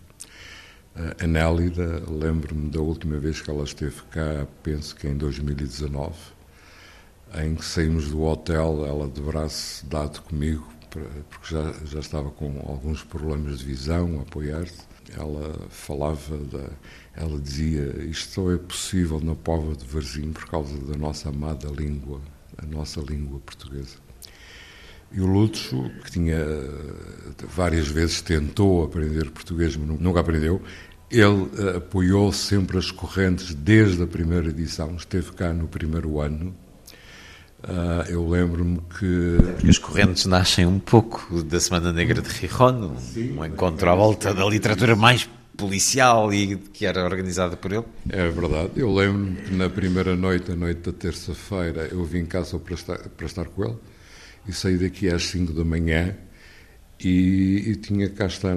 A 0.94 1.26
Nélida, 1.26 2.04
lembro-me 2.08 2.70
da 2.70 2.80
última 2.80 3.18
vez 3.18 3.42
que 3.42 3.50
ela 3.50 3.64
esteve 3.64 4.00
cá, 4.12 4.46
penso 4.62 4.94
que 4.94 5.08
em 5.08 5.16
2019, 5.16 6.14
em 7.42 7.56
que 7.56 7.64
saímos 7.64 8.10
do 8.10 8.22
hotel, 8.22 8.86
ela 8.86 9.08
de 9.08 9.20
braço 9.20 9.84
dado 9.86 10.22
comigo, 10.22 10.64
porque 10.88 11.52
já, 11.52 11.72
já 11.84 11.98
estava 11.98 12.30
com 12.30 12.60
alguns 12.64 13.02
problemas 13.02 13.58
de 13.58 13.64
visão, 13.64 14.20
a 14.20 14.22
apoiar-se. 14.22 14.82
Ela 15.18 15.66
falava 15.68 16.38
da 16.38 16.70
ela 17.16 17.38
dizia: 17.40 18.04
Isto 18.04 18.32
só 18.32 18.52
é 18.52 18.56
possível 18.56 19.20
na 19.20 19.34
Pova 19.34 19.74
de 19.74 19.84
Varzim 19.84 20.32
por 20.32 20.46
causa 20.46 20.78
da 20.78 20.96
nossa 20.96 21.28
amada 21.28 21.68
língua 21.68 22.20
a 22.56 22.66
nossa 22.66 23.00
língua 23.00 23.40
portuguesa. 23.40 24.03
E 25.14 25.20
o 25.20 25.26
Lúcio, 25.26 25.92
que 26.04 26.10
tinha 26.10 26.44
várias 27.54 27.86
vezes 27.86 28.20
tentou 28.20 28.82
aprender 28.82 29.30
português, 29.30 29.76
mas 29.76 30.00
nunca 30.00 30.18
aprendeu, 30.18 30.60
ele 31.08 31.24
uh, 31.24 31.76
apoiou 31.76 32.32
sempre 32.32 32.78
as 32.78 32.90
correntes 32.90 33.54
desde 33.54 34.02
a 34.02 34.06
primeira 34.08 34.48
edição, 34.48 34.96
esteve 34.96 35.30
cá 35.30 35.52
no 35.52 35.68
primeiro 35.68 36.20
ano. 36.20 36.52
Uh, 37.62 38.10
eu 38.10 38.28
lembro-me 38.28 38.78
que. 38.98 39.36
Porque 39.38 39.70
as 39.70 39.78
correntes 39.78 40.26
nascem 40.26 40.66
um 40.66 40.80
pouco 40.80 41.42
da 41.44 41.60
Semana 41.60 41.92
Negra 41.92 42.20
de 42.20 42.28
Rijon, 42.28 42.96
um 43.16 43.44
encontro 43.44 43.88
à 43.88 43.94
volta 43.94 44.34
da 44.34 44.44
literatura 44.44 44.96
mais 44.96 45.30
policial 45.56 46.34
e 46.34 46.56
que 46.56 46.84
era 46.84 47.04
organizada 47.04 47.56
por 47.56 47.72
ele. 47.72 47.84
É 48.10 48.28
verdade. 48.28 48.72
Eu 48.74 48.92
lembro-me 48.92 49.36
que 49.36 49.54
na 49.54 49.70
primeira 49.70 50.16
noite, 50.16 50.50
a 50.50 50.56
noite 50.56 50.80
da 50.80 50.92
terça-feira, 50.92 51.88
eu 51.92 52.04
vim 52.04 52.26
cá 52.26 52.44
só 52.44 52.58
para 52.58 52.74
estar, 52.74 52.98
para 52.98 53.26
estar 53.26 53.44
com 53.46 53.64
ele 53.64 53.76
e 54.46 54.52
saí 54.52 54.76
daqui 54.76 55.08
às 55.08 55.24
5 55.24 55.52
da 55.52 55.64
manhã 55.64 56.16
e, 57.00 57.70
e, 57.70 57.76
tinha 57.76 58.08
cá 58.08 58.26
estar 58.26 58.56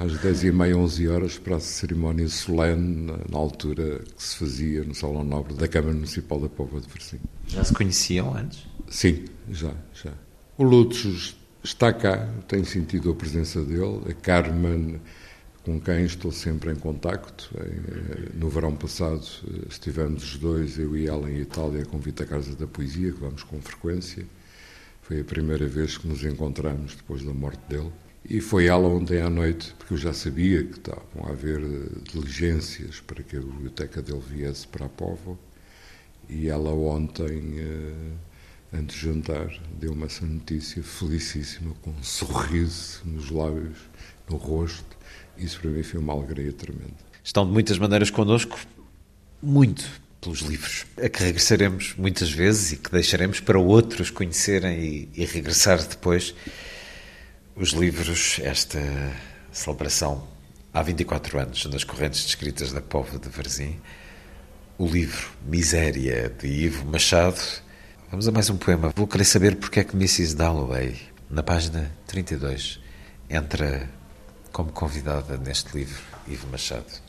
às 0.00 0.18
10 0.18 0.44
e 0.44 0.52
meia, 0.52 0.76
11 0.76 1.08
horas 1.08 1.38
para 1.38 1.56
a 1.56 1.60
cerimónia 1.60 2.28
solene, 2.28 3.12
na 3.30 3.38
altura 3.38 4.00
que 4.16 4.22
se 4.22 4.36
fazia 4.38 4.82
no 4.82 4.94
Salão 4.94 5.22
Nobre 5.22 5.54
da 5.54 5.68
Câmara 5.68 5.94
Municipal 5.94 6.40
da 6.40 6.48
Póvoa 6.48 6.80
de 6.80 6.88
Varzim. 6.88 7.20
Já 7.46 7.62
se 7.62 7.72
conheciam 7.72 8.34
antes? 8.34 8.66
Sim, 8.88 9.24
já, 9.50 9.72
já. 9.92 10.12
O 10.58 10.64
Lutz 10.64 11.36
está 11.62 11.92
cá, 11.92 12.28
tenho 12.48 12.64
sentido 12.64 13.10
a 13.10 13.14
presença 13.14 13.62
dele. 13.62 14.00
A 14.08 14.14
Carmen, 14.14 15.00
com 15.62 15.80
quem 15.80 16.04
estou 16.04 16.32
sempre 16.32 16.72
em 16.72 16.76
contacto. 16.76 17.50
No 18.34 18.48
verão 18.48 18.74
passado 18.74 19.24
estivemos 19.68 20.24
os 20.24 20.38
dois, 20.38 20.78
eu 20.78 20.96
e 20.96 21.06
ela, 21.06 21.30
em 21.30 21.40
Itália, 21.40 21.84
com 21.84 21.98
Vita 21.98 22.24
Casa 22.24 22.56
da 22.56 22.66
Poesia, 22.66 23.12
que 23.12 23.20
vamos 23.20 23.42
com 23.42 23.60
frequência. 23.60 24.24
Foi 25.06 25.20
a 25.20 25.24
primeira 25.24 25.68
vez 25.68 25.96
que 25.96 26.08
nos 26.08 26.24
encontramos 26.24 26.96
depois 26.96 27.22
da 27.22 27.32
morte 27.32 27.60
dele. 27.68 27.92
E 28.28 28.40
foi 28.40 28.66
ela 28.66 28.88
ontem 28.88 29.20
à 29.20 29.30
noite, 29.30 29.72
porque 29.78 29.94
eu 29.94 29.98
já 29.98 30.12
sabia 30.12 30.64
que 30.64 30.72
estavam 30.72 31.26
a 31.26 31.30
haver 31.30 31.60
diligências 32.02 32.98
para 32.98 33.22
que 33.22 33.36
a 33.36 33.40
biblioteca 33.40 34.02
dele 34.02 34.20
viesse 34.28 34.66
para 34.66 34.86
a 34.86 34.88
Povo. 34.88 35.38
E 36.28 36.48
ela 36.48 36.70
ontem, 36.72 37.54
antes 38.72 38.96
de 38.96 39.02
jantar, 39.02 39.48
deu-me 39.78 40.02
essa 40.06 40.26
notícia 40.26 40.82
felicíssima, 40.82 41.72
com 41.82 41.90
um 41.90 42.02
sorriso 42.02 43.02
nos 43.04 43.30
lábios, 43.30 43.78
no 44.28 44.36
rosto. 44.36 44.96
Isso 45.38 45.60
para 45.60 45.70
mim 45.70 45.84
foi 45.84 46.00
uma 46.00 46.14
alegria 46.14 46.52
tremenda. 46.52 46.96
Estão 47.22 47.46
de 47.46 47.52
muitas 47.52 47.78
maneiras 47.78 48.10
connosco, 48.10 48.58
muito 49.40 49.88
pelos 50.26 50.40
livros, 50.40 50.84
a 51.00 51.08
que 51.08 51.22
regressaremos 51.22 51.94
muitas 51.96 52.32
vezes 52.32 52.72
e 52.72 52.76
que 52.78 52.90
deixaremos 52.90 53.38
para 53.38 53.60
outros 53.60 54.10
conhecerem 54.10 54.76
e, 54.76 55.08
e 55.14 55.24
regressar 55.24 55.80
depois. 55.86 56.34
Os 57.54 57.70
livros, 57.70 58.40
esta 58.42 58.80
celebração 59.52 60.26
há 60.74 60.82
24 60.82 61.38
anos 61.38 61.64
nas 61.66 61.84
correntes 61.84 62.24
descritas 62.24 62.72
da 62.72 62.80
Povo 62.80 63.20
de 63.20 63.28
Varzim, 63.28 63.80
o 64.76 64.88
livro 64.88 65.30
Miséria 65.46 66.28
de 66.28 66.48
Ivo 66.48 66.84
Machado. 66.86 67.40
Vamos 68.10 68.26
a 68.26 68.32
mais 68.32 68.50
um 68.50 68.56
poema. 68.56 68.92
Vou 68.96 69.06
querer 69.06 69.24
saber 69.24 69.54
porque 69.54 69.78
é 69.78 69.84
que 69.84 69.94
Mrs. 69.94 70.34
Dalloway, 70.34 70.96
na 71.30 71.44
página 71.44 71.92
32, 72.08 72.80
entra 73.30 73.88
como 74.50 74.72
convidada 74.72 75.36
neste 75.36 75.72
livro, 75.78 76.02
Ivo 76.26 76.48
Machado. 76.48 77.05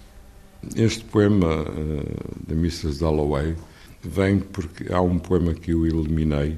Este 0.75 1.03
poema 1.05 1.61
uh, 1.61 2.45
da 2.47 2.53
Mrs. 2.53 2.99
Dalloway 2.99 3.55
vem 4.03 4.39
porque 4.39 4.91
há 4.91 5.01
um 5.01 5.17
poema 5.17 5.53
que 5.53 5.71
eu 5.71 5.85
eliminei 5.85 6.57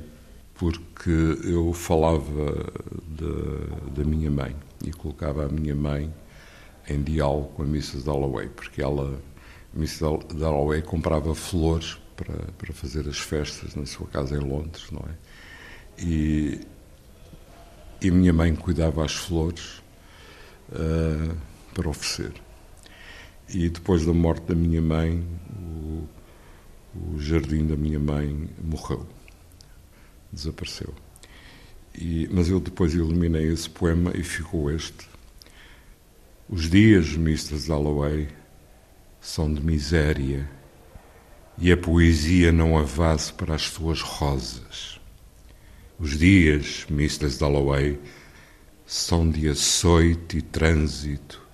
porque 0.56 1.38
eu 1.46 1.72
falava 1.72 2.70
da 3.96 4.04
minha 4.04 4.30
mãe 4.30 4.54
e 4.86 4.92
colocava 4.92 5.46
a 5.46 5.48
minha 5.48 5.74
mãe 5.74 6.14
em 6.90 7.02
diálogo 7.02 7.48
com 7.56 7.64
a 7.64 7.66
Mrs. 7.66 8.04
Dalloway, 8.04 8.50
porque 8.50 8.82
ela, 8.82 9.22
Mrs. 9.74 10.02
Dalloway, 10.36 10.82
comprava 10.82 11.34
flores 11.34 11.98
para, 12.18 12.36
para 12.58 12.74
fazer 12.74 13.08
as 13.08 13.20
festas 13.20 13.74
na 13.76 13.86
sua 13.86 14.08
casa 14.08 14.36
em 14.36 14.40
Londres, 14.40 14.86
não 14.92 15.00
é? 15.00 16.04
E, 16.04 16.60
e 18.02 18.12
minha 18.12 18.34
mãe 18.34 18.54
cuidava 18.56 19.06
as 19.06 19.14
flores 19.14 19.82
uh, 20.72 21.36
para 21.74 21.90
oferecer. 21.90 22.34
E 23.52 23.68
depois 23.68 24.06
da 24.06 24.14
morte 24.14 24.44
da 24.44 24.54
minha 24.54 24.80
mãe, 24.80 25.26
o, 25.60 26.08
o 26.96 27.20
jardim 27.20 27.66
da 27.66 27.76
minha 27.76 28.00
mãe 28.00 28.48
morreu, 28.64 29.08
desapareceu. 30.32 30.94
E, 31.98 32.30
mas 32.32 32.48
eu 32.48 32.60
depois 32.60 32.94
eliminei 32.94 33.52
esse 33.52 33.68
poema 33.68 34.12
e 34.16 34.24
ficou 34.24 34.72
este. 34.72 35.10
Os 36.48 36.70
dias, 36.70 37.16
Mr. 37.16 37.58
Dalloway, 37.68 38.28
são 39.20 39.52
de 39.52 39.62
miséria 39.62 40.48
e 41.58 41.72
a 41.72 41.78
poesia 41.78 42.52
não 42.52 42.78
avase 42.78 43.34
para 43.34 43.56
as 43.56 43.64
suas 43.64 44.02
rosas. 44.02 45.02
Os 45.98 46.20
dias, 46.20 46.86
Mr. 46.90 47.30
Dalloway, 47.30 48.00
são 48.86 49.28
de 49.30 49.50
açoite 49.50 50.38
e 50.38 50.42
trânsito 50.42 51.49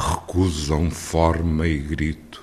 recusam 0.00 0.90
forma 0.90 1.66
e 1.66 1.78
grito. 1.78 2.42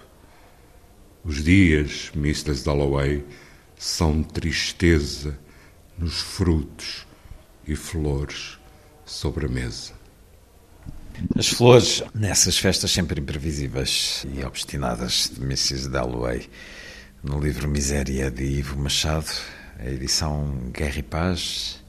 Os 1.24 1.44
dias, 1.44 2.12
Mrs. 2.16 2.64
Dalloway, 2.64 3.26
são 3.76 4.22
tristeza 4.22 5.38
nos 5.98 6.22
frutos 6.22 7.08
e 7.68 7.76
flores 7.76 8.60
sobre 9.06 9.48
a 9.48 9.50
mesa. 9.50 9.94
As 11.36 11.48
flores 11.48 12.04
nessas 12.14 12.60
festas 12.60 12.92
sempre 12.92 13.20
imprevisíveis 13.20 14.26
e 14.32 14.46
obstinadas 14.46 15.32
de 15.34 15.42
Mrs. 15.42 15.90
Dalloway, 15.90 16.48
no 17.24 17.40
livro 17.40 17.68
Miséria 17.68 18.30
de 18.30 18.44
Ivo 18.44 18.78
Machado, 18.78 19.32
a 19.80 19.90
edição 19.90 20.70
Guerra 20.72 21.00
e 21.00 21.04
Paz, 21.04 21.84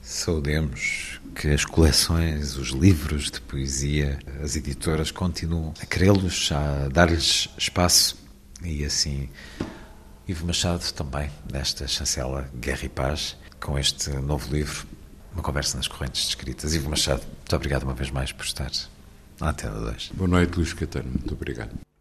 saudemos 0.00 1.20
que 1.34 1.48
as 1.48 1.64
coleções, 1.64 2.56
os 2.56 2.68
livros 2.68 3.30
de 3.30 3.40
poesia, 3.40 4.18
as 4.42 4.56
editoras 4.56 5.10
continuam 5.10 5.74
a 5.80 5.86
querê-los, 5.86 6.50
a 6.52 6.88
dar-lhes 6.88 7.48
espaço 7.58 8.16
e 8.62 8.84
assim 8.84 9.28
Ivo 10.26 10.46
Machado 10.46 10.92
também, 10.92 11.30
nesta 11.52 11.86
chancela 11.88 12.48
Guerra 12.54 12.84
e 12.84 12.88
Paz, 12.88 13.36
com 13.60 13.78
este 13.78 14.10
novo 14.10 14.54
livro, 14.54 14.86
uma 15.32 15.42
conversa 15.42 15.76
nas 15.76 15.88
correntes 15.88 16.26
descritas. 16.26 16.74
Ivo 16.74 16.90
Machado, 16.90 17.22
muito 17.24 17.56
obrigado 17.56 17.82
uma 17.82 17.94
vez 17.94 18.10
mais 18.10 18.30
por 18.30 18.44
estar 18.44 18.70
na 19.40 19.50
Antena 19.50 19.80
2. 19.80 20.12
Boa 20.14 20.28
noite, 20.28 20.56
Luís 20.56 20.72
Catano. 20.72 21.10
Muito 21.10 21.34
obrigado. 21.34 21.91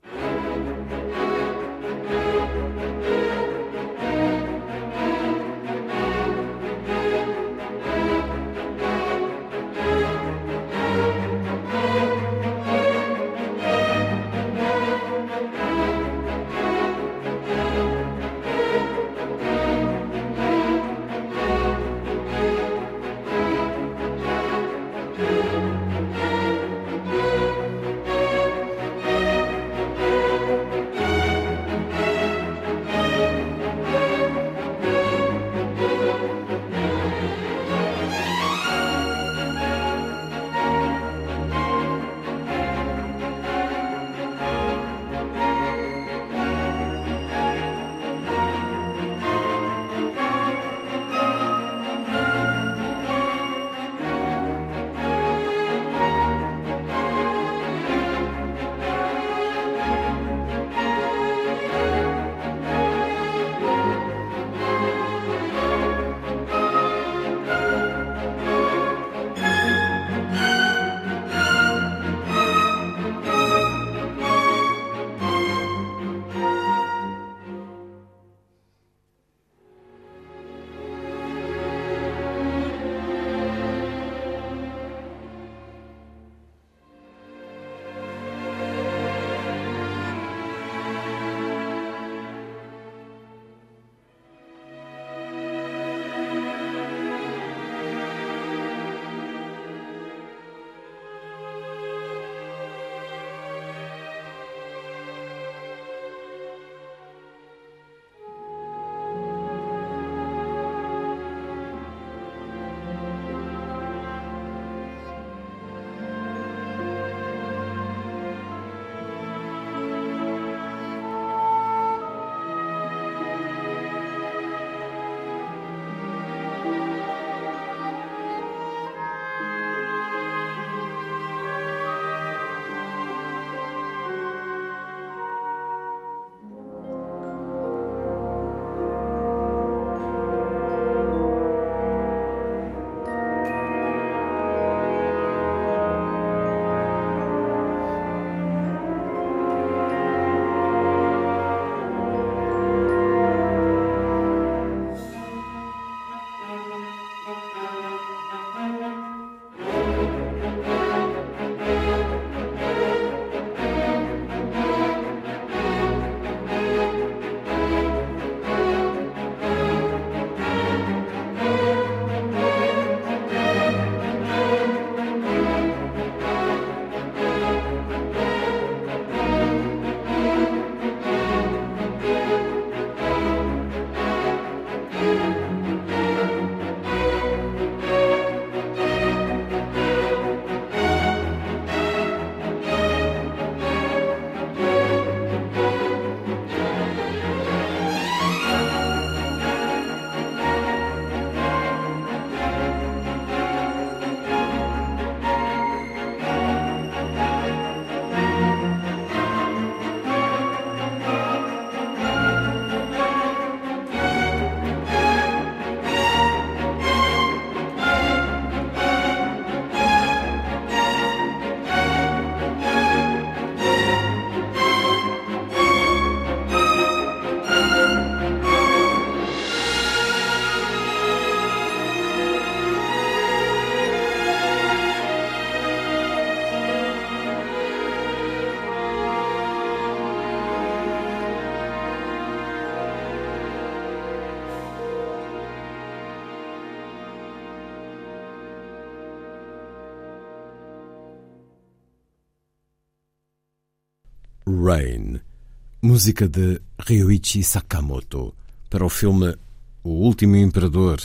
Música 255.91 256.25
de 256.25 256.61
Ryuichi 256.79 257.43
Sakamoto, 257.43 258.33
para 258.69 258.85
o 258.85 258.89
filme 258.89 259.35
O 259.83 259.89
Último 259.89 260.37
Imperador, 260.37 261.01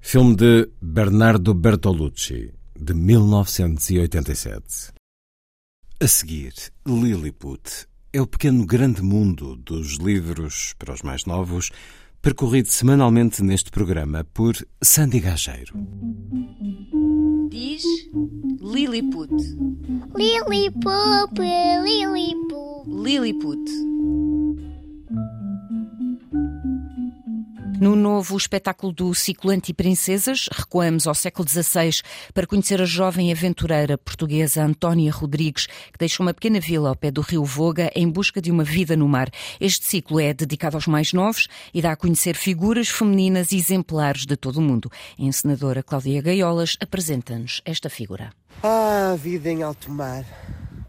filme 0.00 0.36
de 0.36 0.70
Bernardo 0.80 1.52
Bertolucci, 1.52 2.54
de 2.76 2.94
1987. 2.94 4.92
A 6.00 6.06
seguir, 6.06 6.54
Lilliput 6.86 7.88
é 8.12 8.20
o 8.20 8.26
pequeno 8.28 8.64
grande 8.64 9.02
mundo 9.02 9.56
dos 9.56 9.94
livros 9.94 10.74
para 10.78 10.94
os 10.94 11.02
mais 11.02 11.24
novos, 11.24 11.72
percorrido 12.22 12.68
semanalmente 12.68 13.42
neste 13.42 13.72
programa 13.72 14.22
por 14.32 14.54
Sandy 14.80 15.18
Gageiro. 15.18 15.74
Diz 17.50 17.82
Lilliput. 18.62 19.34
Lilliput, 20.14 21.36
Lilliput. 21.82 22.47
Lilliput. 22.88 23.60
No 27.80 27.94
novo 27.94 28.36
espetáculo 28.36 28.92
do 28.92 29.14
ciclo 29.14 29.50
Antiprincesas, 29.50 30.48
recuamos 30.50 31.06
ao 31.06 31.14
século 31.14 31.48
XVI 31.48 32.02
para 32.34 32.46
conhecer 32.46 32.80
a 32.80 32.84
jovem 32.84 33.30
aventureira 33.30 33.96
portuguesa 33.96 34.64
Antónia 34.64 35.12
Rodrigues, 35.12 35.66
que 35.66 35.98
deixou 35.98 36.26
uma 36.26 36.34
pequena 36.34 36.58
vila 36.58 36.88
ao 36.88 36.96
pé 36.96 37.10
do 37.10 37.20
rio 37.20 37.44
Voga 37.44 37.90
em 37.94 38.08
busca 38.08 38.40
de 38.40 38.50
uma 38.50 38.64
vida 38.64 38.96
no 38.96 39.06
mar. 39.06 39.30
Este 39.60 39.86
ciclo 39.86 40.18
é 40.18 40.32
dedicado 40.32 40.76
aos 40.76 40.86
mais 40.86 41.12
novos 41.12 41.46
e 41.72 41.82
dá 41.82 41.92
a 41.92 41.96
conhecer 41.96 42.34
figuras 42.36 42.88
femininas 42.88 43.52
exemplares 43.52 44.26
de 44.26 44.36
todo 44.36 44.56
o 44.56 44.62
mundo. 44.62 44.90
A 45.18 45.22
encenadora 45.22 45.82
Cláudia 45.82 46.22
Gaiolas 46.22 46.76
apresenta-nos 46.80 47.60
esta 47.64 47.88
figura. 47.88 48.32
Ah, 48.62 49.14
vida 49.16 49.50
em 49.50 49.62
alto 49.62 49.90
mar. 49.90 50.24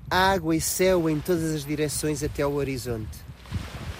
Água 0.10 0.56
e 0.56 0.62
céu 0.62 1.10
em 1.10 1.20
todas 1.20 1.54
as 1.54 1.66
direções 1.66 2.24
até 2.24 2.42
ao 2.42 2.54
horizonte. 2.54 3.20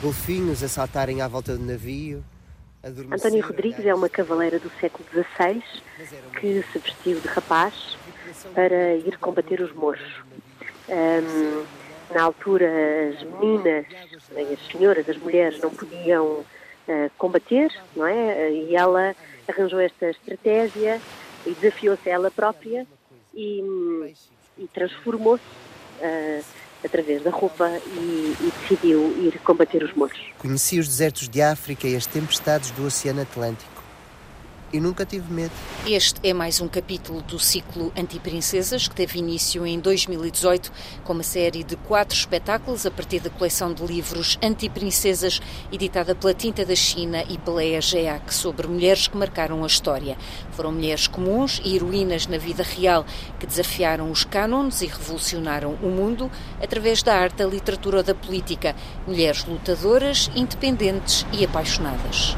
Golfinhos 0.02 0.64
a 0.64 0.68
saltarem 0.68 1.22
à 1.22 1.28
volta 1.28 1.56
do 1.56 1.64
navio 1.64 2.24
Antónia 2.82 3.46
Rodrigues 3.46 3.86
é 3.86 3.94
uma 3.94 4.08
cavaleira 4.08 4.58
do 4.58 4.72
século 4.80 5.06
XVI 5.12 5.62
que 6.40 6.64
se 6.72 6.80
vestiu 6.80 7.20
de 7.20 7.28
rapaz 7.28 7.98
para 8.56 8.96
ir 8.96 9.18
combater 9.18 9.60
os 9.62 9.74
moros. 9.74 10.24
Um, 10.88 11.66
na 12.14 12.24
altura, 12.24 12.68
as 13.10 13.24
meninas, 13.24 13.86
as 14.32 14.72
senhoras, 14.72 15.10
as 15.10 15.18
mulheres 15.18 15.60
não 15.60 15.70
podiam 15.70 16.26
uh, 16.26 16.46
combater, 17.18 17.70
não 17.96 18.08
é? 18.08 18.50
E 18.50 18.76
ela 18.76 19.14
arranjou 19.48 19.80
esta 19.80 20.10
estratégia 20.10 21.02
e 21.46 21.52
desafiou-se 21.52 22.10
ela 22.10 22.32
própria 22.32 22.88
e, 23.36 23.62
e 24.58 24.68
transformou-se 24.74 25.44
uh, 26.02 26.44
através 26.84 27.24
da 27.24 27.30
roupa 27.30 27.70
e, 27.86 28.36
e, 28.40 28.54
decidiu 28.62 29.16
ir 29.22 29.40
combater 29.40 29.84
os 29.84 29.94
moros. 29.94 30.20
Conheci 30.38 30.80
os 30.80 30.88
desertos 30.88 31.28
de 31.28 31.42
África 31.42 31.88
e 31.88 31.96
as 31.96 32.06
tempestades 32.06 32.72
do 32.72 32.86
Oceano 32.86 33.22
Atlântico. 33.22 33.79
E 34.72 34.80
nunca 34.80 35.04
tive 35.04 35.34
medo. 35.34 35.52
Este 35.88 36.20
é 36.30 36.32
mais 36.32 36.62
um 36.62 36.68
capítulo 36.68 37.24
do 37.24 37.40
ciclo 37.40 37.92
Antiprincesas, 37.98 38.88
que 38.88 38.94
teve 38.94 39.18
início 39.18 39.66
em 39.66 39.80
2018 39.80 40.72
com 41.04 41.14
uma 41.14 41.24
série 41.24 41.64
de 41.64 41.76
quatro 41.76 42.16
espetáculos 42.16 42.86
a 42.86 42.92
partir 42.92 43.20
da 43.20 43.32
coleção 43.32 43.74
de 43.74 43.84
livros 43.84 44.38
Antiprincesas, 44.44 45.42
editada 45.72 46.14
pela 46.14 46.36
Tinta 46.36 46.64
da 46.64 46.76
China 46.76 47.24
e 47.28 47.40
pela 47.40 47.66
EGEAC, 47.66 48.32
sobre 48.32 48.68
mulheres 48.68 49.08
que 49.08 49.18
marcaram 49.18 49.64
a 49.64 49.68
história. 49.68 50.16
Foram 50.52 50.72
mulheres 50.72 51.08
comuns 51.08 51.60
e 51.66 51.76
heroínas 51.76 52.28
na 52.28 52.38
vida 52.38 52.62
real 52.62 53.08
que 53.40 53.48
desafiaram 53.48 54.12
os 54.12 54.24
cânones 54.24 54.84
e 54.84 54.86
revolucionaram 54.86 55.80
o 55.82 55.90
mundo 55.90 56.30
através 56.62 57.02
da 57.02 57.16
arte, 57.16 57.38
da 57.38 57.46
literatura 57.48 57.98
ou 57.98 58.04
da 58.04 58.14
política. 58.14 58.76
Mulheres 59.08 59.44
lutadoras, 59.46 60.30
independentes 60.36 61.26
e 61.34 61.44
apaixonadas. 61.44 62.36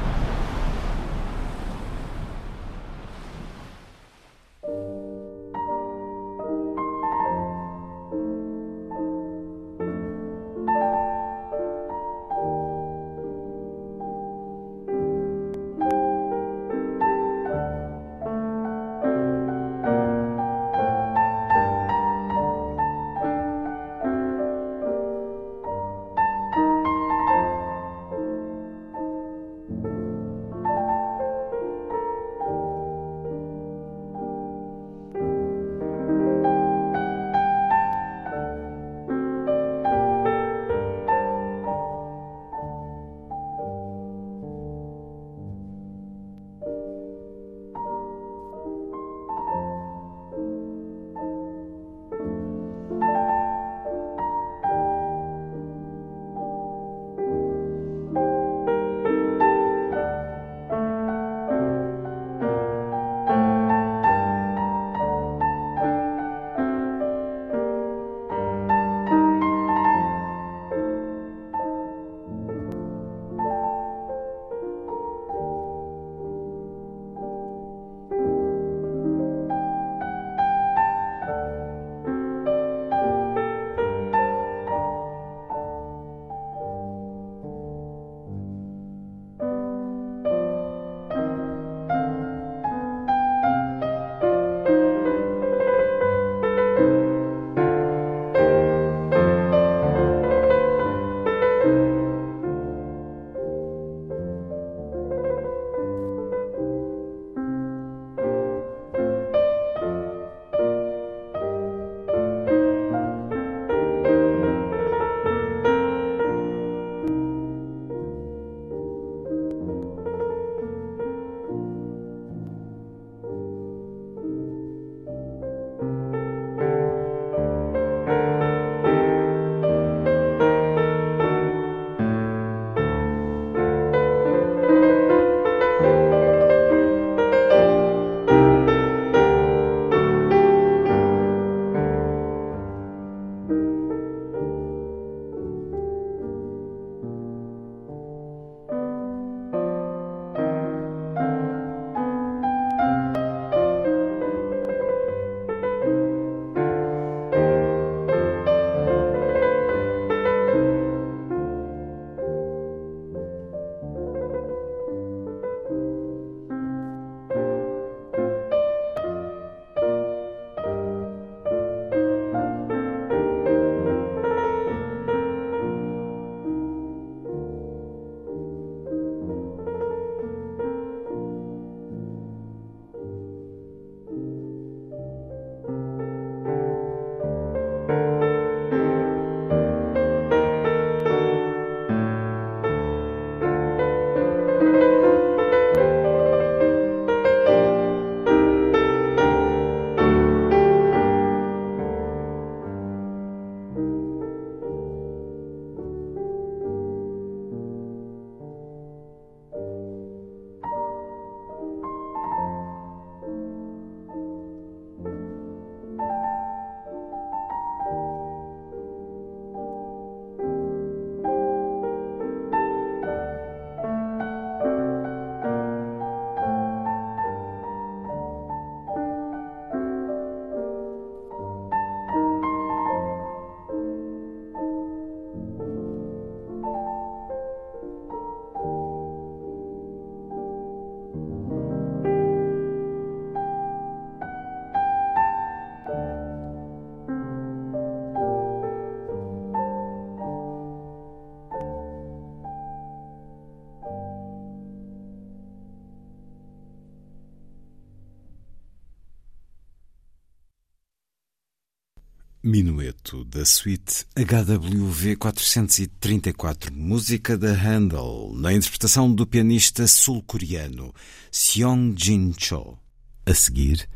Minueto, 262.52 263.24
da 263.24 263.46
suite 263.46 264.06
HWV 264.14 265.16
434, 265.16 266.74
música 266.74 267.38
da 267.38 267.54
Handel, 267.54 268.34
na 268.36 268.52
interpretação 268.52 269.10
do 269.10 269.26
pianista 269.26 269.88
sul-coreano 269.88 270.94
Seong 271.32 271.96
Jin 271.98 272.34
Cho. 272.38 272.78
A 273.26 273.34
seguir, 273.34 273.88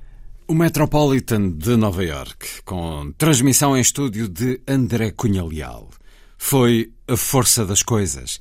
o 0.47 0.53
Metropolitan 0.53 1.51
de 1.51 1.75
Nova 1.75 2.01
York, 2.01 2.63
com 2.63 3.11
transmissão 3.17 3.75
em 3.75 3.81
estúdio 3.81 4.29
de 4.29 4.61
André 4.65 5.11
Cunha 5.11 5.43
Leal. 5.43 5.89
Foi 6.37 6.93
a 7.09 7.17
força 7.17 7.65
das 7.65 7.83
coisas. 7.83 8.39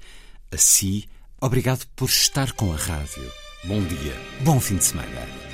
Assim, 0.52 1.02
obrigado 1.40 1.86
por 1.96 2.08
estar 2.08 2.52
com 2.52 2.72
a 2.72 2.76
rádio. 2.76 3.28
Bom 3.64 3.82
dia, 3.82 4.16
bom 4.44 4.60
fim 4.60 4.76
de 4.76 4.84
semana. 4.84 5.53